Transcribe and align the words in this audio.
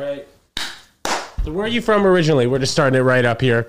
right. 0.00 0.26
So 1.44 1.52
where 1.52 1.64
are 1.64 1.68
you 1.68 1.80
from 1.80 2.06
originally? 2.06 2.46
We're 2.46 2.58
just 2.58 2.72
starting 2.72 2.98
it 2.98 3.02
right 3.02 3.24
up 3.24 3.40
here. 3.40 3.66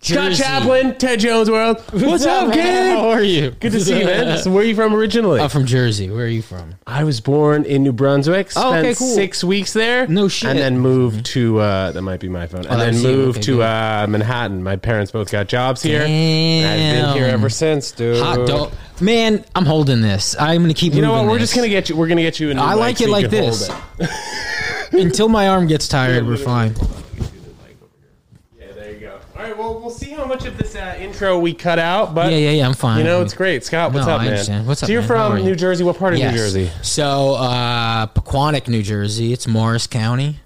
Scott 0.00 0.34
Chaplin, 0.34 0.98
Ted 0.98 1.18
Jones 1.20 1.50
World. 1.50 1.78
What's 1.92 2.26
up, 2.26 2.52
kid? 2.52 2.90
How 2.94 3.08
are 3.08 3.22
you? 3.22 3.52
Good 3.52 3.72
to 3.72 3.80
see 3.80 4.00
you, 4.00 4.04
man. 4.04 4.36
So 4.44 4.50
where 4.50 4.62
are 4.62 4.66
you 4.66 4.74
from 4.74 4.94
originally? 4.94 5.40
I'm 5.40 5.48
from 5.48 5.64
Jersey. 5.64 6.10
Where 6.10 6.26
are 6.26 6.28
you 6.28 6.42
from? 6.42 6.74
I 6.86 7.04
was 7.04 7.22
born 7.22 7.64
in 7.64 7.82
New 7.82 7.92
Brunswick. 7.94 8.50
Spent 8.50 8.66
Oh, 8.66 8.74
okay, 8.74 8.94
cool. 8.94 9.14
six 9.14 9.42
weeks 9.42 9.72
there. 9.72 10.06
No 10.06 10.28
shit. 10.28 10.50
And 10.50 10.58
then 10.58 10.78
moved 10.78 11.24
to 11.26 11.58
uh, 11.58 11.92
that 11.92 12.02
might 12.02 12.20
be 12.20 12.28
my 12.28 12.46
phone. 12.46 12.66
and 12.66 12.78
then 12.78 13.02
moved 13.02 13.38
Okay, 13.38 13.46
to 13.46 13.62
uh, 13.62 14.06
Manhattan. 14.06 14.62
My 14.62 14.76
parents 14.76 15.10
both 15.10 15.30
got 15.32 15.48
jobs 15.48 15.80
here. 15.82 16.02
And 16.06 16.66
I've 17.00 17.06
been 17.06 17.16
here 17.16 17.32
ever 17.32 17.48
since, 17.48 17.90
dude. 17.92 18.22
Hot 18.22 18.46
dog. 18.46 18.72
Man, 19.00 19.42
I'm 19.54 19.64
holding 19.64 20.02
this. 20.02 20.36
I'm 20.38 20.60
gonna 20.60 20.74
keep. 20.74 20.92
You 20.92 21.00
know 21.00 21.12
what? 21.12 21.24
We're 21.24 21.38
this. 21.38 21.44
just 21.48 21.54
gonna 21.56 21.70
get 21.70 21.88
you. 21.88 21.96
We're 21.96 22.08
gonna 22.08 22.20
get 22.20 22.38
you. 22.38 22.52
New 22.52 22.60
I 22.60 22.74
like 22.74 23.00
it 23.00 23.08
like 23.08 23.30
this. 23.30 23.70
it. 23.98 24.10
until 24.92 25.28
my 25.28 25.48
arm 25.48 25.66
gets 25.66 25.88
tired. 25.88 26.26
We're 26.26 26.36
fine. 26.36 26.74
Yeah, 28.58 28.72
there 28.74 28.92
you 28.92 29.00
go. 29.00 29.18
All 29.36 29.42
right. 29.42 29.56
Well, 29.56 29.80
we'll 29.80 29.90
see 29.90 30.10
how 30.10 30.24
much 30.24 30.44
of 30.46 30.56
this 30.58 30.74
uh, 30.76 30.96
intro 30.98 31.38
we 31.38 31.54
cut 31.54 31.78
out, 31.78 32.14
but 32.14 32.30
Yeah, 32.32 32.38
yeah, 32.38 32.50
yeah. 32.50 32.66
I'm 32.66 32.74
fine. 32.74 32.98
you 32.98 33.04
know 33.04 33.22
it's 33.22 33.34
great. 33.34 33.64
Scott, 33.64 33.92
what's 33.92 34.06
No, 34.06 34.14
up, 34.14 34.20
I 34.20 34.24
man? 34.24 34.32
understand. 34.34 34.66
What's 34.66 34.82
up, 34.82 34.86
So 34.88 34.92
you're 34.92 35.02
man? 35.02 35.08
How 35.10 35.28
from 35.30 35.38
you? 35.38 35.44
New 35.44 35.54
Jersey. 35.56 35.84
What 35.84 35.98
part 35.98 36.14
of 36.14 36.18
Yes. 36.20 36.32
New 36.32 36.38
Jersey? 36.38 36.70
So, 36.82 37.34
uh, 37.34 38.06
Pequannock, 38.06 38.68
New 38.68 38.82
Jersey. 38.82 39.32
It's 39.32 39.46
Morris 39.46 39.86
County, 39.86 40.38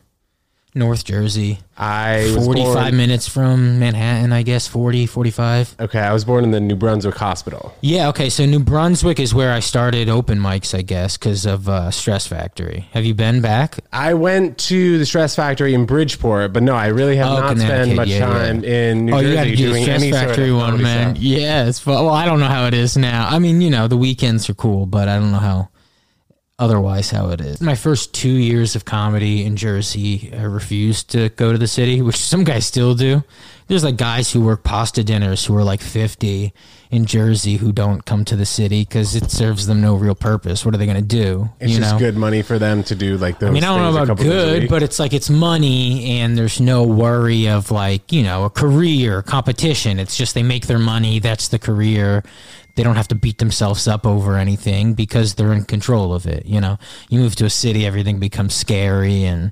North 0.74 1.04
Jersey. 1.04 1.58
I 1.76 2.32
was 2.36 2.44
45 2.44 2.74
born, 2.74 2.96
minutes 2.96 3.28
from 3.28 3.78
Manhattan, 3.78 4.32
I 4.32 4.42
guess. 4.42 4.66
40, 4.68 5.06
45. 5.06 5.76
Okay, 5.80 5.98
I 5.98 6.12
was 6.12 6.24
born 6.24 6.44
in 6.44 6.50
the 6.50 6.60
New 6.60 6.76
Brunswick 6.76 7.14
Hospital. 7.16 7.74
Yeah, 7.80 8.08
okay. 8.08 8.28
So 8.30 8.44
New 8.46 8.58
Brunswick 8.60 9.18
is 9.18 9.32
where 9.34 9.52
I 9.52 9.60
started 9.60 10.08
open 10.08 10.38
mics, 10.38 10.76
I 10.76 10.82
guess, 10.82 11.16
because 11.16 11.46
of 11.46 11.68
uh, 11.68 11.90
Stress 11.90 12.26
Factory. 12.26 12.86
Have 12.92 13.04
you 13.04 13.14
been 13.14 13.40
back? 13.40 13.78
I 13.92 14.14
went 14.14 14.58
to 14.68 14.98
the 14.98 15.06
Stress 15.06 15.34
Factory 15.34 15.72
in 15.74 15.86
Bridgeport, 15.86 16.52
but 16.52 16.62
no, 16.62 16.74
I 16.74 16.88
really 16.88 17.16
have 17.16 17.26
Oh, 17.28 17.40
not 17.40 17.56
spent 17.56 17.60
Connecticut, 17.70 17.96
much 17.96 18.08
yeah, 18.08 18.26
time 18.26 18.64
in 18.64 19.06
New 19.06 19.14
oh, 19.14 19.18
you 19.20 19.34
got 19.34 19.44
Jersey 19.46 19.50
to 19.50 19.56
do 19.56 19.62
the 19.66 19.70
doing 19.72 19.82
Stress 19.84 20.02
any 20.02 20.12
Factory 20.12 20.34
sort 20.34 20.48
of 20.50 20.56
one, 20.56 20.64
comedy 20.66 20.82
man. 20.84 21.14
stuff. 21.14 21.24
Yeah, 21.24 21.66
it's 21.66 21.78
fun. 21.80 21.94
Well, 22.04 22.14
I 22.14 22.24
don't 22.26 22.40
know 22.40 22.46
how 22.46 22.66
it 22.66 22.74
is 22.74 22.96
now. 22.96 23.28
I 23.28 23.38
mean, 23.38 23.60
you 23.60 23.70
know, 23.70 23.88
the 23.88 23.96
weekends 23.96 24.48
are 24.50 24.54
cool, 24.54 24.86
but 24.86 25.08
I 25.08 25.18
don't 25.18 25.32
know 25.32 25.38
how 25.38 25.68
otherwise 26.58 27.10
how 27.10 27.30
it 27.30 27.40
is. 27.40 27.60
My 27.60 27.74
first 27.74 28.12
two 28.12 28.28
years 28.28 28.74
of 28.74 28.84
comedy 28.84 29.44
in 29.44 29.56
Jersey, 29.56 30.32
I 30.36 30.42
refused 30.42 31.10
to 31.10 31.28
go 31.30 31.52
to 31.52 31.58
the 31.58 31.68
city, 31.68 32.02
which 32.02 32.16
some 32.16 32.44
guys 32.44 32.66
still 32.66 32.94
do. 32.94 33.22
There's 33.68 33.84
like 33.84 33.96
guys 33.96 34.32
who 34.32 34.40
work 34.40 34.64
pasta 34.64 35.04
dinners 35.04 35.44
who 35.44 35.54
are 35.54 35.62
like 35.62 35.82
50 35.82 36.54
in 36.90 37.04
Jersey 37.04 37.56
who 37.56 37.70
don't 37.70 38.04
come 38.04 38.24
to 38.24 38.34
the 38.34 38.46
city 38.46 38.80
because 38.80 39.14
it 39.14 39.30
serves 39.30 39.66
them 39.66 39.82
no 39.82 39.94
real 39.94 40.14
purpose. 40.14 40.64
What 40.64 40.74
are 40.74 40.78
they 40.78 40.86
going 40.86 40.96
to 40.96 41.02
do? 41.02 41.50
It's 41.60 41.72
you 41.72 41.78
just 41.78 41.92
know? 41.92 41.98
good 41.98 42.16
money 42.16 42.40
for 42.40 42.58
them 42.58 42.82
to 42.84 42.94
do 42.94 43.18
like 43.18 43.38
those. 43.38 43.50
I 43.50 43.52
mean, 43.52 43.64
I 43.64 43.66
don't 43.66 43.82
know 43.82 43.90
about 43.90 44.06
couple 44.08 44.24
days 44.24 44.56
a 44.56 44.60
good, 44.60 44.70
but 44.70 44.82
it's 44.82 44.98
like 44.98 45.12
it's 45.12 45.28
money 45.28 46.18
and 46.18 46.36
there's 46.36 46.62
no 46.62 46.82
worry 46.84 47.48
of 47.48 47.70
like, 47.70 48.10
you 48.10 48.22
know, 48.22 48.44
a 48.44 48.50
career, 48.50 49.22
competition. 49.22 49.98
It's 49.98 50.16
just 50.16 50.34
they 50.34 50.42
make 50.42 50.66
their 50.66 50.78
money. 50.78 51.18
That's 51.18 51.48
the 51.48 51.58
career. 51.58 52.24
They 52.78 52.84
don't 52.84 52.94
have 52.94 53.08
to 53.08 53.16
beat 53.16 53.38
themselves 53.38 53.88
up 53.88 54.06
over 54.06 54.36
anything 54.36 54.94
because 54.94 55.34
they're 55.34 55.52
in 55.52 55.64
control 55.64 56.14
of 56.14 56.26
it. 56.26 56.46
You 56.46 56.60
know, 56.60 56.78
you 57.08 57.18
move 57.18 57.34
to 57.36 57.44
a 57.44 57.50
city, 57.50 57.84
everything 57.84 58.20
becomes 58.20 58.54
scary 58.54 59.24
and, 59.24 59.50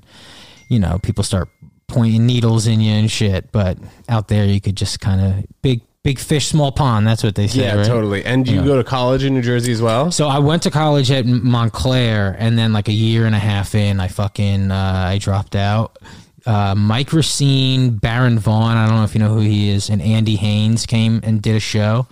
you 0.69 0.79
know, 0.79 0.97
people 1.03 1.25
start 1.25 1.49
pointing 1.87 2.25
needles 2.25 2.67
in 2.67 2.79
you 2.79 2.93
and 2.93 3.11
shit. 3.11 3.51
But 3.51 3.79
out 4.07 4.29
there, 4.29 4.45
you 4.45 4.61
could 4.61 4.77
just 4.77 5.01
kind 5.01 5.19
of 5.19 5.45
big, 5.61 5.81
big 6.03 6.19
fish, 6.19 6.47
small 6.47 6.71
pond. 6.71 7.05
That's 7.05 7.21
what 7.21 7.35
they 7.35 7.47
say. 7.47 7.63
yeah, 7.63 7.75
right? 7.75 7.85
totally. 7.85 8.23
And 8.23 8.47
you 8.47 8.63
go 8.63 8.77
to 8.77 8.83
college 8.85 9.25
in 9.25 9.33
New 9.33 9.41
Jersey 9.41 9.73
as 9.73 9.81
well? 9.81 10.09
So 10.09 10.29
I 10.29 10.39
went 10.39 10.63
to 10.63 10.71
college 10.71 11.11
at 11.11 11.25
Montclair, 11.25 12.33
and 12.39 12.57
then 12.57 12.71
like 12.71 12.87
a 12.87 12.93
year 12.93 13.25
and 13.25 13.35
a 13.35 13.39
half 13.39 13.75
in, 13.75 13.99
I 13.99 14.07
fucking 14.07 14.71
uh, 14.71 15.05
I 15.09 15.17
dropped 15.17 15.57
out. 15.57 15.97
Uh, 16.45 16.73
Mike 16.75 17.11
Recine, 17.11 17.97
Baron 17.97 18.39
Vaughn, 18.39 18.77
I 18.77 18.87
don't 18.87 18.95
know 18.95 19.03
if 19.03 19.13
you 19.13 19.19
know 19.19 19.33
who 19.33 19.41
he 19.41 19.69
is, 19.69 19.89
and 19.89 20.01
Andy 20.01 20.37
Haynes 20.37 20.85
came 20.85 21.19
and 21.23 21.41
did 21.41 21.57
a 21.57 21.59
show, 21.59 22.07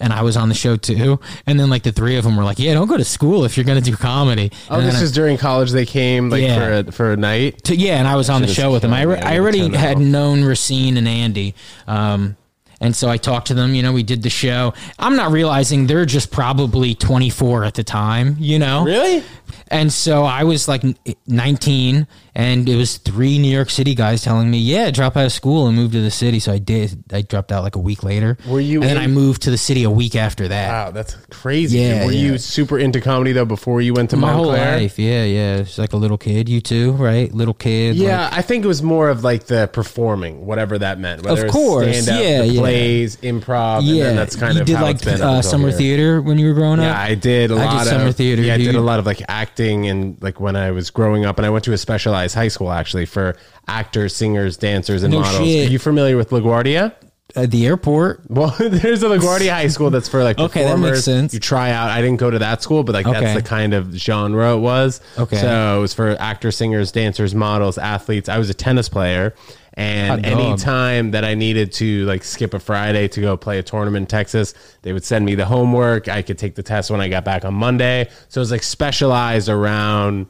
and 0.00 0.12
I 0.12 0.22
was 0.22 0.36
on 0.36 0.48
the 0.48 0.54
show 0.54 0.76
too. 0.76 1.18
And 1.46 1.58
then 1.58 1.70
like 1.70 1.82
the 1.82 1.92
three 1.92 2.16
of 2.16 2.24
them 2.24 2.36
were 2.36 2.44
like, 2.44 2.58
"Yeah, 2.58 2.74
don't 2.74 2.86
go 2.88 2.96
to 2.96 3.04
school 3.04 3.44
if 3.44 3.56
you're 3.56 3.64
gonna 3.64 3.80
do 3.80 3.96
comedy." 3.96 4.52
Oh, 4.70 4.78
And 4.78 4.86
this 4.86 4.96
I- 4.96 5.02
is 5.02 5.12
during 5.12 5.38
college. 5.38 5.70
They 5.72 5.86
came 5.86 6.30
like 6.30 6.42
Yeah. 6.42 6.58
for 6.82 6.88
a, 6.88 6.92
for 6.92 7.12
a 7.12 7.16
night. 7.16 7.64
to, 7.64 7.76
yeah, 7.76 7.98
and 7.98 8.06
I 8.08 8.16
was 8.16 8.28
on 8.30 8.42
the 8.42 8.48
show 8.48 8.72
with 8.72 8.82
them. 8.82 8.92
I, 8.92 9.02
re- 9.02 9.20
I 9.20 9.38
already 9.38 9.74
had 9.74 9.98
known 9.98 10.44
Recine 10.44 10.96
and 10.96 11.08
Andy. 11.08 11.54
Um, 11.86 12.36
and 12.78 12.94
so 12.94 13.08
I 13.08 13.16
talked 13.16 13.46
to 13.46 13.54
them, 13.54 13.74
you 13.74 13.82
know, 13.82 13.92
we 13.94 14.02
did 14.02 14.22
the 14.22 14.28
show. 14.28 14.74
I'm 14.98 15.16
not 15.16 15.32
realizing 15.32 15.86
they're 15.86 16.04
just 16.04 16.30
probably 16.30 16.94
24 16.94 17.64
at 17.64 17.72
the 17.72 17.82
time, 17.82 18.36
you 18.38 18.58
know? 18.58 18.84
Really? 18.84 19.22
And 19.68 19.92
so 19.92 20.24
I 20.24 20.44
was 20.44 20.68
like 20.68 20.82
19, 21.26 22.06
and 22.34 22.68
it 22.68 22.76
was 22.76 22.98
three 22.98 23.38
New 23.38 23.50
York 23.50 23.70
City 23.70 23.94
guys 23.94 24.22
telling 24.22 24.50
me, 24.50 24.58
"Yeah, 24.58 24.90
drop 24.90 25.16
out 25.16 25.26
of 25.26 25.32
school 25.32 25.66
and 25.66 25.76
move 25.76 25.92
to 25.92 26.00
the 26.00 26.10
city." 26.10 26.38
So 26.38 26.52
I 26.52 26.58
did. 26.58 27.02
I 27.12 27.22
dropped 27.22 27.50
out 27.50 27.62
like 27.64 27.74
a 27.76 27.80
week 27.80 28.02
later. 28.04 28.36
Were 28.46 28.60
you 28.60 28.80
And 28.82 28.90
then 28.90 28.98
I 28.98 29.06
moved 29.06 29.42
to 29.42 29.50
the 29.50 29.58
city 29.58 29.82
a 29.84 29.90
week 29.90 30.14
after 30.14 30.46
that. 30.48 30.68
Wow, 30.68 30.90
that's 30.92 31.14
crazy. 31.30 31.78
Yeah, 31.78 32.04
Were 32.04 32.12
yeah. 32.12 32.20
you 32.20 32.38
super 32.38 32.78
into 32.78 33.00
comedy 33.00 33.32
though 33.32 33.44
before 33.44 33.80
you 33.80 33.94
went 33.94 34.10
to 34.10 34.16
My 34.16 34.32
whole 34.32 34.46
life, 34.46 34.98
yeah, 34.98 35.24
yeah. 35.24 35.56
It's 35.56 35.78
like 35.78 35.92
a 35.92 35.96
little 35.96 36.18
kid. 36.18 36.48
You 36.48 36.60
too, 36.60 36.92
right? 36.92 37.32
Little 37.32 37.54
kid. 37.54 37.96
like- 37.96 38.06
Yeah, 38.06 38.28
I 38.32 38.42
think 38.42 38.64
it 38.64 38.68
was 38.68 38.82
more 38.82 39.08
of 39.08 39.24
like 39.24 39.46
the 39.46 39.68
performing, 39.72 40.46
whatever 40.46 40.78
that 40.78 40.98
meant. 41.00 41.24
Whether 41.24 41.46
Of 41.46 41.52
course, 41.52 42.02
stand-up, 42.02 42.24
yeah, 42.24 42.42
the 42.42 42.46
yeah. 42.48 42.60
plays, 42.60 43.16
improv, 43.16 43.78
and 43.78 43.86
yeah. 43.88 44.04
then 44.04 44.16
that's 44.16 44.36
kind 44.36 44.54
you 44.54 44.60
of 44.60 44.66
did 44.66 44.76
how 44.76 44.82
like 44.84 44.96
it's 44.96 45.04
been 45.04 45.22
uh, 45.22 45.42
summer 45.42 45.68
here. 45.70 45.78
theater 45.78 46.22
when 46.22 46.38
you 46.38 46.46
were 46.48 46.54
growing 46.54 46.78
up. 46.80 46.84
Yeah. 46.94 47.00
I 47.00 47.14
did 47.14 47.50
a 47.50 47.56
I 47.56 47.70
did 47.72 47.80
of 47.82 47.86
summer 47.88 48.12
theater. 48.12 48.42
Yeah, 48.42 48.54
I 48.54 48.56
You- 48.56 48.66
did 48.66 48.74
a 48.76 48.80
lot 48.80 48.98
of 48.98 49.06
like 49.06 49.22
acting 49.56 49.88
and 49.88 50.22
like 50.22 50.38
when 50.40 50.54
I 50.56 50.70
was 50.70 50.90
growing 50.90 51.24
up, 51.24 51.38
and 51.38 51.46
I 51.46 51.50
went 51.50 51.64
to 51.64 51.72
a 51.72 51.78
specialized 51.78 52.34
high 52.34 52.48
school 52.48 52.70
actually 52.70 53.06
for 53.06 53.36
actors, 53.66 54.14
singers, 54.14 54.56
dancers, 54.56 55.02
and 55.02 55.12
No 55.12 55.20
models. 55.20 55.48
shit. 55.48 55.68
Are 55.68 55.72
you 55.72 55.78
familiar 55.78 56.16
with 56.16 56.30
LaGuardia? 56.30 56.92
At 57.34 57.50
the 57.50 57.66
airport. 57.66 58.22
Well, 58.30 58.54
there's 58.60 59.02
a 59.02 59.08
LaGuardia 59.08 59.50
High 59.50 59.66
School 59.68 59.90
that's 59.90 60.08
for 60.08 60.22
like 60.22 60.38
Okay, 60.38 60.64
that 60.64 60.78
makes 60.78 61.04
sense. 61.04 61.34
You 61.34 61.40
try 61.40 61.70
out. 61.70 61.90
I 61.90 62.00
didn't 62.00 62.18
go 62.18 62.30
to 62.30 62.38
that 62.38 62.62
school, 62.62 62.82
but 62.84 62.94
like 62.94 63.06
Okay. 63.06 63.18
that's 63.20 63.34
the 63.42 63.46
kind 63.46 63.74
of 63.74 63.92
genre 63.94 64.54
it 64.54 64.60
was. 64.60 65.00
Okay. 65.18 65.36
So 65.38 65.78
it 65.78 65.80
was 65.80 65.92
for 65.92 66.16
actors, 66.20 66.56
singers, 66.56 66.92
dancers, 66.92 67.34
models, 67.34 67.78
athletes. 67.78 68.28
I 68.28 68.38
was 68.38 68.48
a 68.48 68.54
tennis 68.54 68.88
player. 68.88 69.34
And 69.78 70.08
Hot 70.08 70.22
dog. 70.22 70.40
any 70.40 70.56
time 70.56 71.10
that 71.10 71.22
I 71.22 71.34
needed 71.34 71.70
to 71.74 72.06
like 72.06 72.24
skip 72.24 72.54
a 72.54 72.58
Friday 72.58 73.08
to 73.08 73.20
go 73.20 73.36
play 73.36 73.58
a 73.58 73.62
tournament 73.62 74.04
in 74.04 74.06
Texas, 74.06 74.54
they 74.80 74.94
would 74.94 75.04
send 75.04 75.26
me 75.26 75.34
the 75.34 75.44
homework. 75.44 76.08
I 76.08 76.22
could 76.22 76.38
take 76.38 76.54
the 76.54 76.62
test 76.62 76.90
when 76.90 77.02
I 77.02 77.08
got 77.08 77.24
back 77.26 77.44
on 77.44 77.52
Monday. 77.52 78.08
So 78.28 78.38
it 78.38 78.42
was 78.42 78.50
like 78.50 78.62
specialized 78.62 79.50
around 79.50 80.28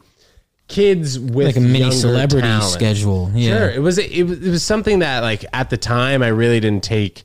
kids 0.66 1.16
with 1.20 1.46
Like 1.46 1.56
a 1.56 1.60
mini 1.60 1.92
celebrity 1.92 2.44
talent. 2.46 2.72
schedule. 2.72 3.30
Yeah. 3.34 3.56
Sure, 3.58 3.70
it 3.70 3.78
was 3.80 3.98
it 3.98 4.24
was 4.24 4.44
it 4.44 4.50
was 4.50 4.64
something 4.64 4.98
that 4.98 5.20
like 5.22 5.44
at 5.52 5.70
the 5.70 5.76
time 5.76 6.22
I 6.24 6.28
really 6.28 6.58
didn't 6.58 6.82
take. 6.82 7.22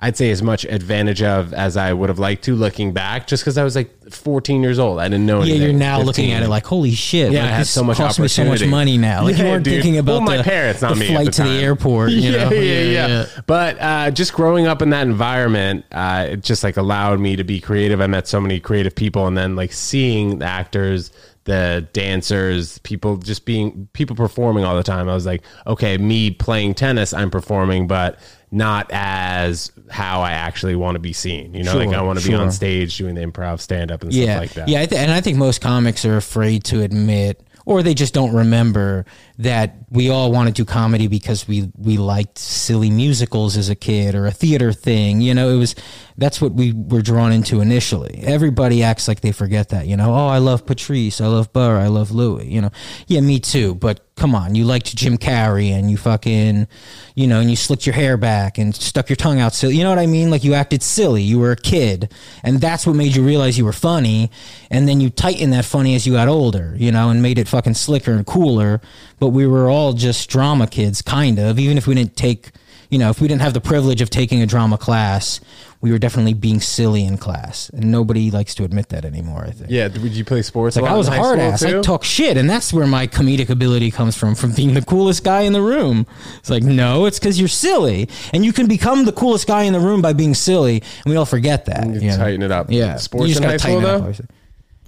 I'd 0.00 0.16
say 0.16 0.30
as 0.30 0.42
much 0.42 0.64
advantage 0.64 1.22
of 1.22 1.54
as 1.54 1.76
I 1.78 1.92
would 1.92 2.10
have 2.10 2.18
liked 2.18 2.44
to 2.44 2.54
looking 2.54 2.92
back, 2.92 3.26
just 3.26 3.42
because 3.42 3.56
I 3.56 3.64
was 3.64 3.74
like 3.74 4.10
14 4.10 4.62
years 4.62 4.78
old. 4.78 4.98
I 4.98 5.04
didn't 5.08 5.24
know. 5.24 5.38
Yeah, 5.38 5.54
anything. 5.54 5.62
you're 5.62 5.72
now 5.72 6.00
looking 6.00 6.32
at 6.32 6.42
it 6.42 6.48
like, 6.48 6.66
holy 6.66 6.90
shit! 6.90 7.32
Yeah, 7.32 7.42
like, 7.44 7.52
I 7.52 7.56
had 7.56 7.66
so 7.66 7.82
much 7.84 7.96
cost 7.96 8.18
me 8.20 8.28
so 8.28 8.44
much 8.44 8.66
money 8.66 8.98
now. 8.98 9.22
Like 9.22 9.38
you 9.38 9.44
weren't 9.44 9.64
dude. 9.64 9.74
thinking 9.82 9.96
about 9.98 10.12
Well, 10.12 10.20
my 10.22 10.36
the, 10.38 10.42
parents, 10.44 10.82
not 10.82 10.94
the 10.94 11.00
me 11.00 11.06
flight 11.06 11.26
the 11.26 11.32
to 11.32 11.42
the 11.44 11.62
airport. 11.62 12.10
You 12.10 12.20
yeah, 12.32 12.48
know? 12.48 12.50
yeah, 12.50 12.80
yeah, 12.82 13.26
But 13.46 13.80
uh, 13.80 14.10
just 14.10 14.34
growing 14.34 14.66
up 14.66 14.82
in 14.82 14.90
that 14.90 15.06
environment, 15.06 15.86
uh, 15.92 16.26
it 16.32 16.42
just 16.42 16.64
like 16.64 16.76
allowed 16.76 17.20
me 17.20 17.36
to 17.36 17.44
be 17.44 17.60
creative. 17.60 18.00
I 18.00 18.06
met 18.08 18.26
so 18.28 18.40
many 18.40 18.60
creative 18.60 18.94
people, 18.94 19.26
and 19.26 19.38
then 19.38 19.56
like 19.56 19.72
seeing 19.72 20.40
the 20.40 20.44
actors, 20.44 21.12
the 21.44 21.86
dancers, 21.92 22.78
people 22.78 23.16
just 23.16 23.44
being 23.46 23.88
people 23.92 24.16
performing 24.16 24.64
all 24.64 24.76
the 24.76 24.82
time. 24.82 25.08
I 25.08 25.14
was 25.14 25.24
like, 25.24 25.42
okay, 25.66 25.96
me 25.98 26.30
playing 26.30 26.74
tennis, 26.74 27.14
I'm 27.14 27.30
performing, 27.30 27.86
but 27.86 28.18
not 28.54 28.88
as 28.92 29.72
how 29.90 30.22
I 30.22 30.32
actually 30.32 30.76
want 30.76 30.94
to 30.94 31.00
be 31.00 31.12
seen. 31.12 31.54
You 31.54 31.64
know, 31.64 31.76
like 31.76 31.90
I 31.90 32.02
want 32.02 32.20
to 32.20 32.26
be 32.26 32.34
on 32.34 32.50
stage 32.52 32.96
doing 32.96 33.14
the 33.16 33.22
improv, 33.22 33.60
stand 33.60 33.90
up, 33.90 34.02
and 34.02 34.12
yeah, 34.12 34.24
stuff 34.24 34.40
like 34.40 34.50
that. 34.54 34.68
yeah, 34.68 34.80
I 34.82 34.86
th- 34.86 35.00
and 35.00 35.10
I 35.10 35.20
think 35.20 35.36
most 35.36 35.60
comics 35.60 36.04
are 36.04 36.16
afraid 36.16 36.64
to 36.64 36.82
admit, 36.82 37.42
or 37.66 37.82
they 37.82 37.94
just 37.94 38.14
don't 38.14 38.32
remember 38.34 39.04
that 39.38 39.76
we 39.90 40.10
all 40.10 40.30
want 40.30 40.48
to 40.48 40.52
do 40.52 40.64
comedy 40.64 41.08
because 41.08 41.48
we 41.48 41.70
we 41.76 41.96
liked 41.96 42.38
silly 42.38 42.90
musicals 42.90 43.56
as 43.56 43.68
a 43.68 43.74
kid 43.74 44.14
or 44.14 44.26
a 44.26 44.30
theater 44.30 44.72
thing. 44.72 45.20
You 45.20 45.34
know, 45.34 45.50
it 45.50 45.56
was 45.56 45.74
that's 46.16 46.40
what 46.40 46.52
we 46.52 46.72
were 46.72 47.02
drawn 47.02 47.32
into 47.32 47.60
initially. 47.60 48.20
Everybody 48.22 48.82
acts 48.82 49.08
like 49.08 49.20
they 49.20 49.32
forget 49.32 49.70
that. 49.70 49.86
You 49.86 49.96
know, 49.96 50.14
oh, 50.14 50.28
I 50.28 50.38
love 50.38 50.66
Patrice, 50.66 51.20
I 51.20 51.26
love 51.26 51.52
Burr, 51.52 51.78
I 51.78 51.88
love 51.88 52.12
Louis. 52.12 52.46
You 52.46 52.60
know, 52.60 52.70
yeah, 53.08 53.20
me 53.20 53.40
too. 53.40 53.74
But 53.74 54.00
come 54.16 54.34
on, 54.34 54.54
you 54.54 54.64
liked 54.64 54.94
Jim 54.94 55.18
Carrey 55.18 55.70
and 55.70 55.90
you 55.90 55.96
fucking, 55.96 56.68
you 57.16 57.26
know, 57.26 57.40
and 57.40 57.50
you 57.50 57.56
slicked 57.56 57.84
your 57.84 57.94
hair 57.94 58.16
back 58.16 58.58
and 58.58 58.74
stuck 58.74 59.08
your 59.08 59.16
tongue 59.16 59.40
out. 59.40 59.54
silly. 59.54 59.76
you 59.76 59.82
know 59.82 59.90
what 59.90 59.98
I 59.98 60.06
mean? 60.06 60.30
Like 60.30 60.44
you 60.44 60.54
acted 60.54 60.82
silly. 60.82 61.22
You 61.22 61.40
were 61.40 61.50
a 61.50 61.56
kid, 61.56 62.12
and 62.44 62.60
that's 62.60 62.86
what 62.86 62.94
made 62.94 63.16
you 63.16 63.24
realize 63.24 63.58
you 63.58 63.64
were 63.64 63.72
funny. 63.72 64.30
And 64.70 64.88
then 64.88 65.00
you 65.00 65.10
tightened 65.10 65.52
that 65.52 65.64
funny 65.64 65.96
as 65.96 66.06
you 66.06 66.12
got 66.12 66.28
older, 66.28 66.74
you 66.76 66.92
know, 66.92 67.10
and 67.10 67.22
made 67.22 67.38
it 67.38 67.48
fucking 67.48 67.74
slicker 67.74 68.12
and 68.12 68.24
cooler. 68.24 68.80
But 69.24 69.30
we 69.30 69.46
were 69.46 69.70
all 69.70 69.94
just 69.94 70.28
drama 70.28 70.66
kids, 70.66 71.00
kind 71.00 71.38
of, 71.38 71.58
even 71.58 71.78
if 71.78 71.86
we 71.86 71.94
didn't 71.94 72.14
take 72.14 72.50
you 72.90 72.98
know, 72.98 73.08
if 73.08 73.22
we 73.22 73.26
didn't 73.26 73.40
have 73.40 73.54
the 73.54 73.60
privilege 73.60 74.02
of 74.02 74.10
taking 74.10 74.42
a 74.42 74.46
drama 74.46 74.76
class, 74.76 75.40
we 75.80 75.90
were 75.90 75.98
definitely 75.98 76.34
being 76.34 76.60
silly 76.60 77.06
in 77.06 77.16
class, 77.16 77.70
and 77.70 77.90
nobody 77.90 78.30
likes 78.30 78.54
to 78.56 78.64
admit 78.64 78.90
that 78.90 79.06
anymore. 79.06 79.46
I 79.46 79.50
think. 79.52 79.70
Yeah, 79.70 79.88
did 79.88 80.12
you 80.12 80.26
play 80.26 80.42
sports? 80.42 80.76
Like 80.76 80.84
I 80.84 80.94
was 80.94 81.08
a 81.08 81.12
hard 81.12 81.38
ass. 81.38 81.60
too? 81.60 81.78
I 81.78 81.80
talk 81.80 82.04
shit, 82.04 82.36
and 82.36 82.50
that's 82.50 82.70
where 82.70 82.86
my 82.86 83.06
comedic 83.06 83.48
ability 83.48 83.90
comes 83.90 84.14
from, 84.14 84.34
from 84.34 84.52
being 84.52 84.74
the 84.74 84.82
coolest 84.82 85.24
guy 85.24 85.40
in 85.40 85.54
the 85.54 85.62
room. 85.62 86.06
It's 86.36 86.50
like, 86.50 86.62
no, 86.62 87.06
it's 87.06 87.18
because 87.18 87.38
you're 87.38 87.48
silly, 87.48 88.10
and 88.34 88.44
you 88.44 88.52
can 88.52 88.68
become 88.68 89.06
the 89.06 89.12
coolest 89.12 89.46
guy 89.46 89.62
in 89.62 89.72
the 89.72 89.80
room 89.80 90.02
by 90.02 90.12
being 90.12 90.34
silly, 90.34 90.82
and 91.04 91.10
we 91.10 91.16
all 91.16 91.24
forget 91.24 91.64
that. 91.64 91.86
You 91.86 91.94
you 91.94 92.10
know? 92.10 92.18
tighten 92.18 92.42
it 92.42 92.52
up. 92.52 92.70
Yeah, 92.70 92.96
Sports 92.96 93.28
You 93.28 93.34
just 93.34 93.42
in 93.42 93.48
high 93.48 93.56
school 93.56 93.80
tighten 93.80 94.04
it 94.04 94.08
up, 94.10 94.16
though. 94.18 94.26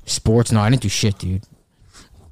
Sports? 0.05 0.53
No, 0.53 0.61
I 0.61 0.69
didn't 0.69 0.83
do 0.83 0.91
shit, 0.91 1.19
dude. 1.19 1.43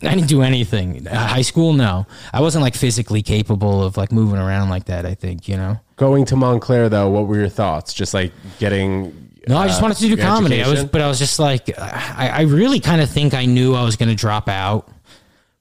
I 0.11 0.15
didn't 0.15 0.29
do 0.29 0.43
anything. 0.43 1.07
Uh, 1.07 1.27
high 1.27 1.43
school? 1.43 1.73
No, 1.73 2.07
I 2.33 2.41
wasn't 2.41 2.63
like 2.63 2.75
physically 2.75 3.23
capable 3.23 3.83
of 3.83 3.97
like 3.97 4.13
moving 4.13 4.39
around 4.39 4.71
like 4.71 4.87
that. 4.87 5.07
I 5.07 5.15
think 5.15 5.49
you 5.49 5.57
know. 5.57 5.79
Going 5.97 6.25
to 6.27 6.37
Montclair 6.37 6.89
though, 6.89 7.09
what 7.11 7.27
were 7.27 7.37
your 7.37 7.49
thoughts? 7.49 7.93
Just 7.93 8.15
like 8.15 8.33
getting. 8.59 9.31
No, 9.47 9.59
I 9.59 9.67
just 9.67 9.81
uh, 9.81 9.85
wanted 9.85 9.99
to 9.99 10.09
do 10.09 10.17
comedy. 10.17 10.63
I 10.63 10.71
was, 10.71 10.85
but 10.85 11.01
I 11.01 11.07
was 11.07 11.19
just 11.19 11.39
like, 11.39 11.79
I, 11.79 12.31
I 12.33 12.41
really 12.43 12.81
kind 12.81 13.03
of 13.03 13.11
think 13.11 13.35
I 13.35 13.45
knew 13.45 13.75
I 13.75 13.85
was 13.85 13.97
going 13.97 14.09
to 14.09 14.15
drop 14.15 14.49
out, 14.49 14.89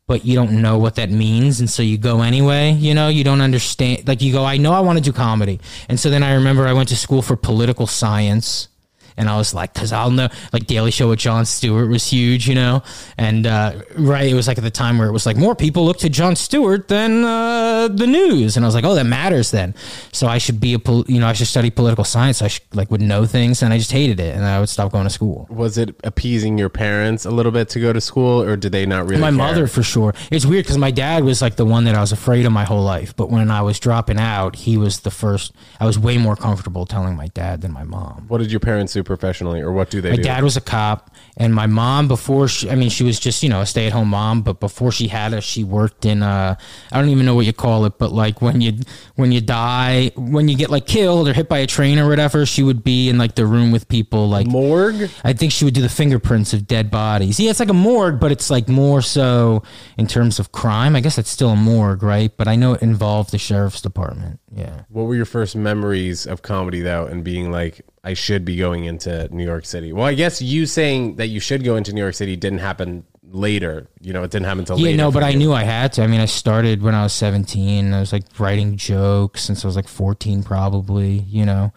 but 0.07 0.23
you 0.23 0.35
don't 0.35 0.61
know 0.61 0.77
what 0.77 0.95
that 0.95 1.09
means, 1.09 1.59
and 1.59 1.69
so 1.69 1.83
you 1.83 1.97
go 1.97 2.21
anyway. 2.21 2.71
You 2.71 2.93
know, 2.93 3.09
you 3.09 3.25
don't 3.25 3.41
understand. 3.41 4.07
Like 4.07 4.21
you 4.21 4.31
go, 4.31 4.45
I 4.45 4.55
know 4.57 4.71
I 4.71 4.79
want 4.79 4.99
to 4.99 5.03
do 5.03 5.11
comedy, 5.11 5.59
and 5.89 5.99
so 5.99 6.09
then 6.09 6.23
I 6.23 6.35
remember 6.35 6.65
I 6.65 6.73
went 6.73 6.89
to 6.89 6.95
school 6.95 7.21
for 7.21 7.35
political 7.35 7.85
science. 7.85 8.69
And 9.17 9.29
I 9.29 9.37
was 9.37 9.53
like, 9.53 9.73
because 9.73 9.91
I'll 9.91 10.11
know, 10.11 10.29
like 10.51 10.67
Daily 10.67 10.91
Show 10.91 11.09
with 11.09 11.19
Jon 11.19 11.45
Stewart 11.45 11.89
was 11.89 12.09
huge, 12.09 12.47
you 12.47 12.55
know, 12.55 12.83
and 13.17 13.45
uh, 13.45 13.73
right, 13.97 14.27
it 14.27 14.33
was 14.33 14.47
like 14.47 14.57
at 14.57 14.63
the 14.63 14.71
time 14.71 14.97
where 14.97 15.07
it 15.07 15.11
was 15.11 15.25
like 15.25 15.37
more 15.37 15.55
people 15.55 15.85
look 15.85 15.97
to 15.99 16.09
Jon 16.09 16.35
Stewart 16.35 16.87
than 16.87 17.23
uh, 17.23 17.87
the 17.87 18.07
news, 18.07 18.55
and 18.55 18.65
I 18.65 18.67
was 18.67 18.75
like, 18.75 18.83
oh, 18.83 18.95
that 18.95 19.05
matters 19.05 19.51
then. 19.51 19.75
So 20.11 20.27
I 20.27 20.37
should 20.37 20.59
be 20.59 20.73
a, 20.73 20.79
pol- 20.79 21.05
you 21.07 21.19
know, 21.19 21.27
I 21.27 21.33
should 21.33 21.47
study 21.47 21.69
political 21.69 22.03
science. 22.03 22.41
I 22.41 22.47
should 22.47 22.63
like 22.73 22.91
would 22.91 23.01
know 23.01 23.25
things, 23.25 23.61
and 23.61 23.73
I 23.73 23.77
just 23.77 23.91
hated 23.91 24.19
it, 24.19 24.35
and 24.35 24.43
I 24.43 24.59
would 24.59 24.69
stop 24.69 24.91
going 24.91 25.05
to 25.05 25.09
school. 25.09 25.47
Was 25.49 25.77
it 25.77 25.95
appeasing 26.03 26.57
your 26.57 26.69
parents 26.69 27.25
a 27.25 27.31
little 27.31 27.51
bit 27.51 27.69
to 27.69 27.79
go 27.79 27.93
to 27.93 28.01
school, 28.01 28.41
or 28.41 28.55
did 28.55 28.71
they 28.71 28.85
not 28.85 29.07
really? 29.07 29.21
My 29.21 29.29
care? 29.29 29.37
mother, 29.37 29.67
for 29.67 29.83
sure. 29.83 30.13
It's 30.31 30.45
weird 30.45 30.65
because 30.65 30.77
my 30.77 30.91
dad 30.91 31.23
was 31.23 31.41
like 31.41 31.55
the 31.55 31.65
one 31.65 31.83
that 31.85 31.95
I 31.95 32.01
was 32.01 32.11
afraid 32.11 32.45
of 32.45 32.51
my 32.51 32.63
whole 32.63 32.83
life, 32.83 33.15
but 33.15 33.29
when 33.29 33.51
I 33.51 33.61
was 33.61 33.79
dropping 33.79 34.19
out, 34.19 34.55
he 34.55 34.77
was 34.77 35.01
the 35.01 35.11
first. 35.11 35.53
I 35.79 35.85
was 35.85 35.99
way 35.99 36.17
more 36.17 36.35
comfortable 36.35 36.85
telling 36.85 37.15
my 37.15 37.27
dad 37.27 37.61
than 37.61 37.71
my 37.71 37.83
mom. 37.83 38.25
What 38.27 38.39
did 38.39 38.51
your 38.51 38.59
parents 38.59 38.93
do 38.93 39.02
professionally, 39.03 39.61
or 39.61 39.71
what 39.71 39.89
do 39.89 40.01
they 40.01 40.11
My 40.11 40.15
do? 40.17 40.23
dad 40.23 40.43
was 40.43 40.57
a 40.57 40.61
cop, 40.61 41.13
and 41.37 41.53
my 41.53 41.67
mom 41.67 42.07
before 42.07 42.47
she, 42.47 42.69
I 42.69 42.75
mean, 42.75 42.89
she 42.89 43.03
was 43.03 43.19
just 43.19 43.43
you 43.43 43.49
know 43.49 43.61
a 43.61 43.65
stay 43.65 43.87
at 43.87 43.93
home 43.93 44.09
mom, 44.09 44.41
but 44.41 44.59
before 44.59 44.91
she 44.91 45.07
had 45.07 45.33
us, 45.33 45.43
she 45.43 45.63
worked 45.63 46.05
in 46.05 46.23
uh, 46.23 46.55
I 46.91 46.99
don't 46.99 47.09
even 47.09 47.25
know 47.25 47.35
what 47.35 47.45
you 47.45 47.53
call 47.53 47.85
it, 47.85 47.97
but 47.97 48.11
like 48.11 48.41
when 48.41 48.61
you 48.61 48.79
when 49.15 49.31
you 49.31 49.41
die, 49.41 50.11
when 50.15 50.47
you 50.47 50.57
get 50.57 50.69
like 50.69 50.85
killed 50.87 51.27
or 51.27 51.33
hit 51.33 51.49
by 51.49 51.59
a 51.59 51.67
train 51.67 51.99
or 51.99 52.07
whatever, 52.07 52.45
she 52.45 52.63
would 52.63 52.83
be 52.83 53.09
in 53.09 53.17
like 53.17 53.35
the 53.35 53.45
room 53.45 53.71
with 53.71 53.87
people 53.87 54.27
like 54.29 54.47
Morgue. 54.47 55.09
I 55.23 55.33
think 55.33 55.51
she 55.51 55.65
would 55.65 55.73
do 55.73 55.81
the 55.81 55.89
fingerprints 55.89 56.53
of 56.53 56.67
dead 56.67 56.89
bodies. 56.91 57.39
Yeah, 57.39 57.49
it's 57.49 57.59
like 57.59 57.69
a 57.69 57.73
morgue, 57.73 58.19
but 58.19 58.31
it's 58.31 58.49
like 58.49 58.67
more 58.67 59.01
so 59.01 59.63
in 59.97 60.07
terms 60.07 60.39
of 60.39 60.51
crime. 60.51 60.95
I 60.95 61.01
guess 61.01 61.17
it's 61.17 61.29
still 61.29 61.49
a 61.49 61.55
morgue, 61.55 62.03
right? 62.03 62.31
But 62.35 62.47
I 62.47 62.55
know 62.55 62.73
it 62.73 62.81
involved 62.81 63.31
the 63.31 63.37
sheriff's 63.37 63.81
department. 63.81 64.39
Yeah. 64.55 64.81
What 64.89 65.03
were 65.03 65.15
your 65.15 65.25
first 65.25 65.55
memories 65.55 66.27
of 66.27 66.41
comedy 66.41 66.81
though, 66.81 67.05
and 67.05 67.23
being 67.23 67.51
like, 67.51 67.81
I 68.03 68.13
should 68.13 68.43
be 68.43 68.57
going 68.57 68.83
into 68.85 69.29
New 69.33 69.45
York 69.45 69.65
City? 69.65 69.93
Well, 69.93 70.05
I 70.05 70.13
guess 70.13 70.41
you 70.41 70.65
saying 70.65 71.15
that 71.15 71.27
you 71.27 71.39
should 71.39 71.63
go 71.63 71.75
into 71.77 71.93
New 71.93 72.01
York 72.01 72.15
City 72.15 72.35
didn't 72.35 72.59
happen 72.59 73.05
later. 73.31 73.87
You 74.01 74.11
know, 74.11 74.23
it 74.23 74.31
didn't 74.31 74.45
happen 74.45 74.59
until 74.59 74.77
Yeah, 74.77 74.85
later. 74.85 74.97
no, 74.97 75.11
but 75.11 75.23
I 75.23 75.29
you. 75.29 75.37
knew 75.39 75.53
I 75.53 75.63
had 75.63 75.93
to. 75.93 76.03
I 76.03 76.07
mean, 76.07 76.19
I 76.19 76.25
started 76.25 76.81
when 76.81 76.95
I 76.95 77.03
was 77.03 77.13
17. 77.13 77.93
I 77.93 77.99
was 78.01 78.11
like 78.11 78.23
writing 78.39 78.75
jokes 78.75 79.43
since 79.43 79.63
I 79.63 79.67
was 79.67 79.75
like 79.77 79.87
14, 79.87 80.43
probably, 80.43 81.19
you 81.29 81.45
know. 81.45 81.71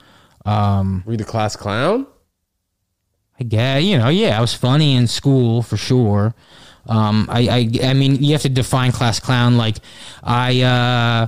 Um, 0.44 1.02
Were 1.06 1.12
you 1.12 1.18
the 1.18 1.24
class 1.24 1.54
clown? 1.54 2.06
I 3.38 3.44
guess, 3.44 3.84
you 3.84 3.98
know, 3.98 4.08
yeah, 4.08 4.36
I 4.38 4.40
was 4.40 4.54
funny 4.54 4.96
in 4.96 5.06
school 5.06 5.62
for 5.62 5.76
sure. 5.76 6.34
Um, 6.88 7.28
I, 7.30 7.70
I, 7.82 7.88
I 7.90 7.94
mean, 7.94 8.22
you 8.22 8.32
have 8.32 8.42
to 8.42 8.48
define 8.48 8.92
class 8.92 9.20
clown. 9.20 9.56
Like, 9.56 9.76
I, 10.22 10.62
uh, 10.62 11.26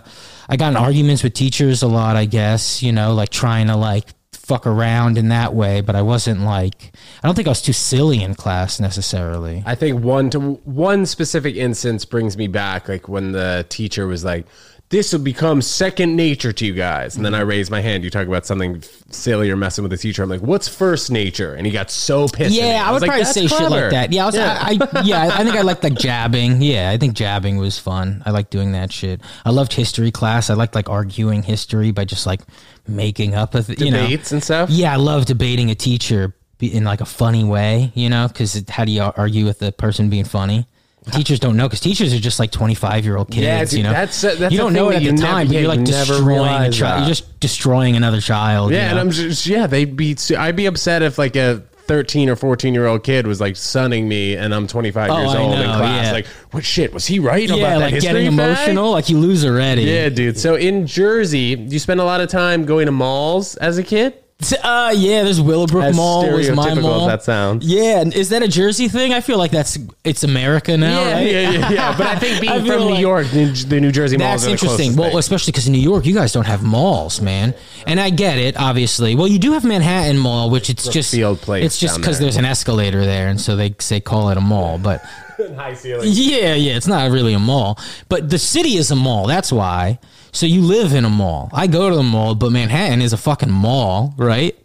I 0.48 0.56
got 0.56 0.68
in 0.70 0.76
arguments 0.76 1.22
with 1.22 1.34
teachers 1.34 1.82
a 1.82 1.86
lot. 1.88 2.16
I 2.16 2.24
guess, 2.24 2.82
you 2.82 2.92
know, 2.92 3.12
like 3.12 3.28
trying 3.28 3.66
to 3.66 3.76
like 3.76 4.06
fuck 4.48 4.66
around 4.66 5.18
in 5.18 5.28
that 5.28 5.54
way. 5.54 5.82
But 5.82 5.94
I 5.94 6.02
wasn't 6.02 6.40
like, 6.40 6.92
I 7.22 7.28
don't 7.28 7.34
think 7.34 7.46
I 7.46 7.50
was 7.50 7.62
too 7.62 7.74
silly 7.74 8.22
in 8.22 8.34
class 8.34 8.80
necessarily. 8.80 9.62
I 9.66 9.74
think 9.74 10.02
one 10.02 10.30
to 10.30 10.40
one 10.64 11.06
specific 11.06 11.54
instance 11.54 12.04
brings 12.04 12.36
me 12.36 12.48
back, 12.48 12.88
like 12.88 13.08
when 13.08 13.32
the 13.32 13.66
teacher 13.68 14.06
was 14.06 14.24
like, 14.24 14.46
"This 14.88 15.12
will 15.12 15.20
become 15.20 15.60
second 15.60 16.16
nature 16.16 16.52
to 16.52 16.64
you 16.64 16.72
guys," 16.72 17.14
and 17.14 17.24
then 17.24 17.34
I 17.34 17.40
mm-hmm. 17.40 17.48
raised 17.50 17.70
my 17.70 17.82
hand. 17.82 18.04
You 18.04 18.10
talk 18.10 18.26
about 18.26 18.46
something 18.46 18.82
silly 19.10 19.50
or 19.50 19.56
messing 19.56 19.82
with 19.82 19.90
the 19.90 19.98
teacher. 19.98 20.22
I'm 20.22 20.30
like, 20.30 20.40
"What's 20.40 20.66
first 20.66 21.10
nature?" 21.10 21.54
And 21.54 21.66
he 21.66 21.72
got 21.72 21.90
so 21.90 22.26
pissed. 22.26 22.54
Yeah, 22.54 22.82
I, 22.84 22.90
would 22.90 22.94
was 22.94 23.02
like, 23.02 23.08
probably 23.08 23.24
"That's 23.24 23.34
say 23.34 23.46
shit 23.46 23.70
like 23.70 23.90
that. 23.90 24.12
Yeah, 24.12 24.22
I 24.22 24.26
was, 24.26 24.34
Yeah. 24.34 24.58
I, 24.60 24.78
I, 24.92 25.02
yeah, 25.02 25.30
I 25.34 25.44
think 25.44 25.56
I 25.56 25.62
liked 25.62 25.84
like 25.84 25.98
jabbing. 25.98 26.62
Yeah, 26.62 26.90
I 26.90 26.96
think 26.96 27.14
jabbing 27.14 27.58
was 27.58 27.78
fun. 27.78 28.22
I 28.24 28.30
liked 28.30 28.50
doing 28.50 28.72
that 28.72 28.90
shit. 28.92 29.20
I 29.44 29.50
loved 29.50 29.74
history 29.74 30.10
class. 30.10 30.48
I 30.48 30.54
liked 30.54 30.74
like 30.74 30.88
arguing 30.88 31.42
history 31.42 31.90
by 31.90 32.06
just 32.06 32.26
like 32.26 32.40
making 32.88 33.34
up 33.34 33.54
a 33.54 33.62
th- 33.62 33.80
you 33.80 33.90
know. 33.90 34.02
debates 34.02 34.32
and 34.32 34.42
stuff. 34.42 34.70
Yeah, 34.70 34.92
I 34.92 34.96
love 34.96 35.26
debating 35.26 35.70
a 35.70 35.74
teacher 35.74 36.34
in 36.60 36.84
like 36.84 37.00
a 37.00 37.04
funny 37.06 37.44
way, 37.44 37.92
you 37.94 38.08
know, 38.08 38.26
because 38.28 38.62
how 38.68 38.84
do 38.84 38.90
you 38.92 39.02
argue 39.02 39.44
with 39.44 39.58
the 39.60 39.70
person 39.72 40.10
being 40.10 40.24
funny? 40.24 40.66
Teachers 41.12 41.40
don't 41.40 41.56
know 41.56 41.66
because 41.66 41.80
teachers 41.80 42.12
are 42.12 42.18
just 42.18 42.38
like 42.38 42.50
twenty 42.50 42.74
five 42.74 43.04
year 43.06 43.16
old 43.16 43.28
kids. 43.30 43.40
Yeah, 43.40 43.64
dude, 43.64 43.72
you 43.74 43.82
know, 43.84 43.92
that's- 43.92 44.20
that's 44.20 44.52
you 44.52 44.58
don't 44.58 44.74
know 44.74 44.90
it 44.90 44.96
at 44.96 45.02
the 45.02 45.16
time, 45.22 45.46
but 45.46 45.56
you're 45.56 45.68
like 45.68 45.84
destroying 45.84 46.62
a 46.64 46.70
child. 46.70 47.00
You're 47.00 47.08
just 47.08 47.40
destroying 47.40 47.96
another 47.96 48.20
child. 48.20 48.72
Yeah, 48.72 48.84
you 48.84 48.90
and? 48.90 48.98
I'm 49.00 49.10
just 49.10 49.46
yeah, 49.46 49.66
they'd 49.66 49.96
be. 49.96 50.16
I'd 50.36 50.56
be 50.56 50.66
upset 50.66 51.02
if 51.02 51.16
like 51.16 51.34
a 51.36 51.62
13 51.88 52.28
or 52.30 52.36
14 52.36 52.74
year 52.74 52.86
old 52.86 53.02
kid 53.02 53.26
was 53.26 53.40
like 53.40 53.56
sunning 53.56 54.06
me, 54.08 54.36
and 54.36 54.54
I'm 54.54 54.66
25 54.66 55.10
years 55.10 55.34
Oh, 55.34 55.36
I 55.38 55.42
old 55.42 55.54
in 55.54 55.60
know, 55.60 55.76
class. 55.78 56.06
yeah. 56.06 56.12
Like, 56.12 56.26
what 56.52 56.64
shit 56.64 56.92
was 56.92 57.06
he 57.06 57.18
right 57.18 57.48
yeah, 57.48 57.56
about 57.56 57.78
that 57.80 57.92
like 57.92 58.00
getting 58.00 58.36
fact? 58.36 58.60
emotional, 58.68 58.90
like 58.92 59.08
you 59.08 59.18
lose 59.18 59.44
already. 59.44 59.82
Yeah, 59.82 60.08
dude. 60.10 60.38
So 60.38 60.54
in 60.54 60.86
Jersey, 60.86 61.56
do 61.56 61.72
you 61.72 61.78
spend 61.78 62.00
a 62.00 62.04
lot 62.04 62.20
of 62.20 62.28
time 62.28 62.64
going 62.66 62.86
to 62.86 62.92
malls 62.92 63.56
as 63.56 63.78
a 63.78 63.82
kid? 63.82 64.14
Uh, 64.62 64.94
yeah, 64.96 65.24
there's 65.24 65.40
Willowbrook 65.40 65.82
As 65.82 65.96
Mall 65.96 66.30
was 66.30 66.48
my 66.50 66.68
stereotypical 66.68 66.76
as 66.76 66.82
mall. 66.84 67.06
that 67.08 67.24
sounds. 67.24 67.66
Yeah, 67.66 68.00
and 68.00 68.14
is 68.14 68.28
that 68.28 68.40
a 68.40 68.46
Jersey 68.46 68.86
thing? 68.86 69.12
I 69.12 69.20
feel 69.20 69.36
like 69.36 69.50
that's 69.50 69.76
it's 70.04 70.22
America 70.22 70.76
now, 70.76 71.00
yeah, 71.02 71.12
right? 71.12 71.26
yeah, 71.26 71.50
yeah, 71.50 71.70
yeah. 71.70 71.98
But 71.98 72.06
I 72.06 72.16
think 72.20 72.40
being 72.40 72.52
I 72.52 72.62
feel 72.62 72.78
from 72.84 72.94
New 72.94 73.00
York, 73.00 73.32
New, 73.34 73.52
the 73.52 73.80
New 73.80 73.90
Jersey 73.90 74.16
malls 74.16 74.42
That's 74.42 74.44
are 74.44 74.46
the 74.46 74.52
interesting. 74.52 74.76
closest 74.94 74.98
Well, 74.98 75.10
thing. 75.10 75.18
especially 75.18 75.50
because 75.50 75.66
in 75.66 75.72
New 75.72 75.80
York, 75.80 76.06
you 76.06 76.14
guys 76.14 76.32
don't 76.32 76.46
have 76.46 76.62
malls, 76.62 77.20
man. 77.20 77.52
And 77.88 77.98
I 77.98 78.10
get 78.10 78.38
it, 78.38 78.56
obviously. 78.56 79.16
Well, 79.16 79.26
you 79.26 79.40
do 79.40 79.54
have 79.54 79.64
Manhattan 79.64 80.16
Mall, 80.18 80.50
which 80.50 80.70
it's 80.70 80.84
just 80.88 81.10
Brookfield 81.10 81.40
Place 81.40 81.64
It's 81.64 81.78
just 81.80 81.94
down 81.94 82.00
because 82.02 82.18
there. 82.20 82.26
there's 82.26 82.36
an 82.36 82.44
escalator 82.44 83.04
there, 83.04 83.26
and 83.26 83.40
so 83.40 83.56
they 83.56 83.74
say 83.80 83.98
call 83.98 84.30
it 84.30 84.36
a 84.36 84.40
mall. 84.40 84.78
But 84.78 85.00
high 85.56 85.74
ceiling. 85.74 86.10
yeah, 86.12 86.54
yeah, 86.54 86.76
it's 86.76 86.86
not 86.86 87.10
really 87.10 87.34
a 87.34 87.40
mall. 87.40 87.76
But 88.08 88.30
the 88.30 88.38
city 88.38 88.76
is 88.76 88.92
a 88.92 88.96
mall. 88.96 89.26
That's 89.26 89.50
why. 89.50 89.98
So 90.32 90.46
you 90.46 90.60
live 90.62 90.92
in 90.92 91.04
a 91.04 91.10
mall. 91.10 91.50
I 91.52 91.66
go 91.66 91.90
to 91.90 91.96
the 91.96 92.02
mall, 92.02 92.34
but 92.34 92.50
Manhattan 92.52 93.00
is 93.02 93.12
a 93.12 93.16
fucking 93.16 93.50
mall, 93.50 94.14
right? 94.16 94.56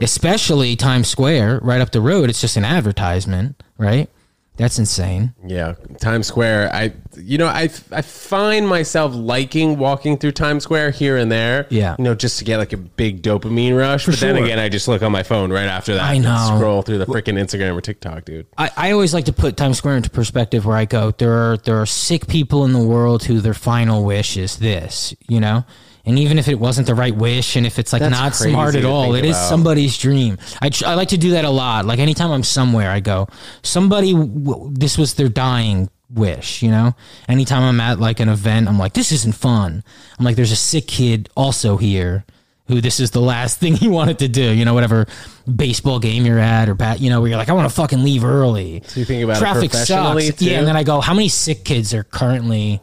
Especially 0.00 0.76
Times 0.76 1.08
Square, 1.08 1.60
right 1.62 1.80
up 1.80 1.90
the 1.90 2.00
road. 2.00 2.28
It's 2.28 2.40
just 2.40 2.56
an 2.56 2.64
advertisement, 2.64 3.62
right? 3.78 4.10
That's 4.56 4.78
insane. 4.78 5.34
Yeah, 5.46 5.74
Times 6.00 6.26
Square. 6.26 6.74
I, 6.74 6.92
you 7.16 7.38
know, 7.38 7.46
I, 7.46 7.68
I 7.92 8.02
find 8.02 8.68
myself 8.68 9.14
liking 9.14 9.78
walking 9.78 10.18
through 10.18 10.32
Times 10.32 10.64
Square 10.64 10.90
here 10.92 11.16
and 11.16 11.30
there. 11.30 11.66
Yeah. 11.70 11.96
you 11.98 12.04
know, 12.04 12.14
just 12.14 12.38
to 12.38 12.44
get 12.44 12.58
like 12.58 12.72
a 12.72 12.76
big 12.76 13.22
dopamine 13.22 13.76
rush. 13.76 14.06
but 14.06 14.16
then 14.16 14.36
again, 14.36 14.58
I 14.58 14.68
just 14.68 14.88
look 14.88 15.02
on 15.02 15.12
my 15.12 15.22
phone 15.22 15.52
right 15.52 15.66
after 15.66 15.94
that. 15.94 16.02
I 16.04 16.14
and 16.14 16.24
know. 16.24 16.54
Scroll 16.56 16.82
through 16.82 16.98
the 16.98 17.06
freaking 17.06 17.34
Instagram 17.34 17.76
or 17.76 17.80
TikTok, 17.80 18.24
dude. 18.24 18.46
I, 18.58 18.70
I 18.76 18.90
always 18.92 19.14
like 19.14 19.24
to 19.26 19.32
put 19.32 19.56
Times 19.56 19.78
Square 19.78 19.96
into 19.98 20.10
perspective 20.10 20.66
where 20.66 20.76
I 20.76 20.84
go, 20.84 21.12
there 21.12 21.32
are 21.32 21.56
there 21.58 21.80
are 21.80 21.86
sick 21.86 22.26
people 22.26 22.64
in 22.64 22.72
the 22.72 22.82
world 22.82 23.24
who 23.24 23.40
their 23.40 23.54
final 23.54 24.04
wish 24.04 24.36
is 24.36 24.58
this, 24.58 25.14
you 25.28 25.40
know? 25.40 25.64
And 26.08 26.20
even 26.20 26.38
if 26.38 26.46
it 26.46 26.60
wasn't 26.60 26.86
the 26.86 26.94
right 26.94 27.14
wish 27.14 27.56
and 27.56 27.66
if 27.66 27.80
it's 27.80 27.92
like 27.92 27.98
That's 27.98 28.12
not 28.12 28.34
smart 28.36 28.76
at 28.76 28.84
all, 28.84 29.16
it 29.16 29.24
is 29.24 29.32
about. 29.36 29.48
somebody's 29.48 29.98
dream. 29.98 30.38
I, 30.62 30.70
I 30.84 30.94
like 30.94 31.08
to 31.08 31.18
do 31.18 31.32
that 31.32 31.44
a 31.44 31.50
lot. 31.50 31.84
Like 31.84 31.98
anytime 31.98 32.30
I'm 32.30 32.44
somewhere, 32.44 32.92
I 32.92 33.00
go, 33.00 33.26
somebody, 33.64 34.12
w- 34.12 34.70
this 34.72 34.96
was 34.96 35.14
their 35.14 35.28
dying 35.28 35.90
wish, 36.16 36.62
you 36.62 36.70
know? 36.70 36.94
Anytime 37.28 37.62
I'm 37.62 37.80
at 37.80 38.00
like 38.00 38.20
an 38.20 38.28
event, 38.28 38.68
I'm 38.68 38.78
like, 38.78 38.94
this 38.94 39.12
isn't 39.12 39.34
fun. 39.34 39.84
I'm 40.18 40.24
like, 40.24 40.36
there's 40.36 40.52
a 40.52 40.56
sick 40.56 40.88
kid 40.88 41.28
also 41.36 41.76
here 41.76 42.24
who 42.68 42.80
this 42.80 42.98
is 42.98 43.12
the 43.12 43.20
last 43.20 43.60
thing 43.60 43.74
he 43.74 43.88
wanted 43.88 44.18
to 44.20 44.28
do, 44.28 44.52
you 44.52 44.64
know, 44.64 44.74
whatever 44.74 45.06
baseball 45.54 45.98
game 46.00 46.26
you're 46.26 46.38
at 46.38 46.68
or 46.68 46.74
bat, 46.74 47.00
you 47.00 47.10
know, 47.10 47.20
where 47.20 47.28
you're 47.28 47.38
like, 47.38 47.48
I 47.48 47.52
want 47.52 47.68
to 47.68 47.74
fucking 47.74 48.02
leave 48.02 48.24
early. 48.24 48.82
So 48.86 49.00
you 49.00 49.06
think 49.06 49.22
about 49.22 49.38
Traffic 49.38 49.72
sucks. 49.72 50.36
too? 50.36 50.44
Yeah, 50.46 50.58
and 50.58 50.66
then 50.66 50.76
I 50.76 50.82
go, 50.82 51.00
how 51.00 51.14
many 51.14 51.28
sick 51.28 51.64
kids 51.64 51.94
are 51.94 52.04
currently 52.04 52.80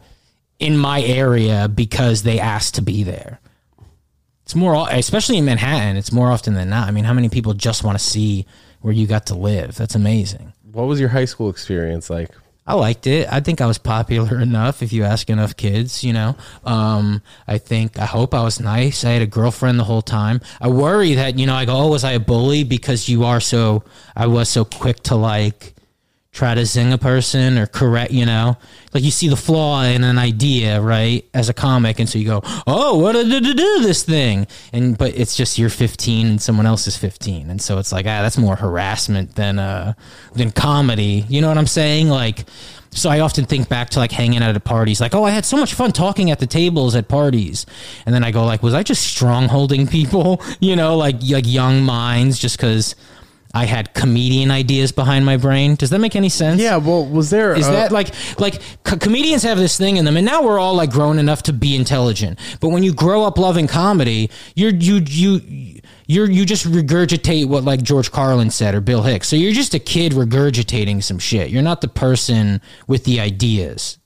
in 0.58 0.78
my 0.78 1.02
area 1.02 1.68
because 1.68 2.22
they 2.22 2.40
asked 2.40 2.76
to 2.76 2.82
be 2.82 3.02
there? 3.02 3.40
It's 4.44 4.54
more, 4.54 4.86
especially 4.90 5.38
in 5.38 5.46
Manhattan. 5.46 5.96
It's 5.96 6.12
more 6.12 6.30
often 6.30 6.52
than 6.52 6.68
not. 6.68 6.86
I 6.86 6.90
mean, 6.90 7.04
how 7.04 7.14
many 7.14 7.30
people 7.30 7.54
just 7.54 7.82
want 7.82 7.98
to 7.98 8.04
see 8.04 8.46
where 8.82 8.92
you 8.92 9.06
got 9.06 9.26
to 9.26 9.34
live? 9.34 9.74
That's 9.76 9.94
amazing. 9.94 10.52
What 10.70 10.84
was 10.84 11.00
your 11.00 11.08
high 11.08 11.24
school 11.24 11.48
experience 11.48 12.10
like? 12.10 12.30
I 12.66 12.74
liked 12.74 13.06
it. 13.06 13.28
I 13.30 13.40
think 13.40 13.60
I 13.60 13.66
was 13.66 13.76
popular 13.76 14.40
enough 14.40 14.82
if 14.82 14.92
you 14.92 15.04
ask 15.04 15.28
enough 15.28 15.56
kids, 15.56 16.02
you 16.02 16.12
know. 16.12 16.36
Um, 16.64 17.22
I 17.46 17.58
think, 17.58 17.98
I 17.98 18.06
hope 18.06 18.34
I 18.34 18.42
was 18.42 18.58
nice. 18.58 19.04
I 19.04 19.10
had 19.10 19.22
a 19.22 19.26
girlfriend 19.26 19.78
the 19.78 19.84
whole 19.84 20.02
time. 20.02 20.40
I 20.60 20.68
worry 20.68 21.14
that, 21.14 21.38
you 21.38 21.46
know, 21.46 21.54
I 21.54 21.66
go, 21.66 21.76
oh, 21.76 21.88
was 21.88 22.04
I 22.04 22.12
a 22.12 22.20
bully? 22.20 22.64
Because 22.64 23.08
you 23.08 23.24
are 23.24 23.40
so, 23.40 23.84
I 24.16 24.26
was 24.26 24.48
so 24.48 24.64
quick 24.64 25.02
to 25.04 25.14
like 25.14 25.73
try 26.34 26.52
to 26.52 26.66
zing 26.66 26.92
a 26.92 26.98
person 26.98 27.56
or 27.56 27.66
correct, 27.66 28.10
you 28.10 28.26
know, 28.26 28.56
like 28.92 29.04
you 29.04 29.10
see 29.12 29.28
the 29.28 29.36
flaw 29.36 29.82
in 29.84 30.02
an 30.02 30.18
idea, 30.18 30.80
right, 30.80 31.24
as 31.32 31.48
a 31.48 31.54
comic. 31.54 32.00
And 32.00 32.08
so 32.08 32.18
you 32.18 32.26
go, 32.26 32.42
oh, 32.66 32.98
what 32.98 33.12
did 33.12 33.30
do 33.30 33.54
do 33.54 33.80
this 33.80 34.02
thing? 34.02 34.48
And, 34.72 34.98
but 34.98 35.16
it's 35.16 35.36
just 35.36 35.58
you're 35.58 35.70
15 35.70 36.26
and 36.26 36.42
someone 36.42 36.66
else 36.66 36.88
is 36.88 36.96
15. 36.96 37.50
And 37.50 37.62
so 37.62 37.78
it's 37.78 37.92
like, 37.92 38.04
ah, 38.04 38.20
that's 38.20 38.36
more 38.36 38.56
harassment 38.56 39.36
than, 39.36 39.60
uh, 39.60 39.94
than 40.34 40.50
comedy. 40.50 41.24
You 41.28 41.40
know 41.40 41.48
what 41.48 41.56
I'm 41.56 41.68
saying? 41.68 42.08
Like, 42.08 42.44
so 42.90 43.10
I 43.10 43.20
often 43.20 43.44
think 43.44 43.68
back 43.68 43.90
to 43.90 43.98
like 44.00 44.12
hanging 44.12 44.42
out 44.42 44.54
at 44.54 44.64
parties, 44.64 45.00
like, 45.00 45.14
oh, 45.14 45.24
I 45.24 45.30
had 45.30 45.44
so 45.44 45.56
much 45.56 45.74
fun 45.74 45.92
talking 45.92 46.30
at 46.30 46.38
the 46.38 46.46
tables 46.46 46.94
at 46.94 47.08
parties, 47.08 47.66
and 48.06 48.14
then 48.14 48.22
I 48.22 48.30
go 48.30 48.44
like, 48.44 48.62
was 48.62 48.72
I 48.72 48.84
just 48.84 49.04
strongholding 49.04 49.90
people, 49.90 50.40
you 50.60 50.76
know, 50.76 50.96
like 50.96 51.16
like 51.28 51.44
young 51.44 51.82
minds, 51.82 52.38
just 52.38 52.56
because 52.56 52.94
I 53.54 53.66
had 53.66 53.94
comedian 53.94 54.50
ideas 54.50 54.90
behind 54.90 55.24
my 55.24 55.36
brain. 55.36 55.76
Does 55.76 55.90
that 55.90 56.00
make 56.00 56.16
any 56.16 56.28
sense? 56.28 56.60
Yeah. 56.60 56.76
Well, 56.76 57.06
was 57.06 57.30
there? 57.30 57.54
Is 57.54 57.68
uh, 57.68 57.70
that 57.72 57.92
like 57.92 58.12
like 58.40 58.60
co- 58.82 58.96
comedians 58.96 59.44
have 59.44 59.58
this 59.58 59.78
thing 59.78 59.96
in 59.96 60.04
them, 60.04 60.16
and 60.16 60.26
now 60.26 60.42
we're 60.42 60.58
all 60.58 60.74
like 60.74 60.90
grown 60.90 61.20
enough 61.20 61.44
to 61.44 61.52
be 61.52 61.76
intelligent. 61.76 62.38
But 62.60 62.70
when 62.70 62.82
you 62.82 62.92
grow 62.92 63.22
up 63.22 63.38
loving 63.38 63.68
comedy, 63.68 64.30
you're 64.56 64.72
you 64.74 64.96
you 65.06 65.80
you're 66.06 66.28
you 66.28 66.44
just 66.44 66.66
regurgitate 66.66 67.46
what 67.46 67.62
like 67.62 67.82
George 67.82 68.10
Carlin 68.10 68.50
said 68.50 68.74
or 68.74 68.80
Bill 68.80 69.02
Hicks. 69.02 69.28
So 69.28 69.36
you're 69.36 69.52
just 69.52 69.72
a 69.72 69.78
kid 69.78 70.12
regurgitating 70.12 71.02
some 71.02 71.20
shit. 71.20 71.50
You're 71.50 71.62
not 71.62 71.80
the 71.80 71.88
person 71.88 72.60
with 72.88 73.04
the 73.04 73.20
ideas. 73.20 73.98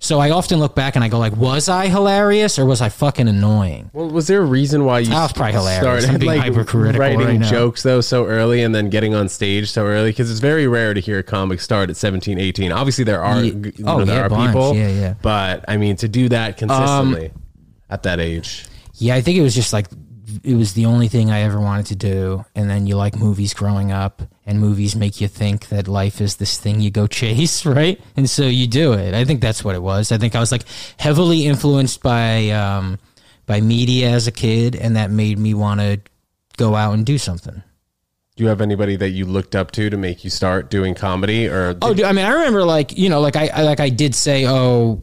So 0.00 0.20
I 0.20 0.30
often 0.30 0.60
look 0.60 0.76
back 0.76 0.94
and 0.94 1.04
I 1.04 1.08
go 1.08 1.18
like, 1.18 1.36
was 1.36 1.68
I 1.68 1.88
hilarious 1.88 2.56
or 2.58 2.64
was 2.64 2.80
I 2.80 2.88
fucking 2.88 3.26
annoying? 3.26 3.90
Well, 3.92 4.08
was 4.08 4.28
there 4.28 4.40
a 4.40 4.44
reason 4.44 4.84
why 4.84 5.00
you 5.00 5.12
I 5.12 5.22
was 5.22 5.32
probably 5.32 5.54
hilarious. 5.54 5.82
started 5.82 6.10
I'm 6.10 6.18
being 6.20 6.32
like 6.38 6.40
hypercritical 6.42 7.00
writing 7.00 7.18
right 7.26 7.40
now. 7.40 7.50
jokes 7.50 7.82
though 7.82 8.00
so 8.00 8.24
early 8.26 8.62
and 8.62 8.72
then 8.72 8.90
getting 8.90 9.14
on 9.16 9.28
stage 9.28 9.70
so 9.72 9.84
early? 9.86 10.10
Because 10.10 10.30
it's 10.30 10.38
very 10.40 10.68
rare 10.68 10.94
to 10.94 11.00
hear 11.00 11.18
a 11.18 11.22
comic 11.24 11.60
start 11.60 11.90
at 11.90 11.96
17, 11.96 12.38
18. 12.38 12.70
Obviously, 12.70 13.02
there 13.04 13.22
are 13.22 13.42
Ye- 13.42 13.50
you 13.50 13.72
oh, 13.86 14.04
there 14.04 14.16
yeah, 14.18 14.22
are 14.26 14.28
bunch. 14.28 14.50
people, 14.52 14.76
Yeah, 14.76 14.88
yeah. 14.88 15.14
But 15.20 15.64
I 15.66 15.76
mean, 15.78 15.96
to 15.96 16.06
do 16.08 16.28
that 16.28 16.62
um, 16.62 16.68
consistently 16.68 17.32
at 17.90 18.04
that 18.04 18.20
age, 18.20 18.66
Yeah, 18.94 19.16
I 19.16 19.20
think 19.20 19.36
it 19.36 19.42
was 19.42 19.54
just 19.54 19.72
like 19.72 19.88
it 20.44 20.54
was 20.54 20.74
the 20.74 20.86
only 20.86 21.08
thing 21.08 21.30
I 21.30 21.40
ever 21.40 21.60
wanted 21.60 21.86
to 21.86 21.96
do. 21.96 22.44
And 22.54 22.68
then 22.68 22.86
you 22.86 22.96
like 22.96 23.16
movies 23.16 23.54
growing 23.54 23.92
up, 23.92 24.22
and 24.46 24.60
movies 24.60 24.94
make 24.96 25.20
you 25.20 25.28
think 25.28 25.68
that 25.68 25.88
life 25.88 26.20
is 26.20 26.36
this 26.36 26.58
thing 26.58 26.80
you 26.80 26.90
go 26.90 27.06
chase, 27.20 27.64
right? 27.66 28.00
And 28.16 28.28
so 28.28 28.44
you 28.44 28.66
do 28.66 28.92
it. 28.92 29.14
I 29.14 29.24
think 29.24 29.40
that's 29.40 29.64
what 29.64 29.74
it 29.74 29.82
was. 29.82 30.12
I 30.12 30.18
think 30.18 30.34
I 30.34 30.40
was 30.40 30.52
like 30.52 30.64
heavily 30.98 31.46
influenced 31.46 32.02
by 32.02 32.50
um, 32.50 32.98
by 33.46 33.60
media 33.60 34.10
as 34.10 34.26
a 34.26 34.32
kid, 34.32 34.76
and 34.76 34.96
that 34.96 35.10
made 35.10 35.38
me 35.38 35.54
want 35.54 35.80
to 35.80 36.00
go 36.56 36.74
out 36.74 36.92
and 36.94 37.06
do 37.06 37.18
something. 37.18 37.62
do 38.36 38.44
you 38.44 38.48
have 38.48 38.60
anybody 38.60 38.96
that 38.96 39.10
you 39.10 39.24
looked 39.24 39.54
up 39.56 39.70
to 39.72 39.90
to 39.90 39.96
make 39.96 40.24
you 40.24 40.30
start 40.30 40.70
doing 40.70 40.94
comedy? 40.94 41.48
Or 41.48 41.76
Oh, 41.82 41.92
I 42.04 42.12
mean, 42.12 42.24
I 42.24 42.32
remember 42.32 42.64
like 42.64 42.96
you 42.96 43.08
know, 43.08 43.20
like 43.20 43.36
I, 43.36 43.48
I 43.48 43.62
like 43.62 43.80
I 43.80 43.88
did 43.88 44.14
say, 44.14 44.46
oh, 44.46 45.02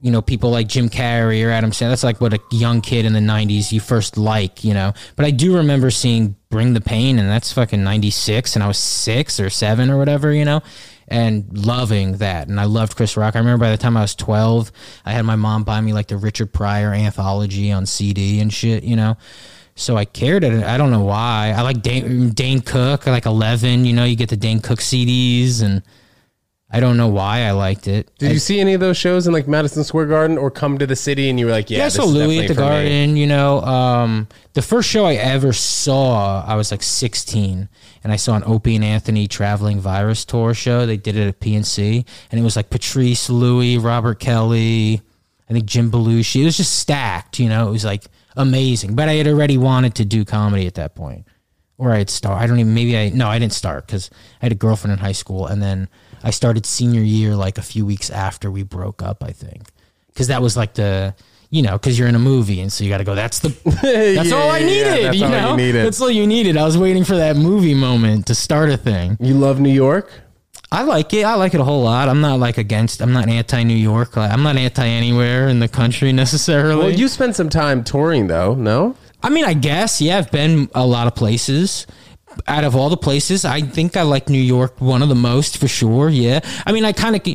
you 0.00 0.10
know, 0.10 0.22
people 0.22 0.50
like 0.50 0.66
Jim 0.66 0.88
Carrey 0.88 1.46
or 1.46 1.50
Adam 1.50 1.70
Sandler. 1.70 1.90
That's 1.90 2.04
like 2.04 2.20
what 2.20 2.32
a 2.32 2.40
young 2.50 2.80
kid 2.80 3.04
in 3.04 3.12
the 3.12 3.20
'90s 3.20 3.72
you 3.72 3.80
first 3.80 4.16
like, 4.16 4.64
you 4.64 4.74
know. 4.74 4.92
But 5.16 5.26
I 5.26 5.30
do 5.30 5.56
remember 5.56 5.90
seeing 5.90 6.36
Bring 6.48 6.72
the 6.74 6.80
Pain, 6.80 7.18
and 7.18 7.28
that's 7.28 7.52
fucking 7.52 7.82
'96, 7.82 8.56
and 8.56 8.62
I 8.62 8.66
was 8.68 8.78
six 8.78 9.38
or 9.38 9.50
seven 9.50 9.90
or 9.90 9.98
whatever, 9.98 10.32
you 10.32 10.44
know. 10.44 10.62
And 11.08 11.66
loving 11.66 12.18
that, 12.18 12.46
and 12.46 12.60
I 12.60 12.64
loved 12.64 12.94
Chris 12.94 13.16
Rock. 13.16 13.34
I 13.34 13.40
remember 13.40 13.64
by 13.64 13.72
the 13.72 13.76
time 13.76 13.96
I 13.96 14.02
was 14.02 14.14
twelve, 14.14 14.70
I 15.04 15.12
had 15.12 15.22
my 15.22 15.36
mom 15.36 15.64
buy 15.64 15.80
me 15.80 15.92
like 15.92 16.06
the 16.06 16.16
Richard 16.16 16.52
Pryor 16.52 16.94
anthology 16.94 17.72
on 17.72 17.84
CD 17.84 18.40
and 18.40 18.52
shit, 18.52 18.84
you 18.84 18.94
know. 18.94 19.16
So 19.74 19.96
I 19.96 20.04
cared. 20.04 20.44
I 20.44 20.76
don't 20.76 20.90
know 20.90 21.04
why. 21.04 21.54
I 21.56 21.62
like 21.62 21.82
Dane, 21.82 22.30
Dane 22.30 22.60
Cook. 22.60 23.08
I 23.08 23.10
like 23.10 23.26
Eleven. 23.26 23.84
You 23.84 23.92
know, 23.92 24.04
you 24.04 24.14
get 24.14 24.28
the 24.28 24.36
Dane 24.36 24.60
Cook 24.60 24.78
CDs, 24.78 25.62
and 25.62 25.82
I 26.72 26.78
don't 26.78 26.96
know 26.96 27.08
why 27.08 27.40
I 27.40 27.50
liked 27.50 27.88
it. 27.88 28.16
did 28.18 28.30
you 28.30 28.38
see 28.38 28.60
any 28.60 28.74
of 28.74 28.80
those 28.80 28.96
shows 28.96 29.26
in 29.26 29.32
like 29.32 29.48
Madison 29.48 29.82
Square 29.82 30.06
Garden 30.06 30.38
or 30.38 30.52
come 30.52 30.78
to 30.78 30.86
the 30.86 30.94
city 30.94 31.28
and 31.28 31.38
you 31.38 31.46
were 31.46 31.52
like, 31.52 31.68
yeah, 31.68 31.78
Yeah, 31.78 31.86
I 31.86 31.88
saw 31.88 32.04
is 32.04 32.12
Louis 32.12 32.38
at 32.38 32.48
the 32.48 32.54
for 32.54 32.60
me? 32.60 32.66
Garden. 32.68 33.16
You 33.16 33.26
know, 33.26 33.60
um, 33.62 34.28
the 34.52 34.62
first 34.62 34.88
show 34.88 35.04
I 35.04 35.14
ever 35.14 35.52
saw, 35.52 36.44
I 36.46 36.54
was 36.54 36.70
like 36.70 36.84
16, 36.84 37.68
and 38.04 38.12
I 38.12 38.16
saw 38.16 38.36
an 38.36 38.44
Opie 38.46 38.76
and 38.76 38.84
Anthony 38.84 39.26
traveling 39.26 39.80
virus 39.80 40.24
tour 40.24 40.54
show. 40.54 40.86
They 40.86 40.96
did 40.96 41.16
it 41.16 41.26
at 41.26 41.40
PNC, 41.40 42.06
and 42.30 42.40
it 42.40 42.44
was 42.44 42.54
like 42.54 42.70
Patrice, 42.70 43.28
Louis, 43.28 43.76
Robert 43.76 44.20
Kelly, 44.20 45.02
I 45.48 45.52
think 45.52 45.64
Jim 45.66 45.90
Belushi. 45.90 46.42
It 46.42 46.44
was 46.44 46.56
just 46.56 46.78
stacked. 46.78 47.40
You 47.40 47.48
know, 47.48 47.66
it 47.68 47.72
was 47.72 47.84
like 47.84 48.04
amazing. 48.36 48.94
But 48.94 49.08
I 49.08 49.14
had 49.14 49.26
already 49.26 49.58
wanted 49.58 49.96
to 49.96 50.04
do 50.04 50.24
comedy 50.24 50.68
at 50.68 50.74
that 50.74 50.94
point, 50.94 51.26
or 51.78 51.90
I 51.90 51.98
had 51.98 52.10
start. 52.10 52.40
I 52.40 52.46
don't 52.46 52.60
even. 52.60 52.74
Maybe 52.74 52.96
I 52.96 53.08
no, 53.08 53.26
I 53.28 53.40
didn't 53.40 53.54
start 53.54 53.88
because 53.88 54.08
I 54.40 54.44
had 54.44 54.52
a 54.52 54.54
girlfriend 54.54 54.92
in 54.92 54.98
high 55.00 55.10
school, 55.12 55.46
and 55.48 55.60
then 55.60 55.88
I 56.22 56.30
started 56.30 56.66
senior 56.66 57.00
year 57.02 57.34
like 57.34 57.58
a 57.58 57.62
few 57.62 57.84
weeks 57.86 58.10
after 58.10 58.50
we 58.50 58.62
broke 58.62 59.02
up. 59.02 59.22
I 59.24 59.32
think 59.32 59.62
because 60.08 60.26
that 60.28 60.42
was 60.42 60.56
like 60.56 60.74
the 60.74 61.14
you 61.50 61.62
know 61.62 61.72
because 61.72 61.98
you're 61.98 62.08
in 62.08 62.14
a 62.14 62.18
movie 62.20 62.60
and 62.60 62.72
so 62.72 62.84
you 62.84 62.90
got 62.90 62.98
to 62.98 63.04
go. 63.04 63.14
That's 63.14 63.38
the 63.40 63.48
that's 63.82 64.28
Yeah, 64.30 64.34
all 64.36 64.50
I 64.50 64.58
yeah, 64.58 64.66
needed. 64.66 65.04
that's 65.04 65.16
you 65.18 65.24
all 65.24 65.30
you 65.32 65.36
know, 65.40 65.56
needed. 65.56 65.86
that's 65.86 66.00
all 66.00 66.10
you 66.10 66.26
needed. 66.26 66.56
I 66.56 66.64
was 66.64 66.76
waiting 66.78 67.04
for 67.04 67.16
that 67.16 67.36
movie 67.36 67.74
moment 67.74 68.26
to 68.26 68.34
start 68.34 68.70
a 68.70 68.76
thing. 68.76 69.16
You 69.20 69.34
love 69.34 69.60
New 69.60 69.72
York? 69.72 70.10
I 70.72 70.82
like 70.84 71.12
it. 71.14 71.24
I 71.24 71.34
like 71.34 71.52
it 71.54 71.60
a 71.60 71.64
whole 71.64 71.82
lot. 71.82 72.08
I'm 72.08 72.20
not 72.20 72.38
like 72.38 72.56
against. 72.56 73.00
I'm 73.02 73.12
not 73.12 73.28
anti 73.28 73.64
New 73.64 73.74
York. 73.74 74.16
I'm 74.16 74.42
not 74.44 74.56
anti 74.56 74.86
anywhere 74.86 75.48
in 75.48 75.58
the 75.58 75.66
country 75.68 76.12
necessarily. 76.24 76.78
Well, 76.78 76.90
you 76.90 77.08
spent 77.08 77.34
some 77.34 77.48
time 77.48 77.82
touring 77.82 78.28
though, 78.28 78.54
no? 78.54 78.94
I 79.22 79.28
mean, 79.30 79.44
I 79.44 79.52
guess, 79.52 80.00
yeah, 80.00 80.16
I've 80.18 80.30
been 80.30 80.70
a 80.74 80.86
lot 80.86 81.06
of 81.06 81.14
places. 81.14 81.86
Out 82.46 82.64
of 82.64 82.76
all 82.76 82.88
the 82.88 82.96
places, 82.96 83.44
I 83.44 83.60
think 83.62 83.96
I 83.96 84.02
like 84.02 84.28
New 84.28 84.40
York 84.40 84.80
one 84.80 85.02
of 85.02 85.08
the 85.08 85.14
most 85.14 85.58
for 85.58 85.68
sure. 85.68 86.08
Yeah. 86.08 86.40
I 86.66 86.72
mean, 86.72 86.84
I 86.84 86.92
kind 86.92 87.16
of, 87.16 87.34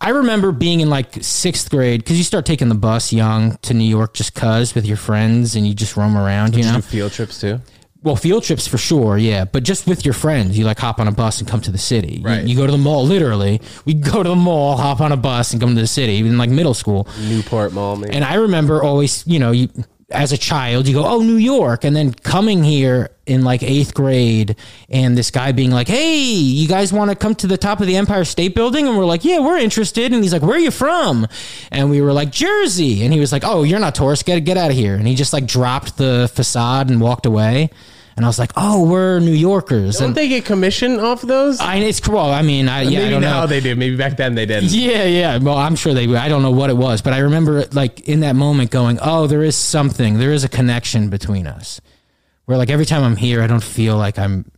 I 0.00 0.10
remember 0.10 0.50
being 0.52 0.80
in 0.80 0.90
like 0.90 1.22
sixth 1.22 1.70
grade 1.70 2.00
because 2.02 2.18
you 2.18 2.24
start 2.24 2.44
taking 2.44 2.68
the 2.68 2.74
bus 2.74 3.12
young 3.12 3.56
to 3.62 3.72
New 3.74 3.84
York 3.88 4.14
just 4.14 4.34
cuz 4.34 4.74
with 4.74 4.84
your 4.84 4.96
friends 4.96 5.54
and 5.54 5.66
you 5.66 5.74
just 5.74 5.96
roam 5.96 6.16
around, 6.16 6.54
you 6.56 6.62
Did 6.62 6.66
you 6.66 6.72
know? 6.72 6.80
field 6.80 7.12
trips 7.12 7.40
too? 7.40 7.60
Well, 8.02 8.16
field 8.16 8.42
trips 8.42 8.66
for 8.66 8.78
sure, 8.78 9.16
yeah. 9.16 9.44
But 9.44 9.62
just 9.62 9.86
with 9.86 10.04
your 10.04 10.12
friends, 10.14 10.58
you 10.58 10.64
like 10.64 10.80
hop 10.80 10.98
on 10.98 11.06
a 11.06 11.12
bus 11.12 11.38
and 11.38 11.48
come 11.48 11.60
to 11.60 11.70
the 11.70 11.78
city. 11.78 12.16
You- 12.16 12.24
Right. 12.24 12.44
You, 12.44 12.56
go 12.56 12.66
to 12.66 12.72
the 12.72 12.78
mall, 12.78 13.04
literally. 13.06 13.60
We 13.84 13.94
go 13.94 14.24
to 14.24 14.28
the 14.30 14.34
mall, 14.34 14.76
hop 14.76 15.00
on 15.00 15.12
a 15.12 15.16
bus, 15.16 15.52
and 15.52 15.60
come 15.62 15.76
to 15.76 15.80
the 15.80 15.86
city, 15.86 16.14
even 16.14 16.36
like 16.36 16.50
middle 16.50 16.74
school. 16.74 17.06
Newport 17.28 17.72
Mall, 17.72 17.94
maybe. 17.94 18.12
And 18.12 18.24
I 18.24 18.34
remember 18.34 18.82
always, 18.82 19.22
you 19.24 19.38
know, 19.38 19.52
you, 19.52 19.68
as 20.12 20.32
a 20.32 20.38
child, 20.38 20.86
you 20.86 20.94
go, 20.94 21.04
oh, 21.04 21.20
New 21.20 21.36
York. 21.36 21.84
And 21.84 21.94
then 21.94 22.12
coming 22.12 22.62
here 22.62 23.10
in 23.26 23.42
like 23.42 23.62
eighth 23.62 23.94
grade 23.94 24.56
and 24.88 25.16
this 25.16 25.30
guy 25.30 25.52
being 25.52 25.70
like, 25.70 25.88
hey, 25.88 26.24
you 26.24 26.68
guys 26.68 26.92
want 26.92 27.10
to 27.10 27.16
come 27.16 27.34
to 27.36 27.46
the 27.46 27.56
top 27.56 27.80
of 27.80 27.86
the 27.86 27.96
Empire 27.96 28.24
State 28.24 28.54
Building? 28.54 28.86
And 28.86 28.96
we're 28.96 29.04
like, 29.04 29.24
yeah, 29.24 29.38
we're 29.40 29.58
interested. 29.58 30.12
And 30.12 30.22
he's 30.22 30.32
like, 30.32 30.42
where 30.42 30.56
are 30.56 30.60
you 30.60 30.70
from? 30.70 31.26
And 31.70 31.90
we 31.90 32.00
were 32.00 32.12
like, 32.12 32.30
Jersey. 32.30 33.04
And 33.04 33.12
he 33.12 33.20
was 33.20 33.32
like, 33.32 33.44
oh, 33.44 33.62
you're 33.62 33.80
not 33.80 33.94
tourist. 33.94 34.24
Get, 34.24 34.44
get 34.44 34.56
out 34.56 34.70
of 34.70 34.76
here. 34.76 34.94
And 34.94 35.06
he 35.06 35.14
just 35.14 35.32
like 35.32 35.46
dropped 35.46 35.96
the 35.96 36.30
facade 36.34 36.90
and 36.90 37.00
walked 37.00 37.26
away. 37.26 37.70
And 38.16 38.24
I 38.24 38.28
was 38.28 38.38
like, 38.38 38.52
oh, 38.56 38.86
we're 38.86 39.20
New 39.20 39.32
Yorkers. 39.32 39.98
Don't 39.98 40.08
and 40.08 40.14
they 40.14 40.28
get 40.28 40.44
commission 40.44 41.00
off 41.00 41.22
those? 41.22 41.60
I, 41.60 41.76
it's 41.76 42.00
cool. 42.00 42.18
I 42.18 42.42
mean, 42.42 42.68
I, 42.68 42.82
yeah, 42.82 43.06
I 43.06 43.10
don't 43.10 43.22
now 43.22 43.40
know. 43.42 43.46
they 43.46 43.60
do. 43.60 43.74
Maybe 43.74 43.96
back 43.96 44.16
then 44.16 44.34
they 44.34 44.44
didn't. 44.44 44.70
Yeah, 44.70 45.04
yeah. 45.04 45.38
Well, 45.38 45.56
I'm 45.56 45.76
sure 45.76 45.94
they. 45.94 46.14
I 46.14 46.28
don't 46.28 46.42
know 46.42 46.50
what 46.50 46.68
it 46.70 46.76
was, 46.76 47.00
but 47.00 47.12
I 47.12 47.18
remember 47.18 47.64
like 47.72 48.00
in 48.08 48.20
that 48.20 48.36
moment 48.36 48.70
going, 48.70 48.98
"Oh, 49.00 49.26
there 49.26 49.42
is 49.42 49.56
something. 49.56 50.18
There 50.18 50.32
is 50.32 50.44
a 50.44 50.48
connection 50.48 51.08
between 51.08 51.46
us." 51.46 51.80
Where 52.44 52.58
like 52.58 52.70
every 52.70 52.86
time 52.86 53.02
I'm 53.02 53.16
here, 53.16 53.42
I 53.42 53.46
don't 53.46 53.62
feel 53.62 53.96
like 53.96 54.18
I'm. 54.18 54.50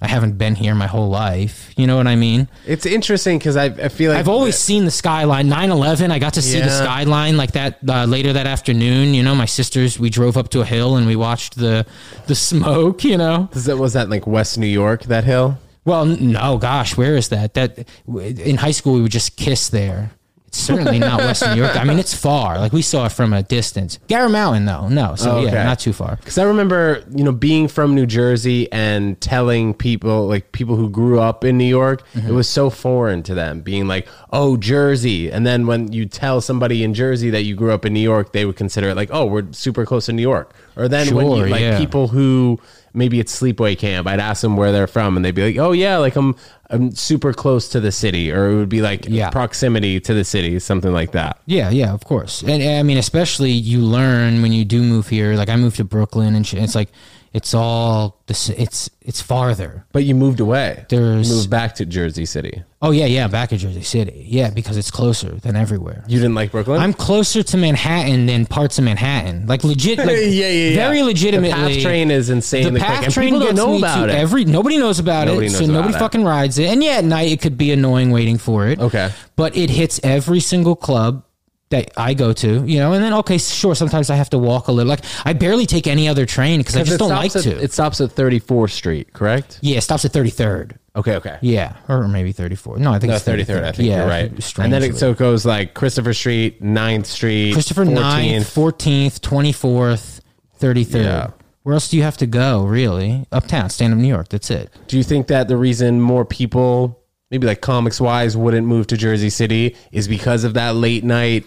I 0.00 0.06
haven't 0.06 0.38
been 0.38 0.54
here 0.54 0.74
my 0.74 0.86
whole 0.86 1.08
life. 1.08 1.72
You 1.76 1.86
know 1.86 1.96
what 1.96 2.06
I 2.06 2.14
mean? 2.14 2.48
It's 2.66 2.86
interesting 2.86 3.38
because 3.38 3.56
I, 3.56 3.64
I 3.64 3.88
feel 3.88 4.12
like 4.12 4.20
I've 4.20 4.28
always 4.28 4.56
seen 4.56 4.84
the 4.84 4.90
skyline. 4.92 5.48
9/11, 5.48 6.10
I 6.12 6.18
got 6.20 6.34
to 6.34 6.42
see 6.42 6.60
the 6.60 6.70
skyline 6.70 7.36
like 7.36 7.52
that 7.52 7.78
uh, 7.88 8.04
later 8.04 8.32
that 8.32 8.46
afternoon. 8.46 9.14
You 9.14 9.22
know, 9.24 9.34
my 9.34 9.46
sisters, 9.46 9.98
we 9.98 10.08
drove 10.08 10.36
up 10.36 10.50
to 10.50 10.60
a 10.60 10.64
hill 10.64 10.96
and 10.96 11.06
we 11.06 11.16
watched 11.16 11.56
the 11.56 11.84
the 12.26 12.34
smoke. 12.34 13.02
You 13.02 13.18
know, 13.18 13.48
that, 13.52 13.76
was 13.76 13.94
that 13.94 14.08
like 14.08 14.26
West 14.26 14.56
New 14.56 14.66
York? 14.66 15.04
That 15.04 15.24
hill? 15.24 15.58
Well, 15.84 16.04
no, 16.04 16.58
gosh, 16.58 16.96
where 16.96 17.16
is 17.16 17.30
that? 17.30 17.54
That 17.54 17.88
in 18.06 18.56
high 18.58 18.72
school 18.72 18.94
we 18.94 19.02
would 19.02 19.10
just 19.12 19.36
kiss 19.36 19.68
there. 19.70 20.10
It's 20.48 20.58
certainly 20.58 20.98
not 20.98 21.18
West 21.28 21.42
New 21.46 21.54
York. 21.56 21.76
I 21.76 21.84
mean, 21.84 21.98
it's 21.98 22.14
far. 22.14 22.58
Like 22.58 22.72
we 22.72 22.82
saw 22.82 23.06
it 23.06 23.12
from 23.12 23.32
a 23.32 23.42
distance. 23.42 23.98
Garret 24.08 24.30
Mountain, 24.30 24.64
though, 24.64 24.88
no. 24.88 25.14
So 25.14 25.30
Oh, 25.30 25.36
okay. 25.40 25.52
yeah, 25.52 25.64
not 25.64 25.78
too 25.78 25.92
far. 25.92 26.16
Because 26.16 26.38
I 26.38 26.44
remember, 26.44 27.04
you 27.14 27.22
know, 27.22 27.32
being 27.32 27.68
from 27.68 27.94
New 27.94 28.06
Jersey 28.06 28.70
and 28.72 29.20
telling 29.20 29.74
people, 29.74 30.26
like 30.26 30.50
people 30.52 30.76
who 30.76 30.88
grew 30.88 31.20
up 31.20 31.44
in 31.44 31.58
New 31.58 31.64
York, 31.64 32.02
Mm-hmm. 32.14 32.28
it 32.28 32.32
was 32.32 32.48
so 32.48 32.70
foreign 32.70 33.22
to 33.24 33.34
them, 33.34 33.60
being 33.60 33.86
like, 33.86 34.08
"Oh, 34.32 34.56
Jersey," 34.56 35.30
and 35.30 35.46
then 35.46 35.66
when 35.66 35.92
you 35.92 36.06
tell 36.06 36.40
somebody 36.40 36.82
in 36.82 36.94
Jersey 36.94 37.30
that 37.30 37.42
you 37.44 37.54
grew 37.54 37.70
up 37.72 37.84
in 37.84 37.92
New 37.92 38.00
York, 38.00 38.32
they 38.32 38.44
would 38.46 38.56
consider 38.56 38.88
it 38.88 38.96
like, 38.96 39.10
"Oh, 39.12 39.26
we're 39.26 39.52
super 39.52 39.84
close 39.84 40.06
to 40.06 40.12
New 40.12 40.22
York." 40.22 40.54
Or 40.76 40.88
then 40.88 41.14
when 41.14 41.26
you 41.32 41.46
like 41.46 41.60
yeah. 41.60 41.78
people 41.78 42.08
who 42.08 42.58
maybe 42.94 43.20
it's 43.20 43.38
sleepaway 43.38 43.76
camp, 43.78 44.06
I'd 44.06 44.20
ask 44.20 44.40
them 44.42 44.56
where 44.56 44.72
they're 44.72 44.86
from, 44.86 45.16
and 45.16 45.24
they'd 45.24 45.34
be 45.34 45.44
like, 45.52 45.58
"Oh 45.58 45.72
yeah, 45.72 45.98
like 45.98 46.16
I'm 46.16 46.34
um, 46.70 46.92
super 46.92 47.32
close 47.32 47.68
to 47.70 47.80
the 47.80 47.90
city, 47.92 48.30
or 48.32 48.50
it 48.50 48.56
would 48.56 48.68
be 48.68 48.82
like 48.82 49.06
Yeah. 49.08 49.30
proximity 49.30 50.00
to 50.00 50.12
the 50.14 50.24
city, 50.24 50.58
something 50.58 50.92
like 50.92 51.12
that. 51.12 51.40
Yeah, 51.46 51.70
yeah, 51.70 51.92
of 51.94 52.04
course. 52.04 52.42
And, 52.42 52.62
and 52.62 52.78
I 52.78 52.82
mean, 52.82 52.98
especially 52.98 53.52
you 53.52 53.80
learn 53.80 54.42
when 54.42 54.52
you 54.52 54.64
do 54.64 54.82
move 54.82 55.08
here. 55.08 55.34
Like 55.34 55.48
I 55.48 55.56
moved 55.56 55.76
to 55.76 55.84
Brooklyn, 55.84 56.34
and 56.34 56.46
shit, 56.46 56.62
it's 56.62 56.74
like 56.74 56.90
it's 57.32 57.54
all 57.54 58.20
this. 58.26 58.48
It's 58.50 58.90
it's 59.02 59.20
farther. 59.22 59.84
But 59.92 60.04
you 60.04 60.14
moved 60.14 60.40
away. 60.40 60.84
There's- 60.88 61.28
you 61.28 61.34
moved 61.36 61.50
back 61.50 61.74
to 61.76 61.86
Jersey 61.86 62.24
City. 62.26 62.62
Oh 62.80 62.90
yeah, 62.92 63.06
yeah, 63.06 63.26
back 63.26 63.50
in 63.52 63.58
Jersey 63.58 63.82
City. 63.82 64.24
Yeah, 64.28 64.50
because 64.50 64.76
it's 64.76 64.90
closer 64.90 65.30
than 65.30 65.56
everywhere. 65.56 66.04
You 66.06 66.18
didn't 66.18 66.34
like 66.36 66.52
Brooklyn. 66.52 66.80
I'm 66.80 66.92
closer 66.92 67.42
to 67.42 67.56
Manhattan 67.56 68.26
than 68.26 68.46
parts 68.46 68.78
of 68.78 68.84
Manhattan. 68.84 69.46
Like 69.46 69.64
legit, 69.64 69.98
like 70.06 70.08
yeah, 70.10 70.14
yeah, 70.22 70.48
yeah. 70.48 70.74
very 70.76 71.02
legitimately. 71.02 71.50
The 71.50 71.74
PATH 71.76 71.82
train 71.82 72.10
is 72.10 72.30
insane. 72.30 72.64
the 72.64 72.70
quick, 72.70 72.82
path 72.82 73.04
and 73.04 73.12
train 73.12 73.26
people 73.28 73.40
don't 73.40 73.48
gets 73.48 73.56
know 73.58 73.72
me 73.72 73.78
about 73.78 74.06
to 74.06 74.12
it. 74.12 74.14
every. 74.14 74.44
Nobody 74.44 74.78
knows 74.78 74.98
about 75.00 75.26
Nobody 75.26 75.46
it, 75.46 75.50
knows 75.50 75.58
so 75.58 75.64
about 75.64 75.72
nobody 75.74 75.94
it. 75.94 75.98
fucking 75.98 76.24
rides 76.24 76.58
it. 76.58 76.68
And 76.68 76.82
yeah, 76.84 76.92
at 76.98 77.04
night 77.04 77.32
it 77.32 77.40
could 77.40 77.58
be 77.58 77.72
annoying 77.72 78.10
waiting 78.10 78.38
for 78.38 78.68
it. 78.68 78.78
Okay. 78.80 79.10
but 79.36 79.56
it 79.56 79.70
hits 79.70 79.98
every 80.04 80.40
single 80.40 80.76
club 80.76 81.24
that 81.70 81.92
I 81.96 82.14
go 82.14 82.32
to. 82.32 82.64
You 82.64 82.78
know, 82.78 82.92
and 82.92 83.02
then 83.02 83.12
okay, 83.14 83.38
sure. 83.38 83.74
Sometimes 83.74 84.10
I 84.10 84.16
have 84.16 84.30
to 84.30 84.38
walk 84.38 84.68
a 84.68 84.72
little. 84.72 84.88
Like 84.88 85.04
I 85.24 85.32
barely 85.32 85.66
take 85.66 85.86
any 85.86 86.08
other 86.08 86.26
train 86.26 86.60
because 86.60 86.76
I 86.76 86.82
just 86.82 86.98
don't 86.98 87.10
like 87.10 87.34
at, 87.36 87.42
to. 87.42 87.62
It 87.62 87.72
stops 87.72 88.00
at 88.00 88.10
34th 88.10 88.70
Street, 88.70 89.12
correct? 89.12 89.58
yeah, 89.62 89.78
it 89.78 89.82
stops 89.82 90.04
at 90.04 90.12
thirty 90.12 90.30
third. 90.30 90.78
Okay, 90.96 91.14
okay. 91.16 91.38
Yeah, 91.42 91.76
or 91.88 92.08
maybe 92.08 92.32
thirty 92.32 92.56
four. 92.56 92.78
No, 92.78 92.92
I 92.92 92.98
think 92.98 93.10
No, 93.10 93.16
it's 93.16 93.24
33rd. 93.24 93.62
I 93.62 93.72
think 93.72 93.88
yeah, 93.88 93.98
you're 93.98 94.08
right. 94.08 94.58
And 94.58 94.72
then 94.72 94.82
it, 94.82 94.96
so 94.96 95.12
it 95.12 95.18
goes 95.18 95.46
like 95.46 95.74
Christopher 95.74 96.12
Street, 96.12 96.60
9th 96.60 97.06
Street, 97.06 97.52
Christopher 97.52 97.84
9th, 97.84 98.40
14th, 98.40 99.20
24th, 99.20 100.20
33rd. 100.58 101.04
Yeah. 101.04 101.30
Where 101.62 101.74
else 101.74 101.88
do 101.90 101.96
you 101.98 102.02
have 102.02 102.16
to 102.16 102.26
go, 102.26 102.64
really? 102.64 103.26
Uptown, 103.30 103.68
stand 103.70 103.92
up 103.92 103.98
New 103.98 104.08
York. 104.08 104.28
That's 104.28 104.50
it. 104.50 104.70
Do 104.86 104.96
you 104.96 105.04
think 105.04 105.26
that 105.26 105.48
the 105.48 105.56
reason 105.56 106.00
more 106.00 106.24
people, 106.24 106.97
maybe 107.30 107.46
like 107.46 107.60
comics 107.60 108.00
wise, 108.00 108.36
wouldn't 108.36 108.66
move 108.66 108.86
to 108.88 108.96
Jersey 108.96 109.30
City 109.30 109.76
is 109.92 110.08
because 110.08 110.44
of 110.44 110.54
that 110.54 110.74
late 110.74 111.04
night? 111.04 111.44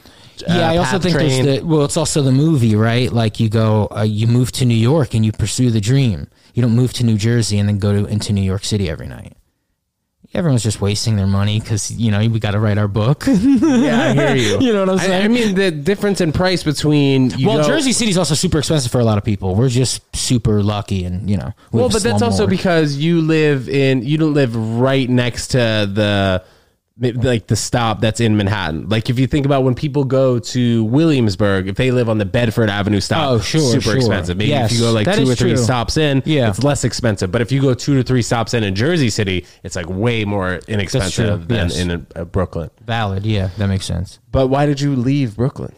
uh, 0.48 0.54
yeah, 0.54 0.72
I 0.72 0.78
also 0.78 1.00
think 1.00 1.16
train? 1.16 1.46
there's 1.46 1.60
the, 1.60 1.66
well, 1.66 1.84
it's 1.84 1.98
also 1.98 2.22
the 2.22 2.32
movie, 2.32 2.76
right? 2.76 3.12
Like 3.12 3.40
you 3.40 3.50
go, 3.50 3.88
uh, 3.96 4.02
you 4.02 4.28
move 4.28 4.52
to 4.54 4.66
New 4.66 4.76
York 4.76 5.14
and 5.14 5.26
you 5.26 5.32
pursue 5.32 5.70
the 5.72 5.82
dream. 5.82 6.28
You 6.54 6.62
don't 6.62 6.76
move 6.76 6.94
to 6.94 7.06
New 7.06 7.18
Jersey 7.18 7.60
and 7.60 7.70
then 7.70 7.80
go 7.80 7.94
to 7.94 8.06
into 8.06 8.34
New 8.34 8.42
York 8.42 8.64
City 8.64 8.90
every 8.90 9.08
night. 9.08 9.34
Everyone's 10.34 10.64
just 10.64 10.80
wasting 10.80 11.18
their 11.18 11.28
money 11.28 11.60
because, 11.60 11.92
you 11.92 12.10
know, 12.10 12.20
we 12.20 12.40
got 12.40 12.52
to 12.52 12.60
write 12.60 12.78
our 12.78 12.88
book. 12.88 13.26
Yeah, 13.28 13.34
I 13.34 14.14
hear 14.14 14.36
you. 14.60 14.66
You 14.66 14.74
know 14.74 14.80
what 14.82 14.90
I'm 14.90 14.98
saying? 15.00 15.26
I, 15.26 15.28
mean, 15.28 15.56
the 15.56 15.72
difference 15.72 16.22
in 16.22 16.32
price 16.32 16.64
between 16.64 17.34
well, 17.44 17.58
go- 17.58 17.68
Jersey 17.68 17.92
City's 17.92 18.18
also 18.18 18.34
super 18.34 18.60
expensive 18.60 18.92
for 18.92 19.02
a 19.02 19.04
lot 19.04 19.18
of 19.18 19.26
people. 19.26 19.56
We're 19.56 19.68
just 19.68 20.04
super 20.16 20.64
lucky 20.64 21.04
and, 21.04 21.30
you 21.30 21.36
know, 21.36 21.52
we 21.74 21.82
Well, 21.82 21.90
but 21.90 22.02
that's 22.02 22.22
also 22.22 22.48
because 22.48 22.96
you 22.96 23.22
live 23.22 23.68
in 23.68 24.04
you 24.04 24.18
don't 24.18 24.34
live 24.34 24.56
right 24.56 25.10
next 25.10 25.50
to 25.50 25.58
the 25.58 26.44
like 27.02 27.48
the 27.48 27.56
stop 27.56 28.00
that's 28.00 28.20
in 28.20 28.38
Manhattan. 28.38 28.88
Like 28.88 29.10
if 29.10 29.18
you 29.18 29.26
think 29.26 29.46
about 29.48 29.64
when 29.64 29.74
people 29.74 30.04
go 30.04 30.38
to 30.38 30.84
Williamsburg, 30.84 31.68
if 31.68 31.76
they 31.76 31.90
live 31.90 32.08
on 32.10 32.20
the 32.20 32.26
Bedford 32.26 32.70
Avenue 32.70 33.00
stop, 33.00 33.28
Oh, 33.30 33.40
sure, 33.40 33.60
super 33.60 33.82
sure. 33.82 33.96
expensive. 33.98 34.38
Maybe 34.38 34.50
Yes, 34.52 34.72
if 34.72 34.78
you 34.78 34.84
go 34.86 34.92
like 34.92 35.06
two 35.16 35.30
or 35.30 35.34
three 35.34 35.54
true. 35.56 35.58
stops 35.64 35.98
in, 35.98 36.22
Yeah. 36.26 36.50
it's 36.50 36.64
less 36.64 36.84
expensive. 36.84 37.32
But 37.32 37.42
if 37.42 37.52
you 37.52 37.60
go 37.62 37.74
two 37.74 37.96
to 37.96 38.04
three 38.04 38.22
stops 38.22 38.54
in 38.54 38.64
in 38.64 38.76
Jersey 38.76 39.10
City, 39.10 39.46
it's 39.64 39.76
like 39.76 39.90
way 39.90 40.26
more 40.26 40.60
inexpensive 40.68 41.48
than 41.48 41.70
yes. 41.70 41.78
in 41.80 42.06
uh, 42.16 42.24
Brooklyn. 42.26 42.70
valid. 42.86 43.26
Yeah, 43.26 43.50
that 43.58 43.68
makes 43.68 43.86
sense. 43.86 44.20
But 44.32 44.48
why 44.48 44.68
did 44.68 44.80
you 44.80 44.96
leave 44.96 45.36
Brooklyn? 45.36 45.74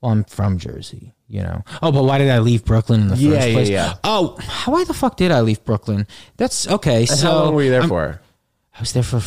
Well, 0.00 0.10
I'm 0.10 0.24
from 0.24 0.58
Jersey, 0.58 1.14
you 1.28 1.42
know. 1.42 1.62
Oh, 1.80 1.92
but 1.92 2.02
why 2.02 2.18
did 2.18 2.28
I 2.30 2.40
leave 2.40 2.64
Brooklyn 2.64 3.02
in 3.02 3.08
the 3.08 3.16
Yeah, 3.16 3.30
first 3.36 3.46
yeah, 3.46 3.52
place? 3.54 3.68
yeah. 3.68 3.94
Oh, 4.02 4.36
how 4.40 4.72
why 4.72 4.82
the 4.82 4.94
fuck 4.94 5.16
did 5.16 5.30
I 5.30 5.42
leave 5.42 5.64
Brooklyn? 5.64 6.08
That's 6.36 6.66
okay. 6.68 7.00
And 7.02 7.08
so 7.10 7.30
how 7.30 7.44
long 7.44 7.54
were 7.54 7.62
you 7.62 7.70
there 7.70 7.82
I'm- 7.82 7.88
for? 7.88 8.20
I 8.74 8.80
was 8.80 8.92
there 8.94 9.04
for 9.04 9.20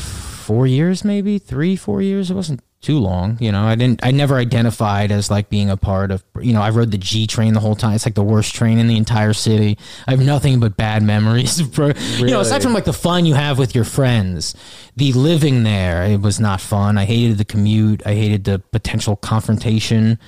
four 0.45 0.67
years, 0.67 1.03
maybe 1.03 1.39
three, 1.39 1.75
four 1.75 2.01
years. 2.01 2.29
It 2.29 2.35
wasn't 2.35 2.61
too 2.81 2.99
long, 2.99 3.37
you 3.41 3.51
know. 3.51 3.63
I 3.65 3.73
didn't. 3.73 4.05
I 4.05 4.11
never 4.11 4.35
identified 4.35 5.11
as 5.11 5.31
like 5.31 5.49
being 5.49 5.71
a 5.71 5.77
part 5.77 6.11
of. 6.11 6.23
You 6.39 6.53
know, 6.53 6.61
I 6.61 6.69
rode 6.69 6.91
the 6.91 6.99
G 6.99 7.25
train 7.25 7.53
the 7.53 7.59
whole 7.59 7.75
time. 7.75 7.95
It's 7.95 8.05
like 8.05 8.13
the 8.13 8.23
worst 8.23 8.53
train 8.53 8.77
in 8.77 8.87
the 8.87 8.95
entire 8.95 9.33
city. 9.33 9.79
I 10.07 10.11
have 10.11 10.23
nothing 10.23 10.59
but 10.59 10.77
bad 10.77 11.01
memories. 11.01 11.61
For, 11.75 11.93
You 12.17 12.27
know, 12.27 12.41
aside 12.41 12.61
from 12.61 12.73
like 12.73 12.85
the 12.85 12.93
fun 12.93 13.25
you 13.25 13.33
have 13.33 13.57
with 13.57 13.73
your 13.73 13.85
friends, 13.85 14.55
the 14.95 15.13
living 15.13 15.63
there 15.63 16.03
it 16.03 16.21
was 16.21 16.39
not 16.39 16.61
fun. 16.61 16.97
I 16.99 17.05
hated 17.05 17.39
the 17.39 17.45
commute. 17.45 18.05
I 18.05 18.13
hated 18.13 18.43
the 18.43 18.59
potential 18.71 19.15
confrontation 19.15 20.19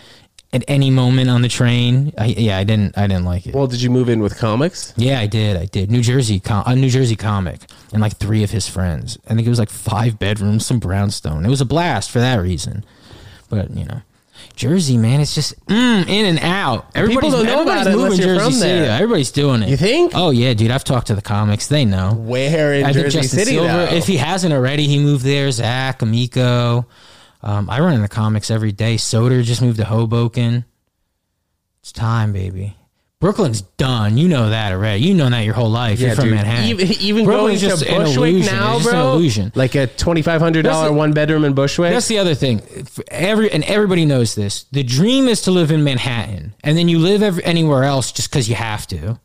at 0.58 0.66
any 0.68 0.90
moment 0.90 1.30
on 1.30 1.42
the 1.42 1.48
train. 1.48 2.12
I, 2.18 2.26
yeah, 2.26 2.58
I 2.58 2.64
didn't. 2.64 2.98
I 2.98 3.08
didn't 3.08 3.26
like 3.26 3.46
it. 3.46 3.54
Well, 3.54 3.68
did 3.68 3.82
you 3.82 3.90
move 3.90 4.10
in 4.10 4.20
with 4.20 4.38
comics? 4.38 4.94
Yeah, 4.98 5.20
I 5.20 5.28
did. 5.28 5.56
I 5.56 5.66
did. 5.66 5.92
New 5.92 6.02
Jersey, 6.02 6.40
com- 6.40 6.64
a 6.66 6.76
New 6.76 6.90
Jersey 6.90 7.16
comic, 7.16 7.62
and 7.94 8.02
like 8.02 8.18
three 8.18 8.44
of 8.44 8.52
his 8.52 8.68
friends. 8.68 9.18
I 9.30 9.36
think 9.36 9.46
it 9.46 9.50
was 9.50 9.60
like 9.60 9.70
five 9.70 10.20
bedrooms, 10.20 10.66
some 10.66 10.80
brownstone. 10.80 11.46
It 11.46 11.50
was 11.50 11.62
a 11.62 11.66
blast 11.66 12.12
for 12.12 12.20
that 12.20 12.38
reason. 12.38 12.84
But 13.50 13.70
you 13.72 13.86
know, 13.86 14.02
Jersey, 14.56 14.98
man, 14.98 15.22
it's 15.22 15.36
just 15.36 15.54
mm, 15.68 16.08
in 16.08 16.26
and 16.26 16.40
out. 16.40 16.88
Everybody's, 16.96 17.32
don't 17.32 17.46
know 17.46 17.62
everybody's 17.62 17.82
about 17.88 17.94
it 17.94 17.98
moving 17.98 18.20
Jersey 18.20 18.52
City. 18.54 18.88
Everybody's 18.88 19.32
doing 19.32 19.62
it. 19.62 19.70
You 19.70 19.78
think? 19.78 20.14
Oh 20.16 20.32
yeah, 20.32 20.54
dude. 20.56 20.72
I've 20.72 20.84
talked 20.84 21.08
to 21.08 21.16
the 21.16 21.22
comics. 21.22 21.68
They 21.68 21.86
know. 21.86 22.14
Where 22.14 22.74
in 22.74 22.84
I 22.84 22.94
think 22.94 23.06
Jersey 23.06 23.20
Justin 23.20 23.40
City? 23.40 23.52
Silver, 23.52 23.68
though? 23.68 23.96
if 23.96 24.08
he 24.08 24.18
hasn't 24.18 24.54
already, 24.54 24.88
he 24.88 24.98
moved 25.00 25.24
there. 25.24 25.52
Zach, 25.52 26.02
Amico. 26.02 26.88
Um, 27.44 27.70
I 27.70 27.80
run 27.80 27.94
into 27.96 28.08
comics 28.08 28.50
every 28.52 28.72
day. 28.72 28.96
Soder 28.96 29.44
just 29.44 29.62
moved 29.62 29.78
to 29.78 29.86
Hoboken. 29.86 30.66
It's 31.82 31.92
time, 31.92 32.34
baby. 32.34 32.76
Brooklyn's 33.20 33.62
done. 33.62 34.18
You 34.18 34.28
know 34.28 34.50
that 34.52 34.74
already. 34.74 35.04
You 35.04 35.16
know 35.16 35.28
that 35.30 35.40
your 35.44 35.56
whole 35.56 35.72
life. 35.72 36.00
You're 36.00 36.14
from 36.14 36.26
dude. 36.26 36.36
Manhattan. 36.36 36.66
Even, 36.70 36.88
even 37.02 37.26
Brooklyn's 37.26 37.62
going 37.62 37.70
just 37.72 37.84
to 37.84 37.92
an 37.92 38.04
Bushwick 38.04 38.18
illusion. 38.34 38.56
now, 38.56 38.76
It's 38.76 38.84
just 38.84 38.94
an 38.94 39.02
bro. 39.02 39.12
illusion. 39.14 39.52
Like 39.56 39.74
a 39.76 39.88
twenty 39.88 40.22
five 40.22 40.40
hundred 40.40 40.64
dollar 40.64 40.92
one 40.94 41.14
bedroom 41.14 41.44
in 41.44 41.54
Bushwick. 41.54 41.92
That's 41.94 42.08
the 42.08 42.20
other 42.20 42.36
thing. 42.36 42.60
For 42.60 43.04
Every 43.08 43.52
and 43.52 43.64
everybody 43.64 44.06
knows 44.06 44.36
this. 44.36 44.66
The 44.72 44.84
dream 44.84 45.28
is 45.28 45.42
to 45.44 45.52
live 45.52 45.72
in 45.72 45.84
Manhattan, 45.84 46.54
and 46.64 46.78
then 46.78 46.90
you 46.90 47.00
live 47.00 47.24
ev 47.24 47.40
anywhere 47.44 47.84
else 47.86 48.12
just 48.12 48.30
because 48.30 48.48
you 48.48 48.54
have 48.56 48.86
to. 48.88 49.20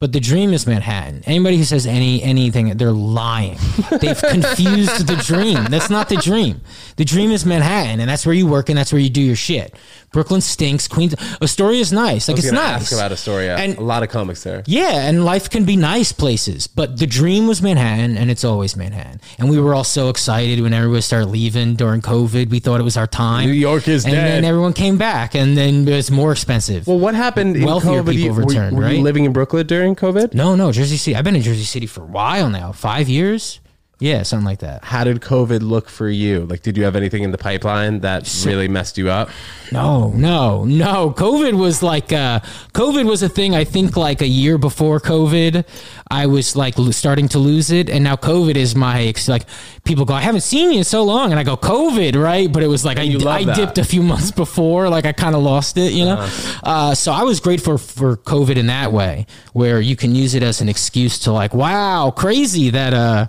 But 0.00 0.12
the 0.12 0.20
dream 0.20 0.54
is 0.54 0.66
Manhattan. 0.66 1.22
Anybody 1.26 1.58
who 1.58 1.64
says 1.64 1.86
any 1.86 2.22
anything, 2.22 2.74
they're 2.78 2.90
lying. 2.90 3.58
They've 4.00 4.16
confused 4.30 5.06
the 5.06 5.22
dream. 5.26 5.64
That's 5.64 5.90
not 5.90 6.08
the 6.08 6.16
dream. 6.16 6.62
The 6.96 7.04
dream 7.04 7.30
is 7.30 7.44
Manhattan, 7.44 8.00
and 8.00 8.08
that's 8.08 8.24
where 8.24 8.34
you 8.34 8.46
work 8.46 8.70
and 8.70 8.78
that's 8.78 8.94
where 8.94 9.00
you 9.00 9.10
do 9.10 9.20
your 9.20 9.36
shit. 9.36 9.74
Brooklyn 10.10 10.40
stinks. 10.40 10.88
Queens. 10.88 11.14
Astoria 11.42 11.80
is 11.80 11.92
nice. 11.92 12.28
Like 12.28 12.38
it's 12.38 12.50
nice. 12.50 12.80
ask 12.84 12.92
about 12.92 13.12
Astoria. 13.12 13.58
And- 13.58 13.76
a 13.76 13.82
lot 13.82 14.02
of 14.02 14.08
comics 14.08 14.42
there. 14.42 14.62
Yeah, 14.66 15.06
and 15.06 15.22
life 15.26 15.50
can 15.50 15.64
be 15.66 15.76
nice 15.76 16.12
places, 16.12 16.66
but 16.66 16.98
the 16.98 17.06
dream 17.06 17.46
was 17.46 17.60
Manhattan, 17.60 18.16
and 18.16 18.30
it's 18.30 18.42
always 18.42 18.76
Manhattan. 18.76 19.20
And 19.38 19.50
we 19.50 19.60
were 19.60 19.74
all 19.74 19.84
so 19.84 20.08
excited 20.08 20.60
when 20.62 20.72
everyone 20.72 21.02
started 21.02 21.26
leaving 21.26 21.74
during 21.76 22.00
COVID. 22.00 22.48
We 22.48 22.58
thought 22.58 22.80
it 22.80 22.84
was 22.84 22.96
our 22.96 23.06
time. 23.06 23.46
New 23.46 23.52
York 23.52 23.86
is 23.86 24.04
dead. 24.04 24.14
and 24.14 24.16
dead. 24.22 24.30
then 24.36 24.44
everyone 24.46 24.72
came 24.72 24.96
back, 24.96 25.34
and 25.34 25.58
then 25.58 25.86
it 25.86 25.94
was 25.94 26.10
more 26.10 26.32
expensive. 26.32 26.86
Well, 26.86 26.98
what 26.98 27.14
happened 27.14 27.56
in 27.56 27.64
Wealthier 27.64 28.02
COVID? 28.02 28.12
people 28.16 28.36
You- 28.40 28.46
returned, 28.46 28.76
were 28.78 28.84
you 28.88 28.94
right? 28.96 29.02
living 29.02 29.26
in 29.26 29.32
Brooklyn 29.34 29.66
during 29.66 29.89
COVID? 29.96 30.34
no, 30.34 30.54
no, 30.56 30.72
Jersey 30.72 30.96
City. 30.96 31.16
I've 31.16 31.24
been 31.24 31.36
in 31.36 31.42
Jersey 31.42 31.64
City 31.64 31.86
for 31.86 32.02
a 32.02 32.06
while 32.06 32.48
now, 32.50 32.72
five 32.72 33.08
years. 33.08 33.60
Yeah, 34.00 34.22
something 34.22 34.46
like 34.46 34.60
that. 34.60 34.82
How 34.82 35.04
did 35.04 35.20
COVID 35.20 35.60
look 35.60 35.90
for 35.90 36.08
you? 36.08 36.46
Like, 36.46 36.62
did 36.62 36.78
you 36.78 36.84
have 36.84 36.96
anything 36.96 37.22
in 37.22 37.32
the 37.32 37.38
pipeline 37.38 38.00
that 38.00 38.26
really 38.46 38.66
messed 38.66 38.96
you 38.96 39.10
up? 39.10 39.28
No, 39.72 40.08
no, 40.10 40.64
no. 40.64 41.10
COVID 41.10 41.52
was 41.52 41.82
like 41.82 42.12
uh 42.12 42.40
COVID 42.72 43.04
was 43.04 43.22
a 43.22 43.28
thing 43.28 43.54
I 43.54 43.64
think 43.64 43.96
like 43.96 44.20
a 44.22 44.26
year 44.26 44.58
before 44.58 45.00
COVID. 45.00 45.64
I 46.10 46.26
was 46.26 46.56
like 46.56 46.74
starting 46.90 47.28
to 47.28 47.38
lose 47.38 47.70
it 47.70 47.88
and 47.88 48.02
now 48.02 48.16
COVID 48.16 48.56
is 48.56 48.74
my 48.74 49.12
like 49.28 49.44
people 49.84 50.04
go 50.04 50.14
I 50.14 50.22
haven't 50.22 50.40
seen 50.40 50.72
you 50.72 50.78
in 50.78 50.84
so 50.84 51.04
long 51.04 51.30
and 51.30 51.38
I 51.38 51.44
go 51.44 51.56
COVID, 51.56 52.20
right? 52.20 52.50
But 52.50 52.62
it 52.62 52.66
was 52.66 52.84
like 52.84 52.98
I, 52.98 53.02
I 53.02 53.44
that. 53.44 53.54
dipped 53.54 53.78
a 53.78 53.84
few 53.84 54.02
months 54.02 54.30
before 54.30 54.88
like 54.88 55.04
I 55.04 55.12
kind 55.12 55.36
of 55.36 55.42
lost 55.42 55.76
it, 55.76 55.92
you 55.92 56.04
know. 56.04 56.16
Uh-huh. 56.16 56.70
uh 56.70 56.94
so 56.94 57.12
I 57.12 57.22
was 57.22 57.38
grateful 57.38 57.78
for 57.78 58.16
COVID 58.16 58.56
in 58.56 58.66
that 58.66 58.92
way 58.92 59.26
where 59.52 59.80
you 59.80 59.94
can 59.94 60.14
use 60.14 60.34
it 60.34 60.42
as 60.42 60.60
an 60.60 60.68
excuse 60.68 61.18
to 61.20 61.32
like 61.32 61.54
wow, 61.54 62.10
crazy 62.10 62.70
that 62.70 62.94
uh 62.94 63.26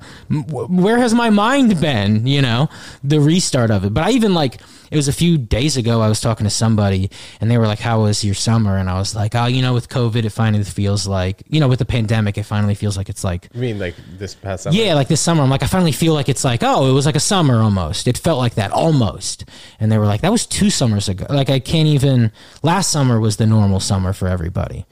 where 0.68 0.98
has 0.98 1.14
my 1.14 1.30
mind 1.30 1.80
been, 1.82 2.28
you 2.28 2.42
know? 2.42 2.70
The 3.04 3.20
restart 3.20 3.72
of 3.72 3.84
it. 3.86 3.94
But 3.94 4.04
I 4.04 4.12
even 4.12 4.34
like 4.34 4.62
it 4.92 4.98
was 4.98 5.08
a 5.08 5.14
few 5.14 5.38
days 5.38 5.78
ago 5.78 6.02
I 6.02 6.10
was 6.10 6.20
talking 6.20 6.44
to 6.44 6.50
somebody 6.50 7.10
and 7.40 7.50
they 7.50 7.58
were 7.58 7.66
like, 7.66 7.80
How 7.80 8.02
was 8.02 8.26
your 8.26 8.36
summer? 8.36 8.78
And 8.78 8.90
I 8.90 9.00
was 9.00 9.16
like, 9.16 9.34
Oh, 9.36 9.46
you 9.46 9.62
know, 9.62 9.74
with 9.74 9.88
COVID, 9.88 10.26
it 10.26 10.32
finally 10.32 10.64
feels 10.66 11.08
like, 11.08 11.44
you 11.48 11.62
know, 11.62 11.70
with 11.70 11.80
the 11.80 11.86
pandemic, 11.86 12.38
it 12.38 12.44
finally 12.44 12.76
feels 12.76 12.98
like 12.98 13.08
it's 13.10 13.24
like, 13.24 13.48
You 13.54 13.62
mean 13.62 13.80
like 13.80 13.96
this 14.18 14.36
past 14.36 14.64
summer? 14.64 14.76
yeah, 14.76 14.94
like 14.94 15.08
this 15.08 15.22
summer. 15.22 15.44
I'm 15.44 15.50
like, 15.50 15.64
I 15.64 15.68
finally 15.68 15.94
feel 15.94 16.14
like 16.14 16.28
it's 16.28 16.44
like, 16.44 16.62
oh, 16.62 16.90
it 16.90 16.94
was 16.94 17.06
like 17.06 17.16
a 17.16 17.22
summer 17.22 17.62
almost. 17.62 18.08
It 18.08 18.18
felt 18.18 18.38
like 18.38 18.56
that 18.56 18.72
almost. 18.72 19.46
And 19.80 19.90
they 19.92 19.98
were 19.98 20.06
like, 20.08 20.22
That 20.22 20.32
was 20.32 20.46
two 20.46 20.70
summers 20.70 21.08
ago. 21.08 21.26
Like, 21.30 21.50
I 21.50 21.60
can't 21.60 21.88
even, 21.88 22.34
last 22.62 22.92
summer 22.92 23.20
was 23.20 23.38
the 23.38 23.48
normal 23.48 23.80
summer 23.80 24.12
for 24.12 24.28
everybody. 24.28 24.86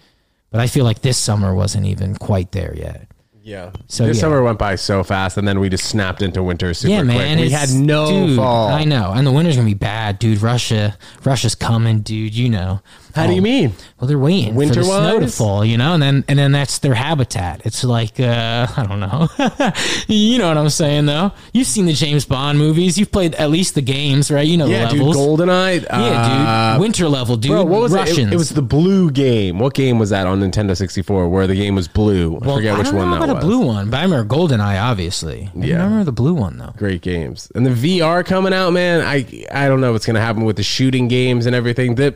But 0.49 0.61
I 0.61 0.67
feel 0.67 0.85
like 0.85 1.01
this 1.01 1.17
summer 1.17 1.53
wasn't 1.53 1.85
even 1.85 2.15
quite 2.15 2.53
there 2.53 2.73
yet. 2.75 3.07
Yeah. 3.43 3.71
So, 3.87 4.05
this 4.05 4.17
yeah. 4.17 4.21
summer 4.21 4.43
went 4.43 4.59
by 4.59 4.75
so 4.75 5.03
fast, 5.03 5.37
and 5.37 5.47
then 5.47 5.59
we 5.59 5.69
just 5.69 5.85
snapped 5.85 6.21
into 6.21 6.43
winter 6.43 6.73
super 6.73 6.91
yeah, 6.91 7.03
quick. 7.03 7.17
man. 7.17 7.39
We 7.39 7.49
had 7.49 7.69
no 7.71 8.27
dude, 8.27 8.35
fall. 8.35 8.69
I 8.69 8.83
know, 8.83 9.11
and 9.15 9.25
the 9.25 9.31
winter's 9.31 9.55
gonna 9.55 9.65
be 9.65 9.73
bad, 9.73 10.19
dude. 10.19 10.41
Russia, 10.41 10.97
Russia's 11.23 11.55
coming, 11.55 12.01
dude. 12.01 12.35
You 12.35 12.49
know. 12.49 12.81
How 13.15 13.25
do 13.27 13.33
you 13.33 13.39
Oh, 13.39 13.43
mean? 13.43 13.73
Well, 13.99 14.07
they're 14.07 14.19
waiting 14.19 14.53
for 14.53 14.65
the 14.67 14.83
snow 14.83 15.19
to 15.19 15.27
fall, 15.27 15.65
you 15.65 15.77
know, 15.77 15.93
and 15.93 16.01
then 16.03 16.23
and 16.27 16.37
then 16.37 16.51
that's 16.51 16.79
their 16.79 16.93
habitat. 16.93 17.61
It's 17.65 17.83
like 17.83 18.19
uh, 18.19 18.67
I 18.77 18.85
don't 18.87 18.99
know, 18.99 19.27
you 20.07 20.37
know 20.37 20.47
what 20.47 20.57
I'm 20.57 20.69
saying 20.69 21.05
though. 21.07 21.31
You've 21.53 21.67
seen 21.67 21.85
the 21.85 21.93
James 21.93 22.25
Bond 22.25 22.57
movies. 22.59 22.97
You've 22.97 23.11
played 23.11 23.35
at 23.35 23.49
least 23.49 23.75
the 23.75 23.81
games, 23.81 24.29
right? 24.31 24.45
You 24.45 24.57
know 24.57 24.67
Yeah, 24.67 24.85
the 24.85 24.91
dude. 24.91 24.99
levels. 25.07 25.17
Goldeneye. 25.17 25.81
yeah, 25.83 25.87
uh, 25.89 26.73
dude. 26.73 26.81
Winter 26.81 27.09
level, 27.09 27.35
dude. 27.35 27.51
Bro, 27.51 27.65
what 27.65 27.81
was 27.81 27.93
Russians. 27.93 28.17
it? 28.19 28.27
it? 28.27 28.33
It 28.33 28.37
was 28.37 28.49
the 28.49 28.61
blue 28.61 29.09
game. 29.11 29.59
What 29.59 29.73
game 29.73 29.97
was 29.99 30.11
that 30.11 30.27
on 30.27 30.39
Nintendo 30.39 30.77
64 30.77 31.27
where 31.29 31.47
the 31.47 31.55
game 31.55 31.75
was 31.75 31.87
blue? 31.87 32.35
I 32.35 32.45
well, 32.45 32.55
forget 32.57 32.77
which 32.77 32.87
I 32.87 32.91
don't 32.91 32.99
one 32.99 33.19
that 33.19 33.33
was. 33.35 33.43
a 33.43 33.45
blue 33.47 33.65
one, 33.65 33.89
but 33.89 33.97
I 33.97 34.03
remember 34.03 34.33
Goldeneye, 34.33 34.81
obviously. 34.81 35.49
I 35.55 35.65
Yeah. 35.65 35.83
remember 35.83 36.03
the 36.05 36.11
blue 36.11 36.33
one 36.35 36.57
though. 36.57 36.73
Great 36.77 37.01
games. 37.01 37.51
And 37.55 37.65
the 37.65 37.71
VR 37.71 38.23
coming 38.23 38.53
out, 38.53 38.71
man, 38.71 39.01
I 39.01 39.25
I 39.51 39.67
don't 39.67 39.81
know 39.81 39.91
what's 39.93 40.05
going 40.05 40.15
to 40.15 40.21
happen 40.21 40.45
with 40.45 40.55
the 40.57 40.63
shooting 40.63 41.07
games 41.07 41.45
and 41.45 41.55
everything. 41.55 41.95
The 41.95 42.15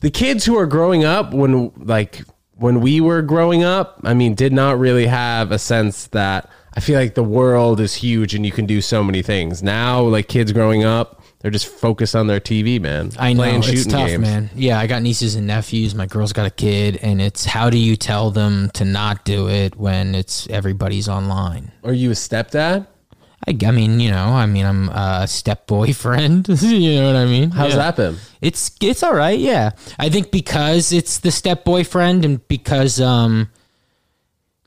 the 0.00 0.10
kids 0.10 0.44
who 0.44 0.56
are 0.58 0.66
growing 0.66 1.04
up 1.04 1.32
when 1.34 1.72
like 1.76 2.22
when 2.54 2.80
we 2.80 3.00
were 3.00 3.22
growing 3.22 3.62
up, 3.64 4.00
I 4.04 4.14
mean, 4.14 4.34
did 4.34 4.52
not 4.52 4.78
really 4.78 5.06
have 5.06 5.52
a 5.52 5.58
sense 5.58 6.06
that 6.08 6.48
I 6.74 6.80
feel 6.80 6.98
like 6.98 7.14
the 7.14 7.22
world 7.22 7.80
is 7.80 7.94
huge 7.94 8.34
and 8.34 8.44
you 8.46 8.52
can 8.52 8.66
do 8.66 8.80
so 8.80 9.02
many 9.04 9.22
things. 9.22 9.62
Now, 9.62 10.02
like 10.02 10.28
kids 10.28 10.52
growing 10.52 10.84
up, 10.84 11.22
they're 11.40 11.50
just 11.50 11.66
focused 11.68 12.16
on 12.16 12.26
their 12.28 12.40
TV, 12.40 12.80
man. 12.80 13.12
I 13.18 13.32
know 13.34 13.40
Playing 13.42 13.56
it's 13.58 13.66
shooting 13.68 13.92
tough, 13.92 14.08
games. 14.08 14.20
man. 14.22 14.50
Yeah, 14.54 14.78
I 14.78 14.86
got 14.86 15.02
nieces 15.02 15.34
and 15.34 15.46
nephews. 15.46 15.94
My 15.94 16.06
girl's 16.06 16.32
got 16.32 16.46
a 16.46 16.50
kid, 16.50 16.98
and 17.02 17.20
it's 17.20 17.44
how 17.44 17.68
do 17.70 17.78
you 17.78 17.94
tell 17.96 18.30
them 18.30 18.70
to 18.70 18.84
not 18.86 19.24
do 19.24 19.48
it 19.48 19.76
when 19.76 20.14
it's 20.14 20.48
everybody's 20.48 21.08
online? 21.08 21.72
Are 21.84 21.92
you 21.92 22.10
a 22.10 22.14
stepdad? 22.14 22.86
I, 23.46 23.56
I 23.66 23.70
mean, 23.70 23.98
you 24.00 24.10
know, 24.10 24.28
I 24.28 24.46
mean, 24.46 24.64
I'm 24.64 24.88
a 24.88 25.26
step 25.26 25.66
boyfriend. 25.66 26.48
you 26.62 26.96
know 27.00 27.06
what 27.08 27.16
I 27.16 27.24
mean? 27.26 27.50
How's 27.50 27.70
Yeah. 27.72 27.76
that 27.78 27.96
been? 27.96 28.16
It's 28.40 28.70
it's 28.80 29.02
all 29.02 29.14
right. 29.14 29.38
Yeah, 29.38 29.70
I 29.98 30.08
think 30.08 30.30
because 30.30 30.92
it's 30.92 31.18
the 31.18 31.30
step 31.30 31.64
boyfriend, 31.64 32.24
and 32.24 32.46
because 32.48 33.00
um, 33.00 33.50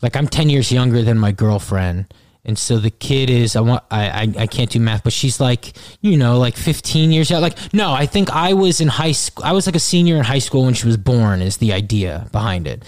like 0.01 0.15
I'm 0.15 0.27
ten 0.27 0.49
years 0.49 0.71
younger 0.71 1.01
than 1.01 1.17
my 1.17 1.31
girlfriend, 1.31 2.13
and 2.45 2.57
so 2.57 2.77
the 2.79 2.89
kid 2.91 3.29
is 3.29 3.55
I 3.55 3.61
want 3.61 3.83
I 3.91 4.09
I, 4.09 4.33
I 4.43 4.47
can't 4.47 4.69
do 4.69 4.79
math, 4.79 5.03
but 5.03 5.13
she's 5.13 5.39
like 5.39 5.73
you 6.01 6.17
know 6.17 6.37
like 6.39 6.55
15 6.55 7.11
years 7.11 7.31
out. 7.31 7.41
Like 7.41 7.57
no, 7.73 7.91
I 7.91 8.05
think 8.05 8.29
I 8.31 8.53
was 8.53 8.81
in 8.81 8.87
high 8.87 9.11
school. 9.13 9.43
I 9.45 9.51
was 9.51 9.65
like 9.65 9.75
a 9.75 9.79
senior 9.79 10.15
in 10.17 10.23
high 10.23 10.39
school 10.39 10.63
when 10.65 10.73
she 10.73 10.85
was 10.87 10.97
born. 10.97 11.41
Is 11.41 11.57
the 11.57 11.73
idea 11.73 12.27
behind 12.31 12.67
it. 12.67 12.83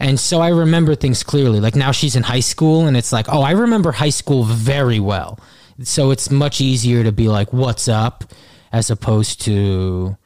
And 0.00 0.18
so 0.18 0.40
I 0.40 0.48
remember 0.48 0.94
things 0.94 1.22
clearly. 1.22 1.60
Like 1.60 1.74
now 1.74 1.92
she's 1.92 2.16
in 2.16 2.22
high 2.22 2.40
school, 2.40 2.86
and 2.86 2.96
it's 2.96 3.12
like, 3.12 3.26
oh, 3.28 3.42
I 3.42 3.52
remember 3.52 3.92
high 3.92 4.10
school 4.10 4.44
very 4.44 5.00
well. 5.00 5.38
So 5.82 6.10
it's 6.10 6.30
much 6.30 6.60
easier 6.60 7.02
to 7.02 7.12
be 7.12 7.28
like, 7.28 7.52
what's 7.52 7.88
up, 7.88 8.24
as 8.72 8.90
opposed 8.90 9.40
to 9.42 10.16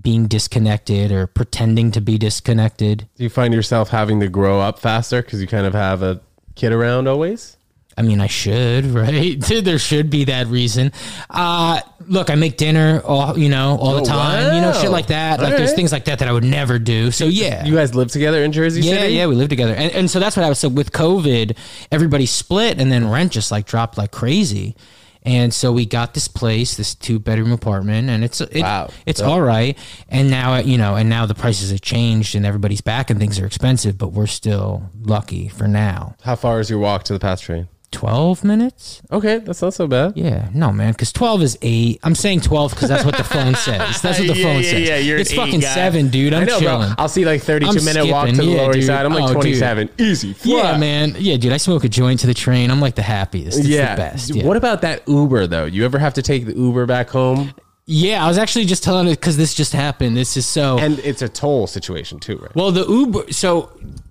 being 0.00 0.26
disconnected 0.26 1.12
or 1.12 1.26
pretending 1.26 1.90
to 1.92 2.00
be 2.00 2.18
disconnected. 2.18 3.08
Do 3.16 3.22
you 3.22 3.30
find 3.30 3.52
yourself 3.54 3.90
having 3.90 4.20
to 4.20 4.28
grow 4.28 4.60
up 4.60 4.78
faster 4.78 5.22
because 5.22 5.40
you 5.40 5.46
kind 5.46 5.66
of 5.66 5.74
have 5.74 6.02
a 6.02 6.20
kid 6.54 6.72
around 6.72 7.08
always? 7.08 7.56
I 7.96 8.02
mean, 8.02 8.20
I 8.20 8.26
should, 8.26 8.86
right? 8.94 9.40
there 9.40 9.78
should 9.78 10.10
be 10.10 10.24
that 10.24 10.46
reason. 10.48 10.92
Uh, 11.30 11.80
look, 12.08 12.28
I 12.30 12.34
make 12.34 12.56
dinner 12.56 13.00
all, 13.04 13.38
you 13.38 13.48
know, 13.48 13.76
all 13.80 13.94
Oh, 13.96 14.00
the 14.00 14.06
time, 14.06 14.54
you 14.54 14.60
know, 14.60 14.72
shit 14.72 14.90
like 14.90 15.06
that. 15.08 15.40
Like 15.40 15.52
All 15.52 15.58
there's 15.58 15.74
things 15.74 15.92
like 15.92 16.04
that 16.06 16.18
that 16.18 16.28
I 16.28 16.32
would 16.32 16.44
never 16.44 16.78
do. 16.78 17.10
So 17.10 17.26
yeah. 17.26 17.64
You 17.64 17.74
guys 17.74 17.94
live 17.94 18.08
together 18.08 18.42
in 18.42 18.52
Jersey 18.52 18.80
yeah, 18.80 18.96
City? 18.98 19.14
yeah, 19.14 19.26
we 19.26 19.34
live 19.36 19.48
together, 19.48 19.74
and, 19.74 19.92
and 19.92 20.10
so 20.10 20.18
that's 20.20 20.36
what 20.36 20.44
I 20.44 20.48
was. 20.48 20.58
So 20.58 20.68
with 20.68 20.90
COVID, 20.92 21.56
everybody 21.92 22.26
split, 22.26 22.80
and 22.80 22.90
then 22.90 23.08
rent 23.08 23.32
just 23.32 23.50
like 23.52 23.66
dropped 23.66 23.96
like 23.96 24.10
crazy, 24.10 24.74
and 25.22 25.54
so 25.54 25.72
we 25.72 25.86
got 25.86 26.12
this 26.14 26.26
place, 26.28 26.76
this 26.76 26.94
two 26.94 27.18
bedroom 27.18 27.52
apartment, 27.52 28.10
and 28.10 28.24
it's 28.24 28.40
it, 28.40 28.60
Wow. 28.62 28.90
it's 29.06 29.20
all 29.22 29.40
right. 29.40 29.78
And 30.08 30.30
now 30.30 30.56
you 30.58 30.76
know, 30.78 30.96
and 30.96 31.08
now 31.08 31.26
the 31.26 31.34
prices 31.34 31.70
have 31.70 31.80
changed, 31.80 32.34
and 32.34 32.44
everybody's 32.44 32.80
back, 32.80 33.08
and 33.08 33.18
things 33.20 33.38
are 33.38 33.46
expensive, 33.46 33.96
but 33.96 34.08
we're 34.08 34.26
still 34.26 34.90
lucky 35.00 35.48
for 35.48 35.68
now. 35.68 36.16
How 36.22 36.34
far 36.36 36.58
is 36.60 36.68
your 36.68 36.80
walk 36.80 37.04
to 37.04 37.12
the 37.12 37.20
PATH 37.20 37.40
train? 37.40 37.68
Twelve 37.94 38.42
minutes. 38.44 39.00
Okay, 39.12 39.38
that's 39.38 39.62
not 39.62 39.72
so 39.72 39.86
bad. 39.86 40.16
Yeah, 40.16 40.48
no, 40.52 40.72
man, 40.72 40.92
because 40.92 41.12
twelve 41.12 41.42
is 41.42 41.56
eight. 41.62 42.00
I'm 42.02 42.14
saying 42.14 42.40
twelve 42.40 42.72
because 42.74 42.88
that's 42.88 43.04
what 43.04 43.16
the 43.16 43.24
phone 43.24 43.54
says. 43.54 44.00
That's 44.02 44.18
what 44.18 44.28
the 44.28 44.34
Yeah, 44.36 44.42
phone 44.44 44.62
yeah, 44.62 44.70
says. 44.70 44.88
yeah, 44.88 44.96
you're 44.98 45.18
it's 45.18 45.32
fucking 45.32 45.60
guy. 45.60 45.74
seven, 45.74 46.08
dude. 46.08 46.34
I'm 46.34 46.42
I 46.42 46.44
know, 46.46 46.58
chilling. 46.58 46.88
bro. 46.88 46.94
I'll 46.98 47.08
see 47.08 47.24
like 47.24 47.42
32 47.42 47.70
I'm 47.78 47.84
minute 47.84 48.06
walk 48.10 48.26
to 48.28 48.34
skipping. 48.34 48.50
the 48.50 48.56
Yeah, 48.56 48.62
Lower 48.62 48.76
East. 48.76 48.86
Side. 48.88 49.06
I'm 49.06 49.12
like 49.14 49.24
Oh, 49.24 49.28
dude. 49.28 49.42
27. 49.60 49.90
Easy. 49.98 50.34
Yeah, 50.42 50.76
man. 50.76 51.14
Yeah, 51.18 51.36
dude. 51.36 51.52
I 51.52 51.56
smoke 51.56 51.84
a 51.84 51.88
joint 51.88 52.20
to 52.20 52.26
the 52.26 52.34
train. 52.34 52.70
I'm 52.70 52.80
like 52.80 52.94
the 52.96 53.02
happiest. 53.02 53.58
It's 53.60 53.68
yeah. 53.68 53.94
the 53.94 54.00
best. 54.02 54.34
Yeah. 54.34 54.44
What 54.46 54.56
about 54.56 54.82
that 54.82 55.06
Uber 55.08 55.46
though? 55.46 55.64
You 55.66 55.84
ever 55.84 55.98
have 55.98 56.14
to 56.14 56.22
take 56.22 56.46
the 56.46 56.54
Uber 56.54 56.86
back 56.86 57.08
home? 57.10 57.54
yeah, 57.86 58.24
I 58.24 58.28
was 58.28 58.38
actually 58.38 58.64
just 58.64 58.82
telling 58.82 59.06
it 59.08 59.20
because 59.20 59.36
this 59.36 59.54
just 59.54 59.72
happened. 59.72 60.16
This 60.16 60.36
is 60.36 60.46
so. 60.46 60.78
And 60.78 60.98
it's 61.00 61.22
a 61.22 61.28
toll 61.28 61.66
situation 61.66 62.18
too, 62.18 62.38
right? 62.38 62.54
well, 62.56 62.72
the 62.72 62.86
Uber. 62.86 63.30
So 63.32 63.70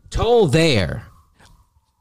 toll 0.10 0.48
there, 0.48 1.06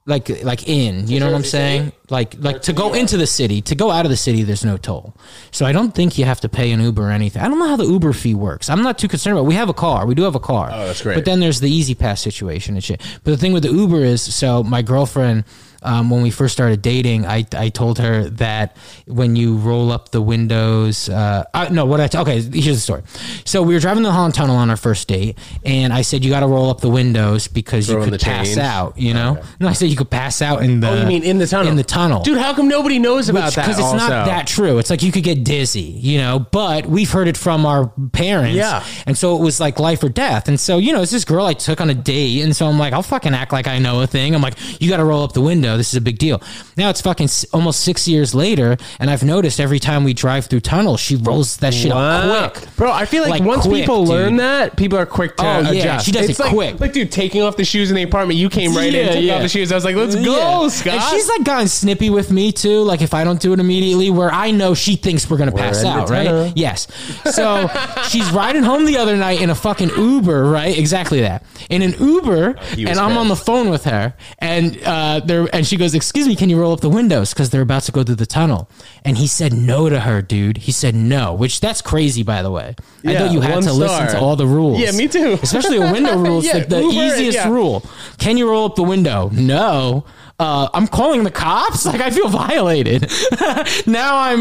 like 0.05 0.43
like 0.43 0.69
in. 0.69 1.07
You 1.07 1.21
know 1.21 1.27
what 1.27 1.35
I'm 1.37 1.45
saying? 1.45 1.93
Like 2.11 2.35
like 2.39 2.63
to 2.63 2.73
go 2.73 2.93
into 2.95 3.17
the 3.17 3.27
city. 3.27 3.61
To 3.63 3.75
go 3.75 3.91
out 3.91 4.05
of 4.05 4.11
the 4.11 4.17
city, 4.17 4.43
there's 4.43 4.65
no 4.65 4.77
toll. 4.77 5.15
So 5.53 5.65
I 5.65 5.73
don't 5.73 5.93
think 5.95 6.19
you 6.19 6.25
have 6.25 6.41
to 6.41 6.49
pay 6.49 6.73
an 6.73 6.81
Uber 6.81 7.09
or 7.09 7.11
anything. 7.11 7.43
I 7.43 7.49
don't 7.49 7.59
know 7.59 7.69
how 7.69 7.77
the 7.77 7.87
Uber 7.87 8.13
fee 8.13 8.35
works. 8.35 8.69
I'm 8.69 8.83
not 8.83 8.99
too 8.99 9.09
concerned 9.09 9.37
about. 9.37 9.45
it. 9.45 9.49
We 9.49 9.55
have 9.55 9.69
a 9.69 9.75
car. 9.75 10.07
We 10.07 10.15
do 10.15 10.23
have 10.23 10.35
a 10.35 10.41
car. 10.41 10.71
Oh, 10.73 10.87
that's 10.87 11.03
great. 11.03 11.15
But 11.15 11.25
then 11.25 11.41
there's 11.41 11.61
the 11.61 11.71
E-ZPass 11.71 12.19
situation 12.19 12.75
and 12.75 12.83
shit. 12.83 13.01
But 13.23 13.31
the 13.31 13.37
thing 13.37 13.53
with 13.53 13.63
the 13.63 13.71
Uber 13.73 14.01
is, 14.05 14.23
so 14.23 14.63
my 14.63 14.83
girlfriend. 14.83 15.45
Um, 15.83 16.11
when 16.11 16.23
we 16.23 16.31
first 16.31 16.53
started 16.53 16.83
dating, 16.83 17.27
I, 17.27 17.47
I 17.57 17.69
told 17.69 17.99
her 17.99 18.29
that 18.31 18.77
when 19.07 19.37
you 19.37 19.57
roll 19.57 19.91
up 19.93 20.11
the 20.11 20.21
windows, 20.21 21.09
uh, 21.09 21.45
uh, 21.55 21.69
no, 21.71 21.87
what 21.87 22.01
I 22.01 22.07
t- 22.09 22.19
okay, 22.19 22.41
here's 22.41 22.77
the 22.77 22.81
story. 22.81 23.03
So 23.45 23.63
we 23.63 23.75
were 23.75 23.81
driving 23.81 24.03
the 24.03 24.13
Holland 24.13 24.35
Tunnel 24.35 24.57
on 24.57 24.71
our 24.71 24.77
first 24.77 25.09
date, 25.09 25.39
and 25.65 25.93
I 25.93 26.03
said 26.03 26.25
you 26.25 26.31
got 26.31 26.41
to 26.41 26.47
roll 26.47 26.71
up 26.71 26.81
the 26.81 26.91
windows 26.91 27.49
because 27.49 27.87
Throw 27.89 28.05
you 28.05 28.11
could 28.11 28.21
pass 28.21 28.47
change? 28.49 28.59
out. 28.59 28.99
You 28.99 29.15
know, 29.15 29.43
no, 29.61 29.69
I 29.69 29.73
said 29.73 29.89
you 29.89 29.97
could 29.97 30.11
pass 30.11 30.41
out 30.43 30.63
in 30.63 30.81
the. 30.81 30.89
Oh, 30.91 31.01
you 31.01 31.07
mean 31.07 31.23
in 31.23 31.39
the 31.39 31.47
tunnel? 31.47 31.69
In 31.71 31.77
the 31.77 31.85
tunnel, 31.85 32.23
Dude, 32.23 32.39
how 32.39 32.55
come 32.55 32.69
nobody 32.69 32.99
knows 32.99 33.29
about 33.29 33.53
that? 33.55 33.67
because 33.67 33.79
it's 33.79 33.93
not 33.95 34.09
that 34.27 34.47
true. 34.47 34.79
It's 34.79 34.91
like 34.91 35.03
you 35.03 35.13
could 35.13 35.25
get 35.25 35.45
dizzy, 35.45 35.81
you 35.81 36.19
know. 36.19 36.39
But 36.39 36.87
we've 36.87 37.11
heard 37.11 37.29
it 37.29 37.37
from 37.37 37.67
our 37.67 37.89
parents, 38.13 38.57
Yeah. 38.57 38.85
And 39.07 39.17
so 39.17 39.37
it 39.37 39.41
was 39.43 39.61
like 39.61 39.79
life 39.79 40.03
or 40.03 40.09
death. 40.09 40.49
And 40.49 40.59
so 40.61 40.79
you 40.79 40.93
know, 40.93 41.03
it's 41.03 41.13
this 41.13 41.25
girl 41.25 41.45
I 41.47 41.55
took 41.55 41.81
on 41.81 41.91
a 41.91 41.95
date, 41.95 42.43
and 42.43 42.55
so 42.55 42.67
I'm 42.67 42.79
like, 42.79 42.93
I'll 42.93 43.03
fucking 43.03 43.35
act 43.35 43.53
like 43.53 43.67
I 43.67 43.79
know 43.79 44.01
a 44.03 44.07
thing. 44.07 44.35
I'm 44.35 44.43
like, 44.43 44.55
you 44.81 44.89
got 44.89 44.99
to 44.99 45.05
roll 45.05 45.23
up 45.23 45.33
the 45.33 45.41
window. 45.73 45.79
This 45.79 45.89
is 45.91 45.97
a 45.97 46.01
big 46.01 46.19
deal. 46.19 46.43
Now 46.77 46.91
it's 46.91 47.01
fucking 47.01 47.29
almost 47.53 47.81
six 47.81 48.07
years 48.07 48.35
later, 48.35 48.77
and 48.99 49.11
I've 49.11 49.23
noticed 49.25 49.61
every 49.61 49.79
time 49.79 50.05
we 50.05 50.13
drive 50.15 50.47
through 50.47 50.61
tunnels, 50.61 51.01
she 51.01 51.17
rolls 51.17 51.57
that 51.59 51.75
shit 51.75 51.93
Wow. 51.93 52.31
up 52.31 52.55
quick. 52.55 52.77
Bro, 52.77 52.93
I 52.93 53.05
feel 53.07 53.23
like, 53.23 53.31
Like, 53.31 53.43
once 53.45 53.63
quick, 53.67 53.83
people 53.83 54.01
dude. 54.05 54.09
learn 54.11 54.37
that, 54.37 54.77
people 54.77 54.99
are 54.99 55.07
quick 55.07 55.37
to 55.39 55.45
Oh, 55.45 55.61
yeah, 55.73 55.81
adjust. 55.83 56.07
she 56.07 56.13
does 56.13 56.29
it's 56.29 56.39
it 56.39 56.43
like, 56.43 56.53
quick. 56.53 56.81
Like, 56.81 56.93
dude, 56.93 57.11
taking 57.13 57.43
off 57.43 57.57
the 57.57 57.65
shoes 57.65 57.91
in 57.91 57.97
the 57.97 58.03
apartment, 58.03 58.39
you 58.39 58.49
came 58.49 58.75
right 58.75 58.93
in, 58.95 59.13
took 59.13 59.23
yeah. 59.23 59.35
off 59.37 59.43
the 59.43 59.49
shoes. 59.49 59.73
I 59.73 59.75
was 59.75 59.85
like, 59.85 59.97
let's 59.97 60.15
go, 60.15 60.21
Yeah. 60.63 60.69
Scott. 60.69 60.95
And 60.95 61.03
she's 61.05 61.29
like 61.29 61.45
gotten 61.45 61.69
snippy 61.69 62.11
with 62.11 62.31
me 62.31 62.53
too. 62.53 62.83
Like 62.83 63.03
if 63.03 63.15
I 63.15 63.25
don't 63.25 63.41
do 63.41 63.53
it 63.53 63.61
immediately, 63.61 64.11
where 64.11 64.31
I 64.33 64.51
know 64.51 64.75
she 64.75 64.97
thinks 64.97 65.29
we're 65.31 65.37
gonna 65.39 65.53
pass 65.53 65.79
in 65.79 65.85
the 65.85 65.91
out, 65.91 66.11
right? 66.11 66.53
Yes. 66.57 66.87
So 67.33 67.69
she's 68.09 68.31
riding 68.33 68.63
home 68.63 68.85
the 68.87 68.97
other 68.99 69.17
night 69.17 69.41
in 69.41 69.51
a 69.51 69.55
fucking 69.55 69.91
Uber, 69.97 70.45
right? 70.45 70.77
Exactly 70.77 71.21
that. 71.21 71.45
In 71.71 71.83
an 71.83 71.95
Uber, 71.99 72.57
Oh, 72.59 72.75
and 72.79 72.99
I'm 72.99 73.17
on 73.19 73.29
the 73.29 73.37
phone 73.37 73.71
with 73.71 73.85
her, 73.85 74.15
and 74.39 74.79
uh, 74.85 75.21
there, 75.25 75.47
and 75.53 75.62
she 75.67 75.77
goes, 75.77 75.95
"Excuse 75.95 76.27
me, 76.27 76.37
can 76.37 76.49
you 76.51 76.59
roll 76.61 76.73
up 76.73 76.81
the 76.81 76.89
windows 76.91 77.33
because 77.33 77.51
they're 77.51 77.63
about 77.63 77.83
to 77.85 77.93
go 77.93 78.03
through 78.03 78.17
the 78.17 78.27
tunnel?" 78.27 78.69
And 79.05 79.19
he 79.19 79.27
said 79.27 79.53
no 79.53 79.89
to 79.89 80.01
her, 80.01 80.23
dude. 80.23 80.59
He 80.59 80.73
said 80.73 80.95
no, 80.95 81.35
which 81.35 81.61
that's 81.61 81.83
crazy, 81.83 82.23
by 82.23 82.43
the 82.43 82.51
way. 82.51 82.75
Yeah, 83.03 83.11
I 83.11 83.19
thought 83.19 83.33
you 83.33 83.41
had 83.41 83.63
to 83.65 83.73
listen 83.73 84.07
to 84.09 84.19
all 84.21 84.37
the 84.37 84.47
rules. 84.47 84.79
Yeah, 84.79 84.93
me 84.93 85.09
too. 85.09 85.39
Especially 85.43 85.77
a 85.79 85.93
window 85.93 86.17
rule. 86.17 86.39
It's 86.39 86.47
Yeah, 86.53 86.55
like 86.55 86.69
the 86.69 86.81
Uber, 86.81 86.93
easiest 86.93 87.39
yeah. 87.39 87.49
rule. 87.49 87.85
Can 88.19 88.37
you 88.37 88.49
roll 88.49 88.65
up 88.67 88.77
the 88.77 88.83
window? 88.83 89.31
No. 89.33 90.05
Uh, 90.39 90.69
I'm 90.75 90.89
calling 90.89 91.23
the 91.23 91.31
cops. 91.31 91.87
Like 91.87 92.01
I 92.01 92.11
feel 92.11 92.29
violated. 92.29 93.03
now 93.87 94.19
I'm 94.19 94.41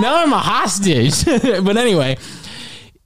now 0.00 0.22
I'm 0.22 0.32
a 0.32 0.38
hostage. 0.38 1.24
but 1.24 1.76
anyway, 1.76 2.16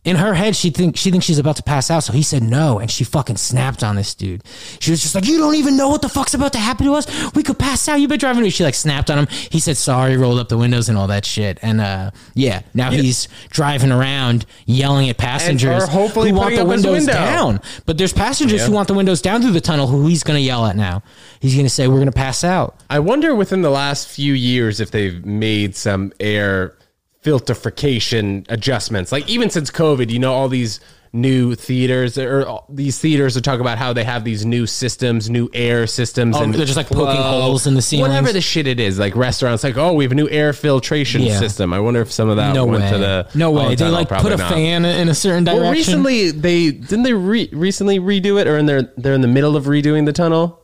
in 0.04 0.16
her 0.16 0.34
head, 0.34 0.56
she 0.56 0.70
think 0.70 0.96
she 0.96 1.12
thinks 1.12 1.24
she's 1.26 1.38
about 1.38 1.54
to 1.56 1.62
pass 1.62 1.88
out. 1.88 2.00
So 2.00 2.12
he 2.12 2.22
said 2.24 2.42
no, 2.42 2.80
and 2.80 2.90
she 2.90 3.04
fucking 3.04 3.36
snapped 3.36 3.84
on 3.84 3.94
this 3.94 4.14
dude. 4.14 4.42
She 4.80 4.90
was 4.90 5.00
just 5.00 5.14
like, 5.14 5.26
"You 5.28 5.38
don't 5.38 5.54
even 5.54 5.76
know 5.76 5.88
what 5.90 6.02
the 6.02 6.08
fuck's 6.08 6.34
about 6.34 6.52
to 6.54 6.58
happen 6.58 6.86
to 6.86 6.94
us. 6.94 7.06
We 7.34 7.44
could 7.44 7.56
pass 7.58 7.86
out. 7.88 8.00
You've 8.00 8.10
been 8.10 8.18
driving 8.18 8.42
me." 8.42 8.50
She 8.50 8.64
like 8.64 8.74
snapped 8.74 9.10
on 9.12 9.18
him. 9.18 9.26
He 9.28 9.60
said 9.60 9.76
sorry, 9.76 10.16
rolled 10.16 10.40
up 10.40 10.48
the 10.48 10.58
windows 10.58 10.88
and 10.88 10.98
all 10.98 11.06
that 11.06 11.24
shit. 11.24 11.60
And 11.62 11.80
uh, 11.80 12.10
yeah, 12.34 12.62
now 12.74 12.90
he's 12.90 13.28
driving 13.50 13.92
around 13.92 14.44
yelling 14.66 15.08
at 15.08 15.18
passengers 15.18 15.86
hopefully 15.86 16.30
who 16.30 16.36
want 16.36 16.56
the 16.56 16.64
windows 16.64 16.92
window. 16.92 17.12
down. 17.12 17.60
But 17.86 17.96
there's 17.96 18.12
passengers 18.12 18.60
Yeah. 18.62 18.66
who 18.66 18.72
want 18.72 18.88
the 18.88 18.94
windows 18.94 19.22
down 19.22 19.40
through 19.42 19.52
the 19.52 19.60
tunnel. 19.60 19.86
Who 19.86 20.08
he's 20.08 20.24
going 20.24 20.36
to 20.36 20.42
yell 20.44 20.66
at 20.66 20.74
now? 20.74 21.04
He's 21.38 21.54
going 21.54 21.66
to 21.66 21.70
say, 21.70 21.86
"We're 21.86 21.94
going 21.96 22.06
to 22.06 22.12
pass 22.12 22.42
out." 22.42 22.74
I 22.90 22.98
wonder 22.98 23.36
within 23.36 23.62
the 23.62 23.70
last 23.70 24.08
few 24.08 24.32
years 24.34 24.80
if 24.80 24.90
they've 24.90 25.24
made 25.24 25.76
some 25.76 26.12
air 26.18 26.74
filtrification 27.22 28.44
adjustments. 28.48 29.12
Like 29.12 29.28
even 29.28 29.50
since 29.50 29.70
COVID, 29.70 30.10
you 30.10 30.18
know, 30.18 30.32
all 30.32 30.48
these 30.48 30.80
new 31.14 31.54
theaters 31.54 32.16
or 32.16 32.64
these 32.70 32.98
theaters 32.98 33.36
are 33.36 33.42
talking 33.42 33.60
about 33.60 33.76
how 33.76 33.92
they 33.92 34.02
have 34.02 34.24
these 34.24 34.46
new 34.46 34.66
systems, 34.66 35.28
new 35.28 35.50
air 35.52 35.86
systems, 35.86 36.34
Oh, 36.34 36.46
they're 36.46 36.64
just, 36.64 36.74
like, 36.78 36.88
poking 36.88 37.20
holes 37.20 37.66
in 37.66 37.74
the 37.74 37.82
ceilings? 37.82 38.08
Whatever 38.08 38.32
the 38.32 38.40
shit 38.40 38.66
it 38.66 38.80
is, 38.80 38.98
like 38.98 39.14
restaurants, 39.14 39.62
like 39.62 39.76
oh, 39.76 39.92
we 39.92 40.04
have 40.04 40.12
a 40.12 40.14
new 40.14 40.28
air 40.30 40.54
filtration 40.54 41.20
Yeah. 41.20 41.38
system. 41.38 41.74
I 41.74 41.80
wonder 41.80 42.00
if 42.00 42.10
some 42.10 42.30
of 42.30 42.36
that 42.36 42.54
No 42.54 42.64
went 42.64 42.84
way. 42.84 42.90
to 42.92 42.98
the 42.98 43.28
no 43.34 43.50
way. 43.50 43.66
oh, 43.66 43.74
they 43.74 43.88
like 43.88 44.08
put 44.08 44.32
a 44.32 44.38
not. 44.38 44.50
fan 44.50 44.86
in 44.86 45.08
a 45.10 45.14
certain 45.14 45.44
direction. 45.44 45.62
Well, 45.62 45.72
recently 45.72 46.30
they 46.30 46.70
didn't 46.70 47.02
they 47.02 47.12
re- 47.12 47.50
recently 47.52 47.98
redo 47.98 48.40
it, 48.40 48.46
or 48.46 48.56
in 48.56 48.64
their 48.66 48.90
they're 48.96 49.14
in 49.14 49.20
the 49.20 49.28
middle 49.28 49.54
of 49.54 49.64
redoing 49.66 50.06
the 50.06 50.14
tunnel. 50.14 50.61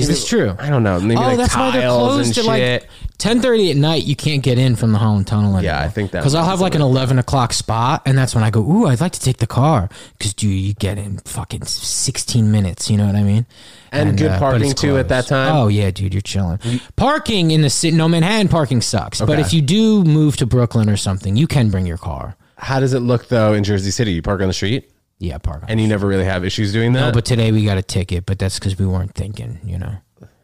Is 0.00 0.08
this 0.08 0.26
true? 0.28 0.54
I 0.58 0.68
don't 0.70 0.82
know. 0.82 1.00
Maybe 1.00 1.16
Oh, 1.18 1.22
like 1.22 1.36
that's 1.38 1.54
why 1.56 1.70
they're 1.72 1.82
tiles 1.82 1.98
closed 2.12 2.38
and 2.38 2.48
at 2.48 2.56
shit. 2.56 2.82
like 2.82 2.90
ten 3.18 3.40
thirty 3.40 3.70
at 3.70 3.76
night. 3.76 4.04
You 4.04 4.16
can't 4.16 4.42
get 4.42 4.58
in 4.58 4.76
from 4.76 4.92
the 4.92 4.98
Holland 4.98 5.26
Tunnel 5.26 5.56
anymore. 5.56 5.62
Yeah, 5.62 5.80
I 5.80 5.88
think 5.88 6.12
that 6.12 6.20
because 6.20 6.34
I'll 6.34 6.44
have 6.44 6.60
like 6.60 6.74
an 6.74 6.82
eleven 6.82 7.18
o'clock 7.18 7.52
spot, 7.52 8.02
and 8.06 8.16
that's 8.16 8.34
when 8.34 8.44
I 8.44 8.50
go. 8.50 8.60
Ooh, 8.60 8.86
I'd 8.86 9.00
like 9.00 9.12
to 9.12 9.20
take 9.20 9.38
the 9.38 9.46
car 9.46 9.88
because 10.18 10.34
dude, 10.34 10.50
you 10.58 10.74
get 10.74 10.98
in 10.98 11.18
fucking 11.18 11.64
sixteen 11.64 12.50
minutes. 12.50 12.90
You 12.90 12.96
know 12.96 13.06
what 13.06 13.16
I 13.16 13.22
mean? 13.22 13.46
And 13.90 14.18
good 14.18 14.26
uh, 14.30 14.34
but 14.34 14.38
parking, 14.38 14.72
too, 14.74 14.98
at 14.98 15.08
that 15.08 15.26
time? 15.26 15.54
Oh 15.54 15.68
yeah, 15.68 15.90
dude, 15.90 16.12
you're 16.12 16.20
chilling. 16.20 16.58
Parking 16.96 17.50
in 17.50 17.62
the 17.62 17.70
city, 17.70 17.96
no 17.96 18.06
Manhattan 18.08 18.48
parking 18.48 18.80
sucks. 18.82 19.20
But 19.20 19.38
if 19.38 19.52
you 19.52 19.62
do 19.62 20.04
move 20.04 20.36
to 20.38 20.46
Brooklyn 20.46 20.88
or 20.90 20.96
something, 20.96 21.36
you 21.36 21.46
can 21.46 21.70
bring 21.70 21.86
your 21.86 21.98
car. 21.98 22.36
How 22.56 22.80
does 22.80 22.92
it 22.92 23.00
look 23.00 23.28
though 23.28 23.54
in 23.54 23.64
Jersey 23.64 23.90
City? 23.90 24.12
You 24.12 24.22
park 24.22 24.40
on 24.42 24.48
the 24.48 24.52
street, 24.52 24.90
Yeah, 25.18 25.38
park. 25.38 25.64
and 25.68 25.80
you 25.80 25.88
never 25.88 26.06
really 26.06 26.24
have 26.24 26.44
issues 26.44 26.72
doing 26.72 26.92
that. 26.92 27.00
no, 27.00 27.12
but 27.12 27.24
today 27.24 27.50
we 27.52 27.64
got 27.64 27.78
a 27.78 27.82
ticket, 27.82 28.24
but 28.26 28.38
that's 28.38 28.58
because 28.58 28.78
we 28.78 28.86
weren't 28.86 29.14
thinking. 29.14 29.58
You 29.64 29.78
know. 29.78 29.94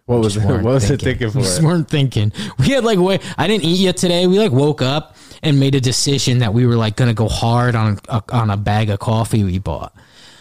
what 0.07 0.21
was 0.21 0.37
it? 0.37 0.45
What 0.45 0.65
was 0.65 0.89
the 0.89 0.97
thinking. 0.97 1.29
ticket 1.29 1.33
for? 1.33 1.39
We 1.39 1.45
just 1.45 1.63
weren't 1.63 1.89
thinking. 1.89 2.33
We 2.59 2.71
had 2.71 2.85
like 2.85 2.99
wait, 2.99 3.23
I 3.39 3.47
didn't 3.47 3.65
eat 3.65 3.79
yet 3.81 3.97
today. 3.97 4.27
We 4.27 4.39
like 4.39 4.53
woke 4.53 4.83
up 4.83 5.17
and 5.43 5.61
made 5.61 5.75
a 5.75 5.81
decision 5.81 6.39
that 6.39 6.53
we 6.55 6.67
were 6.67 6.77
like 6.77 6.97
gonna 6.97 7.15
go 7.15 7.29
hard 7.29 7.75
on 7.77 7.99
a, 8.09 8.23
on 8.33 8.51
a 8.51 8.57
bag 8.57 8.91
of 8.91 8.99
coffee 8.99 9.45
we 9.45 9.59
bought. 9.59 9.95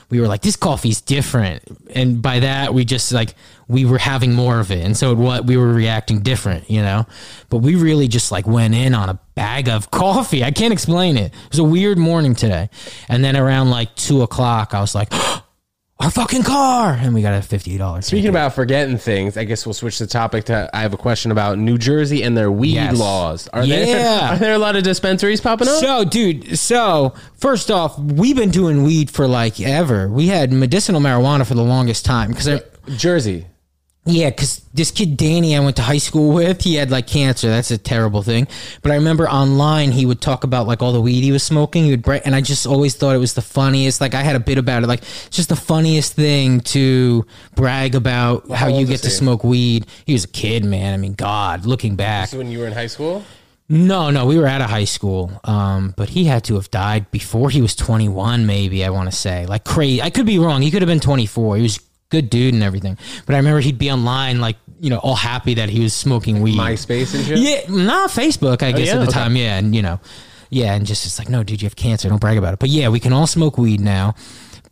We 0.09 0.19
were 0.19 0.27
like, 0.27 0.41
this 0.41 0.55
coffee's 0.55 1.01
different, 1.01 1.63
and 1.95 2.21
by 2.21 2.39
that 2.39 2.73
we 2.73 2.85
just 2.85 3.11
like 3.11 3.35
we 3.67 3.85
were 3.85 3.97
having 3.97 4.33
more 4.33 4.59
of 4.59 4.71
it, 4.71 4.83
and 4.85 4.95
so 4.95 5.13
what 5.15 5.45
we 5.45 5.57
were 5.57 5.73
reacting 5.73 6.21
different, 6.21 6.69
you 6.69 6.81
know. 6.81 7.05
But 7.49 7.57
we 7.57 7.75
really 7.75 8.07
just 8.07 8.31
like 8.31 8.45
went 8.45 8.75
in 8.75 8.93
on 8.93 9.09
a 9.09 9.19
bag 9.35 9.69
of 9.69 9.91
coffee. 9.91 10.43
I 10.43 10.51
can't 10.51 10.73
explain 10.73 11.17
it. 11.17 11.33
It 11.33 11.49
was 11.49 11.59
a 11.59 11.63
weird 11.63 11.97
morning 11.97 12.35
today, 12.35 12.69
and 13.09 13.23
then 13.23 13.35
around 13.35 13.69
like 13.69 13.95
two 13.95 14.21
o'clock, 14.21 14.73
I 14.73 14.81
was 14.81 14.95
like. 14.95 15.09
Oh, 15.35 15.42
Our 16.03 16.11
fucking 16.11 16.43
car, 16.43 16.91
and 16.99 17.13
we 17.13 17.21
got 17.21 17.33
a 17.33 17.41
fifty 17.41 17.77
dollars. 17.77 18.07
Speaking 18.07 18.29
about 18.29 18.53
forgetting 18.53 18.97
things, 18.97 19.37
I 19.37 19.45
guess 19.45 19.65
we'll 19.65 19.73
switch 19.73 19.99
the 19.99 20.05
topic 20.07 20.43
to. 20.45 20.69
I 20.73 20.81
have 20.81 20.93
a 20.93 20.97
question 20.97 21.31
about 21.31 21.57
New 21.57 21.77
Jersey 21.77 22.23
and 22.23 22.35
their 22.35 22.51
weed 22.51 22.73
Yes. 22.73 22.97
laws. 22.97 23.47
Are 23.53 23.65
there 23.65 23.85
Yeah. 23.87 24.33
are 24.35 24.37
there 24.37 24.53
a 24.53 24.57
lot 24.57 24.75
of 24.75 24.83
dispensaries 24.83 25.39
popping 25.39 25.69
up? 25.69 25.75
So, 25.79 26.03
dude, 26.03 26.59
so 26.59 27.13
first 27.37 27.71
off, 27.71 27.97
we've 27.97 28.35
been 28.35 28.51
doing 28.51 28.83
weed 28.83 29.09
for 29.11 29.27
like 29.27 29.61
ever. 29.61 30.09
We 30.09 30.27
had 30.27 30.51
medicinal 30.51 30.99
marijuana 30.99 31.47
for 31.47 31.53
the 31.55 31.63
longest 31.63 32.03
time 32.03 32.31
because. 32.31 32.61
Jersey. 32.97 33.45
Yeah, 34.05 34.31
because 34.31 34.59
this 34.73 34.91
kid 34.91 35.15
Danny 35.15 35.55
I 35.55 35.61
went 35.61 35.77
to 35.77 35.81
high 35.81 35.97
school 35.97 36.33
with, 36.33 36.61
he 36.61 36.75
had 36.75 36.91
like 36.91 37.07
cancer. 37.07 37.47
That's 37.47 37.71
a 37.71 37.77
terrible 37.77 38.21
thing. 38.21 38.47
But 38.81 38.91
I 38.91 38.95
remember 38.95 39.29
online 39.29 39.93
he 39.93 40.05
would 40.05 40.19
talk 40.19 40.43
about 40.43 40.67
like 40.67 40.81
all 40.81 40.91
the 40.91 40.99
weed 40.99 41.21
he 41.21 41.31
was 41.31 41.41
smoking. 41.41 41.85
He 41.85 41.91
would 41.91 42.01
break, 42.01 42.23
and 42.25 42.35
I 42.35 42.41
just 42.41 42.67
always 42.67 42.95
thought 42.95 43.15
it 43.15 43.19
was 43.19 43.33
the 43.33 43.41
funniest. 43.41 44.01
Like 44.01 44.13
I 44.13 44.21
had 44.21 44.35
a 44.35 44.41
bit 44.41 44.57
about 44.57 44.83
it. 44.83 44.87
Like 44.87 45.03
it's 45.03 45.29
just 45.29 45.47
the 45.47 45.55
funniest 45.55 46.13
thing 46.13 46.59
to 46.61 47.25
brag 47.55 47.95
about 47.95 48.49
how 48.51 48.67
you 48.67 48.85
get 48.85 48.99
to 49.01 49.07
he? 49.07 49.13
smoke 49.13 49.45
weed. 49.45 49.85
He 50.05 50.11
was 50.11 50.25
a 50.25 50.29
kid, 50.29 50.65
man. 50.65 50.93
I 50.93 50.97
mean, 50.97 51.13
God, 51.13 51.65
looking 51.65 51.95
back. 51.95 52.27
So 52.27 52.39
when 52.39 52.51
you 52.51 52.59
were 52.59 52.67
in 52.67 52.73
high 52.73 52.87
school, 52.87 53.23
No, 53.69 54.09
no, 54.09 54.25
we 54.25 54.37
were 54.37 54.47
out 54.47 54.59
of 54.59 54.69
high 54.69 54.83
school. 54.83 55.31
Um, 55.45 55.93
but 55.95 56.09
he 56.09 56.25
had 56.25 56.43
to 56.45 56.55
have 56.55 56.69
died 56.71 57.09
before 57.11 57.49
he 57.49 57.61
was 57.61 57.73
21, 57.73 58.45
maybe, 58.45 58.83
I 58.83 58.89
want 58.89 59.09
to 59.09 59.15
say. 59.15 59.45
Like 59.45 59.63
crazy. 59.63 60.01
I 60.01 60.09
could 60.09 60.25
be 60.25 60.39
wrong. 60.39 60.61
He 60.61 60.71
could 60.71 60.81
have 60.81 60.89
been 60.89 60.99
24. 60.99 61.55
He 61.55 61.61
was 61.63 61.79
good 62.13 62.29
dude 62.29 62.53
and 62.53 62.61
everything. 62.61 62.95
But 63.25 63.33
I 63.33 63.37
remember 63.39 63.59
he'd 63.59 63.79
be 63.79 63.91
online, 63.91 64.39
like, 64.39 64.57
you 64.79 64.91
know, 64.91 64.99
all 64.99 65.15
happy 65.15 65.55
that 65.55 65.69
he 65.69 65.81
was 65.81 65.93
smoking 65.95 66.41
weed. 66.41 66.57
MySpace 66.57 67.15
and 67.15 67.25
shit. 67.25 67.39
Yeah, 67.39 67.61
not 67.67 68.11
Facebook, 68.11 68.61
I 68.61 68.69
oh, 68.69 68.77
guess, 68.77 68.87
yeah? 68.87 68.93
at 68.93 68.99
the 68.99 69.07
Okay. 69.07 69.19
time. 69.19 69.35
Yeah. 69.35 69.57
And, 69.57 69.75
you 69.75 69.81
know, 69.81 69.99
yeah. 70.51 70.75
And 70.75 70.85
just, 70.85 71.05
it's 71.07 71.17
like, 71.17 71.27
no, 71.27 71.43
dude, 71.43 71.61
you 71.61 71.65
have 71.65 71.75
cancer. 71.75 72.07
Don't 72.07 72.21
brag 72.21 72.37
about 72.37 72.53
it. 72.53 72.59
But 72.59 72.69
yeah, 72.69 72.89
we 72.89 72.99
can 72.99 73.13
all 73.13 73.25
smoke 73.25 73.57
weed 73.57 73.81
now. 73.81 74.13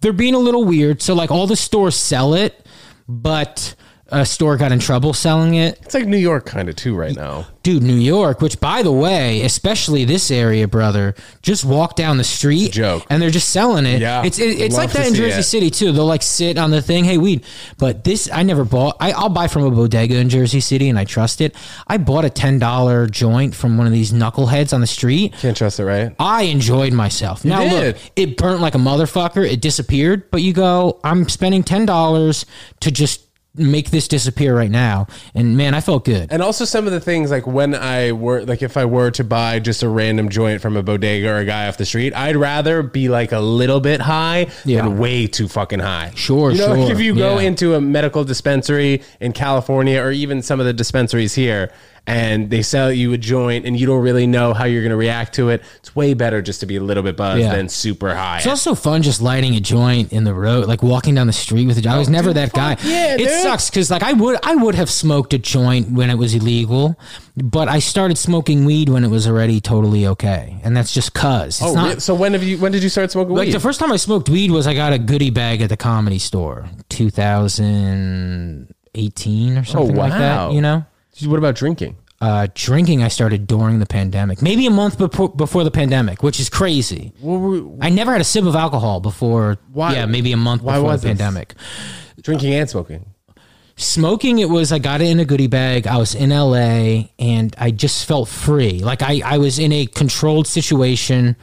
They're 0.01 0.13
being 0.13 0.35
a 0.35 0.39
little 0.39 0.63
weird. 0.63 1.01
So, 1.01 1.15
like, 1.15 1.31
all 1.31 1.47
the 1.47 1.55
stores 1.55 1.95
sell 1.95 2.35
it, 2.35 2.63
but 3.07 3.73
a 4.11 4.25
store 4.25 4.57
got 4.57 4.71
in 4.71 4.79
trouble 4.79 5.13
selling 5.13 5.55
it. 5.55 5.79
It's 5.81 5.93
like 5.93 6.05
New 6.05 6.17
York 6.17 6.45
kind 6.45 6.67
of 6.69 6.75
too 6.75 6.95
right 6.95 7.15
now. 7.15 7.47
Dude, 7.63 7.83
New 7.83 7.93
York, 7.95 8.41
which 8.41 8.59
by 8.59 8.81
the 8.81 8.91
way, 8.91 9.41
especially 9.43 10.03
this 10.03 10.31
area, 10.31 10.67
brother, 10.67 11.13
just 11.43 11.63
walk 11.63 11.95
down 11.95 12.17
the 12.17 12.23
street 12.23 12.71
Joke. 12.71 13.05
and 13.09 13.21
they're 13.21 13.29
just 13.29 13.49
selling 13.49 13.85
it. 13.85 14.01
Yeah. 14.01 14.23
It's 14.25 14.39
it, 14.39 14.59
it's 14.59 14.75
Love 14.75 14.85
like 14.85 14.93
that 14.93 15.07
in 15.07 15.13
Jersey 15.13 15.39
it. 15.39 15.43
City 15.43 15.69
too. 15.69 15.91
They'll 15.91 16.05
like 16.05 16.23
sit 16.23 16.57
on 16.57 16.71
the 16.71 16.81
thing, 16.81 17.05
hey, 17.05 17.17
weed. 17.17 17.45
But 17.77 18.03
this 18.03 18.29
I 18.31 18.43
never 18.43 18.65
bought. 18.65 18.97
I, 18.99 19.11
I'll 19.11 19.29
buy 19.29 19.47
from 19.47 19.63
a 19.63 19.71
bodega 19.71 20.17
in 20.17 20.27
Jersey 20.29 20.59
City 20.59 20.89
and 20.89 20.97
I 20.99 21.05
trust 21.05 21.39
it. 21.39 21.55
I 21.87 21.97
bought 21.97 22.25
a 22.25 22.29
ten 22.29 22.59
dollar 22.59 23.07
joint 23.07 23.55
from 23.55 23.77
one 23.77 23.87
of 23.87 23.93
these 23.93 24.11
knuckleheads 24.11 24.73
on 24.73 24.81
the 24.81 24.87
street. 24.87 25.33
Can't 25.33 25.55
trust 25.55 25.79
it, 25.79 25.85
right? 25.85 26.15
I 26.19 26.43
enjoyed 26.43 26.93
myself. 26.93 27.45
Now 27.45 27.59
did. 27.61 27.95
look, 27.95 27.97
it 28.15 28.37
burnt 28.37 28.59
like 28.59 28.75
a 28.75 28.79
motherfucker. 28.79 29.47
It 29.49 29.61
disappeared, 29.61 30.31
but 30.31 30.41
you 30.41 30.51
go, 30.51 30.99
I'm 31.03 31.29
spending 31.29 31.63
ten 31.63 31.85
dollars 31.85 32.45
to 32.81 32.91
just 32.91 33.27
make 33.55 33.89
this 33.89 34.07
disappear 34.07 34.55
right 34.55 34.71
now. 34.71 35.07
And 35.35 35.57
man, 35.57 35.73
I 35.73 35.81
felt 35.81 36.05
good. 36.05 36.31
And 36.31 36.41
also 36.41 36.63
some 36.63 36.85
of 36.87 36.93
the 36.93 37.01
things 37.01 37.31
like 37.31 37.45
when 37.45 37.75
I 37.75 38.13
were 38.13 38.45
like 38.45 38.61
if 38.61 38.77
I 38.77 38.85
were 38.85 39.11
to 39.11 39.23
buy 39.25 39.59
just 39.59 39.83
a 39.83 39.89
random 39.89 40.29
joint 40.29 40.61
from 40.61 40.77
a 40.77 40.83
bodega 40.83 41.27
or 41.29 41.37
a 41.39 41.45
guy 41.45 41.67
off 41.67 41.75
the 41.77 41.85
street, 41.85 42.13
I'd 42.15 42.37
rather 42.37 42.81
be 42.81 43.09
like 43.09 43.33
a 43.33 43.39
little 43.41 43.81
bit 43.81 43.99
high 44.01 44.47
Yeah. 44.63 44.83
than 44.83 44.97
way 44.97 45.27
too 45.27 45.49
fucking 45.49 45.79
high. 45.79 46.13
Sure, 46.15 46.51
you 46.51 46.59
know, 46.59 46.67
like 46.67 46.81
sure. 46.87 46.91
if 46.93 46.99
you 47.01 47.13
go 47.13 47.39
Yeah. 47.39 47.47
into 47.47 47.75
a 47.75 47.81
medical 47.81 48.23
dispensary 48.23 49.01
in 49.19 49.33
California 49.33 49.99
or 50.01 50.11
even 50.11 50.41
some 50.41 50.59
of 50.61 50.65
the 50.65 50.73
dispensaries 50.73 51.35
here 51.35 51.71
and 52.07 52.49
they 52.49 52.63
sell 52.63 52.91
you 52.91 53.13
a 53.13 53.17
joint 53.17 53.65
and 53.65 53.79
you 53.79 53.85
don't 53.85 54.01
really 54.01 54.25
know 54.25 54.53
how 54.53 54.65
you're 54.65 54.81
going 54.81 54.89
to 54.89 54.97
react 54.97 55.35
to 55.35 55.49
it, 55.49 55.61
it's 55.77 55.95
way 55.95 56.13
better 56.13 56.41
just 56.41 56.59
to 56.59 56.65
be 56.65 56.75
a 56.75 56.81
little 56.81 57.03
bit 57.03 57.15
buzzed 57.15 57.41
Yeah. 57.41 57.55
than 57.55 57.69
super 57.69 58.15
high. 58.15 58.37
It's 58.37 58.47
also 58.47 58.73
fun 58.73 59.03
just 59.03 59.21
lighting 59.21 59.55
a 59.55 59.59
joint 59.59 60.11
in 60.11 60.23
the 60.23 60.33
road, 60.33 60.67
like 60.67 60.81
walking 60.81 61.13
down 61.13 61.27
the 61.27 61.33
street 61.33 61.67
with 61.67 61.77
a 61.77 61.81
joint. 61.81 61.95
I 61.95 61.99
was 61.99 62.09
oh, 62.09 62.11
never 62.11 62.33
that 62.33 62.53
guy. 62.53 62.75
yeah, 62.83 63.13
it 63.13 63.19
dude. 63.19 63.29
sucks 63.29 63.69
because 63.69 63.91
like 63.91 64.03
I 64.03 64.13
would 64.13 64.39
I 64.43 64.55
would 64.55 64.75
have 64.75 64.89
smoked 64.89 65.33
a 65.33 65.37
joint 65.37 65.91
when 65.91 66.09
it 66.09 66.15
was 66.15 66.33
illegal, 66.33 66.97
but 67.37 67.67
I 67.67 67.79
started 67.79 68.17
smoking 68.17 68.65
weed 68.65 68.89
when 68.89 69.03
it 69.03 69.09
was 69.09 69.27
already 69.27 69.61
totally 69.61 70.07
okay, 70.07 70.59
and 70.63 70.75
that's 70.75 70.93
just 70.93 71.13
cause. 71.13 71.61
Oh, 71.61 71.73
not 71.73 72.01
so 72.01 72.15
when 72.15 72.33
have 72.33 72.43
you 72.43 72.57
when 72.57 72.71
did 72.71 72.81
you 72.83 72.89
start 72.89 73.11
smoking 73.11 73.35
like 73.35 73.45
weed? 73.45 73.53
the 73.53 73.59
first 73.59 73.79
time 73.79 73.91
I 73.91 73.97
smoked 73.97 74.27
weed 74.27 74.49
was 74.49 74.65
I 74.65 74.73
got 74.73 74.91
a 74.91 74.99
goodie 74.99 75.29
bag 75.29 75.61
at 75.61 75.69
the 75.69 75.77
comedy 75.77 76.19
store, 76.19 76.67
2018 76.89 79.57
or 79.57 79.63
something 79.63 79.95
like 79.95 80.11
wow. 80.11 80.19
that. 80.19 80.39
Oh, 80.49 80.53
you 80.53 80.61
know. 80.61 80.83
What 81.27 81.37
about 81.37 81.55
drinking? 81.55 81.97
Uh, 82.19 82.47
drinking 82.53 83.01
I 83.01 83.07
started 83.07 83.47
during 83.47 83.79
the 83.79 83.87
pandemic, 83.87 84.41
maybe 84.43 84.67
a 84.67 84.71
month 84.71 84.97
before 84.99 85.29
before 85.29 85.63
the 85.63 85.71
pandemic, 85.71 86.21
which 86.21 86.39
is 86.39 86.49
crazy. 86.49 87.13
What 87.19 87.37
were- 87.39 87.63
I 87.81 87.89
never 87.89 88.11
had 88.11 88.21
a 88.21 88.23
sip 88.23 88.45
of 88.45 88.55
alcohol 88.55 88.99
before. 88.99 89.57
Why- 89.73 89.93
Yeah, 89.95 90.05
maybe 90.05 90.31
a 90.31 90.37
month 90.37 90.61
why 90.61 90.75
before 90.75 90.91
was 90.91 91.01
the 91.01 91.07
this? 91.09 91.17
pandemic. 91.17 91.55
drinking 92.21 92.53
and 92.53 92.69
smoking. 92.69 93.05
Smoking, 93.75 94.37
it 94.37 94.49
was 94.49 94.71
I 94.71 94.77
got 94.77 95.01
it 95.01 95.09
in 95.09 95.19
a 95.19 95.25
goodie 95.25 95.47
bag. 95.47 95.87
I 95.87 95.97
was 95.97 96.13
in 96.13 96.29
LA 96.29 97.09
and 97.17 97.55
I 97.57 97.71
just 97.71 98.05
felt 98.05 98.29
free. 98.29 98.79
Like 98.83 99.01
I, 99.01 99.21
I 99.25 99.37
was 99.39 99.57
in 99.57 99.71
a 99.71 99.87
controlled 99.87 100.45
situation 100.45 101.35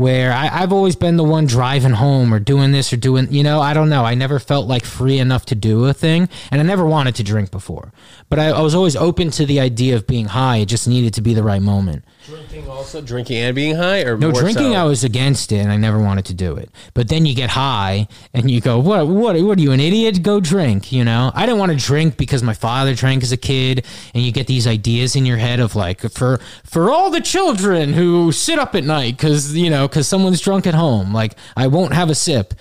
where 0.00 0.32
I, 0.32 0.62
I've 0.62 0.72
always 0.72 0.96
been 0.96 1.18
the 1.18 1.24
one 1.24 1.44
driving 1.44 1.92
home 1.92 2.32
or 2.32 2.38
doing 2.38 2.72
this 2.72 2.90
or 2.90 2.96
doing, 2.96 3.30
you 3.30 3.42
know, 3.42 3.60
I 3.60 3.74
don't 3.74 3.90
know. 3.90 4.02
I 4.02 4.14
never 4.14 4.38
felt 4.38 4.66
like 4.66 4.86
free 4.86 5.18
enough 5.18 5.44
to 5.46 5.54
do 5.54 5.84
a 5.84 5.92
thing. 5.92 6.30
And 6.50 6.58
I 6.58 6.64
never 6.64 6.86
wanted 6.86 7.16
to 7.16 7.22
drink 7.22 7.50
before. 7.50 7.92
But 8.30 8.38
I, 8.38 8.46
I 8.46 8.62
was 8.62 8.74
always 8.74 8.96
open 8.96 9.30
to 9.32 9.44
the 9.44 9.60
idea 9.60 9.96
of 9.96 10.06
being 10.06 10.24
high. 10.24 10.56
It 10.56 10.66
just 10.66 10.88
needed 10.88 11.12
to 11.14 11.20
be 11.20 11.34
the 11.34 11.42
right 11.42 11.60
moment. 11.60 12.06
Drinking 12.26 12.68
also 12.68 13.00
drinking 13.00 13.38
and 13.38 13.54
being 13.54 13.76
high 13.76 14.02
or 14.02 14.16
No, 14.16 14.30
drinking 14.30 14.72
so? 14.72 14.78
I 14.78 14.84
was 14.84 15.02
against 15.04 15.52
it 15.52 15.56
and 15.56 15.72
I 15.72 15.76
never 15.76 15.98
wanted 15.98 16.26
to 16.26 16.34
do 16.34 16.54
it. 16.54 16.70
But 16.92 17.08
then 17.08 17.24
you 17.24 17.34
get 17.34 17.50
high 17.50 18.08
and 18.34 18.50
you 18.50 18.60
go, 18.60 18.78
"What 18.78 19.08
what 19.08 19.40
what 19.40 19.58
are 19.58 19.60
you 19.60 19.72
an 19.72 19.80
idiot? 19.80 20.22
Go 20.22 20.38
drink." 20.38 20.92
You 20.92 21.02
know, 21.02 21.32
I 21.34 21.46
didn't 21.46 21.58
want 21.58 21.72
to 21.72 21.78
drink 21.78 22.18
because 22.18 22.42
my 22.42 22.52
father 22.52 22.94
drank 22.94 23.22
as 23.22 23.32
a 23.32 23.38
kid, 23.38 23.86
and 24.14 24.22
you 24.22 24.32
get 24.32 24.46
these 24.46 24.66
ideas 24.66 25.16
in 25.16 25.24
your 25.24 25.38
head 25.38 25.60
of 25.60 25.74
like 25.74 26.02
for 26.12 26.38
for 26.62 26.90
all 26.90 27.10
the 27.10 27.22
children 27.22 27.94
who 27.94 28.32
sit 28.32 28.58
up 28.58 28.74
at 28.74 28.84
night 28.84 29.16
because 29.16 29.56
you 29.56 29.70
know 29.70 29.88
because 29.88 30.06
someone's 30.06 30.40
drunk 30.40 30.66
at 30.66 30.74
home, 30.74 31.14
like 31.14 31.36
I 31.56 31.68
won't 31.68 31.94
have 31.94 32.10
a 32.10 32.14
sip. 32.14 32.52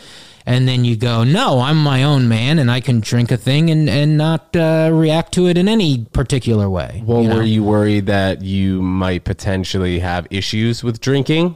And 0.46 0.68
then 0.68 0.86
you 0.86 0.96
go, 0.96 1.24
no, 1.24 1.60
I'm 1.60 1.78
my 1.78 2.04
own 2.04 2.28
man, 2.28 2.60
and 2.60 2.72
I 2.72 2.80
can 2.80 3.02
drink 3.02 3.32
a 3.32 3.38
thing 3.38 3.70
and 3.70 3.90
and 3.90 4.18
not 4.18 4.56
uh, 4.56 4.90
react 4.92 5.34
to 5.34 5.48
it 5.48 5.58
in 5.58 5.68
any 5.68 6.06
particular 6.06 6.70
way. 6.70 7.04
Well, 7.06 7.22
you 7.22 7.30
know? 7.30 7.36
were 7.36 7.44
you 7.44 7.64
worried 7.64 8.08
that 8.08 8.42
you 8.42 8.82
might 8.82 9.24
potentially 9.24 10.00
have 10.00 10.28
issues 10.32 10.84
with 10.84 11.02
drinking? 11.02 11.56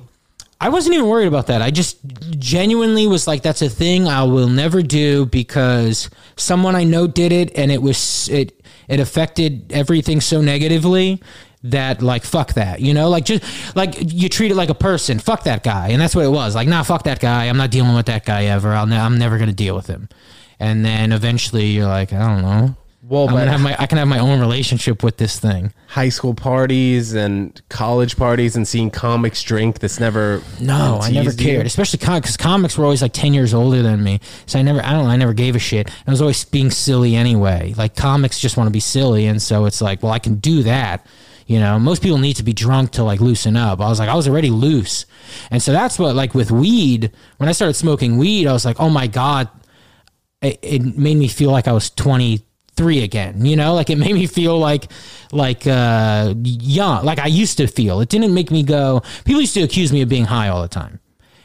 I 0.64 0.70
wasn't 0.70 0.96
even 0.96 1.10
worried 1.10 1.28
about 1.28 1.48
that. 1.48 1.62
I 1.62 1.72
just 1.72 1.98
genuinely 2.40 3.06
was 3.06 3.28
like, 3.28 3.44
that's 3.44 3.62
a 3.62 3.70
thing 3.70 4.08
I 4.08 4.24
will 4.24 4.48
never 4.48 4.82
do 4.82 5.26
because 5.26 6.10
someone 6.38 6.74
I 6.74 6.86
know 6.86 7.06
did 7.06 7.34
it 7.34 7.58
and 7.58 7.70
it 7.70 7.82
was 7.82 8.30
it 8.30 8.64
it 8.88 9.02
affected 9.02 9.74
everything 9.74 10.22
so 10.22 10.40
negatively 10.40 11.22
that 11.64 12.02
like 12.02 12.24
fuck 12.24 12.54
that 12.54 12.82
you 12.82 12.94
know 12.94 13.10
like 13.10 13.24
just 13.26 13.44
like 13.76 13.96
you 14.00 14.28
treat 14.28 14.52
it 14.52 14.56
like 14.56 14.70
a 14.70 14.74
person 14.76 15.18
fuck 15.18 15.44
that 15.44 15.64
guy 15.64 15.90
and 15.90 16.02
that's 16.02 16.14
what 16.16 16.26
it 16.26 16.30
was 16.30 16.56
like 16.56 16.68
nah 16.68 16.84
fuck 16.84 17.04
that 17.04 17.20
guy 17.22 17.46
i'm 17.48 17.56
not 17.58 17.72
dealing 17.72 17.96
with 17.96 18.06
that 18.08 18.26
guy 18.26 18.46
ever 18.46 18.74
I'll 18.74 18.86
ne- 18.86 19.00
i'm 19.00 19.18
never 19.18 19.38
gonna 19.38 19.54
deal 19.54 19.74
with 19.76 19.88
him 19.88 20.10
and 20.60 20.84
then 20.84 21.12
eventually 21.14 21.68
you're 21.68 21.88
like 21.88 22.12
i 22.12 22.20
don't 22.20 22.42
know 22.42 22.76
Well, 23.02 23.30
I'm 23.30 23.34
but 23.34 23.40
gonna 23.40 23.52
have 23.52 23.62
my 23.62 23.76
i 23.80 23.86
can 23.86 23.98
have 23.98 24.10
my 24.10 24.20
own 24.20 24.42
relationship 24.42 25.04
with 25.04 25.16
this 25.18 25.40
thing 25.40 25.72
high 25.88 26.10
school 26.10 26.34
parties 26.34 27.14
and 27.14 27.62
college 27.70 28.18
parties 28.18 28.56
and 28.56 28.68
seeing 28.68 28.90
comics 28.90 29.44
drink. 29.44 29.78
That's 29.78 30.00
never. 30.00 30.42
No, 30.60 30.98
I 31.00 31.12
never 31.12 31.30
teased 31.30 31.40
you? 31.42 31.46
cared, 31.54 31.68
especially 31.68 32.00
because 32.00 32.36
comics 32.36 32.80
were 32.80 32.84
always 32.84 33.04
like 33.04 33.14
ten 33.14 33.32
years 33.32 33.54
older 33.54 33.84
than 33.84 34.04
me. 34.04 34.20
So 34.48 34.58
I 34.58 34.64
never, 34.64 34.84
I 34.84 34.94
don't, 34.94 35.04
know, 35.04 35.12
I 35.12 35.18
never 35.18 35.34
gave 35.34 35.56
a 35.56 35.60
shit. 35.60 35.92
I 36.08 36.10
was 36.10 36.20
always 36.20 36.44
being 36.46 36.72
silly 36.72 37.16
anyway. 37.16 37.76
Like 37.78 37.96
comics 37.96 38.40
just 38.40 38.58
want 38.58 38.66
to 38.70 38.72
be 38.72 38.80
silly, 38.80 39.28
and 39.28 39.40
so 39.40 39.66
it's 39.66 39.82
like, 39.82 40.02
well, 40.02 40.12
I 40.12 40.18
can 40.18 40.38
do 40.38 40.64
that. 40.64 41.06
You 41.48 41.60
know, 41.60 41.78
most 41.80 42.02
people 42.02 42.18
need 42.18 42.36
to 42.36 42.44
be 42.44 42.54
drunk 42.54 42.92
to 42.92 43.04
like 43.04 43.20
loosen 43.20 43.56
up. 43.58 43.82
I 43.82 43.90
was 43.90 44.00
like, 44.00 44.10
I 44.10 44.16
was 44.16 44.28
already 44.28 44.50
loose, 44.50 45.06
and 45.52 45.62
so 45.62 45.72
that's 45.72 46.00
what 46.00 46.16
like 46.16 46.34
with 46.34 46.52
weed. 46.52 47.12
When 47.38 47.50
I 47.50 47.52
started 47.52 47.74
smoking 47.76 48.18
weed, 48.18 48.48
I 48.48 48.54
was 48.54 48.66
like, 48.66 48.80
oh 48.80 48.90
my 48.90 49.08
god, 49.08 49.50
it, 50.42 50.60
it 50.62 50.98
made 50.98 51.18
me 51.18 51.28
feel 51.28 51.52
like 51.52 51.68
I 51.68 51.74
was 51.74 51.90
23 51.90 53.04
again, 53.04 53.46
you 53.46 53.56
know, 53.56 53.74
like 53.76 53.90
it 53.90 53.98
made 53.98 54.14
me 54.14 54.26
feel 54.28 54.58
like, 54.58 54.90
like, 55.32 55.68
uh, 55.68 56.34
young, 56.44 57.06
like 57.06 57.20
I 57.20 57.28
used 57.28 57.58
to 57.58 57.68
feel. 57.68 58.00
It 58.02 58.10
didn't 58.10 58.34
make 58.34 58.50
me 58.52 58.64
go, 58.64 59.02
people 59.26 59.42
used 59.42 59.54
to 59.56 59.62
accuse 59.64 59.92
me 59.92 60.02
of 60.02 60.10
being 60.10 60.26
high 60.26 60.50
all 60.50 60.62
the 60.62 60.68
time. 60.68 61.00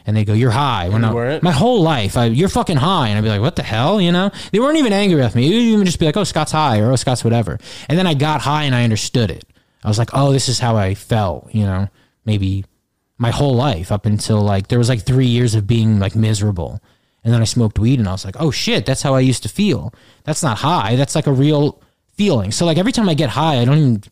And 0.07 0.17
they 0.17 0.25
go, 0.25 0.33
"You're 0.33 0.51
high." 0.53 0.89
When 0.89 1.03
I- 1.05 1.13
my 1.43 1.53
whole 1.53 1.83
life, 1.83 2.17
I, 2.17 2.25
you're 2.27 2.49
fucking 2.49 2.79
high, 2.79 3.09
and 3.09 3.19
I'd 3.19 3.25
be 3.25 3.29
like, 3.29 3.43
"What 3.43 3.57
the 3.57 3.63
hell?" 3.63 4.01
You 4.01 4.11
know, 4.11 4.31
they 4.53 4.59
weren't 4.59 4.79
even 4.79 4.95
angry 4.95 5.21
with 5.21 5.35
me. 5.35 5.51
They 5.51 5.55
would 5.57 5.63
even 5.65 5.85
just 5.85 5.99
be 5.99 6.07
like, 6.07 6.17
"Oh, 6.17 6.25
Scott's 6.25 6.51
high," 6.53 6.79
or 6.81 6.91
"Oh, 6.91 6.97
Scott's 6.97 7.23
whatever." 7.25 7.59
And 7.91 7.99
then 7.99 8.07
I 8.07 8.15
got 8.15 8.41
high, 8.41 8.63
and 8.65 8.75
I 8.75 8.85
understood 8.85 9.31
it. 9.31 9.45
I 9.85 9.89
was 9.89 9.99
like, 9.99 10.11
"Oh, 10.13 10.33
this 10.33 10.49
is 10.49 10.59
how 10.59 10.77
I 10.77 10.95
felt." 10.95 11.55
You 11.55 11.65
know, 11.65 11.89
maybe 12.25 12.65
my 13.19 13.31
whole 13.31 13.55
life 13.55 13.91
up 13.91 14.07
until 14.07 14.41
like 14.41 14.69
there 14.69 14.79
was 14.79 14.89
like 14.89 15.03
three 15.03 15.27
years 15.27 15.55
of 15.55 15.67
being 15.67 15.99
like 15.99 16.15
miserable. 16.15 16.81
And 17.25 17.35
then 17.35 17.43
i 17.43 17.45
smoked 17.45 17.79
weed 17.79 17.99
and 17.99 18.09
i 18.09 18.13
was 18.13 18.25
like 18.25 18.37
oh 18.39 18.51
shit 18.51 18.87
that's 18.87 19.03
how 19.03 19.15
i 19.15 19.21
used 19.21 19.43
to 19.43 19.49
feel. 19.49 19.93
That's 20.25 20.43
not 20.43 20.59
high. 20.59 20.97
That's 20.97 21.17
like 21.17 21.27
a 21.27 21.33
real 21.33 21.83
feeling. 22.15 22.53
So 22.53 22.65
like 22.65 22.79
every 22.79 22.93
time 22.93 23.09
i 23.09 23.15
get 23.15 23.31
high 23.31 23.57
i 23.57 23.65
don't 23.65 23.79
even 23.79 24.03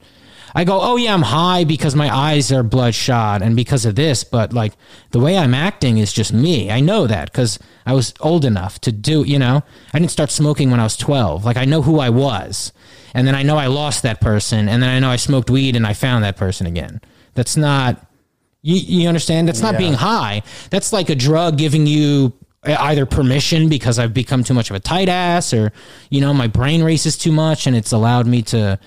i 0.54 0.64
go 0.64 0.80
oh 0.82 0.96
yeah 0.96 1.14
i'm 1.14 1.22
high 1.22 1.64
because 1.64 1.94
my 1.94 2.14
eyes 2.14 2.50
are 2.50 2.62
bloodshot 2.64 3.42
and 3.42 3.54
because 3.54 3.86
of 3.86 3.94
this. 3.94 4.24
But 4.24 4.52
like 4.52 4.72
the 5.12 5.20
way 5.20 5.38
i'm 5.38 5.54
acting 5.54 5.98
is 5.98 6.12
just 6.12 6.32
me. 6.32 6.70
I 6.70 6.80
know 6.80 7.06
that 7.06 7.30
because 7.30 7.60
i 7.86 7.92
was 7.92 8.12
old 8.20 8.44
enough 8.44 8.80
to 8.80 8.92
do 8.92 9.22
you 9.22 9.38
know? 9.38 9.62
I 9.94 9.98
didn't 10.00 10.10
start 10.10 10.30
smoking 10.32 10.70
when 10.70 10.80
i 10.80 10.84
was 10.84 10.96
12 10.96 11.44
like 11.44 11.56
i 11.56 11.64
know 11.64 11.82
who 11.82 12.00
i 12.00 12.10
was 12.10 12.72
and 13.16 13.26
then 13.26 13.34
i 13.34 13.42
know 13.42 13.56
i 13.56 13.66
lost 13.66 14.02
that 14.04 14.20
person 14.20 14.68
and 14.68 14.80
then 14.82 14.90
i 14.90 14.98
know 15.00 15.10
i 15.10 15.16
smoked 15.16 15.50
weed 15.50 15.74
and 15.74 15.84
i 15.86 15.92
found 15.92 16.22
that 16.22 16.36
person 16.36 16.66
again 16.66 17.00
that's 17.34 17.56
not 17.56 18.02
you, 18.62 18.76
you 19.02 19.06
understand? 19.08 19.46
That's 19.46 19.60
not 19.60 19.74
Yeah. 19.74 19.78
being 19.78 19.92
high. 19.94 20.42
That's 20.70 20.92
like 20.92 21.08
a 21.08 21.14
drug 21.14 21.56
giving 21.56 21.86
you 21.86 22.32
either 22.64 23.06
permission 23.06 23.68
because 23.68 23.96
I've 24.00 24.12
become 24.12 24.42
too 24.42 24.54
much 24.54 24.70
of 24.70 24.74
a 24.76 24.80
tight 24.80 25.08
ass 25.08 25.54
or, 25.54 25.72
you 26.10 26.20
know, 26.20 26.34
my 26.34 26.48
brain 26.48 26.82
races 26.82 27.16
too 27.16 27.30
much 27.30 27.68
and 27.68 27.76
it's 27.76 27.92
allowed 27.92 28.26
me 28.26 28.42
to 28.42 28.80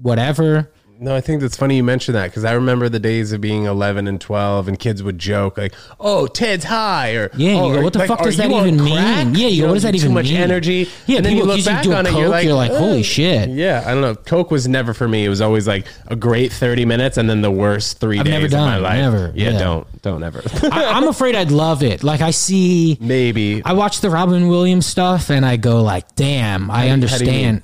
whatever. 0.00 0.70
No, 1.02 1.16
I 1.16 1.20
think 1.20 1.40
that's 1.40 1.56
funny 1.56 1.76
you 1.76 1.82
mentioned 1.82 2.14
that 2.14 2.26
because 2.30 2.44
I 2.44 2.52
remember 2.52 2.88
the 2.88 3.00
days 3.00 3.32
of 3.32 3.40
being 3.40 3.64
11 3.64 4.06
and 4.06 4.20
12 4.20 4.68
and 4.68 4.78
kids 4.78 5.02
would 5.02 5.18
joke 5.18 5.58
like, 5.58 5.74
"Oh, 5.98 6.26
Ted's 6.28 6.64
high," 6.64 7.12
or 7.14 7.30
Yeah, 7.36 7.54
you 7.54 7.58
"Oh, 7.58 7.74
go, 7.74 7.82
what 7.82 7.92
the 7.92 7.98
like, 7.98 8.08
fuck 8.08 8.22
does 8.22 8.36
that 8.36 8.50
even 8.52 8.78
crack?" 8.78 9.26
mean? 9.26 9.34
Yeah, 9.34 9.48
you 9.48 9.62
go, 9.62 9.66
know, 9.66 9.72
what 9.72 9.74
does 9.74 9.82
that 9.82 9.94
even 9.96 10.08
mean? 10.08 10.10
too 10.10 10.14
much 10.14 10.30
mean? 10.32 10.40
energy. 10.40 10.88
Yeah, 11.06 11.16
and 11.16 11.26
then 11.26 11.32
you 11.36 11.42
people 11.42 11.56
look 11.56 11.64
back 11.64 11.86
on 11.88 12.06
it, 12.06 12.10
coke, 12.10 12.20
you're 12.20 12.28
like, 12.28 12.44
you're 12.44 12.54
like, 12.54 12.70
oh, 12.70 12.78
holy 12.78 13.00
"Oh." 13.00 13.02
shit. 13.02 13.48
Yeah, 13.50 13.82
I 13.84 13.92
don't 13.92 14.00
know. 14.00 14.14
Coke 14.14 14.50
was 14.52 14.68
never 14.68 14.94
for 14.94 15.08
me. 15.08 15.24
It 15.24 15.28
was 15.28 15.40
always 15.40 15.66
like 15.66 15.86
a 16.06 16.14
great 16.14 16.52
30 16.52 16.84
minutes 16.84 17.16
and 17.16 17.28
then 17.28 17.42
the 17.42 17.50
worst 17.50 17.98
three 17.98 18.20
I've 18.20 18.24
days 18.24 18.34
never 18.34 18.46
of 18.46 18.52
my 18.52 18.76
life. 18.76 18.94
never. 18.98 19.32
Yeah, 19.34 19.50
Yeah. 19.50 19.58
don't, 19.58 20.02
don't 20.02 20.22
ever. 20.22 20.40
I, 20.70 20.84
I'm 20.94 21.08
afraid 21.08 21.34
I'd 21.34 21.50
love 21.50 21.82
it. 21.82 22.04
Like 22.04 22.20
I 22.20 22.30
see, 22.30 22.96
Maybe. 23.00 23.60
I 23.64 23.72
watch 23.72 24.00
the 24.02 24.10
Robin 24.10 24.46
Williams 24.48 24.86
stuff 24.86 25.30
and 25.30 25.44
I 25.44 25.56
go 25.56 25.82
like, 25.82 26.14
damn, 26.14 26.70
I 26.70 26.90
understand. 26.90 27.62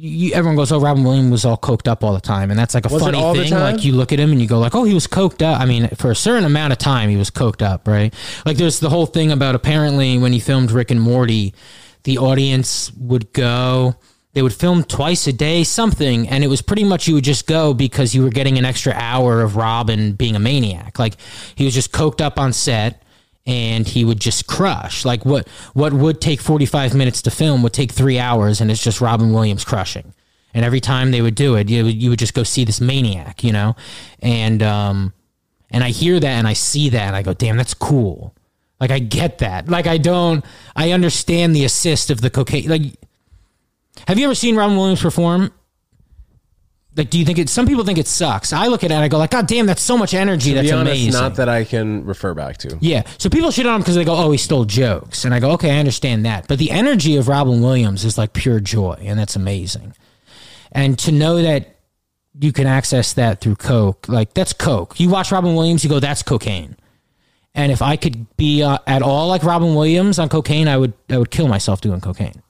You, 0.00 0.32
everyone 0.32 0.54
goes, 0.54 0.70
"Oh, 0.70 0.78
Robin 0.78 1.02
Williams 1.02 1.32
was 1.32 1.44
all 1.44 1.56
coked 1.56 1.88
up 1.88 2.04
all 2.04 2.14
the 2.14 2.20
time," 2.20 2.50
and 2.50 2.58
that's 2.58 2.72
like 2.72 2.86
a 2.88 2.92
Was 2.92 3.02
funny 3.02 3.18
thing. 3.34 3.52
Like 3.52 3.84
you 3.84 3.92
look 3.94 4.12
at 4.12 4.20
him 4.20 4.30
and 4.30 4.40
you 4.40 4.46
go, 4.46 4.60
"Like, 4.60 4.76
oh, 4.76 4.84
he 4.84 4.94
was 4.94 5.08
coked 5.08 5.42
up." 5.42 5.60
I 5.60 5.64
mean, 5.64 5.88
for 5.88 6.12
a 6.12 6.16
certain 6.16 6.44
amount 6.44 6.72
of 6.72 6.78
time, 6.78 7.08
he 7.08 7.16
was 7.16 7.30
coked 7.30 7.62
up, 7.62 7.88
right? 7.88 8.14
Like 8.46 8.58
there's 8.58 8.78
the 8.78 8.90
whole 8.90 9.06
thing 9.06 9.32
about 9.32 9.56
apparently 9.56 10.16
when 10.16 10.32
he 10.32 10.38
filmed 10.38 10.70
Rick 10.70 10.92
and 10.92 11.00
Morty, 11.00 11.52
the 12.04 12.18
audience 12.18 12.92
would 12.92 13.32
go. 13.32 13.96
They 14.34 14.42
would 14.42 14.54
film 14.54 14.84
twice 14.84 15.26
a 15.26 15.32
day, 15.32 15.64
something, 15.64 16.28
and 16.28 16.44
it 16.44 16.48
was 16.48 16.62
pretty 16.62 16.84
much 16.84 17.08
you 17.08 17.14
would 17.14 17.24
just 17.24 17.48
go 17.48 17.74
because 17.74 18.14
you 18.14 18.22
were 18.22 18.30
getting 18.30 18.56
an 18.56 18.64
extra 18.64 18.92
hour 18.92 19.40
of 19.40 19.56
Robin 19.56 20.12
being 20.12 20.36
a 20.36 20.38
maniac. 20.38 21.00
Like 21.00 21.14
he 21.56 21.64
was 21.64 21.74
just 21.74 21.90
coked 21.90 22.20
up 22.20 22.38
on 22.38 22.52
set 22.52 23.02
and 23.48 23.88
he 23.88 24.04
would 24.04 24.20
just 24.20 24.46
crush. 24.46 25.04
Like 25.04 25.24
what 25.24 25.48
what 25.72 25.92
would 25.92 26.20
take 26.20 26.40
45 26.40 26.94
minutes 26.94 27.22
to 27.22 27.30
film 27.30 27.62
would 27.62 27.72
take 27.72 27.90
3 27.90 28.18
hours 28.18 28.60
and 28.60 28.70
it's 28.70 28.84
just 28.84 29.00
Robin 29.00 29.32
Williams 29.32 29.64
crushing. 29.64 30.12
And 30.54 30.64
every 30.64 30.80
time 30.80 31.10
they 31.10 31.22
would 31.22 31.34
do 31.34 31.56
it, 31.56 31.68
you 31.68 31.86
you 31.86 32.10
would 32.10 32.18
just 32.18 32.34
go 32.34 32.42
see 32.42 32.64
this 32.64 32.80
maniac, 32.80 33.42
you 33.42 33.52
know? 33.52 33.74
And 34.20 34.62
um 34.62 35.14
and 35.70 35.82
I 35.82 35.90
hear 35.90 36.20
that 36.20 36.28
and 36.28 36.46
I 36.46 36.52
see 36.52 36.90
that 36.90 37.08
and 37.08 37.16
I 37.16 37.22
go, 37.22 37.32
"Damn, 37.34 37.56
that's 37.56 37.74
cool." 37.74 38.34
Like 38.80 38.90
I 38.90 38.98
get 38.98 39.38
that. 39.38 39.68
Like 39.68 39.86
I 39.86 39.96
don't 39.96 40.44
I 40.76 40.92
understand 40.92 41.56
the 41.56 41.64
assist 41.64 42.10
of 42.10 42.20
the 42.20 42.30
cocaine. 42.30 42.68
Like 42.68 42.82
have 44.06 44.18
you 44.18 44.26
ever 44.26 44.34
seen 44.34 44.56
Robin 44.56 44.76
Williams 44.76 45.00
perform? 45.00 45.52
Like, 46.98 47.10
do 47.10 47.18
you 47.18 47.24
think 47.24 47.38
it? 47.38 47.48
Some 47.48 47.66
people 47.66 47.84
think 47.84 47.96
it 47.96 48.08
sucks. 48.08 48.52
I 48.52 48.66
look 48.66 48.82
at 48.82 48.90
it 48.90 48.94
and 48.94 49.04
I 49.04 49.08
go, 49.08 49.18
like, 49.18 49.30
God 49.30 49.46
damn, 49.46 49.66
that's 49.66 49.80
so 49.80 49.96
much 49.96 50.14
energy. 50.14 50.50
to 50.50 50.56
that's 50.56 50.68
be 50.68 50.72
honest, 50.72 50.92
amazing. 51.00 51.12
not 51.12 51.36
that 51.36 51.48
I 51.48 51.64
can 51.64 52.04
refer 52.04 52.34
back 52.34 52.58
to. 52.58 52.76
Yeah. 52.80 53.04
So 53.18 53.30
people 53.30 53.52
shit 53.52 53.66
on 53.66 53.76
him 53.76 53.80
because 53.82 53.94
they 53.94 54.04
go, 54.04 54.16
oh, 54.16 54.32
he 54.32 54.38
stole 54.38 54.64
jokes. 54.64 55.24
And 55.24 55.32
I 55.32 55.38
go, 55.38 55.52
okay, 55.52 55.76
I 55.76 55.78
understand 55.78 56.26
that. 56.26 56.48
But 56.48 56.58
the 56.58 56.72
energy 56.72 57.16
of 57.16 57.28
Robin 57.28 57.62
Williams 57.62 58.04
is 58.04 58.18
like 58.18 58.32
pure 58.32 58.58
joy, 58.58 58.98
and 59.00 59.18
that's 59.18 59.36
amazing. 59.36 59.94
And 60.72 60.98
to 60.98 61.12
know 61.12 61.40
that 61.40 61.76
you 62.38 62.52
can 62.52 62.66
access 62.66 63.12
that 63.14 63.40
through 63.40 63.56
Coke, 63.56 64.08
like 64.08 64.34
that's 64.34 64.52
Coke. 64.52 64.98
You 64.98 65.08
watch 65.08 65.30
Robin 65.32 65.54
Williams, 65.54 65.84
you 65.84 65.90
go, 65.90 66.00
that's 66.00 66.22
cocaine. 66.22 66.76
And 67.54 67.72
if 67.72 67.80
I 67.80 67.96
could 67.96 68.36
be 68.36 68.62
uh, 68.62 68.78
at 68.86 69.02
all 69.02 69.28
like 69.28 69.42
Robin 69.42 69.74
Williams 69.74 70.18
on 70.18 70.28
cocaine, 70.28 70.68
I 70.68 70.76
would 70.76 70.92
I 71.08 71.18
would 71.18 71.30
kill 71.30 71.48
myself 71.48 71.80
doing 71.80 72.00
cocaine. 72.00 72.42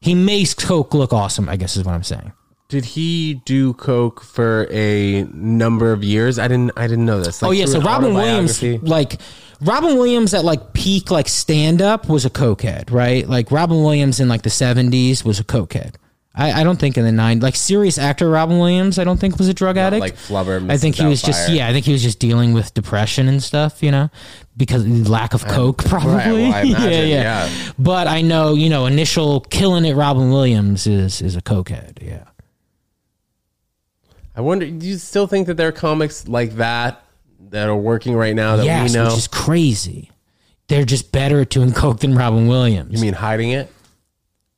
He 0.00 0.14
makes 0.14 0.54
Coke 0.54 0.94
look 0.94 1.12
awesome, 1.12 1.48
I 1.48 1.56
guess 1.56 1.76
is 1.76 1.84
what 1.84 1.94
I'm 1.94 2.02
saying. 2.02 2.32
Did 2.70 2.84
he 2.84 3.34
do 3.44 3.74
coke 3.74 4.22
for 4.22 4.68
a 4.70 5.24
number 5.24 5.92
of 5.92 6.04
years? 6.04 6.38
I 6.38 6.46
didn't. 6.48 6.70
I 6.76 6.86
didn't 6.86 7.04
know 7.04 7.20
this. 7.20 7.42
Like, 7.42 7.48
oh 7.48 7.52
yeah, 7.52 7.66
so 7.66 7.80
Robin 7.80 8.14
Williams, 8.14 8.62
like 8.62 9.20
Robin 9.60 9.96
Williams 9.98 10.32
at 10.34 10.44
like 10.44 10.72
peak 10.72 11.10
like 11.10 11.28
stand 11.28 11.82
up 11.82 12.08
was 12.08 12.24
a 12.24 12.30
cokehead, 12.30 12.92
right? 12.92 13.28
Like 13.28 13.50
Robin 13.50 13.82
Williams 13.82 14.20
in 14.20 14.28
like 14.28 14.42
the 14.42 14.50
seventies 14.50 15.24
was 15.24 15.40
a 15.40 15.44
cokehead. 15.44 15.96
I, 16.32 16.60
I 16.60 16.64
don't 16.64 16.78
think 16.78 16.96
in 16.96 17.04
the 17.04 17.10
nine 17.10 17.40
like 17.40 17.56
serious 17.56 17.98
actor 17.98 18.30
Robin 18.30 18.58
Williams, 18.58 19.00
I 19.00 19.04
don't 19.04 19.18
think 19.18 19.36
was 19.36 19.48
a 19.48 19.54
drug 19.54 19.76
addict. 19.76 20.00
like 20.00 20.14
Flubber, 20.14 20.70
I 20.70 20.76
think 20.76 20.94
he 20.94 21.04
was 21.04 21.20
just 21.22 21.48
Doubtfire. 21.48 21.56
yeah, 21.56 21.68
I 21.68 21.72
think 21.72 21.86
he 21.86 21.92
was 21.92 22.04
just 22.04 22.20
dealing 22.20 22.52
with 22.52 22.72
depression 22.72 23.26
and 23.26 23.42
stuff, 23.42 23.82
you 23.82 23.90
know, 23.90 24.10
because 24.56 24.86
lack 25.08 25.34
of 25.34 25.44
coke 25.48 25.78
probably. 25.84 26.44
well, 26.44 26.54
I 26.54 26.60
imagine, 26.66 27.08
yeah. 27.08 27.50
But 27.80 28.06
I 28.06 28.22
know 28.22 28.54
you 28.54 28.70
know 28.70 28.86
initial 28.86 29.40
killing 29.40 29.84
it. 29.84 29.94
Robin 29.94 30.30
Williams 30.30 30.86
is 30.86 31.20
is 31.20 31.34
a 31.34 31.42
cokehead. 31.42 32.00
Yeah. 32.00 32.26
I 34.36 34.40
wonder. 34.40 34.70
Do 34.70 34.86
you 34.86 34.96
still 34.98 35.26
think 35.26 35.46
that 35.48 35.56
there 35.56 35.68
are 35.68 35.72
comics 35.72 36.28
like 36.28 36.52
that 36.56 37.02
that 37.50 37.68
are 37.68 37.76
working 37.76 38.14
right 38.14 38.34
now 38.34 38.56
that 38.56 38.64
yes, 38.64 38.90
we 38.90 38.96
know? 38.96 39.06
which 39.06 39.18
is 39.18 39.28
crazy. 39.28 40.10
They're 40.68 40.84
just 40.84 41.10
better 41.10 41.40
at 41.40 41.50
doing 41.50 41.72
coke 41.72 42.00
than 42.00 42.14
Robin 42.14 42.46
Williams. 42.46 42.92
you 42.94 43.00
mean 43.00 43.14
hiding 43.14 43.50
it? 43.50 43.72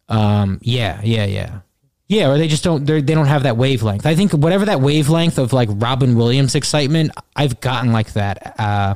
Um, 0.08 0.58
yeah, 0.62 1.00
yeah, 1.02 1.24
yeah. 1.24 1.60
Yeah, 2.06 2.28
or 2.28 2.36
they 2.36 2.48
just 2.48 2.62
don't 2.62 2.84
they're- 2.84 3.00
don't 3.00 3.26
have 3.26 3.44
that 3.44 3.56
wavelength. 3.56 4.04
I 4.04 4.14
think 4.14 4.32
whatever 4.32 4.66
that 4.66 4.82
wavelength 4.82 5.38
of 5.38 5.54
like 5.54 5.70
Robin 5.72 6.14
Williams 6.16 6.54
excitement, 6.54 7.12
I've 7.34 7.60
gotten 7.60 7.92
like 7.92 8.12
that. 8.12 8.54
Uh 8.60 8.94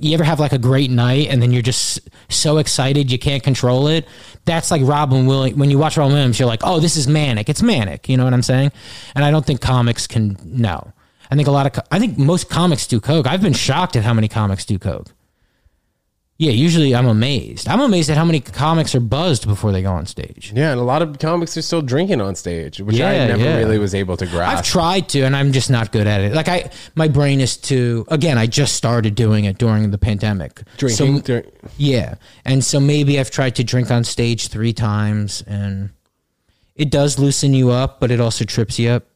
you 0.00 0.14
ever 0.14 0.24
have 0.24 0.40
like 0.40 0.52
a 0.52 0.58
great 0.58 0.90
night 0.90 1.28
and 1.28 1.42
then 1.42 1.52
you're 1.52 1.62
just 1.62 2.00
so 2.28 2.58
excited 2.58 3.10
you 3.10 3.18
can't 3.18 3.42
control 3.42 3.88
it. 3.88 4.06
That's 4.44 4.70
like 4.70 4.82
Robin 4.84 5.26
Williams. 5.26 5.58
When 5.58 5.70
you 5.70 5.78
watch 5.78 5.96
Robin 5.96 6.14
Williams, 6.14 6.38
you're 6.38 6.48
like, 6.48 6.60
oh, 6.62 6.80
this 6.80 6.96
is 6.96 7.06
manic. 7.08 7.48
It's 7.48 7.62
manic. 7.62 8.08
You 8.08 8.16
know 8.16 8.24
what 8.24 8.32
I'm 8.32 8.42
saying? 8.42 8.72
And 9.14 9.24
I 9.24 9.30
don't 9.30 9.44
think 9.44 9.60
comics 9.60 10.06
can. 10.06 10.36
No, 10.44 10.92
I 11.30 11.36
think 11.36 11.48
a 11.48 11.50
lot 11.50 11.66
of. 11.66 11.84
I 11.90 11.98
think 11.98 12.18
most 12.18 12.48
comics 12.48 12.86
do 12.86 13.00
coke. 13.00 13.26
I've 13.26 13.42
been 13.42 13.52
shocked 13.52 13.96
at 13.96 14.04
how 14.04 14.14
many 14.14 14.28
comics 14.28 14.64
do 14.64 14.78
coke. 14.78 15.12
Yeah, 16.40 16.52
usually 16.52 16.94
I'm 16.94 17.06
amazed. 17.06 17.68
I'm 17.68 17.80
amazed 17.80 18.08
at 18.08 18.16
how 18.16 18.24
many 18.24 18.40
comics 18.40 18.94
are 18.94 19.00
buzzed 19.00 19.46
before 19.46 19.72
they 19.72 19.82
go 19.82 19.92
on 19.92 20.06
stage. 20.06 20.54
Yeah, 20.56 20.70
and 20.70 20.80
a 20.80 20.82
lot 20.82 21.02
of 21.02 21.18
comics 21.18 21.54
are 21.58 21.60
still 21.60 21.82
drinking 21.82 22.22
on 22.22 22.34
stage, 22.34 22.80
which 22.80 22.98
I 22.98 23.26
never 23.26 23.42
yeah. 23.44 23.58
really 23.58 23.76
was 23.76 23.94
able 23.94 24.16
to 24.16 24.24
grasp. 24.24 24.56
I've 24.56 24.64
tried 24.64 25.10
to, 25.10 25.20
and 25.20 25.36
I'm 25.36 25.52
just 25.52 25.68
not 25.68 25.92
good 25.92 26.06
at 26.06 26.22
it. 26.22 26.32
Like 26.32 26.48
I, 26.48 26.70
my 26.94 27.08
brain 27.08 27.42
is 27.42 27.58
too. 27.58 28.06
Again, 28.08 28.38
I 28.38 28.46
just 28.46 28.74
started 28.74 29.14
doing 29.16 29.44
it 29.44 29.58
during 29.58 29.90
the 29.90 29.98
pandemic. 29.98 30.62
Drinking, 30.78 31.22
So, 31.24 31.42
yeah, 31.76 32.14
and 32.46 32.64
so 32.64 32.80
maybe 32.80 33.20
I've 33.20 33.30
tried 33.30 33.56
to 33.56 33.64
drink 33.64 33.90
on 33.90 34.02
stage 34.02 34.48
three 34.48 34.72
times, 34.72 35.44
and 35.46 35.90
it 36.74 36.90
does 36.90 37.18
loosen 37.18 37.52
you 37.52 37.68
up, 37.68 38.00
but 38.00 38.10
it 38.10 38.18
also 38.18 38.46
trips 38.46 38.78
you 38.78 38.88
up. 38.88 39.09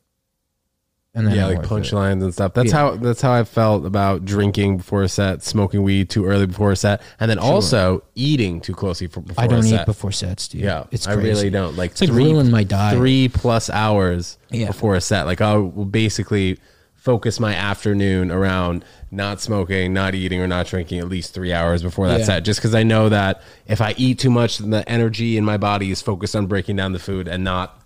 And 1.15 1.27
then 1.27 1.37
yeah, 1.37 1.47
like 1.47 1.63
punchlines 1.63 2.23
and 2.23 2.33
stuff. 2.33 2.55
That's 2.55 2.73
how 2.73 2.97
that's 2.97 3.21
how 3.23 3.33
I 3.33 3.45
felt 3.45 3.87
about 3.87 4.25
drinking 4.25 4.79
before 4.79 5.03
a 5.03 5.09
set, 5.09 5.43
smoking 5.43 5.83
weed 5.83 6.11
too 6.11 6.25
early 6.27 6.47
before 6.47 6.73
a 6.73 6.77
set, 6.77 7.03
and 7.21 7.31
then 7.31 7.39
also 7.39 8.03
eating 8.15 8.61
too 8.61 8.75
closely 8.75 9.07
for, 9.07 9.21
before 9.21 9.45
I 9.45 9.47
don't 9.47 9.65
eat 9.65 9.87
before 9.87 10.11
sets, 10.13 10.49
dude. 10.49 10.63
Yeah, 10.63 10.85
it's 10.91 11.07
I 11.07 11.13
really 11.15 11.51
don't 11.51 11.77
like. 11.77 11.93
It's 11.93 12.01
like 12.01 12.11
ruin 12.11 12.51
my 12.51 12.65
diet. 12.65 12.97
Three 12.97 13.29
plus 13.29 13.71
hours 13.71 14.39
Yeah. 14.51 14.67
before 14.67 14.97
a 14.97 15.01
set. 15.01 15.27
Like 15.27 15.41
I 15.41 15.57
will 15.57 15.85
basically 15.85 16.59
focus 16.97 17.39
my 17.39 17.55
afternoon 17.55 18.31
around 18.31 18.83
not 19.11 19.39
smoking, 19.41 19.93
not 19.93 20.15
eating, 20.15 20.41
or 20.41 20.49
not 20.49 20.67
drinking 20.67 20.99
at 21.01 21.09
least 21.09 21.35
three 21.35 21.53
hours 21.53 21.83
before 21.83 22.09
that 22.09 22.21
Yeah. 22.21 22.25
set. 22.25 22.45
Just 22.45 22.61
because 22.61 22.75
I 22.75 22.83
know 22.83 23.11
that 23.11 23.43
if 23.67 23.81
I 23.83 23.95
eat 23.99 24.19
too 24.19 24.31
much, 24.31 24.57
then 24.59 24.71
the 24.71 24.89
energy 24.89 25.37
in 25.37 25.45
my 25.45 25.59
body 25.59 25.91
is 25.91 26.01
focused 26.01 26.35
on 26.35 26.47
breaking 26.47 26.77
down 26.77 26.93
the 26.93 26.99
food 26.99 27.29
and 27.29 27.45
not 27.45 27.79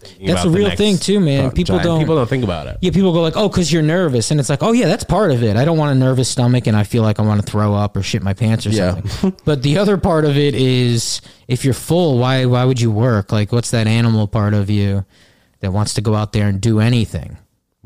Thinking 0.00 0.26
That's 0.26 0.44
a 0.44 0.50
real 0.50 0.70
thing, 0.70 0.98
too, 0.98 1.20
man. 1.20 1.50
People 1.52 1.78
don't- 1.78 2.00
People 2.00 2.16
don't 2.16 2.28
think 2.28 2.44
about 2.44 2.66
it. 2.66 2.78
Yeah, 2.80 2.90
people 2.90 3.12
go 3.12 3.20
like, 3.22 3.36
"Oh, 3.36 3.48
because 3.48 3.72
you're 3.72 3.82
nervous," 3.82 4.30
and 4.30 4.38
it's 4.40 4.48
like, 4.48 4.62
"Oh 4.62 4.72
yeah, 4.72 4.86
that's 4.86 5.04
part 5.04 5.30
of 5.30 5.42
it." 5.42 5.56
I 5.56 5.64
don't 5.64 5.78
want 5.78 5.92
a 5.96 5.98
nervous 5.98 6.28
stomach, 6.28 6.66
and 6.66 6.76
I 6.76 6.82
feel 6.84 7.02
like 7.02 7.18
I 7.18 7.22
want 7.22 7.40
to 7.44 7.46
throw 7.50 7.74
up 7.74 7.96
or 7.96 8.02
shit 8.02 8.22
my 8.22 8.34
pants 8.34 8.66
or 8.66 8.70
Yeah. 8.70 8.94
something. 8.94 9.36
but 9.44 9.62
the 9.62 9.78
other 9.78 9.96
part 9.96 10.24
of 10.24 10.36
it 10.36 10.54
is, 10.54 11.20
if 11.46 11.64
you're 11.64 11.74
full, 11.74 12.18
why 12.18 12.44
why 12.46 12.64
would 12.64 12.80
you 12.80 12.90
work? 12.90 13.30
Like, 13.32 13.52
what's 13.52 13.70
that 13.70 13.86
animal 13.86 14.26
part 14.26 14.54
of 14.54 14.68
you 14.70 15.04
that 15.60 15.72
wants 15.72 15.94
to 15.94 16.00
go 16.00 16.14
out 16.14 16.32
there 16.32 16.48
and 16.48 16.60
do 16.60 16.80
anything? 16.80 17.36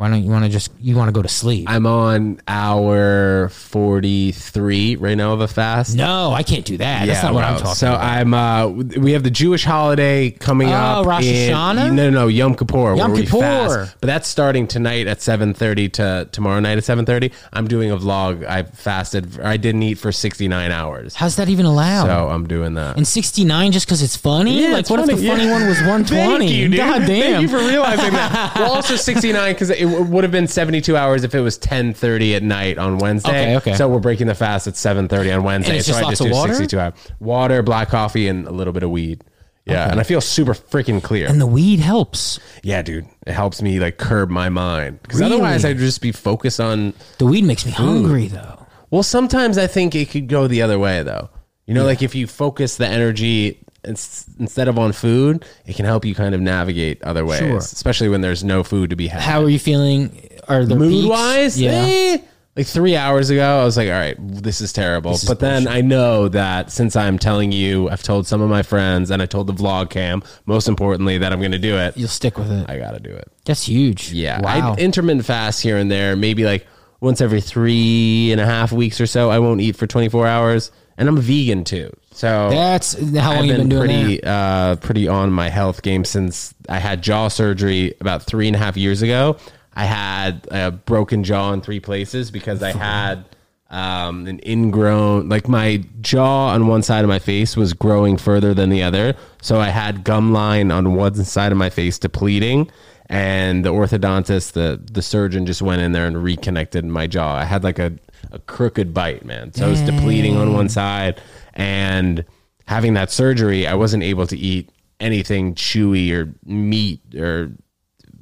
Why 0.03 0.09
don't 0.09 0.25
you 0.25 0.33
want 0.33 0.45
to 0.45 0.51
just 0.51 0.73
you 0.81 0.97
want 0.97 1.07
to 1.07 1.13
go 1.13 1.23
to 1.23 1.29
sleep? 1.29 1.71
I'm 1.71 1.87
on 1.87 2.41
hour 2.49 3.51
43 3.51 4.97
right 4.97 5.15
now 5.17 5.33
of 5.33 5.41
a 5.41 5.47
fast. 5.47 5.95
no, 5.95 6.33
I 6.33 6.43
can't 6.43 6.65
do 6.65 6.77
that. 6.79 7.07
that's 7.07 7.23
not 7.23 7.35
what 7.35 7.45
I'm 7.45 7.57
talking 7.59 7.75
so 7.77 7.91
about. 7.95 8.03
I'm 8.05 8.35
uh 8.35 8.67
we 8.67 9.13
have 9.13 9.23
the 9.23 9.31
Jewish 9.31 9.65
holiday 9.65 10.33
coming 10.33 10.71
Oh, 10.71 10.73
up. 10.73 11.07
Rosh 11.07 11.25
in- 11.25 11.55
Hashanah? 11.55 11.93
No, 11.93 12.11
no, 12.11 12.11
no, 12.11 12.27
Yom 12.27 12.57
Kippur. 12.57 12.97
Yom 12.97 13.13
where 13.13 13.21
we 13.21 13.27
Kippur. 13.27 13.39
fast. 13.43 13.95
But 14.01 14.09
that's 14.09 14.27
starting 14.27 14.67
tonight 14.67 15.07
at 15.07 15.19
7:30 15.21 15.93
to 15.93 16.29
tomorrow 16.33 16.59
night 16.59 16.79
at 16.79 16.85
7:30. 16.85 17.31
I'm 17.53 17.69
doing 17.69 17.93
a 17.93 17.97
vlog. 17.97 18.45
I 18.45 18.65
fasted. 18.65 19.39
I 19.41 19.57
didn't 19.57 19.85
eat 19.85 19.99
for 19.99 20.11
69 20.11 20.73
hours. 20.73 21.15
How's 21.15 21.37
that 21.37 21.49
even 21.49 21.65
allowed? 21.65 22.07
So 22.07 22.29
I'm 22.29 22.49
doing 22.49 22.75
that. 22.75 22.97
and 22.97 23.07
69 23.07 23.71
just 23.71 23.87
because 23.87 24.03
it's 24.03 24.17
funny? 24.17 24.63
Yeah, 24.65 24.71
like, 24.71 24.81
it's 24.81 24.91
what 24.91 24.99
if 24.99 25.07
the 25.07 25.13
funny. 25.13 25.29
funny 25.29 25.45
Yeah. 25.45 25.53
one 25.53 25.69
was 25.69 25.79
120? 25.79 26.39
Thank 26.39 26.51
you, 26.51 26.69
dude. 26.71 26.77
God 26.77 26.99
damn. 27.07 27.07
Thank 27.07 27.43
you 27.43 27.49
for 27.49 27.59
realizing 27.59 28.13
that. 28.21 28.53
well, 28.57 28.73
also 28.73 28.97
69 28.97 29.53
because 29.55 29.71
it 29.71 29.92
w- 29.93 30.11
would 30.13 30.25
have 30.25 30.31
been 30.31 30.47
72 30.47 30.97
hours 30.97 31.25
if 31.25 31.35
it 31.35 31.41
was 31.41 31.59
10:30 31.59 32.35
at 32.37 32.43
night 32.43 32.79
on 32.79 32.99
Wednesday. 32.99 33.31
Okay, 33.55 33.57
okay. 33.71 33.75
So 33.77 33.89
we're 33.89 33.99
breaking 34.01 34.27
the 34.27 34.35
fast 34.35 34.67
at 34.67 34.75
7:30 34.75 35.33
on 35.37 35.45
Wednesday. 35.45 35.73
And 35.73 35.79
it's 35.79 35.87
so 35.87 35.93
just 35.93 36.01
I 36.01 36.05
lots 36.07 36.13
just 36.19 36.21
of 36.23 36.27
do 36.29 36.33
water? 36.33 36.55
62 36.55 36.81
hours. 36.81 36.95
Water, 37.21 37.63
black 37.63 37.89
coffee, 37.89 38.29
and 38.29 38.47
a 38.47 38.53
little 38.53 38.73
bit 38.73 38.83
of 38.83 38.91
weed. 38.91 39.23
Yeah, 39.65 39.89
and 39.91 40.01
I 40.01 40.03
feel 40.03 40.21
super 40.21 40.55
freaking 40.55 41.01
clear. 41.01 41.29
and 41.29 41.41
the 41.41 41.47
weed 41.47 41.79
helps. 41.79 42.41
yeah, 42.65 42.83
dude, 42.83 43.07
it 43.27 43.33
helps 43.33 43.63
me 43.63 43.79
like 43.79 43.97
curb 43.97 44.29
my 44.29 44.49
mind 44.49 45.01
because 45.03 45.21
Really? 45.21 45.35
otherwise 45.35 45.65
I'd 45.65 45.79
just 45.79 46.01
be 46.01 46.11
focused 46.11 46.59
on. 46.59 46.95
The 47.19 47.27
weed 47.27 47.45
makes 47.45 47.65
me 47.65 47.71
hungry, 47.71 48.27
though. 48.27 48.67
Well, 48.91 49.05
sometimes 49.05 49.59
I 49.59 49.69
think 49.69 49.95
it 49.95 50.11
could 50.11 50.27
go 50.27 50.49
the 50.49 50.63
other 50.63 50.79
way 50.81 51.05
though. 51.05 51.31
You 51.67 51.75
know, 51.75 51.85
like 51.85 52.03
if 52.03 52.15
you 52.17 52.27
focus 52.27 52.77
the 52.77 52.89
energy 52.89 53.65
instead 53.85 54.69
of 54.69 54.79
on 54.79 54.93
food, 54.93 55.45
it 55.67 55.77
can 55.77 55.85
help 55.85 56.05
you 56.05 56.15
kind 56.15 56.35
of 56.35 56.41
navigate 56.41 57.03
other 57.03 57.25
ways, 57.25 57.39
Sure. 57.41 57.59
especially 57.59 58.09
when 58.09 58.21
there's 58.21 58.45
no 58.45 58.63
food 58.63 58.91
to 58.91 58.97
be 58.97 59.09
had. 59.09 59.21
How 59.23 59.43
are 59.43 59.49
you 59.49 59.59
feeling? 59.59 60.29
Are 60.49 60.65
the 60.65 60.77
mood 60.77 61.09
wise, 61.09 61.61
Yeah. 61.61 61.73
Eh, 61.87 62.19
like 62.57 62.67
three 62.67 62.97
hours 62.97 63.31
ago, 63.31 63.61
I 63.61 63.65
was 63.65 63.77
like, 63.79 63.89
all 63.89 63.95
right, 63.95 64.17
this 64.19 64.61
is 64.61 64.73
terrible. 64.73 65.13
is 65.13 65.25
but 65.25 65.41
then 65.41 65.67
I 65.67 65.81
know 65.81 66.29
that 66.29 66.71
since 66.71 66.97
I'm 66.97 67.19
telling 67.19 67.51
you, 67.51 67.89
I've 67.89 68.03
told 68.03 68.27
some 68.27 68.43
of 68.43 68.51
my 68.51 68.63
friends 68.63 69.11
and 69.11 69.23
I 69.23 69.27
told 69.27 69.47
the 69.47 69.55
vlog 69.55 69.89
cam, 69.91 70.23
most 70.47 70.69
importantly, 70.69 71.17
that 71.19 71.33
I'm 71.33 71.39
going 71.41 71.53
to 71.53 71.59
do 71.59 71.77
it. 71.79 71.97
You'll 71.97 72.09
stick 72.09 72.37
with 72.39 72.53
it. 72.53 72.69
I 72.69 72.79
got 72.79 72.91
to 72.93 73.01
do 73.01 73.11
it. 73.11 73.31
That's 73.47 73.67
huge. 73.67 74.13
Yeah. 74.13 74.41
Wow. 74.43 74.75
I 74.75 74.77
intermittent 74.77 75.25
fast 75.25 75.63
here 75.63 75.79
and 75.79 75.91
there, 75.91 76.15
maybe 76.15 76.45
like 76.45 76.67
once 77.01 77.21
every 77.23 77.41
three 77.41 78.31
and 78.33 78.41
a 78.41 78.45
half 78.47 78.71
weeks 78.71 79.01
or 79.01 79.07
so. 79.07 79.31
I 79.31 79.39
won't 79.39 79.61
eat 79.63 79.75
for 79.77 79.87
24 79.87 80.27
hours. 80.27 80.71
And 80.99 81.09
I'm 81.09 81.17
vegan 81.19 81.65
too. 81.65 81.91
So 82.13 82.51
That's 82.51 82.93
how 83.17 83.31
long 83.31 83.39
I've 83.39 83.45
you've 83.47 83.57
been, 83.57 83.69
been, 83.69 83.79
doing 83.79 83.89
pretty, 83.89 84.21
that. 84.21 84.29
uh, 84.29 84.77
pretty 84.77 85.09
on 85.09 85.33
my 85.33 85.49
health 85.49 85.83
game 85.83 86.05
since 86.05 86.55
I 86.69 86.79
had 86.79 87.03
jaw 87.03 87.29
surgery 87.29 87.95
about 88.01 88.23
three 88.23 88.47
and 88.47 88.57
a 88.57 88.59
half 88.59 88.77
years 88.77 89.03
ago. 89.03 89.37
I 89.75 89.85
had 89.87 90.47
a 90.51 90.71
broken 90.71 91.25
jaw 91.25 91.53
in 91.53 91.63
three 91.63 91.81
places 91.81 92.31
because 92.31 92.63
I 92.63 92.73
had 92.73 93.25
um, 93.71 94.27
an 94.27 94.39
ingrown, 94.47 95.31
like 95.31 95.49
my 95.49 95.83
jaw 96.03 96.49
on 96.49 96.67
one 96.67 96.83
side 96.83 97.05
of 97.05 97.09
my 97.09 97.19
face 97.19 97.57
was 97.57 97.73
growing 97.73 98.19
further 98.19 98.53
than 98.53 98.69
the 98.69 98.83
other. 98.83 99.17
So 99.41 99.59
I 99.59 99.71
had 99.71 100.05
gum 100.05 100.33
line 100.33 100.71
on 100.71 100.95
one 100.95 101.15
side 101.25 101.53
of 101.53 101.59
my 101.59 101.71
face 101.71 101.99
depleting. 101.99 102.71
And 103.07 103.65
the 103.65 103.71
orthodontist, 103.71 104.53
the 104.53 104.81
the 104.91 105.03
surgeon, 105.03 105.45
just 105.45 105.61
went 105.61 105.83
in 105.83 105.93
there 105.93 106.07
and 106.07 106.23
reconnected 106.23 106.85
my 106.85 107.07
jaw. 107.07 107.35
I 107.37 107.45
had 107.45 107.63
like 107.63 107.79
a, 107.79 107.93
a 108.31 108.39
crooked 108.39 108.95
bite, 108.95 109.25
man. 109.25 109.53
So 109.53 109.67
it 109.67 109.71
was 109.71 109.83
depleting 109.83 110.37
on 110.37 110.55
one 110.55 110.71
side, 110.71 111.21
and 111.55 112.25
having 112.67 112.95
that 112.95 113.11
surgery, 113.11 113.67
I 113.67 113.75
wasn't 113.75 114.03
able 114.03 114.27
to 114.29 114.37
eat 114.37 114.71
anything 115.01 115.55
chewy 115.55 116.13
or 116.13 116.33
meat 116.45 117.01
or 117.17 117.53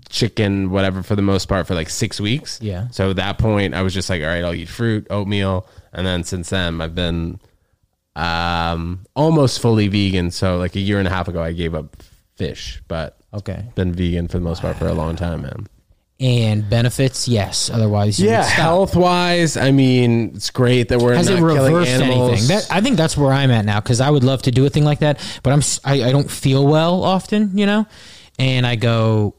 chicken, 0.09 0.70
whatever, 0.70 1.03
for 1.03 1.14
the 1.14 1.22
most 1.22 1.47
part, 1.47 1.66
for 1.66 1.74
like 1.74 1.89
six 1.91 2.20
weeks. 2.20 2.59
Yeah. 2.61 2.89
So 2.89 3.11
at 3.11 3.16
that 3.16 3.39
point, 3.39 3.74
I 3.74 3.83
was 3.83 3.95
just 3.95 4.09
like, 4.11 4.22
all 4.22 4.28
right, 4.28 4.43
I'll 4.45 4.55
eat 4.55 4.68
fruit, 4.68 5.07
oatmeal, 5.11 5.66
and 5.93 6.07
then 6.07 6.24
since 6.24 6.51
then, 6.51 6.81
I've 6.81 6.95
been 6.95 7.39
um 8.16 9.07
almost 9.14 9.61
fully 9.61 9.87
vegan. 9.89 10.31
So 10.31 10.57
like 10.59 10.74
a 10.74 10.81
year 10.81 10.99
and 10.99 11.07
a 11.07 11.11
half 11.11 11.28
ago, 11.28 11.43
I 11.43 11.53
gave 11.53 11.74
up 11.74 11.97
fish, 12.37 12.83
but 12.89 13.16
Okay. 13.33 13.64
been 13.76 13.93
vegan 13.93 14.26
for 14.26 14.39
the 14.39 14.45
most 14.45 14.62
part 14.62 14.76
for 14.76 14.89
a 14.89 14.93
long 14.95 15.14
time, 15.14 15.43
man. 15.43 15.68
And 16.23 16.68
benefits, 16.68 17.27
yes. 17.27 17.71
Otherwise, 17.71 18.21
Yeah, 18.21 18.43
health 18.45 18.95
wise, 18.95 19.57
I 19.57 19.71
mean, 19.71 20.33
it's 20.35 20.51
great 20.51 20.91
that 20.91 20.99
we're 21.01 21.14
Has 21.14 21.31
not 21.31 21.39
it 21.39 21.41
killing 21.41 21.73
reversed 21.73 21.91
animals. 21.93 22.31
anything? 22.33 22.49
That, 22.49 22.66
I 22.71 22.83
think 22.83 22.99
that's 22.99 23.16
where 23.16 23.33
I'm 23.33 23.51
at 23.51 23.64
now 23.64 23.81
because 23.81 24.03
I 24.03 24.11
would 24.11 24.23
love 24.23 24.43
to 24.43 24.51
do 24.51 24.66
a 24.66 24.68
thing 24.71 24.85
like 24.85 24.99
that, 24.99 25.18
but 25.43 25.55
I'm 25.55 25.62
I 25.83 26.11
don't 26.12 26.31
feel 26.31 26.66
well 26.66 27.03
often, 27.05 27.57
you 27.57 27.64
know, 27.64 27.87
and 28.39 28.66
I 28.66 28.77
go, 28.77 29.35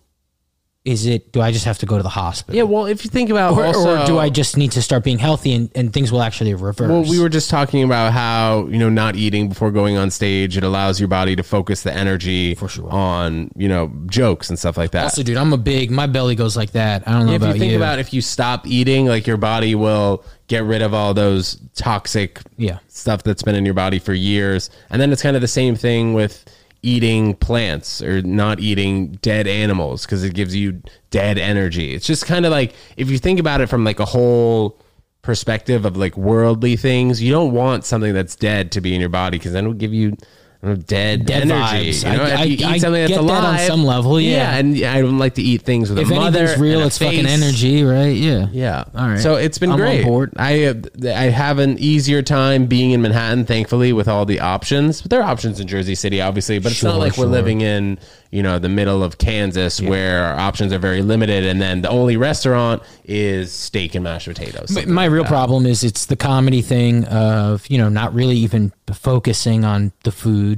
is 0.84 1.06
it? 1.06 1.32
Do 1.32 1.42
I 1.42 1.52
just 1.52 1.66
have 1.66 1.78
to 1.80 1.86
go 1.86 1.98
to 1.98 2.02
the 2.04 2.10
hospital? 2.10 2.56
yeah, 2.56 2.64
well, 2.64 2.88
if 2.88 3.04
you 3.04 3.12
think 3.12 3.30
about 3.30 3.54
Or, 3.56 3.66
also, 3.66 4.02
or 4.02 4.06
do 4.08 4.18
I 4.18 4.30
just 4.30 4.58
need 4.58 4.72
to 4.72 4.82
start 4.82 5.04
being 5.04 5.20
healthy 5.20 5.54
and, 5.54 5.70
and 5.76 5.94
things 5.94 6.12
will 6.12 6.24
actually 6.24 6.56
reverse? 6.56 6.90
Well, 6.90 7.04
we 7.04 7.20
were 7.20 7.30
just 7.30 7.52
talking 7.52 7.84
about 7.84 8.14
how 8.14 8.66
you 8.68 8.80
know 8.80 8.90
not 8.90 9.16
eating 9.16 9.48
before 9.50 9.70
going 9.70 9.98
on 9.98 10.10
stage 10.10 10.58
it 10.58 10.64
allows 10.64 11.00
your 11.00 11.08
body 11.08 11.36
to 11.36 11.44
focus 11.44 11.84
the 11.84 11.94
energy 11.94 12.56
For 12.56 12.68
sure. 12.68 12.90
on 12.92 13.52
you 13.56 13.68
know 13.68 13.92
jokes 14.08 14.50
and 14.50 14.58
stuff 14.58 14.76
like 14.76 14.90
that. 14.92 15.04
also, 15.04 15.22
dude, 15.22 15.38
I'm 15.38 15.54
a 15.54 15.58
big. 15.58 15.92
My 15.92 16.08
belly 16.08 16.34
goes 16.36 16.58
like 16.58 16.72
that. 16.72 17.08
I 17.08 17.12
don't 17.12 17.28
know 17.28 17.34
if 17.34 17.44
you 17.44 17.54
think 17.54 17.72
you. 17.74 17.78
about 17.78 18.00
if 18.00 18.12
you 18.12 18.22
stop 18.22 18.66
eating, 18.66 19.06
like 19.06 19.28
your 19.28 19.38
body 19.38 19.76
will 19.76 20.24
get 20.48 20.64
rid 20.64 20.82
of 20.82 20.94
all 20.96 21.14
those 21.14 21.62
toxic 21.76 22.40
Yeah. 22.58 22.80
stuff 22.88 23.22
that's 23.24 23.44
been 23.44 23.56
in 23.56 23.66
your 23.66 23.74
body 23.76 24.00
for 24.00 24.14
years, 24.14 24.70
and 24.90 25.00
then 25.02 25.12
it's 25.12 25.22
kind 25.22 25.36
of 25.36 25.42
the 25.42 25.48
same 25.48 25.76
thing 25.76 26.14
with 26.16 26.44
eating 26.84 27.36
plants 27.36 28.02
or 28.02 28.22
not 28.22 28.60
eating 28.60 29.12
dead 29.22 29.48
animals 29.48 30.06
because 30.06 30.24
it 30.24 30.34
gives 30.34 30.56
you 30.56 30.82
dead 31.10 31.38
energy. 31.38 31.94
It's 31.94 32.08
just 32.08 32.26
kind 32.26 32.46
of 32.46 32.52
like 32.52 32.74
if 32.98 33.10
you 33.10 33.18
think 33.18 33.40
about 33.40 33.62
it 33.62 33.68
from 33.68 33.84
like 33.84 34.00
a 34.00 34.06
whole 34.06 34.80
perspective 35.22 35.86
of 35.86 35.96
like 35.98 36.18
worldly 36.18 36.76
things, 36.76 37.22
you 37.22 37.32
don't 37.32 37.54
want 37.54 37.86
something 37.86 38.14
that's 38.14 38.36
dead 38.36 38.72
to 38.72 38.82
be 38.82 38.96
in 38.96 39.00
your 39.00 39.10
body 39.10 39.38
because 39.38 39.54
then 39.54 39.66
it'll 39.66 39.74
give 39.74 39.94
you 39.94 40.18
dead, 40.62 41.26
Dead 41.26 41.44
energy. 41.50 41.92
vibes. 41.92 42.12
You 42.12 42.18
know, 42.18 42.24
I- 42.24 42.28
if 42.30 42.40
I- 42.40 42.46
eat 42.46 42.64
I 42.66 42.78
something 42.78 43.02
that's 43.02 43.14
get 43.14 43.26
that 43.26 43.44
on 43.44 43.60
some 43.60 43.84
level, 43.84 44.22
yeah. 44.22 44.56
and 44.58 44.76
I 44.86 45.02
don't 45.02 45.18
like 45.18 45.36
to 45.36 45.42
eat 45.42 45.64
things 45.64 45.90
with 45.90 46.00
if 46.00 46.12
a 46.12 46.14
mother. 46.16 46.40
anything's 46.40 46.60
real, 46.62 46.82
it's 46.82 46.98
fucking 46.98 47.26
energy, 47.26 47.84
right? 47.84 48.16
Yeah. 48.16 48.48
Yeah. 48.52 48.84
All 48.96 49.08
right. 49.08 49.20
So 49.20 49.36
it's 49.36 49.58
been 49.58 49.72
I'm 49.72 49.78
great. 49.78 50.06
I 50.38 50.66
uh, 50.66 50.74
I 51.06 51.24
have 51.30 51.58
an 51.60 51.78
easier 51.80 52.22
time 52.22 52.66
being 52.68 52.92
in 52.92 53.02
Manhattan, 53.02 53.46
thankfully, 53.46 53.92
with 53.94 54.08
all 54.08 54.26
the 54.26 54.40
options. 54.40 55.02
But 55.02 55.12
there 55.12 55.22
are 55.22 55.30
options 55.30 55.60
in 55.60 55.68
Jersey 55.68 55.96
City, 55.96 56.22
obviously. 56.22 56.60
But 56.60 56.72
it's 56.74 56.84
not 56.84 56.92
Sure, 56.92 57.00
like 57.00 57.18
we're 57.18 57.26
living 57.26 57.62
in 57.62 57.98
you 58.30 58.42
know 58.44 58.60
the 58.60 58.70
middle 58.70 59.04
of 59.04 59.18
Kansas 59.18 59.82
where 59.82 60.24
our 60.24 60.40
options 60.40 60.72
are 60.74 60.80
very 60.80 61.02
limited, 61.02 61.46
and 61.46 61.62
then 61.62 61.82
the 61.82 61.90
only 61.90 62.18
restaurant 62.18 62.82
is 63.06 63.52
steak 63.52 63.96
and 63.96 64.04
mashed 64.04 64.28
potatoes. 64.28 64.72
My, 64.72 64.86
my 64.86 65.02
like 65.08 65.12
real 65.12 65.24
that. 65.24 65.30
problem 65.30 65.66
is 65.66 65.84
it's 65.84 66.06
the 66.06 66.16
comedy 66.16 66.62
thing 66.62 67.06
of 67.06 67.66
you 67.68 67.78
know 67.78 67.90
not 67.90 68.14
really 68.14 68.38
even 68.38 68.72
focusing 68.94 69.64
on 69.64 69.92
the 70.04 70.12
food 70.12 70.51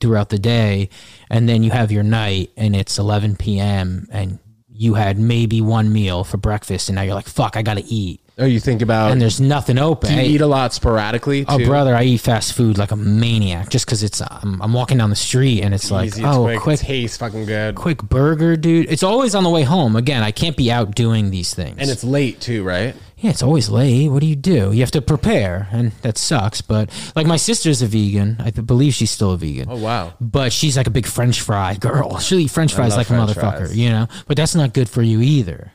throughout 0.00 0.28
the 0.28 0.38
day, 0.38 0.88
and 1.28 1.48
then 1.48 1.62
you 1.62 1.70
have 1.70 1.90
your 1.92 2.02
night 2.02 2.50
and 2.56 2.74
it's 2.76 2.98
11 2.98 3.36
p.m. 3.36 4.06
and 4.10 4.38
you 4.72 4.94
had 4.94 5.18
maybe 5.18 5.60
one 5.60 5.92
meal 5.92 6.24
for 6.24 6.36
breakfast, 6.38 6.88
and 6.88 6.96
now 6.96 7.02
you're 7.02 7.14
like, 7.14 7.28
fuck, 7.28 7.56
I 7.56 7.62
gotta 7.62 7.82
eat, 7.86 8.20
Oh, 8.38 8.46
you 8.46 8.58
think 8.58 8.80
about 8.80 9.12
and 9.12 9.20
there's 9.20 9.38
nothing 9.38 9.76
open. 9.76 10.08
do 10.08 10.14
you 10.14 10.20
Hey, 10.22 10.28
eat 10.28 10.40
a 10.40 10.46
lot 10.46 10.72
sporadically? 10.72 11.44
Oh, 11.46 11.58
too? 11.58 11.66
brother, 11.66 11.94
I 11.94 12.04
eat 12.04 12.22
fast 12.22 12.54
food 12.54 12.78
like 12.78 12.90
a 12.90 12.96
maniac 12.96 13.68
just 13.68 13.84
because 13.84 14.02
it's 14.02 14.22
I'm, 14.22 14.62
I'm 14.62 14.72
walking 14.72 14.96
down 14.96 15.10
the 15.10 15.16
street 15.16 15.60
and 15.62 15.74
it's 15.74 15.90
like, 15.90 16.06
Easy, 16.06 16.22
it's 16.22 16.34
oh, 16.36 16.44
quick, 16.44 16.60
quick, 16.60 16.80
tastes 16.80 17.18
fucking 17.18 17.44
good, 17.44 17.74
quick 17.74 18.02
burger, 18.02 18.56
dude. 18.56 18.90
It's 18.90 19.02
always 19.02 19.34
on 19.34 19.44
the 19.44 19.50
way 19.50 19.62
home. 19.64 19.94
Again, 19.94 20.22
I 20.22 20.30
can't 20.30 20.56
be 20.56 20.72
out 20.72 20.94
doing 20.94 21.30
these 21.30 21.52
things. 21.52 21.76
and 21.78 21.90
it's 21.90 22.02
late 22.02 22.40
too, 22.40 22.64
right? 22.64 22.96
Yeah, 23.20 23.30
it's 23.30 23.42
always 23.42 23.68
late. 23.68 24.08
What 24.08 24.20
do 24.20 24.26
you 24.26 24.36
do? 24.36 24.72
You 24.72 24.80
have 24.80 24.90
to 24.92 25.02
prepare, 25.02 25.68
and 25.72 25.92
that 26.02 26.16
sucks. 26.16 26.62
But 26.62 26.90
like 27.14 27.26
my 27.26 27.36
sister's 27.36 27.82
a 27.82 27.86
vegan. 27.86 28.36
I 28.40 28.50
believe 28.50 28.94
she's 28.94 29.10
still 29.10 29.32
a 29.32 29.36
vegan. 29.36 29.68
Oh 29.70 29.76
wow. 29.76 30.14
But 30.20 30.54
she's 30.54 30.78
like 30.78 30.86
a 30.86 30.90
big 30.90 31.06
French 31.06 31.42
fry 31.42 31.74
girl. 31.74 32.18
She'll 32.18 32.38
eat 32.38 32.50
French 32.50 32.74
fries 32.74 32.96
like 32.96 33.10
a 33.10 33.12
motherfucker, 33.12 33.58
fries. 33.58 33.76
you 33.76 33.90
know. 33.90 34.08
But 34.26 34.38
that's 34.38 34.54
not 34.54 34.72
good 34.72 34.88
for 34.88 35.02
you 35.02 35.20
either. 35.20 35.70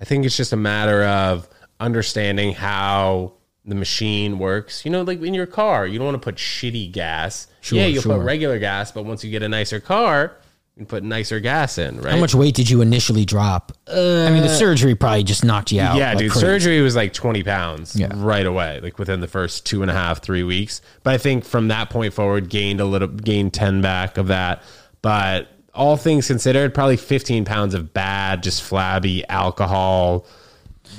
I 0.00 0.04
think 0.04 0.24
it's 0.24 0.36
just 0.36 0.52
a 0.52 0.56
matter 0.56 1.02
of 1.02 1.48
understanding 1.80 2.52
how 2.54 3.32
the 3.64 3.74
machine 3.74 4.38
works. 4.38 4.84
You 4.84 4.92
know, 4.92 5.02
like 5.02 5.20
in 5.22 5.34
your 5.34 5.46
car, 5.46 5.88
you 5.88 5.98
don't 5.98 6.06
want 6.06 6.22
to 6.22 6.24
put 6.24 6.36
shitty 6.36 6.92
gas. 6.92 7.48
Sure, 7.60 7.78
yeah, 7.78 7.86
you'll 7.86 8.02
sure. 8.02 8.16
put 8.16 8.24
regular 8.24 8.60
gas, 8.60 8.92
but 8.92 9.04
once 9.04 9.24
you 9.24 9.30
get 9.30 9.42
a 9.42 9.48
nicer 9.48 9.80
car, 9.80 10.36
can 10.80 10.86
put 10.86 11.04
nicer 11.04 11.40
gas 11.40 11.76
in, 11.76 12.00
right? 12.00 12.14
How 12.14 12.18
much 12.18 12.34
weight 12.34 12.54
did 12.54 12.70
you 12.70 12.80
initially 12.80 13.26
drop? 13.26 13.72
I 13.86 14.30
mean, 14.30 14.40
the 14.42 14.48
uh, 14.48 14.56
surgery 14.56 14.94
probably 14.94 15.24
just 15.24 15.44
knocked 15.44 15.72
you 15.72 15.80
out. 15.82 15.96
Yeah, 15.98 16.10
like 16.10 16.18
dude. 16.20 16.30
crazy. 16.32 16.46
Surgery 16.46 16.80
was 16.80 16.96
like 16.96 17.12
20 17.12 17.42
pounds 17.42 17.94
Yeah. 17.94 18.08
right 18.14 18.46
away, 18.46 18.80
like 18.82 18.98
within 18.98 19.20
the 19.20 19.28
first 19.28 19.66
two 19.66 19.82
and 19.82 19.90
a 19.90 19.94
half, 19.94 20.22
three 20.22 20.42
weeks. 20.42 20.80
But 21.02 21.12
I 21.12 21.18
think 21.18 21.44
from 21.44 21.68
that 21.68 21.90
point 21.90 22.14
forward, 22.14 22.48
gained 22.48 22.80
a 22.80 22.86
little, 22.86 23.08
gained 23.08 23.52
10 23.52 23.82
back 23.82 24.16
of 24.16 24.28
that. 24.28 24.62
But 25.02 25.48
all 25.74 25.98
things 25.98 26.26
considered, 26.26 26.72
probably 26.72 26.96
15 26.96 27.44
pounds 27.44 27.74
of 27.74 27.92
bad, 27.92 28.42
just 28.42 28.62
flabby 28.62 29.28
alcohol, 29.28 30.24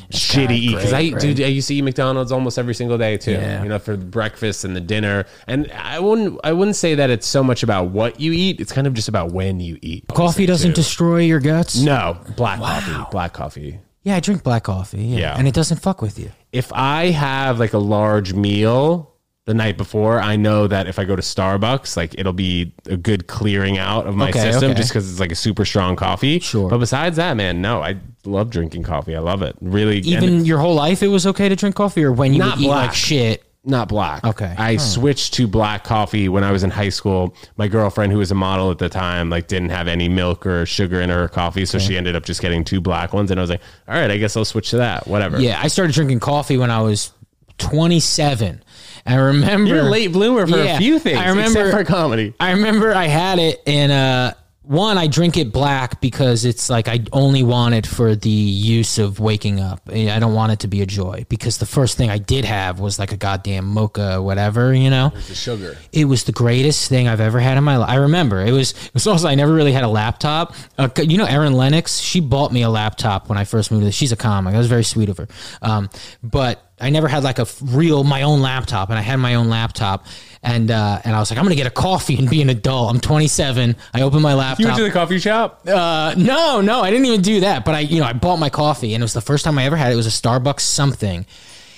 shitty 0.10 0.52
eat. 0.52 0.76
Because 0.76 0.94
I, 0.94 1.10
great, 1.10 1.22
dude, 1.22 1.42
I 1.42 1.48
used 1.48 1.68
to 1.70 1.76
eat 1.76 1.82
McDonald's 1.82 2.32
almost 2.32 2.58
every 2.60 2.74
single 2.74 2.98
day 2.98 3.18
too. 3.18 3.32
Yeah. 3.32 3.64
You 3.64 3.70
know, 3.70 3.80
for 3.80 3.98
breakfast 3.98 4.64
and 4.64 4.76
the 4.76 4.82
dinner. 4.82 5.26
And 5.48 5.72
I 5.72 6.00
wouldn't, 6.00 6.40
I 6.44 6.54
wouldn't 6.54 6.76
say 6.76 6.96
that 6.96 7.10
it's 7.10 7.28
so 7.28 7.44
much 7.44 7.64
about 7.64 7.90
what 7.92 8.20
you 8.20 8.32
eat. 8.32 8.60
It's 8.60 8.72
kind 8.72 8.88
of 8.88 8.94
just 8.94 9.08
about 9.08 9.32
when 9.32 9.60
you 9.60 9.78
eat. 9.82 10.08
Coffee 10.08 10.46
doesn't 10.46 10.72
too. 10.72 10.76
destroy 10.76 11.20
your 11.22 11.40
guts. 11.40 11.80
No, 11.82 12.18
black 12.38 12.60
coffee. 12.60 13.06
Black 13.12 13.34
coffee. 13.34 13.80
Yeah, 14.04 14.16
I 14.16 14.20
drink 14.20 14.44
black 14.44 14.64
coffee. 14.64 15.04
Yeah. 15.04 15.18
Yeah. 15.20 15.36
and 15.38 15.48
it 15.48 15.54
doesn't 15.54 15.78
fuck 15.82 16.02
with 16.02 16.18
you. 16.18 16.32
if 16.52 16.72
I 16.74 17.08
have 17.12 17.60
like 17.60 17.74
a 17.74 17.78
large 17.78 18.34
meal 18.34 19.11
the 19.46 19.54
night 19.56 19.76
before, 19.76 20.20
I 20.22 20.36
know 20.36 20.68
that 20.68 20.88
if 20.88 21.00
I 21.00 21.04
go 21.06 21.16
to 21.16 21.22
Starbucks, 21.22 21.98
like 21.98 22.14
it'll 22.18 22.32
be 22.34 22.74
a 22.88 22.96
good 22.96 23.26
clearing 23.28 23.78
out 23.80 24.06
of 24.06 24.16
my 24.16 24.30
Okay, 24.30 24.40
system 24.52 24.72
okay. 24.72 24.78
just 24.80 24.90
because 24.92 25.10
it's 25.10 25.20
like 25.20 25.32
a 25.32 25.36
super 25.36 25.66
strong 25.66 25.96
coffee. 25.96 26.40
Sure. 26.40 26.70
But 26.70 26.78
besides 26.78 27.16
that, 27.18 27.36
man, 27.36 27.60
no, 27.62 27.82
I 27.82 27.98
love 28.24 28.52
drinking 28.52 28.84
coffee. 28.84 29.16
I 29.16 29.20
love 29.20 29.42
it. 29.42 29.56
Really, 29.62 29.98
Even 30.00 30.46
your 30.46 30.60
whole 30.60 30.76
life, 30.76 31.02
it 31.02 31.08
was 31.08 31.26
okay 31.26 31.50
to 31.50 31.56
drink 31.56 31.76
coffee, 31.76 32.04
or 32.04 32.12
when 32.12 32.34
you 32.34 32.40
Not 32.40 32.58
would 32.58 32.66
black. 32.66 32.88
like 32.90 32.96
shit. 32.96 33.44
not 33.66 33.88
black. 33.88 34.24
Okay. 34.24 34.54
I 34.58 34.78
switched 34.78 35.34
to 35.36 35.48
black 35.48 35.84
coffee 35.84 36.30
when 36.30 36.44
I 36.44 36.52
was 36.52 36.64
in 36.64 36.70
high 36.70 36.90
school. 36.90 37.36
My 37.58 37.68
girlfriend, 37.68 38.12
who 38.12 38.20
was 38.20 38.30
a 38.32 38.36
model 38.36 38.70
at 38.70 38.78
the 38.78 38.90
time, 38.90 39.32
like 39.32 39.48
didn't 39.48 39.70
have 39.70 39.88
any 39.88 40.08
milk 40.08 40.46
or 40.46 40.68
sugar 40.68 41.02
in 41.02 41.10
her 41.10 41.28
coffee, 41.28 41.66
so 41.66 41.80
she 41.80 41.98
ended 41.98 42.16
up 42.16 42.26
just 42.26 42.42
getting 42.42 42.64
two 42.64 42.80
black 42.80 43.12
ones. 43.12 43.32
And 43.32 43.40
I 43.40 43.42
was 43.44 43.50
like, 43.50 43.62
all 43.88 43.96
right, 43.96 44.12
I 44.12 44.18
guess 44.18 44.38
I'll 44.38 44.46
switch 44.46 44.70
to 44.70 44.78
that. 44.78 45.08
Whatever. 45.08 45.40
Yeah, 45.42 45.60
I 45.62 45.68
started 45.68 45.94
drinking 45.96 46.20
coffee 46.22 46.58
when 46.58 46.70
I 46.70 46.82
was 46.82 47.12
27. 47.58 48.64
I 49.06 49.16
remember 49.16 49.76
You're 49.76 49.86
a 49.88 49.90
late 49.90 50.12
bloomer 50.12 50.46
for 50.48 50.58
Yeah, 50.58 50.76
a 50.76 50.78
few 50.78 51.00
things. 51.00 51.18
I 51.18 51.30
remember 51.30 51.68
except 51.68 51.78
for 51.78 51.84
comedy. 51.86 52.34
I 52.40 52.52
remember 52.52 52.94
I 52.94 53.08
had 53.08 53.40
it 53.40 53.62
and 53.66 53.92
uh 53.92 54.34
one 54.64 54.98
I 54.98 55.08
drink 55.08 55.38
it 55.38 55.52
black 55.52 56.00
because 56.02 56.46
it's 56.46 56.70
like 56.70 56.88
I 56.88 57.00
only 57.12 57.42
want 57.42 57.74
it 57.74 57.88
for 57.88 58.16
the 58.16 58.30
use 58.30 59.00
of 59.00 59.20
waking 59.20 59.60
up. 59.60 59.82
I 59.90 60.20
don't 60.20 60.36
want 60.36 60.52
it 60.54 60.60
to 60.60 60.68
be 60.68 60.82
a 60.82 60.86
joy 60.86 61.26
because 61.30 61.58
the 61.58 61.66
first 61.66 61.98
thing 61.98 62.10
I 62.10 62.20
did 62.20 62.46
have 62.46 62.80
was 62.80 63.00
like 63.00 63.12
a 63.12 63.18
goddamn 63.18 63.66
mocha 63.66 64.22
whatever, 64.22 64.74
you 64.74 64.90
know. 64.90 65.10
The 65.28 65.36
sugar. 65.36 65.78
It 65.92 66.06
was 66.06 66.26
the 66.26 66.32
greatest 66.32 66.88
thing 66.90 67.08
I've 67.08 67.20
ever 67.20 67.40
had 67.40 67.58
in 67.58 67.64
my 67.64 67.78
life. 67.78 67.90
I 67.90 67.96
remember 67.96 68.40
it 68.40 68.52
was. 68.52 68.72
It 68.72 68.94
was 68.94 69.08
also 69.08 69.28
I 69.28 69.36
never 69.36 69.52
really 69.54 69.74
had 69.74 69.84
a 69.84 69.90
laptop. 69.90 70.54
Uh, 70.78 70.88
you 70.98 71.18
know, 71.18 71.26
Erin 71.26 71.54
Lennox. 71.54 72.00
She 72.00 72.20
bought 72.20 72.54
me 72.54 72.62
a 72.62 72.70
laptop 72.70 73.30
when 73.30 73.38
I 73.40 73.46
first 73.46 73.72
moved. 73.72 73.86
to 73.86 73.92
She's 73.92 74.12
a 74.12 74.18
comic. 74.18 74.54
That 74.54 74.60
was 74.60 74.68
very 74.68 74.84
sweet 74.84 75.10
of 75.10 75.18
her. 75.18 75.28
Um, 75.64 75.90
but 76.24 76.71
I 76.82 76.90
never 76.90 77.08
had 77.08 77.24
like 77.24 77.40
a 77.40 77.48
real 77.62 78.04
my 78.04 78.24
own 78.24 78.42
laptop, 78.42 78.90
and 78.90 78.98
I 78.98 79.02
had 79.02 79.18
my 79.18 79.36
own 79.36 79.50
laptop, 79.50 80.06
and 80.44 80.72
uh, 80.72 81.00
and 81.04 81.16
I 81.16 81.20
was 81.20 81.30
like, 81.30 81.38
I'm 81.38 81.46
gonna 81.46 81.56
get 81.56 81.68
a 81.68 81.72
coffee 81.72 82.18
and 82.18 82.30
be 82.30 82.42
an 82.42 82.50
adult. 82.50 82.90
I'm 82.94 83.00
27. 83.00 83.76
I 83.94 84.02
opened 84.02 84.24
my 84.24 84.34
laptop. 84.34 84.60
You 84.60 84.66
went 84.66 84.78
to 84.78 84.84
the 84.84 84.92
coffee 84.92 85.20
shop? 85.20 85.68
Uh, 85.68 86.16
no, 86.18 86.62
no, 86.62 86.82
I 86.82 86.90
didn't 86.90 87.06
even 87.06 87.22
do 87.22 87.42
that. 87.42 87.64
But 87.66 87.76
I, 87.76 87.80
you 87.82 88.00
know, 88.00 88.08
I 88.08 88.14
bought 88.14 88.38
my 88.38 88.50
coffee, 88.50 88.94
and 88.94 89.02
it 89.02 89.06
was 89.06 89.14
the 89.14 89.22
first 89.22 89.46
time 89.46 89.58
I 89.58 89.66
ever 89.66 89.76
had 89.76 89.92
it. 89.92 89.94
It 89.94 89.98
was 89.98 90.08
a 90.08 90.10
Starbucks 90.10 90.62
something, 90.62 91.26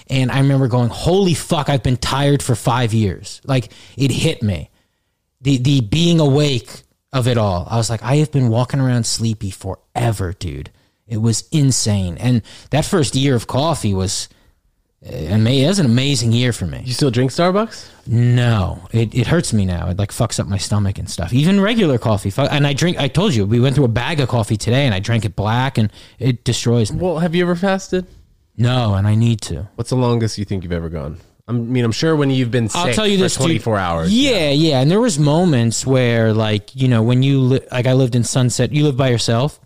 and 0.10 0.32
I 0.32 0.39
remember 0.39 0.68
going, 0.68 0.89
"Holy 0.89 1.34
fuck! 1.34 1.70
I've 1.70 1.84
been 1.84 1.97
tired 1.97 2.41
for 2.41 2.56
five 2.56 2.93
years." 2.93 3.41
Like 3.45 3.72
it 3.97 4.12
hit 4.12 4.41
me, 4.41 4.70
the 5.41 5.58
the 5.58 5.82
being 5.82 6.20
awake 6.20 6.84
of 7.12 7.28
it 7.28 7.38
all. 7.38 7.68
I 7.70 7.78
was 7.78 7.89
like, 7.89 8.01
I 8.04 8.16
have 8.18 8.32
been 8.32 8.49
walking 8.49 8.80
around 8.80 9.06
sleepy 9.06 9.51
forever, 9.51 10.34
dude. 10.34 10.72
It 11.08 11.18
was 11.18 11.47
insane, 11.51 12.18
and 12.18 12.41
that 12.70 12.86
first 12.86 13.16
year 13.16 13.36
of 13.36 13.47
coffee 13.47 13.93
was. 13.93 14.30
Uh, 15.06 15.12
ama- 15.34 15.49
it 15.49 15.68
was 15.68 15.80
an 15.80 15.86
amazing 15.86 16.32
year 16.32 16.54
for 16.54 16.66
me. 16.66 16.82
You 16.86 16.93
still 16.93 17.12
drink 17.12 17.32
Starbucks? 17.32 17.89
No, 18.08 18.88
it, 18.91 19.14
it 19.14 19.28
hurts 19.28 19.51
me 19.54 19.66
now. 19.66 19.89
It 19.89 19.97
like 19.97 20.12
fucks 20.12 20.39
up 20.39 20.47
my 20.47 20.58
stomach 20.58 20.97
and 20.97 21.10
stuff. 21.10 21.34
Even 21.34 21.60
regular 21.60 21.97
coffee. 21.97 22.30
fu- 22.30 22.41
And 22.43 22.66
I 22.66 22.74
drink, 22.74 22.97
I 22.99 23.08
told 23.10 23.34
you, 23.36 23.45
we 23.45 23.60
went 23.60 23.76
through 23.76 23.86
a 23.86 23.89
bag 23.89 24.20
of 24.22 24.30
coffee 24.30 24.56
today 24.58 24.86
and 24.86 24.93
I 24.93 24.99
drank 24.99 25.26
it 25.26 25.36
black 25.36 25.78
and 25.78 25.91
it 26.20 26.43
destroys 26.43 26.91
me. 26.91 26.99
Well, 26.99 27.20
have 27.20 27.36
you 27.36 27.43
ever 27.43 27.56
fasted? 27.56 28.06
No, 28.58 28.93
and 28.93 29.08
I 29.08 29.16
need 29.16 29.41
to. 29.41 29.68
What's 29.76 29.89
the 29.89 29.95
longest 29.97 30.38
you 30.38 30.45
think 30.45 30.64
you've 30.64 30.72
ever 30.72 30.89
gone? 30.89 31.18
I 31.47 31.51
mean, 31.51 31.84
I'm 31.84 31.91
sure 31.91 32.16
when 32.16 32.30
you've 32.30 32.51
been 32.51 32.70
sick 32.70 32.80
I'll 32.80 32.93
tell 32.93 33.08
you 33.08 33.18
for 33.18 33.24
this, 33.24 33.36
dude. 33.36 33.45
24 33.47 33.78
hours. 33.78 34.14
Yeah, 34.14 34.51
yeah. 34.51 34.80
And 34.80 34.89
there 34.89 35.01
was 35.01 35.20
moments 35.20 35.86
where 35.86 36.32
like, 36.34 36.74
you 36.76 36.88
know, 36.88 37.04
when 37.04 37.24
you, 37.24 37.39
li- 37.41 37.68
like 37.72 37.88
I 37.88 37.93
lived 37.93 38.16
in 38.16 38.24
Sunset, 38.24 38.72
you 38.72 38.84
live 38.86 38.95
by 38.95 39.10
yourself. 39.10 39.60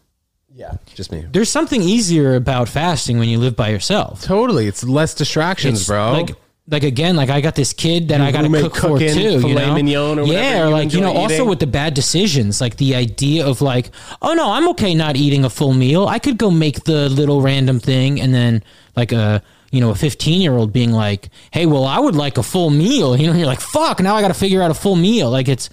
Yeah. 0.58 0.74
Just 0.96 1.12
me. 1.12 1.24
There's 1.32 1.50
something 1.50 1.84
easier 1.84 2.36
about 2.36 2.68
fasting 2.68 3.20
when 3.20 3.30
you 3.30 3.38
live 3.38 3.56
by 3.56 3.70
yourself. 3.70 4.24
Totally. 4.24 4.66
It's 4.66 4.84
less 4.84 5.14
distractions, 5.14 5.82
It's 5.82 5.88
bro. 5.88 6.14
Like, 6.14 6.36
like 6.70 6.84
again, 6.84 7.16
like 7.16 7.30
I 7.30 7.42
got 7.42 7.54
this 7.56 7.74
kid 7.74 8.10
that 8.10 8.20
I 8.20 8.32
got 8.32 8.42
to 8.42 8.50
roommate 8.50 8.64
cook 8.64 8.76
for 8.76 8.88
cooking 8.98 9.14
too. 9.14 9.22
You 9.22 9.42
filet 9.42 9.68
know, 9.68 9.74
mignon 9.76 10.20
or 10.20 10.24
whatever 10.24 10.34
yeah, 10.34 10.64
or 10.64 10.66
you 10.66 10.72
like 10.72 10.94
you 10.94 11.00
know, 11.00 11.10
enjoy 11.12 11.22
also 11.22 11.34
eating. 11.36 11.50
with 11.50 11.60
the 11.60 11.68
bad 11.68 11.94
decisions, 11.94 12.60
like 12.60 12.76
the 12.78 12.96
idea 12.96 13.46
of 13.46 13.62
like, 13.62 13.92
oh 14.22 14.34
no, 14.34 14.52
I'm 14.52 14.68
okay 14.70 14.94
not 14.94 15.16
eating 15.16 15.46
a 15.46 15.50
full 15.50 15.74
meal. 15.74 16.08
I 16.08 16.20
could 16.20 16.38
go 16.38 16.52
make 16.52 16.84
the 16.84 17.08
little 17.08 17.42
random 17.42 17.80
thing, 17.80 18.20
and 18.20 18.34
then 18.34 18.64
like 18.98 19.14
a 19.14 19.42
you 19.72 19.80
know 19.80 19.92
a 19.92 19.96
15 19.96 20.42
year 20.42 20.58
old 20.58 20.74
being 20.74 20.92
like, 20.92 21.30
hey, 21.52 21.68
well, 21.68 21.86
I 21.86 22.00
would 22.00 22.16
like 22.16 22.38
a 22.38 22.44
full 22.44 22.70
meal. 22.70 23.16
You 23.18 23.28
know, 23.28 23.32
and 23.32 23.40
you're 23.40 23.48
like, 23.48 23.62
fuck, 23.62 24.02
now 24.02 24.16
I 24.16 24.22
got 24.22 24.30
to 24.30 24.34
figure 24.34 24.62
out 24.62 24.70
a 24.70 24.74
full 24.74 24.98
meal. 24.98 25.30
Like 25.30 25.48
it's 25.48 25.70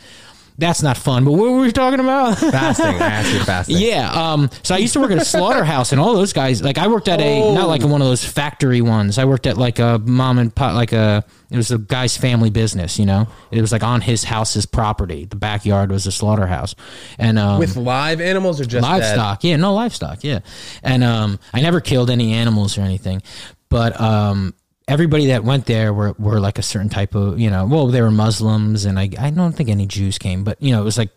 that's 0.57 0.83
not 0.83 0.97
fun. 0.97 1.25
But 1.25 1.33
what 1.33 1.51
were 1.51 1.61
we 1.61 1.73
talking 1.73 2.01
about? 2.01 2.39
fasting. 2.39 2.87
I 2.87 3.07
asked 3.07 3.33
you 3.33 3.41
fasting. 3.41 3.77
Yeah. 3.79 4.11
Um. 4.13 4.51
So 4.63 4.75
I 4.75 4.79
used 4.79 4.93
to 4.93 5.01
work 5.01 5.11
at 5.11 5.19
a 5.19 5.25
slaughterhouse, 5.25 5.93
and 5.93 6.01
all 6.01 6.15
those 6.15 6.33
guys. 6.33 6.63
Like 6.63 6.79
I 6.79 6.87
worked 6.87 7.09
at 7.09 7.21
a 7.21 7.55
not 7.55 7.69
like 7.69 7.83
one 7.83 8.01
of 8.01 8.07
those 8.09 8.25
factory 8.25 8.81
ones. 8.81 9.19
I 9.19 9.25
worked 9.25 9.47
at 9.47 9.57
like 9.57 9.79
a 9.79 9.99
mom 9.99 10.39
and 10.39 10.55
pop, 10.55 10.75
like 10.75 10.93
a. 10.93 11.25
It 11.51 11.57
was 11.57 11.71
a 11.71 11.79
guy's 11.79 12.17
family 12.17 12.51
business. 12.51 12.99
You 12.99 13.07
know, 13.07 13.29
it 13.51 13.61
was 13.61 13.73
like 13.73 13.83
on 13.83 14.01
his 14.01 14.25
house's 14.25 14.67
property. 14.67 15.25
The 15.25 15.37
backyard 15.37 15.91
was 15.91 16.07
a 16.07 16.13
slaughterhouse, 16.13 16.75
and 17.19 17.39
um, 17.39 17.59
With 17.59 17.77
live 17.77 18.21
animals 18.21 18.61
or 18.61 18.65
just 18.65 18.83
livestock. 18.83 19.45
Yeah, 19.45 19.57
no 19.57 19.75
livestock. 19.75 20.23
Yeah, 20.23 20.41
and 20.83 21.03
um, 21.05 21.39
I 21.53 21.61
never 21.61 21.81
killed 21.81 22.11
any 22.11 22.33
animals 22.33 22.79
or 22.79 22.83
anything, 22.83 23.23
but 23.69 24.01
um, 24.01 24.55
everybody 24.87 25.26
that 25.26 25.45
went 25.45 25.66
there 25.66 25.93
were 25.93 26.14
were 26.18 26.41
like 26.41 26.59
a 26.59 26.62
certain 26.62 26.89
type 26.89 27.14
of 27.14 27.39
you 27.39 27.51
know. 27.51 27.66
Well, 27.66 27.87
they 27.89 28.03
were 28.03 28.11
Muslims, 28.11 28.85
and 28.85 28.99
I 28.99 29.11
I 29.18 29.30
don't 29.30 29.53
think 29.53 29.68
any 29.68 29.87
Jews 29.87 30.18
came, 30.18 30.45
but 30.45 30.61
you 30.62 30.72
know, 30.72 30.80
it 30.80 30.85
was 30.85 30.99
like 30.99 31.11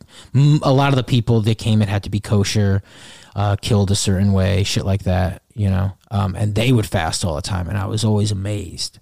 a 0.64 0.72
lot 0.72 0.90
of 0.90 0.96
the 0.96 1.04
people 1.04 1.42
that 1.42 1.58
came, 1.58 1.82
it 1.82 1.90
had 1.90 2.04
to 2.04 2.10
be 2.10 2.20
kosher, 2.20 2.82
uh, 3.36 3.56
killed 3.58 3.92
a 3.92 3.96
certain 3.96 4.34
way, 4.34 4.64
shit 4.64 4.86
like 4.86 5.04
that. 5.04 5.42
You 5.54 5.70
know, 5.70 5.98
um, 6.12 6.36
and 6.36 6.56
they 6.56 6.72
would 6.72 6.86
fast 6.86 7.26
all 7.26 7.36
the 7.36 7.42
time, 7.42 7.68
and 7.68 7.78
I 7.78 7.86
was 7.86 8.04
always 8.04 8.32
amazed. 8.32 9.00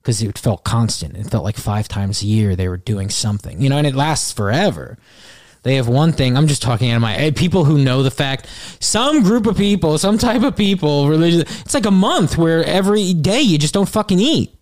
Because 0.00 0.22
it 0.22 0.38
felt 0.38 0.64
constant. 0.64 1.18
It 1.18 1.28
felt 1.28 1.44
like 1.44 1.56
five 1.56 1.86
times 1.86 2.22
a 2.22 2.26
year 2.26 2.56
they 2.56 2.68
were 2.68 2.78
doing 2.78 3.10
something, 3.10 3.60
you 3.60 3.68
know, 3.68 3.76
and 3.76 3.86
it 3.86 3.94
lasts 3.94 4.32
forever. 4.32 4.96
They 5.62 5.76
have 5.76 5.88
one 5.88 6.12
thing. 6.12 6.36
I'm 6.36 6.46
just 6.46 6.62
talking 6.62 6.90
out 6.90 6.96
of 6.96 7.02
my 7.02 7.32
people 7.36 7.64
who 7.64 7.78
know 7.78 8.02
the 8.02 8.10
fact. 8.10 8.46
Some 8.80 9.22
group 9.22 9.46
of 9.46 9.56
people, 9.56 9.98
some 9.98 10.18
type 10.18 10.42
of 10.42 10.56
people, 10.56 11.08
religious. 11.08 11.42
It's 11.60 11.74
like 11.74 11.86
a 11.86 11.90
month 11.90 12.38
where 12.38 12.64
every 12.64 13.12
day 13.14 13.40
you 13.40 13.58
just 13.58 13.74
don't 13.74 13.88
fucking 13.88 14.20
eat. 14.20 14.57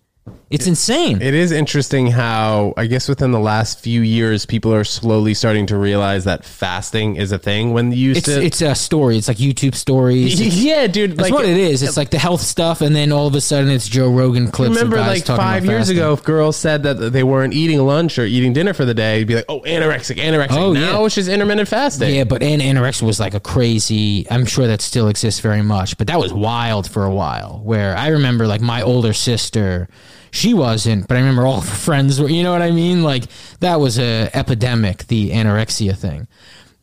It's 0.49 0.65
insane. 0.65 1.21
It 1.21 1.33
is 1.33 1.51
interesting 1.51 2.07
how 2.07 2.73
I 2.77 2.85
guess 2.85 3.09
within 3.09 3.31
the 3.31 3.39
last 3.39 3.81
few 3.81 4.01
years, 4.01 4.45
people 4.45 4.73
are 4.73 4.85
slowly 4.85 5.33
starting 5.33 5.65
to 5.67 5.77
realize 5.77 6.23
that 6.23 6.45
fasting 6.45 7.17
is 7.17 7.33
a 7.33 7.37
thing. 7.37 7.73
When 7.73 7.91
you 7.91 7.97
used 7.97 8.19
it's 8.19 8.27
to, 8.27 8.41
it's 8.41 8.61
a 8.61 8.73
story. 8.73 9.17
It's 9.17 9.27
like 9.27 9.37
YouTube 9.37 9.75
stories. 9.75 10.39
It's, 10.47 10.55
yeah, 10.55 10.87
dude. 10.87 11.11
that's 11.11 11.29
like, 11.29 11.33
what 11.33 11.45
it 11.45 11.57
is. 11.57 11.83
It's 11.83 11.97
like 11.97 12.11
the 12.11 12.19
health 12.19 12.41
stuff, 12.41 12.79
and 12.81 12.95
then 12.95 13.11
all 13.11 13.27
of 13.27 13.35
a 13.35 13.41
sudden 13.41 13.69
it's 13.69 13.87
Joe 13.87 14.09
Rogan 14.09 14.49
clips. 14.49 14.75
Remember, 14.75 14.97
like 14.97 15.25
five 15.25 15.65
years 15.65 15.79
fasting. 15.79 15.97
ago, 15.97 16.13
if 16.13 16.23
girls 16.23 16.55
said 16.55 16.83
that 16.83 16.93
they 16.93 17.23
weren't 17.23 17.53
eating 17.53 17.85
lunch 17.85 18.17
or 18.17 18.23
eating 18.23 18.53
dinner 18.53 18.73
for 18.73 18.85
the 18.85 18.93
day, 18.93 19.19
you'd 19.19 19.27
be 19.27 19.35
like, 19.35 19.45
"Oh, 19.49 19.61
anorexic, 19.61 20.15
anorexic." 20.17 20.51
Oh, 20.51 20.71
now 20.71 20.99
yeah. 20.99 21.05
it's 21.05 21.15
just 21.15 21.27
intermittent 21.27 21.67
fasting. 21.67 22.15
Yeah, 22.15 22.23
but 22.23 22.41
and 22.41 22.61
anorexia 22.61 23.01
was 23.01 23.19
like 23.19 23.33
a 23.33 23.39
crazy. 23.39 24.25
I'm 24.29 24.45
sure 24.45 24.67
that 24.67 24.81
still 24.81 25.09
exists 25.09 25.41
very 25.41 25.61
much, 25.61 25.97
but 25.97 26.07
that 26.07 26.19
was 26.19 26.31
wild 26.33 26.89
for 26.89 27.03
a 27.03 27.13
while. 27.13 27.59
Where 27.63 27.97
I 27.97 28.09
remember, 28.09 28.47
like 28.47 28.61
my 28.61 28.81
older 28.81 29.13
sister, 29.13 29.89
she 30.31 30.53
wasn't, 30.53 31.07
but 31.07 31.17
I 31.17 31.19
remember 31.19 31.45
all 31.45 31.61
her 31.61 31.75
friends 31.75 32.19
were. 32.19 32.29
You 32.29 32.43
know 32.43 32.51
what 32.51 32.61
I 32.61 32.71
mean? 32.71 33.03
Like 33.03 33.25
that 33.59 33.79
was 33.79 33.99
a 33.99 34.29
epidemic, 34.33 35.07
the 35.07 35.31
anorexia 35.31 35.95
thing. 35.97 36.27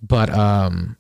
But 0.03 0.31
um, 0.31 0.97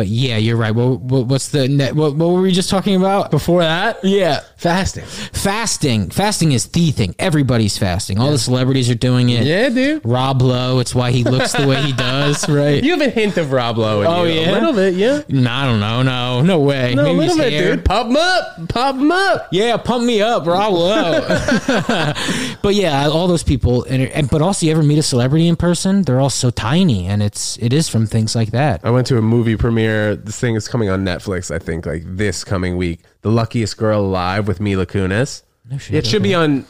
but 0.00 0.06
yeah, 0.08 0.38
you're 0.38 0.56
right. 0.56 0.74
What, 0.74 1.00
what, 1.00 1.26
what's 1.26 1.48
the 1.48 1.68
net? 1.68 1.94
What, 1.94 2.14
what 2.16 2.30
were 2.30 2.40
we 2.40 2.52
just 2.52 2.70
talking 2.70 2.96
about? 2.96 3.30
Before 3.30 3.60
that, 3.60 4.02
Yeah. 4.02 4.40
fasting. 4.56 5.04
Fasting. 5.04 6.08
Fasting 6.08 6.52
is 6.52 6.66
the 6.68 6.90
thing. 6.90 7.14
Everybody's 7.18 7.76
fasting. 7.76 8.18
All 8.18 8.30
the 8.30 8.38
celebrities 8.38 8.88
are 8.88 8.94
doing 8.94 9.28
it. 9.28 9.44
Yeah, 9.44 9.68
dude. 9.68 10.00
Rob 10.02 10.40
Lowe, 10.40 10.78
it's 10.78 10.94
why 10.94 11.10
he 11.10 11.22
looks 11.22 11.52
the 11.52 11.66
way 11.66 11.82
he 11.82 11.92
does, 12.08 12.48
right? 12.48 12.82
You 12.82 12.92
have 12.92 13.02
a 13.02 13.10
hint 13.10 13.36
of 13.36 13.52
Rob 13.52 13.76
Lowe. 13.76 14.00
In 14.00 14.06
Oh, 14.06 14.24
you. 14.24 14.40
yeah? 14.40 14.50
a 14.50 14.52
little 14.52 14.72
bit, 14.72 14.94
yeah. 14.94 15.20
No, 15.28 15.50
I 15.50 15.66
don't 15.66 15.80
know. 15.80 16.02
No, 16.02 16.40
no 16.40 16.60
way. 16.60 16.94
No, 16.94 17.02
a 17.02 17.04
Maybe 17.04 17.18
little 17.18 17.36
bit, 17.36 17.52
hair. 17.52 17.76
dude. 17.76 17.84
Pop 17.84 18.06
him 18.06 18.16
up, 18.16 18.68
pop 18.70 18.94
him 18.94 19.12
up. 19.12 19.48
Yeah, 19.52 19.76
pump 19.76 20.04
me 20.06 20.22
up, 20.22 20.46
Rob 20.46 20.72
Lowe. 20.72 21.20
but 22.62 22.74
yeah, 22.74 23.06
all 23.08 23.28
those 23.28 23.42
people, 23.42 23.84
and, 23.84 24.02
and 24.04 24.30
but 24.30 24.40
also, 24.40 24.64
you 24.64 24.72
ever 24.72 24.82
meet 24.82 24.98
a 24.98 25.02
celebrity 25.02 25.46
in 25.46 25.56
person? 25.56 26.04
They're 26.04 26.20
all 26.20 26.30
so 26.30 26.48
tiny, 26.50 27.06
and 27.06 27.22
it's 27.22 27.58
it 27.58 27.74
is 27.74 27.86
from 27.90 28.06
things 28.06 28.34
like 28.34 28.52
that. 28.52 28.80
I 28.82 28.90
went 28.90 29.06
to 29.08 29.18
a 29.18 29.22
movie 29.22 29.56
premiere. 29.56 29.89
This 30.16 30.38
thing 30.38 30.54
is 30.54 30.68
coming 30.68 30.88
on 30.88 31.04
Netflix, 31.04 31.54
I 31.54 31.58
think, 31.58 31.86
like 31.86 32.02
this 32.04 32.44
coming 32.44 32.76
week. 32.76 33.00
The 33.22 33.30
Luckiest 33.30 33.76
Girl 33.76 34.00
Alive 34.00 34.48
with 34.48 34.60
Mila 34.60 34.86
Kunis. 34.86 35.42
shit, 35.78 35.94
it 35.94 36.06
should 36.06 36.22
be 36.22 36.34
on 36.34 36.64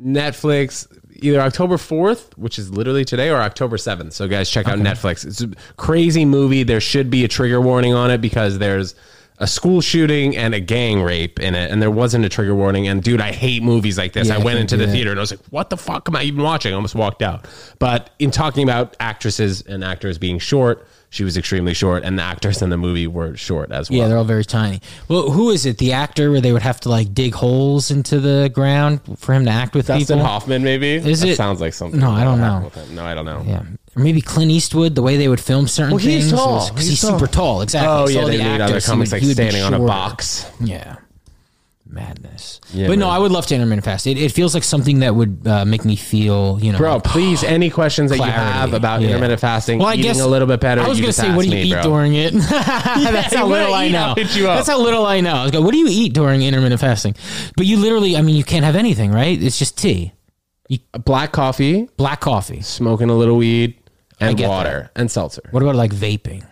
Netflix 0.00 0.86
either 1.22 1.40
October 1.40 1.76
4th, 1.76 2.36
which 2.36 2.58
is 2.58 2.70
literally 2.70 3.04
today, 3.04 3.30
or 3.30 3.36
October 3.36 3.76
7th. 3.76 4.12
So, 4.12 4.28
guys, 4.28 4.50
check 4.50 4.68
out 4.68 4.78
Netflix. 4.78 5.24
It's 5.26 5.40
a 5.40 5.50
crazy 5.76 6.24
movie. 6.24 6.62
There 6.62 6.80
should 6.80 7.10
be 7.10 7.24
a 7.24 7.28
trigger 7.28 7.60
warning 7.60 7.94
on 7.94 8.10
it 8.10 8.20
because 8.20 8.58
there's 8.58 8.94
a 9.38 9.46
school 9.46 9.80
shooting 9.80 10.36
and 10.36 10.54
a 10.54 10.60
gang 10.60 11.02
rape 11.02 11.38
in 11.38 11.54
it, 11.54 11.70
and 11.70 11.80
there 11.80 11.90
wasn't 11.90 12.24
a 12.24 12.28
trigger 12.28 12.54
warning. 12.54 12.88
And 12.88 13.02
dude, 13.02 13.20
I 13.20 13.32
hate 13.32 13.62
movies 13.62 13.98
like 13.98 14.12
this. 14.12 14.28
Yeah, 14.28 14.36
I 14.36 14.38
went 14.38 14.58
into 14.58 14.76
the 14.76 14.86
that. 14.86 14.92
theater 14.92 15.10
and 15.10 15.20
I 15.20 15.22
was 15.22 15.30
like, 15.30 15.40
"What 15.50 15.70
the 15.70 15.76
fuck 15.76 16.08
am 16.08 16.16
I 16.16 16.22
even 16.22 16.42
watching?" 16.42 16.72
I 16.72 16.76
almost 16.76 16.94
walked 16.94 17.22
out. 17.22 17.46
But 17.78 18.10
in 18.18 18.30
talking 18.30 18.62
about 18.62 18.96
actresses 18.98 19.62
and 19.62 19.84
actors 19.84 20.16
being 20.18 20.38
short, 20.38 20.86
she 21.16 21.24
was 21.24 21.36
extremely 21.36 21.72
short, 21.74 22.04
and 22.04 22.18
the 22.18 22.22
actors 22.22 22.60
in 22.62 22.68
the 22.70 22.76
movie 22.76 23.06
were 23.06 23.36
short 23.36 23.72
as 23.72 23.88
well. 23.90 23.98
Yeah, 23.98 24.08
they're 24.08 24.18
all 24.18 24.24
very 24.24 24.44
tiny. 24.44 24.80
Well, 25.08 25.30
who 25.30 25.50
is 25.50 25.64
it? 25.66 25.78
The 25.78 25.92
actor 25.92 26.30
where 26.30 26.40
they 26.42 26.52
would 26.52 26.62
have 26.62 26.78
to 26.80 26.88
like 26.90 27.14
dig 27.14 27.34
holes 27.34 27.90
into 27.90 28.20
the 28.20 28.50
ground 28.52 29.00
for 29.18 29.32
him 29.32 29.44
to 29.46 29.50
act 29.50 29.74
with 29.74 29.86
Dustin 29.86 30.18
people? 30.18 30.26
Hoffman, 30.26 30.62
maybe. 30.62 30.96
Is 30.96 31.20
That 31.20 31.28
it- 31.30 31.36
sounds 31.36 31.60
like 31.60 31.72
something? 31.72 31.98
No, 31.98 32.10
I 32.10 32.22
don't 32.24 32.38
know. 32.38 32.44
happened 32.44 32.64
with 32.66 32.88
him. 32.88 32.94
No, 32.96 33.04
I 33.04 33.14
don't 33.14 33.24
know. 33.24 33.42
Yeah, 33.46 33.62
or 33.96 34.02
maybe 34.02 34.20
Clint 34.20 34.50
Eastwood. 34.50 34.94
The 34.94 35.02
way 35.02 35.16
they 35.16 35.28
would 35.28 35.40
film 35.40 35.66
certain 35.68 35.92
Well, 35.92 35.98
he's 35.98 36.28
things 36.28 36.32
tall. 36.38 36.68
because 36.68 36.80
He's 36.82 36.90
he's, 36.90 37.00
tall. 37.00 37.18
super 37.18 37.32
tall. 37.32 37.62
Exactly. 37.62 37.88
Oh 37.90 38.06
So 38.06 38.12
yeah, 38.12 38.24
they 38.26 38.36
the 38.36 38.42
made 38.44 38.54
other 38.60 38.64
actors, 38.64 38.84
he 38.84 38.90
comics 38.90 39.10
would- 39.10 39.16
like 39.16 39.22
he 39.22 39.28
would 39.28 39.36
be 39.38 39.42
standing 39.50 39.62
on 39.62 39.74
a 39.74 39.78
box. 39.86 40.44
Yeah. 40.60 40.96
Madness. 41.96 42.60
Yeah, 42.72 42.86
but 42.86 42.98
no, 42.98 43.06
man. 43.06 43.16
I 43.16 43.18
would 43.18 43.32
love 43.32 43.46
to 43.46 43.54
intermittent 43.54 43.84
fast. 43.84 44.06
It, 44.06 44.18
it 44.18 44.30
feels 44.30 44.54
like 44.54 44.62
something 44.62 45.00
that 45.00 45.14
would 45.14 45.46
uh, 45.46 45.64
make 45.64 45.84
me 45.84 45.96
feel, 45.96 46.58
you 46.62 46.70
know, 46.70 46.78
Bro, 46.78 47.00
please, 47.00 47.42
any 47.56 47.70
questions 47.70 48.10
that 48.10 48.18
you 48.18 48.22
have 48.24 48.72
about 48.74 49.00
Yeah. 49.00 49.08
intermittent 49.08 49.40
fasting, 49.40 49.78
Well, 49.80 49.88
I 49.88 49.94
eating 49.94 50.04
guess 50.04 50.20
a 50.20 50.26
little 50.28 50.46
bit 50.46 50.60
better, 50.60 50.82
I 50.82 50.88
was 50.88 51.00
gonna 51.00 51.12
say, 51.12 51.34
what 51.34 51.42
do 51.44 51.48
you 51.48 51.54
me, 51.56 51.62
eat 51.64 51.72
bro. 51.72 51.82
during 51.82 52.14
it? 52.14 52.32
That's 52.50 53.34
how 53.34 53.46
little 53.46 53.74
I 53.74 53.88
know. 53.88 54.14
You. 54.16 54.44
That's 54.44 54.68
how 54.68 54.80
little 54.80 55.04
I 55.06 55.20
know. 55.20 55.34
I 55.34 55.42
was 55.42 55.50
go, 55.52 55.60
what 55.62 55.72
do 55.72 55.78
you 55.78 55.88
eat 55.90 56.12
during 56.12 56.42
intermittent 56.42 56.80
fasting? 56.80 57.16
But 57.56 57.66
you 57.66 57.78
literally, 57.78 58.16
I 58.16 58.22
mean, 58.22 58.36
you 58.36 58.44
can't 58.44 58.64
have 58.64 58.76
anything, 58.76 59.10
right? 59.10 59.42
It's 59.42 59.58
just 59.58 59.76
tea, 59.78 60.12
Black 61.04 61.32
coffee, 61.32 61.88
black 61.96 62.20
coffee. 62.20 62.60
smoking 62.60 63.08
a 63.10 63.14
little 63.14 63.36
weed, 63.36 63.74
and 64.20 64.38
water 64.40 64.90
and 64.96 65.10
seltzer. 65.10 65.42
What 65.50 65.62
about 65.62 65.76
like 65.76 65.92
vaping? 65.92 66.44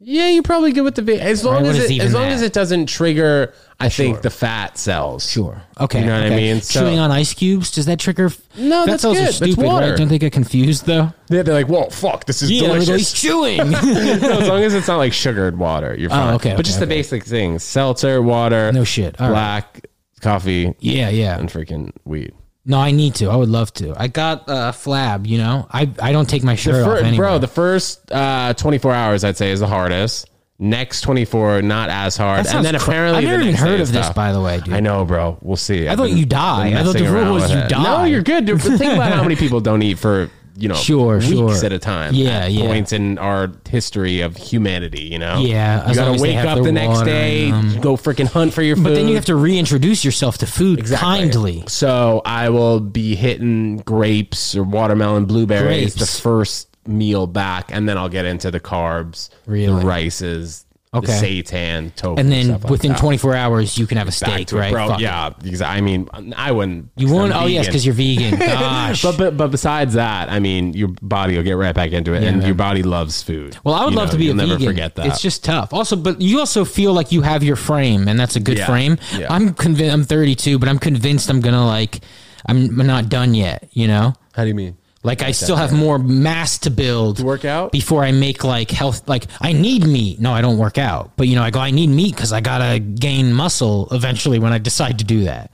Yeah, 0.00 0.28
you're 0.28 0.44
probably 0.44 0.72
good 0.72 0.82
with 0.82 0.94
the 0.94 1.02
vape 1.02 1.18
as 1.18 1.44
long 1.44 1.64
Right, 1.64 1.74
as 1.74 1.90
it, 1.90 2.00
as 2.00 2.14
long 2.14 2.24
that? 2.28 2.32
as 2.32 2.42
it 2.42 2.52
doesn't 2.52 2.86
trigger. 2.86 3.52
I 3.80 3.88
think 3.90 4.22
the 4.22 4.30
fat 4.30 4.76
cells. 4.76 5.30
Sure. 5.30 5.62
Okay. 5.78 6.00
You 6.00 6.06
know 6.06 6.14
what 6.14 6.22
I 6.24 6.26
okay. 6.26 6.36
mean? 6.36 6.60
So- 6.62 6.80
Chewing 6.80 6.98
on 6.98 7.12
ice 7.12 7.32
cubes 7.32 7.70
does 7.70 7.86
that 7.86 8.00
trigger? 8.00 8.32
No, 8.56 8.84
that's 8.86 9.04
good. 9.04 9.16
That's 9.16 9.36
stupid, 9.36 9.64
water. 9.64 9.90
right? 9.90 9.96
Don't 9.96 10.08
they 10.08 10.18
get 10.18 10.32
confused 10.32 10.84
though? 10.86 11.12
Yeah, 11.28 11.42
they're 11.42 11.54
like, 11.54 11.68
whoa, 11.68 11.88
fuck, 11.88 12.24
this 12.24 12.42
is 12.42 12.50
Yeah, 12.50 12.74
he's 12.74 12.86
delicious. 12.86 13.12
chewing. 13.12 13.58
No, 13.70 14.40
as 14.40 14.48
long 14.48 14.62
as 14.64 14.74
it's 14.74 14.88
not 14.88 14.96
like 14.96 15.12
sugared 15.12 15.56
water, 15.58 15.94
you're 15.96 16.10
fine. 16.10 16.32
Oh, 16.32 16.36
okay, 16.36 16.50
but 16.50 16.54
okay, 16.60 16.62
just 16.64 16.80
the 16.80 16.86
okay. 16.86 16.96
basic 16.96 17.22
things: 17.24 17.62
seltzer, 17.62 18.20
water, 18.20 18.72
No 18.72 18.82
shit. 18.82 19.20
All 19.20 19.28
right. 19.28 19.34
black 19.34 19.86
coffee, 20.20 20.74
yeah, 20.80 21.08
yeah. 21.10 21.38
and 21.38 21.48
freaking 21.48 21.92
weed. 22.04 22.32
No, 22.66 22.78
I 22.78 22.90
need 22.90 23.14
to. 23.16 23.30
I 23.30 23.36
would 23.36 23.48
love 23.48 23.72
to. 23.74 23.94
I 23.96 24.08
got 24.08 24.44
a 24.48 24.72
flab. 24.72 25.26
You 25.26 25.38
know, 25.38 25.66
I 25.70 25.88
I 26.02 26.10
don't 26.12 26.28
take 26.28 26.42
my 26.42 26.54
shirt 26.56 26.84
Fir- 26.84 26.98
off 26.98 27.04
anyway. 27.04 27.16
bro, 27.16 27.38
the 27.38 27.46
first 27.46 28.10
uh, 28.10 28.52
24 28.54 28.92
hours, 28.92 29.24
I'd 29.24 29.36
say, 29.36 29.52
is 29.52 29.60
the 29.60 29.66
hardest. 29.68 30.28
Next 30.60 31.02
24, 31.02 31.62
not 31.62 31.88
as 31.88 32.16
hard. 32.16 32.46
And 32.48 32.64
then 32.64 32.74
apparently, 32.74 33.18
I've 33.18 33.24
the 33.24 33.30
never 33.30 33.42
even 33.42 33.54
heard 33.54 33.80
of 33.80 33.92
this, 33.92 34.06
tough. 34.06 34.14
by 34.16 34.32
the 34.32 34.40
way, 34.40 34.60
dude. 34.60 34.74
I 34.74 34.80
know, 34.80 35.04
bro. 35.04 35.38
We'll 35.40 35.56
see. 35.56 35.88
I 35.88 35.94
thought 35.94 36.10
you 36.10 36.26
die. 36.26 36.78
I 36.78 36.82
thought 36.82 36.96
the 36.96 37.04
rule 37.12 37.34
was 37.34 37.48
you 37.50 37.56
No, 37.56 37.68
die. 37.68 38.06
you're 38.06 38.22
good. 38.22 38.44
Dude. 38.46 38.60
Think 38.60 38.94
about 38.94 39.12
how 39.12 39.22
many 39.22 39.36
people 39.44 39.60
don't 39.60 39.82
eat 39.82 39.98
for 40.00 40.30
you 40.56 40.66
know 40.66 40.74
Sure, 40.74 41.18
weeks 41.18 41.28
sure. 41.28 41.64
at 41.64 41.72
a 41.72 41.78
time. 41.78 42.12
Yeah, 42.14 42.46
yeah. 42.48 42.66
Points 42.66 42.92
in 42.92 43.18
our 43.18 43.52
history 43.70 44.22
of 44.22 44.36
humanity. 44.36 45.02
You 45.02 45.20
know. 45.20 45.38
Yeah, 45.38 45.88
You 45.88 45.94
gotta 45.94 46.20
wake 46.20 46.36
up 46.38 46.64
the 46.64 46.72
next 46.72 47.02
day, 47.04 47.50
and, 47.50 47.76
um, 47.76 47.80
go 47.80 47.96
freaking 47.96 48.26
hunt 48.26 48.52
for 48.52 48.62
your 48.62 48.74
food. 48.74 48.82
But 48.82 48.94
then 48.96 49.06
you 49.06 49.14
have 49.14 49.26
to 49.26 49.36
reintroduce 49.36 50.04
yourself 50.04 50.38
to 50.38 50.46
food 50.48 50.80
Exactly. 50.80 51.06
kindly. 51.06 51.64
So 51.68 52.20
I 52.24 52.48
will 52.48 52.80
be 52.80 53.14
hitting 53.14 53.76
grapes 53.76 54.56
or 54.56 54.64
watermelon, 54.64 55.26
blueberries 55.26 55.94
Grapes. 55.94 56.16
the 56.16 56.20
first 56.20 56.67
meal 56.88 57.26
back, 57.26 57.70
and 57.72 57.88
then 57.88 57.96
I'll 57.98 58.08
get 58.08 58.24
into 58.24 58.50
the 58.50 58.60
carbs, 58.60 59.28
Really? 59.46 59.80
the 59.80 59.86
rices, 59.86 60.64
Okay. 60.94 61.06
the 61.20 61.42
seitan, 61.42 61.94
tofu, 61.96 62.18
And 62.18 62.32
then 62.32 62.48
like 62.48 62.64
within 62.70 62.92
that. 62.92 62.98
24 63.00 63.34
hours, 63.34 63.76
you 63.76 63.86
can 63.86 63.98
have 63.98 64.08
a 64.08 64.12
steak, 64.12 64.50
right? 64.52 64.72
bro. 64.72 64.88
Fuck. 64.88 65.00
Yeah, 65.00 65.28
because 65.42 65.60
I 65.60 65.82
mean, 65.82 66.08
I 66.34 66.50
wouldn't. 66.50 66.88
You 66.96 67.12
won't? 67.12 67.34
Oh, 67.36 67.44
yes, 67.44 67.66
because 67.66 67.84
you're 67.84 67.94
vegan. 67.94 68.38
Gosh. 68.38 69.02
But, 69.02 69.18
but 69.18 69.36
but 69.36 69.50
besides 69.50 69.92
that, 69.94 70.30
I 70.30 70.38
mean, 70.38 70.72
your 70.72 70.88
body 71.02 71.36
will 71.36 71.42
get 71.42 71.58
right 71.58 71.74
back 71.74 71.92
into 71.92 72.14
it, 72.14 72.22
and 72.24 72.38
man. 72.38 72.46
your 72.46 72.54
body 72.54 72.82
loves 72.82 73.22
food. 73.22 73.58
Well, 73.64 73.74
I 73.74 73.84
would 73.84 73.92
You 73.92 73.98
love 73.98 74.08
know, 74.08 74.12
to 74.12 74.18
be 74.18 74.24
you'll 74.24 74.40
a 74.40 74.46
never 74.46 74.54
vegan. 74.54 74.66
forget 74.66 74.94
that. 74.94 75.06
It's 75.08 75.20
just 75.20 75.44
tough. 75.44 75.74
Also, 75.74 75.94
but 75.94 76.22
you 76.22 76.38
also 76.38 76.64
feel 76.64 76.94
like 76.94 77.12
you 77.12 77.20
have 77.20 77.42
your 77.44 77.56
frame, 77.56 78.08
and 78.08 78.18
that's 78.18 78.36
a 78.36 78.40
good 78.40 78.56
Yeah. 78.56 78.66
frame. 78.66 78.96
Yeah. 79.14 79.26
I'm 79.28 79.52
convinced. 79.52 79.92
I'm 79.92 80.04
32, 80.04 80.58
but 80.58 80.70
I'm 80.70 80.78
convinced 80.78 81.28
I'm 81.28 81.40
gonna 81.42 81.66
like. 81.66 82.00
I'm 82.46 82.74
not 82.76 83.10
done 83.10 83.34
yet. 83.34 83.68
You 83.72 83.88
know, 83.88 84.14
how 84.32 84.44
do 84.44 84.48
you 84.48 84.54
mean? 84.54 84.78
Like 85.08 85.22
I 85.22 85.32
still 85.32 85.56
have 85.56 85.72
more 85.72 85.98
mass 85.98 86.58
to 86.58 86.70
build. 86.70 87.16
To 87.16 87.24
work 87.24 87.46
out? 87.46 87.72
before 87.72 88.04
I 88.04 88.12
make 88.12 88.44
like 88.44 88.70
health. 88.70 89.08
Like 89.08 89.24
I 89.40 89.52
need 89.52 89.86
meat. 89.86 90.20
No, 90.20 90.32
I 90.32 90.42
don't 90.42 90.58
work 90.58 90.76
out, 90.76 91.12
but 91.16 91.28
you 91.28 91.34
know, 91.34 91.42
I 91.42 91.50
go. 91.50 91.60
I 91.60 91.70
need 91.70 91.88
meat 91.88 92.14
because 92.14 92.32
I 92.32 92.40
gotta 92.40 92.78
gain 92.78 93.32
muscle 93.32 93.88
eventually 93.90 94.38
when 94.38 94.52
I 94.52 94.58
decide 94.58 94.98
to 94.98 95.04
do 95.04 95.24
that. 95.24 95.50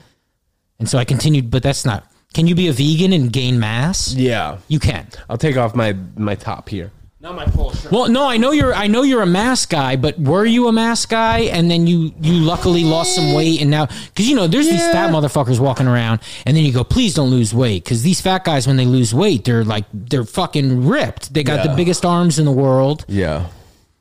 And 0.81 0.89
so 0.89 0.99
I 0.99 1.05
continued, 1.05 1.51
but 1.53 1.63
that's 1.63 1.85
not. 1.85 2.05
Can 2.35 2.49
you 2.49 2.57
be 2.57 2.67
a 2.67 2.73
vegan 2.73 3.13
and 3.13 3.33
gain 3.33 3.61
mass? 3.61 4.13
Yeah, 4.13 4.59
You 4.67 4.81
can. 4.81 5.07
I'll 5.31 5.39
take 5.39 5.57
off 5.57 5.77
my 5.77 5.93
my 6.17 6.35
top 6.35 6.69
here. 6.69 6.91
Not 7.25 7.37
my 7.37 7.47
full 7.47 7.73
shirt. 7.73 7.91
Well, 7.91 8.09
no, 8.11 8.29
I 8.29 8.37
know 8.37 8.51
you're. 8.51 8.75
I 8.75 8.87
know 8.87 9.01
you're 9.03 9.23
a 9.23 9.27
mass 9.27 9.65
guy, 9.65 9.97
but 9.97 10.19
were 10.19 10.45
you 10.45 10.69
a 10.69 10.73
mass 10.73 11.07
guy, 11.07 11.39
and 11.45 11.71
then 11.71 11.87
you 11.87 12.13
you 12.21 12.35
luckily 12.35 12.85
lost 12.85 13.15
some 13.15 13.33
weight, 13.33 13.63
and 13.63 13.71
now 13.71 13.87
because 13.87 14.29
you 14.29 14.37
know 14.37 14.47
there's 14.47 14.69
these 14.69 14.83
fat 14.93 15.11
motherfuckers 15.11 15.59
walking 15.59 15.87
around, 15.87 16.21
and 16.45 16.55
then 16.55 16.65
you 16.67 16.71
go, 16.71 16.85
please 16.85 17.15
don't 17.15 17.31
lose 17.31 17.55
weight, 17.55 17.83
because 17.83 18.03
these 18.03 18.21
fat 18.21 18.45
guys 18.45 18.67
when 18.67 18.77
they 18.77 18.85
lose 18.85 19.15
weight, 19.15 19.45
they're 19.45 19.65
like 19.65 19.87
they're 19.95 20.25
fucking 20.27 20.87
ripped. 20.87 21.33
They 21.33 21.43
got 21.43 21.63
the 21.63 21.71
Yeah. 21.71 21.77
biggest 21.77 22.05
arms 22.05 22.39
in 22.39 22.45
the 22.45 22.53
world. 22.53 23.07
Yeah. 23.09 23.47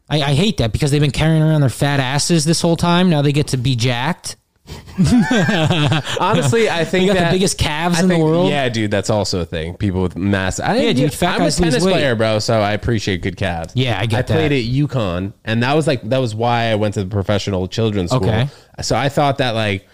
I, 0.10 0.22
I 0.22 0.34
hate 0.34 0.58
that 0.58 0.74
because 0.74 0.92
they've 0.92 1.00
been 1.00 1.12
carrying 1.12 1.42
around 1.42 1.62
their 1.62 1.70
fat 1.70 2.02
asses 2.02 2.44
this 2.44 2.60
whole 2.60 2.76
time. 2.76 3.10
Now 3.10 3.22
they 3.22 3.32
get 3.32 3.48
to 3.48 3.58
be 3.58 3.78
jacked. 3.78 4.36
Honestly, 6.20 6.70
I 6.70 6.86
think 6.86 7.08
They 7.08 7.08
got 7.08 7.20
that, 7.20 7.32
the 7.32 7.36
biggest 7.36 7.58
calves 7.58 8.00
I 8.00 8.04
in 8.04 8.08
the 8.08 8.18
world. 8.18 8.50
Yeah, 8.50 8.70
dude, 8.70 8.92
that's 8.92 9.10
also 9.10 9.42
a 9.42 9.46
thing. 9.46 9.76
People 9.76 10.02
with 10.02 10.16
mass. 10.16 10.60
I, 10.60 10.78
Yeah, 10.78 10.94
dude, 10.94 11.14
fat 11.14 11.36
I'm 11.36 11.40
guys 11.40 11.60
a 11.60 11.64
lose 11.64 11.72
tennis 11.74 11.86
weight. 11.86 11.94
player, 11.94 12.16
bro, 12.16 12.40
so 12.40 12.60
I 12.60 12.74
appreciate 12.74 13.22
good 13.22 13.38
calves. 13.38 13.74
Yeah, 13.76 14.00
I 14.00 14.06
get 14.06 14.28
that. 14.28 14.34
I 14.34 14.48
played 14.48 14.52
at 14.52 14.64
UConn, 14.74 15.34
and 15.44 15.64
that 15.64 15.74
was 15.74 15.88
like 15.88 16.02
that 16.10 16.20
was 16.20 16.34
why 16.36 16.66
I 16.66 16.76
went 16.76 16.94
to 16.96 17.04
the 17.04 17.10
professional 17.10 17.68
children's 17.68 18.12
school. 18.12 18.30
Okay. 18.30 18.48
So 18.82 18.96
I 18.96 19.10
thought 19.10 19.40
that 19.40 19.52
like 19.52 19.88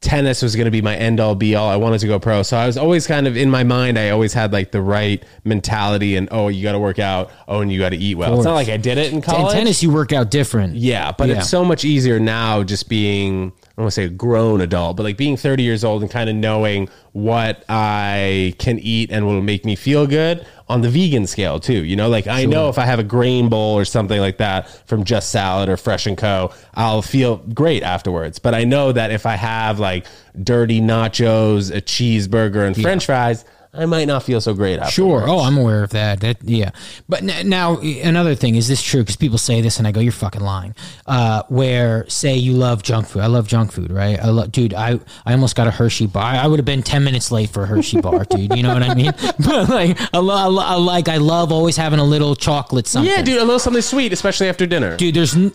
tennis 0.00 0.42
was 0.42 0.56
going 0.56 0.64
to 0.64 0.70
be 0.72 0.82
my 0.82 0.96
end 0.96 1.20
all 1.20 1.34
be 1.36 1.54
all. 1.54 1.68
I 1.68 1.76
wanted 1.76 2.00
to 2.00 2.06
go 2.06 2.18
pro, 2.18 2.42
so 2.42 2.56
I 2.56 2.66
was 2.66 2.76
always 2.76 3.06
kind 3.06 3.26
of 3.26 3.36
in 3.36 3.50
my 3.50 3.64
mind. 3.64 3.98
I 3.98 4.10
always 4.10 4.32
had 4.32 4.52
like 4.52 4.70
the 4.72 4.82
right 4.82 5.22
mentality, 5.44 6.16
and 6.16 6.28
oh, 6.30 6.48
you 6.48 6.62
got 6.62 6.72
to 6.72 6.78
work 6.78 6.98
out. 6.98 7.30
Oh, 7.48 7.60
and 7.60 7.72
you 7.72 7.78
got 7.78 7.90
to 7.90 7.96
eat 7.96 8.16
well. 8.16 8.34
It's 8.36 8.44
not 8.44 8.54
like 8.54 8.68
I 8.68 8.76
did 8.76 8.98
it 8.98 9.12
in 9.12 9.20
college. 9.22 9.52
In 9.52 9.58
tennis, 9.58 9.82
you 9.82 9.90
work 9.90 10.12
out 10.12 10.30
different. 10.30 10.76
Yeah, 10.76 11.12
but 11.12 11.28
Yeah. 11.28 11.38
it's 11.38 11.48
so 11.48 11.64
much 11.64 11.84
easier 11.84 12.18
now 12.20 12.62
just 12.62 12.88
being 12.88 13.52
don't 13.76 13.84
want 13.84 13.94
to 13.94 13.94
say 13.94 14.04
a 14.04 14.08
grown 14.08 14.60
adult, 14.60 14.96
but 14.96 15.02
like 15.02 15.16
being 15.16 15.36
30 15.36 15.62
years 15.62 15.82
old 15.82 16.02
and 16.02 16.10
kind 16.10 16.28
of 16.28 16.36
knowing 16.36 16.88
what 17.12 17.64
I 17.68 18.54
can 18.58 18.78
eat 18.78 19.10
and 19.10 19.26
will 19.26 19.40
make 19.40 19.64
me 19.64 19.76
feel 19.76 20.06
good 20.06 20.46
on 20.68 20.82
the 20.82 20.88
vegan 20.88 21.26
scale 21.26 21.60
too. 21.60 21.84
You 21.84 21.96
know, 21.96 22.08
like 22.08 22.26
I 22.26 22.44
know 22.44 22.68
if 22.68 22.78
I 22.78 22.84
have 22.84 22.98
a 22.98 23.04
grain 23.04 23.48
bowl 23.48 23.78
or 23.78 23.84
something 23.84 24.20
like 24.20 24.38
that 24.38 24.68
from 24.86 25.04
Just 25.04 25.30
Salad 25.30 25.68
or 25.68 25.76
Fresh 25.76 26.06
and 26.06 26.16
Co, 26.16 26.52
I'll 26.74 27.02
feel 27.02 27.38
great 27.38 27.82
afterwards. 27.82 28.38
But 28.38 28.54
I 28.54 28.64
know 28.64 28.92
that 28.92 29.10
if 29.10 29.26
I 29.26 29.36
have 29.36 29.78
like 29.78 30.06
dirty 30.42 30.80
nachos, 30.80 31.74
a 31.74 31.80
cheeseburger 31.80 32.66
and 32.66 32.76
french 32.80 33.06
fries, 33.06 33.44
I 33.74 33.86
might 33.86 34.04
not 34.06 34.22
feel 34.22 34.38
so 34.42 34.52
great. 34.52 34.78
Afterwards. 34.78 35.24
Sure. 35.24 35.24
Oh, 35.26 35.40
I'm 35.40 35.56
aware 35.56 35.82
of 35.82 35.90
that. 35.90 36.20
That 36.20 36.36
yeah. 36.44 36.72
But 37.08 37.22
n- 37.22 37.48
now 37.48 37.78
another 37.78 38.34
thing 38.34 38.54
is 38.56 38.68
this 38.68 38.82
true? 38.82 39.00
Because 39.00 39.16
people 39.16 39.38
say 39.38 39.62
this, 39.62 39.78
and 39.78 39.86
I 39.88 39.92
go, 39.92 40.00
"You're 40.00 40.12
fucking 40.12 40.42
lying." 40.42 40.74
Uh, 41.06 41.42
where 41.48 42.04
say 42.10 42.36
you 42.36 42.52
love 42.52 42.82
junk 42.82 43.06
food. 43.08 43.22
I 43.22 43.28
love 43.28 43.48
junk 43.48 43.72
food, 43.72 43.90
right? 43.90 44.20
I 44.20 44.28
love, 44.28 44.52
dude. 44.52 44.74
I 44.74 45.00
I 45.24 45.32
almost 45.32 45.56
got 45.56 45.68
a 45.68 45.70
Hershey 45.70 46.06
bar. 46.06 46.22
I 46.34 46.46
would 46.46 46.58
have 46.58 46.66
been 46.66 46.82
ten 46.82 47.02
minutes 47.02 47.32
late 47.32 47.48
for 47.48 47.62
a 47.62 47.66
Hershey 47.66 48.00
bar, 48.02 48.24
dude. 48.30 48.54
You 48.54 48.62
know 48.62 48.74
what 48.74 48.82
I 48.82 48.94
mean? 48.94 49.12
But 49.38 49.68
like, 49.70 49.98
I, 50.14 50.18
lo- 50.18 50.34
I, 50.36 50.46
lo- 50.48 50.62
I 50.64 50.74
like, 50.74 51.08
I 51.08 51.16
love 51.16 51.50
always 51.50 51.76
having 51.78 51.98
a 51.98 52.04
little 52.04 52.36
chocolate 52.36 52.86
something. 52.86 53.10
Yeah, 53.10 53.22
dude, 53.22 53.38
a 53.38 53.44
little 53.44 53.58
something 53.58 53.80
sweet, 53.82 54.12
especially 54.12 54.48
after 54.50 54.66
dinner. 54.66 54.98
dude 54.98 55.14
there's 55.14 55.34
n- 55.34 55.52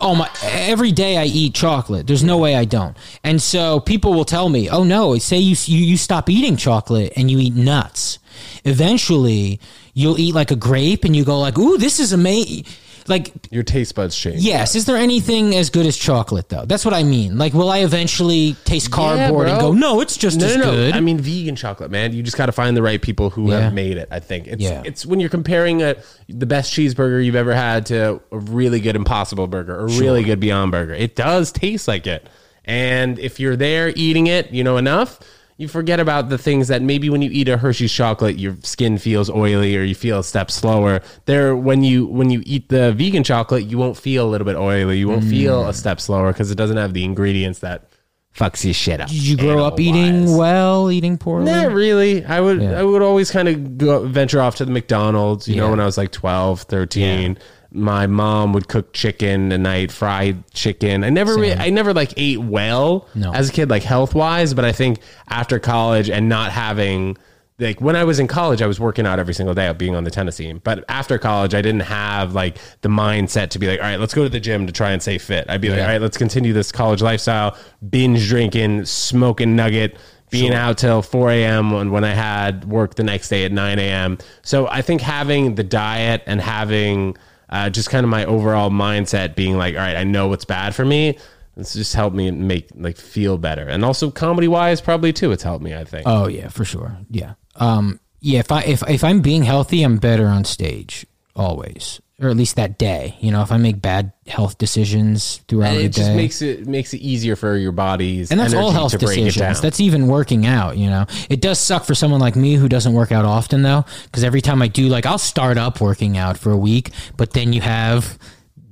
oh 0.00 0.14
my 0.14 0.28
every 0.42 0.92
day 0.92 1.16
i 1.16 1.24
eat 1.24 1.54
chocolate. 1.54 2.06
There's 2.06 2.24
no 2.24 2.38
way 2.38 2.56
i 2.56 2.64
don't. 2.64 2.96
And 3.22 3.40
so 3.40 3.80
people 3.80 4.12
will 4.12 4.24
tell 4.24 4.48
me 4.48 4.68
oh 4.68 4.84
no 4.84 5.16
say 5.18 5.38
you 5.38 5.56
you, 5.64 5.84
you 5.84 5.96
stop 5.96 6.28
eating 6.28 6.56
chocolate 6.56 7.12
and 7.16 7.30
you 7.30 7.38
eat 7.38 7.54
nuts. 7.54 8.18
Eventually 8.64 9.60
you'll 9.94 10.18
eat 10.18 10.34
like 10.34 10.50
a 10.50 10.56
grape 10.56 11.04
and 11.04 11.14
you 11.14 11.24
go 11.24 11.38
like 11.38 11.58
ooh 11.58 11.78
this 11.78 12.00
is 12.00 12.12
amazing 12.12 12.64
like 13.06 13.32
Your 13.50 13.62
taste 13.62 13.94
buds 13.94 14.16
change. 14.18 14.40
yes 14.42 14.74
is 14.74 14.86
there 14.86 14.96
anything 14.96 15.54
as 15.54 15.68
good 15.70 15.84
as 15.86 15.96
chocolate 15.96 16.48
though 16.48 16.64
that's 16.64 16.84
what 16.84 16.94
i 16.94 17.02
mean 17.02 17.36
like 17.36 17.52
will 17.52 17.70
i 17.70 17.78
eventually 17.78 18.54
taste 18.64 18.90
cardboard 18.90 19.48
and 19.48 19.58
bro. 19.58 19.72
go 19.72 19.76
no 19.76 20.00
it's 20.00 20.16
just 20.16 20.40
No, 20.40 20.46
as 20.46 20.56
no, 20.56 20.64
no. 20.64 20.70
good 20.70 20.94
I 20.94 21.00
mean, 21.00 21.18
vegan 21.18 21.56
chocolate, 21.56 21.90
man. 21.90 22.12
You 22.12 22.22
just 22.22 22.36
got 22.36 22.46
to 22.46 22.52
find 22.52 22.76
the 22.76 22.82
right 22.82 23.00
people 23.02 23.30
who 23.30 23.50
Yeah. 23.50 23.60
have 23.60 23.74
made 23.74 23.96
it. 23.96 24.08
I 24.10 24.20
think 24.20 24.46
it's 24.46 24.62
Yeah. 24.62 24.82
it's 24.84 25.04
when 25.04 25.20
you're 25.20 25.28
comparing 25.30 25.82
a 25.82 25.96
the 26.28 26.46
best 26.46 26.72
cheeseburger 26.72 27.24
you've 27.24 27.34
ever 27.36 27.54
had 27.54 27.86
to 27.86 28.20
a 28.32 28.38
really 28.38 28.80
good 28.80 28.96
Impossible 28.96 29.46
Burger 29.46 29.78
or 29.78 29.86
really 29.88 30.22
good 30.22 30.40
Beyond 30.40 30.72
Burger. 30.72 30.94
It 30.94 31.14
does 31.16 31.52
taste 31.52 31.86
like 31.88 32.06
it, 32.06 32.26
and 32.64 33.18
if 33.18 33.38
you're 33.40 33.56
there 33.56 33.92
eating 33.94 34.26
it, 34.28 34.50
you 34.52 34.64
know 34.64 34.76
enough. 34.76 35.20
You 35.56 35.68
forget 35.68 36.00
about 36.00 36.30
the 36.30 36.38
things 36.38 36.66
that 36.68 36.82
maybe 36.82 37.08
when 37.08 37.22
you 37.22 37.30
eat 37.32 37.48
a 37.48 37.56
Hershey's 37.56 37.92
chocolate, 37.92 38.38
your 38.38 38.56
skin 38.62 38.98
feels 38.98 39.30
oily 39.30 39.76
or 39.76 39.84
you 39.84 39.94
feel 39.94 40.18
a 40.18 40.24
step 40.24 40.50
slower. 40.50 41.00
There, 41.26 41.54
when 41.56 41.84
you 41.84 42.06
when 42.06 42.30
you 42.30 42.42
eat 42.44 42.68
the 42.70 42.92
vegan 42.92 43.22
chocolate, 43.22 43.64
you 43.64 43.78
won't 43.78 43.96
feel 43.96 44.26
a 44.26 44.30
little 44.30 44.44
bit 44.44 44.56
oily. 44.56 44.98
You 44.98 45.08
won't 45.08 45.22
feel 45.24 45.64
a 45.66 45.70
mm. 45.70 45.74
step 45.74 46.00
slower 46.00 46.32
because 46.32 46.50
it 46.50 46.56
doesn't 46.56 46.76
have 46.76 46.92
the 46.92 47.04
ingredients 47.04 47.60
that 47.60 47.88
fucks 48.34 48.64
your 48.64 48.74
shit 48.74 49.00
up. 49.00 49.08
did 49.08 49.16
you 49.16 49.36
grow 49.36 49.64
up 49.64 49.78
eating 49.78 50.36
well 50.36 50.90
eating 50.90 51.16
poorly 51.16 51.50
Not 51.50 51.72
really. 51.72 52.24
I 52.24 52.40
would 52.40 52.60
Yeah. 52.60 52.80
I 52.80 52.82
would 52.82 53.02
always 53.02 53.30
kind 53.30 53.48
of 53.48 53.78
go 53.78 54.06
venture 54.06 54.40
off 54.40 54.56
to 54.56 54.64
the 54.64 54.72
McDonald's, 54.72 55.46
you 55.46 55.56
know, 55.56 55.70
when 55.70 55.78
I 55.78 55.84
was 55.84 55.96
like 55.96 56.10
12, 56.10 56.62
13. 56.62 57.38
My 57.74 58.06
mom 58.06 58.52
would 58.52 58.68
cook 58.68 58.92
chicken 58.92 59.50
at 59.52 59.60
night, 59.60 59.90
fried 59.90 60.48
chicken. 60.52 61.02
I 61.04 61.10
never 61.10 61.36
re- 61.36 61.52
I 61.54 61.70
never 61.70 61.92
like 61.92 62.14
ate 62.16 62.38
well 62.40 63.08
No. 63.14 63.32
as 63.34 63.50
a 63.50 63.52
kid 63.52 63.68
like 63.68 63.82
health-wise, 63.82 64.54
but 64.54 64.64
I 64.64 64.72
think 64.72 65.00
after 65.28 65.58
college 65.58 66.08
and 66.08 66.28
not 66.28 66.52
having 66.52 67.16
like 67.60 67.80
when 67.80 67.94
I 67.94 68.02
was 68.02 68.18
in 68.18 68.26
college, 68.26 68.62
I 68.62 68.66
was 68.66 68.80
working 68.80 69.06
out 69.06 69.18
every 69.20 69.32
single 69.34 69.54
day 69.54 69.68
of 69.68 69.78
being 69.78 69.94
on 69.94 70.02
the 70.04 70.10
tennis 70.10 70.36
team. 70.36 70.60
But 70.64 70.84
after 70.88 71.18
college, 71.18 71.54
I 71.54 71.62
didn't 71.62 71.82
have 71.82 72.32
like 72.34 72.58
the 72.80 72.88
mindset 72.88 73.50
to 73.50 73.58
be 73.60 73.68
like, 73.68 73.78
all 73.80 73.86
right, 73.86 73.98
let's 74.00 74.12
go 74.14 74.24
to 74.24 74.28
the 74.28 74.40
gym 74.40 74.66
to 74.66 74.72
try 74.72 74.90
and 74.90 75.00
stay 75.00 75.18
fit. 75.18 75.46
I'd 75.48 75.60
be 75.60 75.70
like, 75.70 75.80
all 75.80 75.86
right, 75.86 76.00
let's 76.00 76.16
continue 76.16 76.52
this 76.52 76.72
college 76.72 77.00
lifestyle, 77.02 77.56
binge 77.90 78.26
drinking, 78.28 78.86
smoking 78.86 79.54
nugget, 79.54 79.96
being 80.30 80.52
out 80.52 80.78
till 80.78 81.00
4 81.00 81.30
a.m. 81.30 81.70
when, 81.70 81.92
when 81.92 82.02
I 82.02 82.10
had 82.10 82.64
work 82.64 82.96
the 82.96 83.04
next 83.04 83.28
day 83.28 83.44
at 83.44 83.52
9 83.52 83.78
a.m. 83.78 84.18
So 84.42 84.66
I 84.66 84.82
think 84.82 85.00
having 85.00 85.54
the 85.54 85.62
diet 85.64 86.22
and 86.26 86.40
having 86.40 87.16
uh, 87.54 87.70
just 87.70 87.88
kind 87.88 88.02
of 88.02 88.10
my 88.10 88.24
overall 88.24 88.68
mindset 88.68 89.36
being 89.36 89.56
like, 89.56 89.76
all 89.76 89.80
right, 89.80 89.96
I 89.96 90.02
know 90.02 90.26
what's 90.26 90.44
bad 90.44 90.74
for 90.74 90.84
me. 90.84 91.16
It's 91.56 91.72
just 91.72 91.94
helped 91.94 92.16
me 92.16 92.32
make 92.32 92.68
like 92.74 92.96
feel 92.96 93.38
better. 93.38 93.62
And 93.62 93.84
also 93.84 94.10
comedy 94.10 94.48
wise, 94.48 94.80
probably 94.80 95.12
too, 95.12 95.30
it's 95.30 95.44
helped 95.44 95.62
me, 95.62 95.72
I 95.72 95.84
think. 95.84 96.02
Oh 96.04 96.26
yeah, 96.26 96.48
for 96.48 96.64
sure. 96.64 96.98
Yeah. 97.10 97.34
Um 97.54 98.00
yeah, 98.20 98.40
if 98.40 98.50
I 98.50 98.62
if 98.64 98.82
if 98.88 99.04
I'm 99.04 99.20
being 99.20 99.44
healthy, 99.44 99.84
I'm 99.84 99.98
better 99.98 100.26
on 100.26 100.44
stage 100.44 101.06
always. 101.36 102.00
Or 102.22 102.28
at 102.28 102.36
least 102.36 102.54
that 102.56 102.78
day. 102.78 103.16
You 103.20 103.32
know, 103.32 103.42
if 103.42 103.50
I 103.50 103.56
make 103.56 103.82
bad 103.82 104.12
health 104.28 104.56
decisions 104.56 105.38
throughout 105.48 105.70
And 105.72 105.78
the 105.80 105.84
it 105.86 105.88
just 105.88 106.10
day. 106.10 106.16
makes 106.16 106.42
it 106.42 106.66
makes 106.66 106.94
it 106.94 106.98
easier 106.98 107.34
for 107.34 107.56
your 107.56 107.72
body's 107.72 108.30
and 108.30 108.38
that's 108.38 108.54
all 108.54 108.70
health 108.70 108.92
to 108.92 108.98
break 108.98 109.18
it 109.18 109.24
decisions. 109.24 109.60
That's 109.60 109.80
even 109.80 110.06
working 110.06 110.46
out, 110.46 110.76
you 110.76 110.88
know. 110.88 111.06
It 111.28 111.40
does 111.40 111.58
suck 111.58 111.84
for 111.84 111.94
someone 111.96 112.20
like 112.20 112.36
me 112.36 112.54
who 112.54 112.68
doesn't 112.68 112.92
work 112.92 113.10
out 113.10 113.24
often 113.24 113.62
though, 113.62 113.84
because 114.04 114.22
every 114.22 114.40
time 114.40 114.62
I 114.62 114.68
do 114.68 114.86
like 114.88 115.06
I'll 115.06 115.18
start 115.18 115.58
up 115.58 115.80
working 115.80 116.16
out 116.16 116.38
for 116.38 116.52
a 116.52 116.56
week, 116.56 116.90
but 117.16 117.32
then 117.32 117.52
you 117.52 117.60
have 117.62 118.16
the 118.16 118.18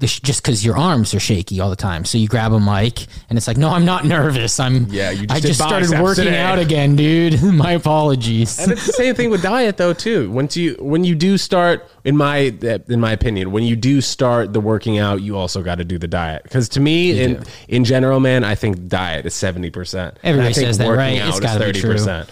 just 0.03 0.43
because 0.43 0.65
your 0.65 0.77
arms 0.77 1.15
are 1.15 1.21
shaky 1.21 1.61
all 1.61 1.71
the 1.71 1.77
time. 1.77 2.05
So 2.05 2.19
you 2.19 2.29
grab 2.29 2.53
a 2.53 2.61
mic 2.61 3.07
and 3.29 3.39
it's 3.39 3.47
like, 3.47 3.57
no, 3.57 3.69
I'm 3.71 3.85
not 3.85 4.05
nervous. 4.05 4.59
I'm 4.61 4.87
Yeah, 4.91 5.11
you 5.11 5.27
just 5.27 5.33
I 5.33 5.41
just 5.41 5.61
started 5.61 5.91
working 6.01 6.25
today." 6.25 6.41
out 6.41 6.59
again, 6.59 6.97
dude. 6.97 7.43
My 7.55 7.73
apologies. 7.73 8.59
And 8.59 8.73
it's 8.73 8.87
the 8.87 8.93
same 8.93 9.15
thing 9.15 9.31
with 9.31 9.43
diet 9.43 9.77
though 9.77 9.93
too. 9.93 10.31
Once 10.31 10.57
you 10.57 10.77
when 10.81 11.05
you 11.05 11.15
do 11.15 11.39
start 11.39 11.89
in 12.05 12.17
my 12.17 12.53
in 12.89 13.01
my 13.01 13.13
opinion, 13.13 13.53
when 13.53 13.65
you 13.65 13.77
do 13.77 14.01
start 14.01 14.53
the 14.53 14.61
working 14.61 14.99
out, 14.99 15.23
you 15.23 15.37
also 15.37 15.63
got 15.63 15.77
to 15.77 15.85
do 15.85 15.99
the 15.99 16.09
diet. 16.09 16.45
Cuz 16.51 16.69
to 16.71 16.81
me 16.81 17.21
in 17.21 17.35
do. 17.35 17.43
in 17.69 17.85
general, 17.85 18.21
man, 18.21 18.45
I 18.45 18.55
think 18.55 18.89
diet 18.89 19.27
is 19.27 19.35
70%. 19.35 19.73
Everybody 19.73 20.25
And 20.25 20.41
I 20.41 20.45
think 20.53 20.55
says 20.55 20.79
that, 20.79 20.89
right? 20.89 21.15
It's 21.15 21.23
out 21.23 21.35
is 21.35 21.41
gotta 21.41 21.73
be 21.73 21.81
true. 21.81 22.25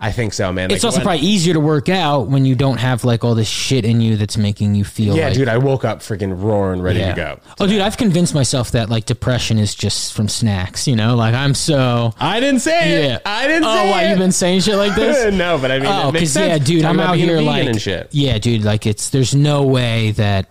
I 0.00 0.12
think 0.12 0.32
so, 0.32 0.52
man. 0.52 0.70
It's 0.70 0.84
Like, 0.84 0.88
also 0.88 0.98
when- 0.98 1.04
probably 1.06 1.26
easier 1.26 1.54
to 1.54 1.60
work 1.60 1.88
out 1.88 2.28
when 2.28 2.44
you 2.44 2.54
don't 2.54 2.78
have 2.78 3.04
like 3.04 3.24
all 3.24 3.34
this 3.34 3.48
shit 3.48 3.84
in 3.84 4.00
you 4.00 4.16
that's 4.16 4.36
making 4.36 4.76
you 4.76 4.84
feel 4.84 5.16
Yeah, 5.16 5.24
like 5.26 5.34
dude, 5.34 5.48
I 5.48 5.58
woke 5.58 5.84
up 5.84 6.00
freaking 6.00 6.40
roaring 6.40 6.80
ready 6.80 7.00
Yeah. 7.00 7.10
to 7.10 7.16
go. 7.16 7.40
Oh, 7.58 7.66
dude, 7.66 7.80
I've 7.80 7.96
convinced 7.96 8.32
myself 8.34 8.70
that 8.72 8.88
like 8.88 9.06
depression 9.06 9.58
is 9.58 9.74
just 9.74 10.12
from 10.12 10.28
snacks. 10.28 10.86
You 10.86 10.94
know, 10.94 11.16
like 11.16 11.34
I'm 11.34 11.52
so 11.54 12.14
I 12.20 12.38
didn't 12.38 12.60
say 12.60 12.92
it. 13.02 13.08
yeah. 13.08 13.18
I 13.26 13.48
didn't 13.48 13.64
oh, 13.64 13.74
say 13.74 13.90
why 13.90 14.02
it. 14.04 14.10
you've 14.10 14.18
been 14.18 14.30
saying 14.32 14.60
shit 14.60 14.76
like 14.76 14.94
this? 14.94 15.34
no, 15.38 15.58
but 15.58 15.72
I 15.72 15.78
mean, 15.80 15.88
oh, 15.90 16.10
it 16.10 16.12
makes 16.12 16.32
because 16.34 16.36
yeah, 16.36 16.58
dude, 16.58 16.82
Talking 16.82 17.00
I'm 17.00 17.06
out 17.06 17.16
here 17.16 17.40
like 17.40 17.66
and 17.66 17.80
shit. 17.82 18.08
yeah, 18.12 18.38
dude, 18.38 18.62
like 18.64 18.86
it's 18.86 19.10
there's 19.10 19.34
no 19.34 19.64
way 19.64 20.12
that 20.12 20.48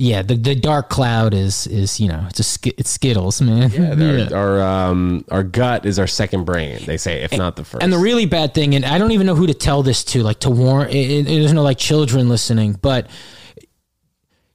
yeah 0.00 0.22
the 0.22 0.34
the 0.34 0.54
dark 0.54 0.88
cloud 0.88 1.34
is 1.34 1.66
is 1.66 2.00
you 2.00 2.08
know 2.08 2.24
it's 2.28 2.40
a 2.40 2.42
sk- 2.42 2.78
it's 2.78 2.90
Skittles, 2.90 3.40
man. 3.40 3.70
Yeah, 3.70 4.30
our, 4.34 4.60
our 4.60 4.62
um 4.62 5.24
our 5.30 5.42
gut 5.42 5.86
is 5.86 5.98
our 5.98 6.06
second 6.06 6.44
brain. 6.44 6.80
They 6.84 6.96
say, 6.96 7.22
if 7.22 7.32
not 7.32 7.56
the 7.56 7.64
first. 7.64 7.82
And 7.82 7.92
the 7.92 7.98
really 7.98 8.26
bad 8.26 8.52
thing, 8.52 8.74
and 8.74 8.84
I 8.84 8.98
don't 8.98 9.12
even 9.12 9.26
know 9.26 9.34
who 9.34 9.46
to 9.46 9.54
tell 9.54 9.82
this 9.82 10.04
to, 10.04 10.22
like 10.22 10.40
to 10.40 10.50
warn. 10.50 10.88
It, 10.88 10.94
it, 10.94 11.24
there's 11.26 11.52
no 11.52 11.62
like 11.62 11.78
children 11.78 12.28
listening, 12.28 12.78
but 12.80 13.08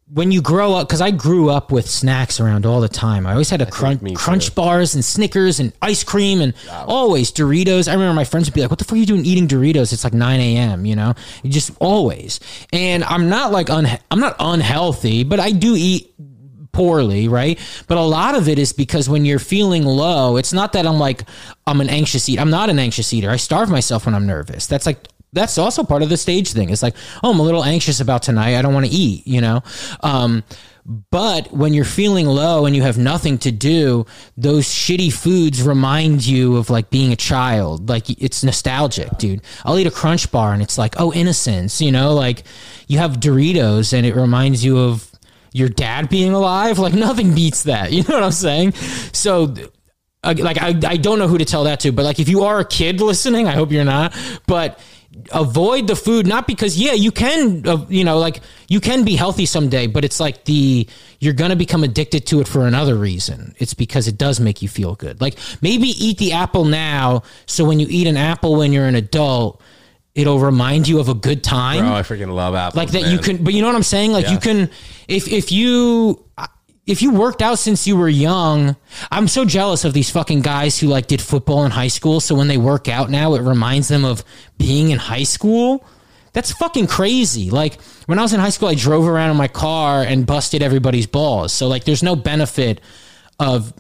when 0.08 0.32
you 0.32 0.41
grow 0.41 0.74
up, 0.74 0.88
because 0.88 1.01
I 1.01 1.10
grew 1.12 1.49
up 1.49 1.72
with 1.72 1.89
snacks 1.89 2.39
around 2.39 2.66
all 2.66 2.80
the 2.80 2.88
time. 2.88 3.26
I 3.26 3.32
always 3.32 3.49
had 3.49 3.62
a 3.62 3.66
crunch, 3.66 4.01
too. 4.01 4.14
crunch 4.14 4.53
bars 4.53 4.93
and 4.93 5.03
Snickers 5.03 5.60
and 5.60 5.74
ice 5.82 6.03
cream 6.03 6.41
and 6.41 6.53
always 6.86 7.32
Doritos. 7.32 7.88
I 7.88 7.93
remember 7.93 8.14
my 8.14 8.24
friends 8.24 8.47
would 8.47 8.53
be 8.53 8.62
like, 8.62 8.70
"What 8.70 8.78
the 8.78 8.86
fuck 8.86 8.93
are 8.93 8.97
you 8.97 9.06
doing 9.08 9.26
eating 9.26 9.47
Doritos? 9.47 9.93
It's 9.93 10.03
like 10.03 10.14
9 10.14 10.39
a.m. 10.39 10.86
You 10.86 10.95
know, 10.95 11.14
you 11.41 11.49
just 11.49 11.72
always." 11.80 12.39
And 12.72 13.03
I'm 13.03 13.30
not 13.30 13.51
like 13.51 13.70
un- 13.70 13.99
I'm 14.12 14.20
not 14.20 14.36
unhealthy, 14.39 15.24
but 15.24 15.39
I 15.39 15.51
do 15.51 15.76
eat 15.76 16.14
poorly, 16.72 17.28
right? 17.28 17.58
But 17.88 17.97
a 17.97 18.01
lot 18.01 18.36
of 18.36 18.47
it 18.47 18.60
is 18.60 18.74
because 18.74 19.10
when 19.10 19.26
you're 19.26 19.39
feeling 19.39 19.86
low, 19.86 20.38
it's 20.38 20.53
not 20.53 20.74
that 20.74 20.86
I'm 20.86 20.99
like 20.99 21.24
I'm 21.66 21.82
an 21.82 21.89
anxious 21.89 22.30
eater. 22.30 22.41
I'm 22.41 22.51
not 22.51 22.70
an 22.70 22.78
anxious 22.78 23.12
eater. 23.12 23.32
I 23.32 23.38
starve 23.38 23.70
myself 23.70 24.06
when 24.06 24.14
I'm 24.14 24.28
nervous. 24.28 24.68
That's 24.68 24.86
like 24.86 24.99
that's 25.36 25.58
also 25.58 25.84
part 25.84 26.02
of 26.02 26.10
the 26.10 26.18
stage 26.18 26.54
thing. 26.54 26.70
It's 26.70 26.82
like, 26.82 26.96
oh, 27.24 27.32
I'm 27.32 27.40
a 27.40 27.44
little 27.44 27.64
anxious 27.64 28.00
about 28.00 28.24
tonight. 28.24 28.58
I 28.58 28.62
don't 28.62 28.74
want 28.74 28.86
to 28.86 28.92
eat, 28.92 29.28
you 29.28 29.42
know. 29.42 29.62
Um, 30.02 30.44
but 30.86 31.52
when 31.52 31.74
you're 31.74 31.84
feeling 31.84 32.28
low 32.28 32.66
and 32.66 32.76
you 32.76 32.84
have 32.84 32.98
nothing 32.98 33.38
to 33.40 33.52
do, 33.52 34.06
those 34.38 34.66
shitty 34.66 35.12
foods 35.12 35.62
remind 35.62 36.26
you 36.26 36.58
of 36.58 36.70
like 36.70 36.90
being 36.90 37.12
a 37.12 37.16
child. 37.16 37.90
Like 37.90 38.10
it's 38.22 38.44
nostalgic, 38.44 39.18
dude. 39.18 39.42
I'll 39.66 39.78
eat 39.80 39.88
a 39.88 39.92
crunch 39.92 40.32
bar 40.32 40.54
and 40.54 40.62
it's 40.62 40.78
like, 40.78 40.96
oh, 41.00 41.12
innocence, 41.12 41.82
you 41.82 41.92
know, 41.92 42.14
like 42.14 42.44
you 42.88 43.00
have 43.00 43.20
Doritos 43.20 43.94
and 43.94 44.06
it 44.06 44.16
reminds 44.16 44.64
you 44.64 44.78
of 44.78 45.12
your 45.54 45.70
dad 45.70 46.08
being 46.08 46.34
alive. 46.34 46.78
Like 46.78 46.94
nothing 46.94 47.34
beats 47.34 47.64
that. 47.64 47.92
You 47.96 48.04
know 48.04 48.16
what 48.16 48.24
I'm 48.24 48.32
saying? 48.32 48.74
So 49.14 49.56
like 50.24 50.62
I, 50.62 50.70
I 50.86 50.98
don't 50.98 51.20
know 51.20 51.28
who 51.28 51.38
to 51.38 51.46
tell 51.46 51.66
that 51.66 51.80
to, 51.82 51.92
but 51.92 52.06
like 52.06 52.20
if 52.20 52.30
you 52.30 52.44
are 52.44 52.60
a 52.60 52.66
kid 52.66 53.02
listening, 53.02 53.48
I 53.48 53.54
hope 53.54 53.72
you're 53.72 53.86
not. 53.86 54.16
But 54.48 54.80
avoid 55.32 55.88
the 55.88 55.95
food 55.95 56.28
not 56.28 56.45
because 56.45 56.78
yeah 56.78 56.93
you 56.93 57.11
can 57.11 57.68
uh, 57.68 57.86
you 57.89 58.03
know 58.03 58.18
like 58.18 58.41
you 58.68 58.80
can 58.80 59.03
be 59.03 59.16
healthy 59.16 59.45
someday 59.45 59.88
but 59.88 60.05
it's 60.05 60.20
like 60.20 60.45
the 60.45 60.88
you're 61.20 61.34
gonna 61.34 61.55
become 61.55 61.84
addicted 61.84 62.28
to 62.28 62.41
it 62.41 62.47
for 62.47 62.68
another 62.68 62.95
reason. 62.95 63.55
It's 63.57 63.74
because 63.74 64.07
it 64.07 64.18
does 64.18 64.39
make 64.39 64.61
you 64.61 64.68
feel 64.68 64.95
good. 64.95 65.22
Like 65.22 65.38
maybe 65.61 65.88
eat 65.88 66.18
the 66.18 66.34
apple 66.34 66.66
now 66.66 67.24
so 67.45 67.66
when 67.66 67.80
you 67.80 67.88
eat 67.89 68.07
an 68.07 68.18
apple 68.18 68.55
when 68.55 68.74
you're 68.74 68.86
an 68.86 68.95
adult 68.95 69.61
it'll 70.13 70.39
remind 70.39 70.88
you 70.88 70.99
of 70.99 71.09
a 71.09 71.13
good 71.13 71.43
time. 71.43 71.86
Oh, 71.86 71.95
I 71.95 72.01
freaking 72.01 72.34
love 72.34 72.55
apples. 72.55 72.76
like 72.78 72.91
that 72.91 73.11
you 73.11 73.20
can 73.20 73.43
but 73.43 73.53
you 73.53 73.61
know 73.61 73.68
what 73.68 73.76
i'm 73.76 73.84
saying? 73.84 74.11
Like 74.11 74.30
you 74.30 74.38
can 74.38 74.70
if 75.07 75.28
if 75.28 75.51
you 75.51 76.24
if 76.88 77.02
you 77.02 77.12
worked 77.12 77.42
out 77.42 77.58
since 77.58 77.88
you 77.88 77.96
were 77.96 78.10
young 78.10 78.76
i'm 79.12 79.28
so 79.28 79.46
jealous 79.46 79.86
of 79.86 79.94
these 79.94 80.10
fucking 80.10 80.42
guys 80.42 80.80
who 80.80 80.88
like 80.88 81.08
did 81.08 81.22
football 81.22 81.66
in 81.66 81.72
high 81.72 81.88
school 81.88 82.20
so 82.20 82.36
when 82.36 82.48
they 82.48 82.58
work 82.58 82.88
out 82.88 83.10
now 83.10 83.34
it 83.34 83.42
reminds 83.42 83.88
them 83.88 84.06
of 84.06 84.24
being 84.58 84.92
in 84.92 84.98
high 84.98 85.24
school 85.24 85.86
that's 86.34 86.52
fucking 86.52 86.88
crazy 86.88 87.50
like 87.50 87.82
when 88.06 88.20
i 88.20 88.22
was 88.22 88.34
in 88.34 88.40
high 88.40 88.50
school 88.50 88.68
i 88.68 88.76
drove 88.76 89.08
around 89.08 89.32
in 89.32 89.38
my 89.38 89.48
car 89.48 90.04
and 90.04 90.26
busted 90.26 90.62
everybody's 90.62 91.08
balls 91.08 91.52
so 91.52 91.68
like 91.68 91.84
there's 91.84 92.04
no 92.04 92.16
benefit 92.16 92.82
of 93.40 93.74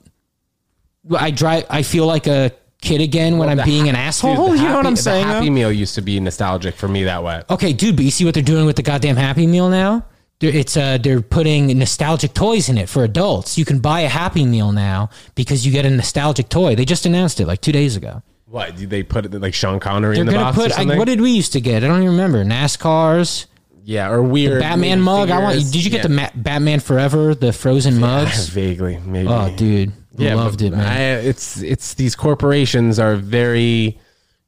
I 1.13 1.31
drive. 1.31 1.65
I 1.69 1.83
feel 1.83 2.05
like 2.05 2.27
a 2.27 2.51
kid 2.81 3.01
again 3.01 3.37
when 3.37 3.49
I'm 3.49 3.63
being 3.65 3.89
an 3.89 3.95
asshole. 3.95 4.35
Dude, 4.35 4.59
the 4.59 4.63
you 4.63 4.69
know 4.69 4.77
what 4.77 4.85
I'm 4.85 4.95
saying? 4.95 5.27
The 5.27 5.33
though? 5.33 5.39
Happy 5.39 5.49
Meal 5.49 5.71
used 5.71 5.95
to 5.95 6.01
be 6.01 6.19
nostalgic 6.19 6.75
for 6.75 6.87
me 6.87 7.03
that 7.03 7.23
way. 7.23 7.43
Okay, 7.49 7.73
dude, 7.73 7.95
but 7.95 8.05
you 8.05 8.11
see 8.11 8.25
what 8.25 8.33
they're 8.33 8.43
doing 8.43 8.65
with 8.65 8.75
the 8.75 8.83
goddamn 8.83 9.15
Happy 9.15 9.47
Meal 9.47 9.69
now? 9.69 10.05
They're, 10.39 10.53
it's 10.55 10.75
uh, 10.75 10.97
they're 10.97 11.21
putting 11.21 11.67
nostalgic 11.77 12.33
toys 12.33 12.67
in 12.69 12.77
it 12.77 12.89
for 12.89 13.03
adults. 13.03 13.57
You 13.57 13.65
can 13.65 13.79
buy 13.79 14.01
a 14.01 14.09
Happy 14.09 14.45
Meal 14.45 14.71
now 14.71 15.09
because 15.35 15.65
you 15.65 15.71
get 15.71 15.85
a 15.85 15.89
nostalgic 15.89 16.49
toy. 16.49 16.75
They 16.75 16.85
just 16.85 17.05
announced 17.05 17.39
it 17.39 17.45
like 17.47 17.61
two 17.61 17.71
days 17.71 17.95
ago. 17.95 18.21
What 18.47 18.75
did 18.75 18.89
they 18.89 19.01
put 19.03 19.25
it 19.25 19.33
like 19.33 19.53
Sean 19.53 19.79
Connery 19.79 20.15
They're 20.15 20.21
in 20.21 20.27
the 20.27 20.33
gonna 20.33 20.45
box 20.45 20.57
or 20.57 20.69
put. 20.69 20.91
I, 20.91 20.97
what 20.97 21.05
did 21.05 21.19
we 21.21 21.31
used 21.31 21.53
to 21.53 21.61
get? 21.61 21.83
I 21.83 21.87
don't 21.87 21.97
even 22.03 22.11
remember. 22.11 22.43
NASCARs, 22.43 23.47
yeah, 23.83 24.09
or 24.09 24.21
weird 24.21 24.61
Batman 24.61 25.01
mug. 25.01 25.29
I 25.29 25.39
want. 25.39 25.55
Did 25.71 25.83
you 25.83 25.89
get 25.89 25.97
Yeah. 25.97 26.03
the 26.03 26.09
Ma- 26.09 26.29
Batman 26.35 26.79
Forever, 26.79 27.33
the 27.35 27.53
frozen 27.53 27.99
mugs? 27.99 28.47
vaguely 28.49 28.97
maybe? 29.05 29.27
Oh, 29.27 29.53
dude, 29.55 29.93
loved 30.17 30.61
it, 30.61 30.71
man. 30.71 30.79
I, 30.81 30.99
it's 31.21 31.61
it's 31.61 31.93
these 31.95 32.15
corporations 32.15 32.99
are 32.99 33.15
very, 33.15 33.99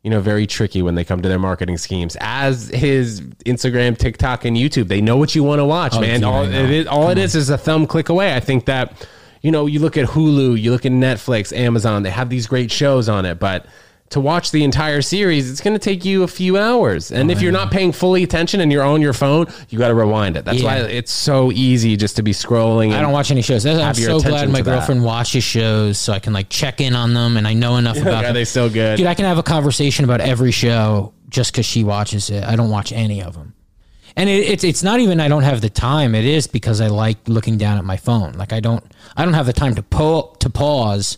you 0.07 0.11
know, 0.11 0.21
very 0.21 0.47
tricky 0.47 0.81
when 0.81 0.95
they 0.95 1.03
come 1.03 1.21
to 1.21 1.27
their 1.27 1.37
marketing 1.37 1.77
schemes. 1.77 2.15
As 2.21 2.69
his 2.69 3.19
Instagram, 3.45 3.97
TikTok, 3.97 4.45
and 4.45 4.55
YouTube, 4.55 4.87
they 4.87 5.01
know 5.01 5.17
what 5.17 5.35
you 5.35 5.43
want 5.43 5.59
to 5.59 5.65
watch, 5.65 5.99
man. 5.99 6.23
Oh, 6.23 6.45
dude, 6.45 6.53
all 6.53 6.63
it 6.63 6.71
is, 6.71 6.87
all 6.87 7.09
it 7.09 7.17
is 7.17 7.35
is 7.35 7.49
a 7.49 7.57
thumb 7.57 7.85
click 7.85 8.07
away. 8.07 8.33
I 8.33 8.39
think 8.39 8.67
that, 8.67 9.05
you 9.41 9.51
know, 9.51 9.65
you 9.65 9.79
look 9.79 9.97
at 9.97 10.07
Hulu, 10.07 10.57
you 10.61 10.71
look 10.71 10.85
at 10.85 10.93
Netflix, 10.93 11.53
Amazon, 11.53 12.03
they 12.03 12.09
have 12.09 12.29
these 12.29 12.47
great 12.47 12.71
shows 12.71 13.09
on 13.09 13.25
it, 13.25 13.37
but. 13.37 13.65
To 14.11 14.21
watch 14.21 14.51
the 14.51 14.63
entire 14.63 15.01
series, 15.01 15.51
it's 15.51 15.59
going 15.59 15.73
to 15.73 15.79
take 15.79 16.05
you 16.05 16.23
a 16.23 16.27
few 16.29 16.57
hours, 16.57 17.11
and 17.11 17.29
if 17.29 17.41
you're 17.41 17.51
not 17.51 17.71
paying 17.71 17.91
fully 17.91 18.23
attention 18.23 18.61
and 18.61 18.71
you're 18.71 18.81
on 18.83 19.01
your 19.01 19.11
phone, 19.11 19.47
you 19.67 19.77
got 19.77 19.89
to 19.89 19.93
rewind 19.95 20.37
it. 20.37 20.45
That's 20.45 20.59
Yeah. 20.59 20.63
why 20.63 20.77
it's 20.77 21.11
so 21.11 21.51
easy 21.51 21.97
just 21.97 22.15
to 22.15 22.23
be 22.23 22.31
scrolling. 22.31 22.93
I 22.93 23.01
don't 23.01 23.11
watch 23.11 23.31
any 23.31 23.41
shows. 23.41 23.65
I'm 23.65 23.93
so 23.95 24.21
glad 24.21 24.49
my 24.49 24.59
to 24.59 24.63
that. 24.63 24.71
girlfriend 24.71 25.03
watches 25.03 25.43
shows 25.43 25.97
so 25.97 26.13
I 26.13 26.19
can 26.19 26.31
like 26.31 26.47
check 26.47 26.79
in 26.79 26.95
on 26.95 27.13
them 27.13 27.35
and 27.35 27.45
I 27.45 27.53
know 27.53 27.75
enough 27.75 27.97
about 28.01 28.23
Are 28.23 28.31
they 28.31 28.45
still 28.45 28.69
good? 28.69 28.95
Dude, 28.95 29.07
I 29.07 29.13
can 29.13 29.25
have 29.25 29.39
a 29.39 29.43
conversation 29.43 30.05
about 30.05 30.21
every 30.21 30.51
show 30.51 31.11
just 31.27 31.51
because 31.51 31.65
she 31.65 31.83
watches 31.83 32.29
it. 32.29 32.45
I 32.45 32.55
don't 32.55 32.69
watch 32.69 32.93
any 32.93 33.21
of 33.21 33.33
them. 33.33 33.55
And 34.15 34.29
it, 34.29 34.47
it's 34.49 34.63
it's 34.63 34.83
not 34.83 35.01
even 35.01 35.19
I 35.19 35.27
don't 35.27 35.43
have 35.43 35.59
the 35.59 35.69
time. 35.69 36.15
It 36.15 36.23
is 36.25 36.47
because 36.47 36.79
I 36.79 36.87
like 36.87 37.17
looking 37.27 37.57
down 37.57 37.77
at 37.77 37.83
my 37.83 37.97
phone. 37.97 38.33
Like 38.33 38.53
I 38.53 38.61
don't 38.61 38.83
I 39.17 39.25
don't 39.25 39.33
have 39.33 39.45
the 39.47 39.53
time 39.53 39.75
to 39.75 39.83
po- 39.83 40.33
to 40.39 40.49
pause 40.49 41.17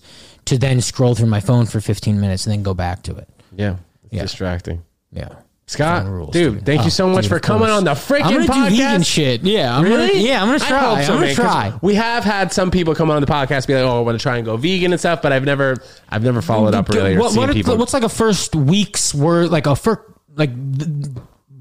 to 0.50 0.58
then 0.58 0.82
scroll 0.82 1.16
through 1.16 1.28
my 1.28 1.40
phone 1.40 1.66
for 1.66 1.80
15 1.82 2.20
minutes 2.20 2.46
and 2.46 2.54
then 2.54 2.62
go 2.64 2.74
back 2.74 3.02
to 3.04 3.16
it. 3.16 3.28
Yeah, 3.56 3.76
it's 4.06 4.14
Yeah. 4.14 4.22
distracting. 4.22 4.82
Yeah. 5.12 5.30
Scott, 5.66 6.08
rules, 6.08 6.32
dude, 6.34 6.66
thank 6.66 6.82
Oh, 6.82 6.86
you 6.86 6.90
so 6.90 7.06
oh, 7.06 7.10
much 7.14 7.26
dude, 7.26 7.30
for 7.30 7.40
coming 7.40 7.68
course. 7.68 7.78
on 7.78 7.84
the 7.84 7.92
freaking 7.92 8.24
I'm 8.24 8.34
gonna 8.34 8.46
podcast. 8.48 8.70
do 8.70 8.76
vegan 8.78 9.04
shit. 9.04 9.44
Yeah, 9.44 9.78
I'm 9.78 9.84
Really? 9.84 10.08
Gonna, 10.08 10.20
yeah, 10.20 10.42
I'm 10.42 10.48
gonna 10.48 10.64
I 10.64 10.68
try. 10.68 10.80
hope 10.80 11.04
so, 11.06 11.12
I'm 11.14 11.18
gonna 11.18 11.26
man, 11.28 11.36
try. 11.36 11.74
We 11.84 11.94
have 11.94 12.24
had 12.24 12.52
some 12.52 12.72
people 12.72 12.96
come 12.96 13.12
on 13.12 13.22
the 13.22 13.28
podcast 13.28 13.68
be 13.68 13.76
like, 13.76 13.84
"Oh, 13.84 14.00
I 14.00 14.02
want 14.02 14.18
to 14.18 14.22
try 14.24 14.38
and 14.38 14.46
go 14.46 14.58
vegan 14.58 14.92
and 14.94 15.00
stuff," 15.00 15.22
but 15.22 15.32
I've 15.32 15.46
never, 15.46 15.76
I've 16.10 16.24
never 16.24 16.42
followed 16.42 16.74
up 16.74 16.90
really 16.90 17.16
or 17.16 17.20
what, 17.20 17.34
seen 17.34 17.64
what 17.68 17.78
what's 17.78 17.94
like 17.94 18.02
a 18.04 18.10
first 18.10 18.56
week's 18.56 19.14
worth, 19.14 19.52
like 19.52 19.68
a 19.68 19.76
first, 19.76 20.00
like 20.36 20.50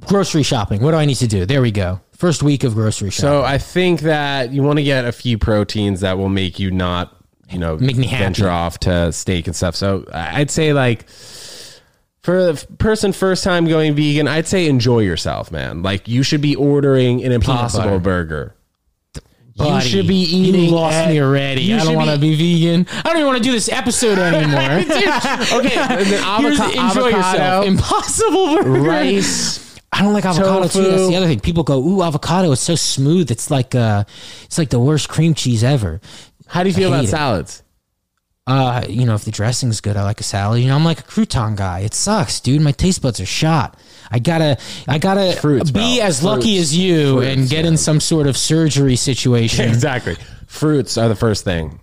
grocery 0.07 0.43
shopping? 0.43 0.83
What 0.83 0.93
do 0.93 0.97
I 0.97 1.05
need 1.05 1.17
to 1.17 1.27
do? 1.27 1.45
There 1.45 1.61
we 1.61 1.71
go. 1.71 2.01
First 2.13 2.43
week 2.43 2.65
of 2.65 2.75
grocery 2.75 3.11
shopping. 3.11 3.29
so 3.29 3.43
I 3.45 3.59
think 3.59 4.01
that 4.01 4.53
you 4.53 4.63
want 4.63 4.79
to 4.79 4.83
get 4.83 5.05
a 5.05 5.13
few 5.13 5.37
proteins 5.39 6.01
that 6.01 6.17
will 6.19 6.29
make 6.31 6.59
you 6.59 6.71
not, 6.71 7.15
you 7.51 7.59
know, 7.59 7.77
Make 7.77 7.97
me 7.97 8.07
happy. 8.07 8.25
venture 8.25 8.51
off 8.51 8.79
to 8.81 9.13
steak 9.13 9.47
and 9.47 9.57
stuff. 9.57 9.75
So 9.77 10.05
I'd 10.13 10.51
say 10.51 10.73
like. 10.73 11.07
For 12.23 12.51
a 12.51 12.55
person 12.55 13.13
first 13.13 13.43
time 13.43 13.67
going 13.67 13.95
vegan, 13.95 14.29
I'd 14.29 14.47
say 14.47 14.69
enjoy 14.69 14.99
yourself, 14.99 15.51
man. 15.51 15.83
Like 15.83 16.09
you 16.09 16.23
should 16.23 16.43
be 16.43 16.55
ordering 16.57 17.25
an 17.25 17.33
impossible 17.33 18.01
burger. 18.01 18.55
Buddy, 19.57 19.75
you 19.75 19.81
should 19.81 20.07
be 20.07 20.17
eating. 20.17 20.65
You 20.65 20.71
lost 20.73 20.97
at- 20.97 21.09
me 21.09 21.23
already. 21.23 21.63
you 21.63 21.77
I 21.77 21.85
don't 21.85 21.95
want 21.97 22.11
to 22.11 22.19
be 22.19 22.35
vegan. 22.35 22.87
I 22.91 23.03
don't 23.05 23.17
even 23.17 23.27
want 23.29 23.39
to 23.39 23.43
do 23.45 23.53
this 23.53 23.71
episode 23.71 24.19
anymore. 24.19 24.61
okay, 25.59 25.77
and 25.79 26.07
then 26.07 26.41
Here's 26.43 26.59
avoca- 26.61 26.73
the- 26.75 26.81
enjoy 26.87 27.07
yourself. 27.07 27.35
avocado, 27.35 27.67
Impossible 27.67 28.57
burger. 28.63 28.71
rice. 28.83 29.81
I 29.93 30.03
don't 30.03 30.13
like 30.13 30.27
avocado 30.27 30.69
too. 30.69 30.83
That's 30.83 31.09
the 31.09 31.17
other 31.17 31.27
thing. 31.27 31.41
People 31.41 31.65
go, 31.65 31.81
"Ooh, 31.83 32.03
avocado! 32.03 32.53
It's 32.53 32.61
so 32.61 32.75
smooth. 32.75 33.31
It's 33.31 33.51
like 33.51 33.75
uh, 33.75 34.05
it's 34.45 34.59
like 34.59 34.69
the 34.69 34.79
worst 34.79 35.09
cream 35.09 35.33
cheese 35.33 35.65
ever." 35.65 36.03
How 36.49 36.63
do 36.63 36.69
you 36.69 36.75
feel 36.75 36.89
about 36.89 37.05
it. 37.05 37.09
salads? 37.09 37.63
Uh, 38.47 38.83
you 38.89 39.05
know, 39.05 39.15
if 39.15 39.27
the 39.27 39.31
dressing's 39.31 39.83
good, 39.83 39.97
I 39.99 40.05
like 40.05 40.21
a 40.21 40.25
salad. 40.25 40.63
You 40.63 40.69
know, 40.69 40.75
I'm 40.75 40.85
like 40.85 41.01
a 41.01 41.03
crouton 41.03 41.55
guy. 41.55 41.81
It 41.81 41.93
sucks, 41.93 42.41
dude. 42.41 42.63
My 42.63 42.73
taste 42.73 43.03
buds 43.03 43.21
are 43.21 43.27
shot. 43.27 43.79
I 44.11 44.21
gotta, 44.21 44.57
I 44.89 44.97
gotta 44.97 45.37
Fruits, 45.39 45.71
be 45.71 45.99
bro. 45.99 46.07
as 46.07 46.25
lucky 46.25 46.57
as 46.57 46.75
you 46.75 47.19
Fruits, 47.19 47.27
and 47.27 47.51
get 47.51 47.67
in 47.67 47.77
some 47.77 48.01
sort 48.01 48.27
of 48.27 48.39
surgery 48.39 48.97
situation. 48.97 49.69
Exactly. 49.69 50.17
Fruits 50.47 50.97
are 50.97 51.11
the 51.11 51.15
first 51.15 51.45
thing. 51.45 51.79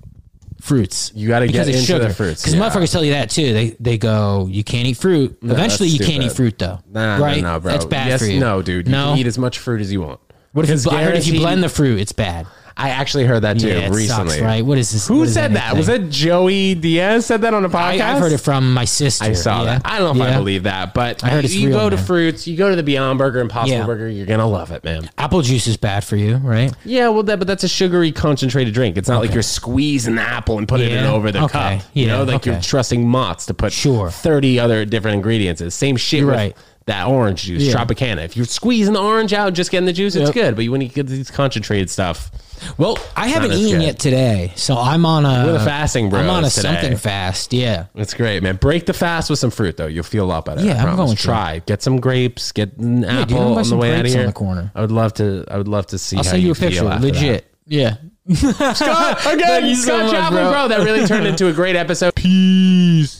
fruits. 0.59 1.11
You 1.13 1.27
got 1.27 1.41
to 1.41 1.45
get 1.45 1.51
because 1.53 1.67
it's 1.67 1.77
into 1.77 1.87
sugar. 1.87 2.07
the 2.07 2.13
fruits. 2.15 2.41
Because 2.41 2.55
yeah. 2.55 2.67
motherfuckers 2.67 2.91
tell 2.91 3.05
you 3.05 3.11
that 3.13 3.29
too. 3.29 3.53
They 3.53 3.69
they 3.79 3.99
go, 3.99 4.47
you 4.49 4.63
can't 4.63 4.87
eat 4.87 4.97
fruit. 4.97 5.37
Eventually, 5.43 5.89
you 5.89 6.03
can't 6.03 6.23
eat 6.23 6.31
fruit 6.31 6.57
though. 6.57 6.79
Nah, 6.91 7.17
right? 7.17 7.43
no, 7.43 7.53
no, 7.53 7.59
bro. 7.59 7.73
That's 7.73 7.85
bad 7.85 8.07
yes, 8.07 8.21
for 8.21 8.25
you. 8.25 8.39
No, 8.39 8.63
dude. 8.63 8.87
You 8.87 8.91
no. 8.91 9.09
can 9.11 9.19
eat 9.19 9.27
as 9.27 9.37
much 9.37 9.59
fruit 9.59 9.81
as 9.81 9.91
you 9.91 10.01
want. 10.01 10.19
what 10.53 10.67
if 10.67 10.83
you, 10.83 10.91
I 10.91 11.03
heard 11.03 11.15
if 11.15 11.27
you 11.27 11.39
blend 11.39 11.61
the 11.61 11.69
fruit, 11.69 11.99
it's 11.99 12.11
bad. 12.11 12.47
I 12.77 12.89
actually 12.89 13.23
heard 13.23 13.43
that 13.43 13.57
too 13.57 13.69
yeah, 13.69 13.87
recently. 13.89 14.31
sucks, 14.33 14.41
right? 14.41 14.65
What 14.65 14.77
is 14.77 14.91
this? 14.91 15.07
Who 15.07 15.25
said 15.27 15.53
that? 15.53 15.77
Was 15.77 15.87
it 15.87 16.09
Joey 16.09 16.75
Diaz 16.75 17.25
said 17.25 17.41
that 17.43 17.53
on 17.53 17.63
a 17.63 17.69
podcast? 17.69 18.01
I, 18.01 18.13
I've 18.13 18.19
heard 18.19 18.33
it 18.33 18.39
from 18.39 18.73
my 18.73 18.83
sister. 18.83 19.23
I 19.23 19.31
saw 19.31 19.59
yeah. 19.59 19.79
that. 19.79 19.81
I 19.85 19.99
don't 19.99 20.17
know 20.17 20.25
if 20.25 20.33
I 20.33 20.37
believe 20.37 20.63
that, 20.63 20.93
but 20.93 21.23
I 21.23 21.29
heard 21.29 21.45
it's 21.45 21.55
you 21.55 21.69
real, 21.69 21.79
go 21.79 21.89
to 21.89 21.95
man. 21.95 22.05
fruits, 22.05 22.47
you 22.47 22.57
go 22.57 22.69
to 22.69 22.75
the 22.75 22.83
Beyond 22.83 23.17
Burger 23.17 23.39
and 23.39 23.49
Impossible 23.49 23.77
Yeah. 23.77 23.85
Burger, 23.85 24.09
you're 24.09 24.25
gonna 24.25 24.45
love 24.47 24.71
it, 24.71 24.83
man. 24.83 25.09
Apple 25.17 25.41
juice 25.41 25.67
is 25.67 25.77
bad 25.77 26.03
for 26.03 26.17
you, 26.17 26.35
right? 26.37 26.73
Yeah, 26.83 27.07
well, 27.09 27.23
that 27.23 27.39
but 27.39 27.47
that's 27.47 27.63
a 27.63 27.69
sugary 27.69 28.11
concentrated 28.11 28.73
drink. 28.73 28.97
It's 28.97 29.07
not 29.07 29.21
like 29.21 29.33
you're 29.33 29.41
squeezing 29.41 30.15
the 30.15 30.21
apple 30.23 30.57
and 30.57 30.67
putting 30.67 30.91
it 30.91 30.95
Yeah. 30.95 31.11
over 31.13 31.31
the 31.31 31.43
Okay. 31.43 31.77
cup. 31.77 31.81
You 31.93 32.07
know, 32.07 32.23
like 32.25 32.45
you're 32.45 32.59
trusting 32.59 33.07
Mott's 33.07 33.45
to 33.45 33.53
put 33.53 33.71
Sure. 33.71 34.09
thirty 34.11 34.59
other 34.59 34.83
different 34.83 35.15
ingredients. 35.15 35.61
in. 35.61 35.71
Same 35.71 35.95
shit 35.95 36.19
You're 36.19 36.27
with 36.27 36.35
right. 36.35 36.57
That 36.87 37.07
orange 37.07 37.43
juice, 37.43 37.63
Yeah. 37.63 37.73
Tropicana. 37.73 38.23
If 38.25 38.37
you're 38.37 38.45
squeezing 38.45 38.93
the 38.93 38.99
orange 39.01 39.33
out, 39.33 39.53
just 39.53 39.71
getting 39.71 39.87
the 39.87 39.93
juice, 39.93 40.15
it's 40.15 40.25
Yep. 40.27 40.33
good. 40.33 40.55
But 40.55 40.67
when 40.67 40.81
you 40.81 40.87
get 40.87 41.07
these 41.07 41.31
concentrated 41.31 41.89
stuff, 41.89 42.29
Well, 42.77 42.97
I 43.15 43.27
haven't 43.27 43.53
eaten 43.53 43.79
good. 43.79 43.85
yet 43.87 43.99
today, 43.99 44.53
so 44.55 44.77
I'm 44.77 45.05
on 45.05 45.25
a 45.25 45.45
We're 45.45 45.53
the 45.53 45.59
fasting 45.59 46.13
I'm 46.13 46.29
on 46.29 46.45
a 46.45 46.49
today. 46.49 46.61
something 46.61 46.97
fast. 46.97 47.53
Yeah. 47.53 47.85
it's 47.95 48.13
great, 48.13 48.43
man. 48.43 48.55
Break 48.57 48.85
the 48.85 48.93
fast 48.93 49.29
with 49.29 49.39
some 49.39 49.49
fruit, 49.51 49.77
though. 49.77 49.87
You'll 49.87 50.03
feel 50.03 50.23
a 50.25 50.27
lot 50.27 50.45
better. 50.45 50.61
Yeah, 50.63 50.83
I 50.83 50.87
I'm 50.87 50.95
going 50.95 51.15
to. 51.17 51.21
Try. 51.21 51.61
Get 51.65 51.81
some 51.81 51.99
grapes. 51.99 52.51
Get 52.51 52.77
an 52.77 53.01
dude, 53.01 53.09
apple 53.09 53.37
gonna 53.37 53.59
on 53.61 53.69
the 53.69 53.77
way 53.77 53.93
out 53.95 54.05
of 54.05 54.11
here. 54.11 54.25
the 54.27 54.31
corner. 54.31 54.71
I 54.75 54.81
would 54.81 54.91
love 54.91 55.13
to. 55.15 55.43
I 55.49 55.57
would 55.57 55.67
love 55.67 55.87
to 55.87 55.97
see. 55.97 56.17
I'll 56.17 56.23
how 56.23 56.29
send 56.31 56.43
you 56.43 56.51
a 56.51 56.55
picture. 56.55 56.87
after 56.87 56.99
that. 57.07 57.13
Legit. 57.13 57.51
Yeah. 57.67 57.95
Scott, 58.33 59.25
again, 59.25 59.39
Thank 59.39 59.65
you 59.65 59.75
so 59.75 60.07
Scott 60.07 60.13
much, 60.13 60.31
bro. 60.31 60.51
bro. 60.51 60.67
That 60.69 60.83
really 60.83 61.05
turned 61.07 61.27
into 61.27 61.47
a 61.47 61.53
great 61.53 61.75
episode. 61.75 62.15
Peace. 62.15 63.19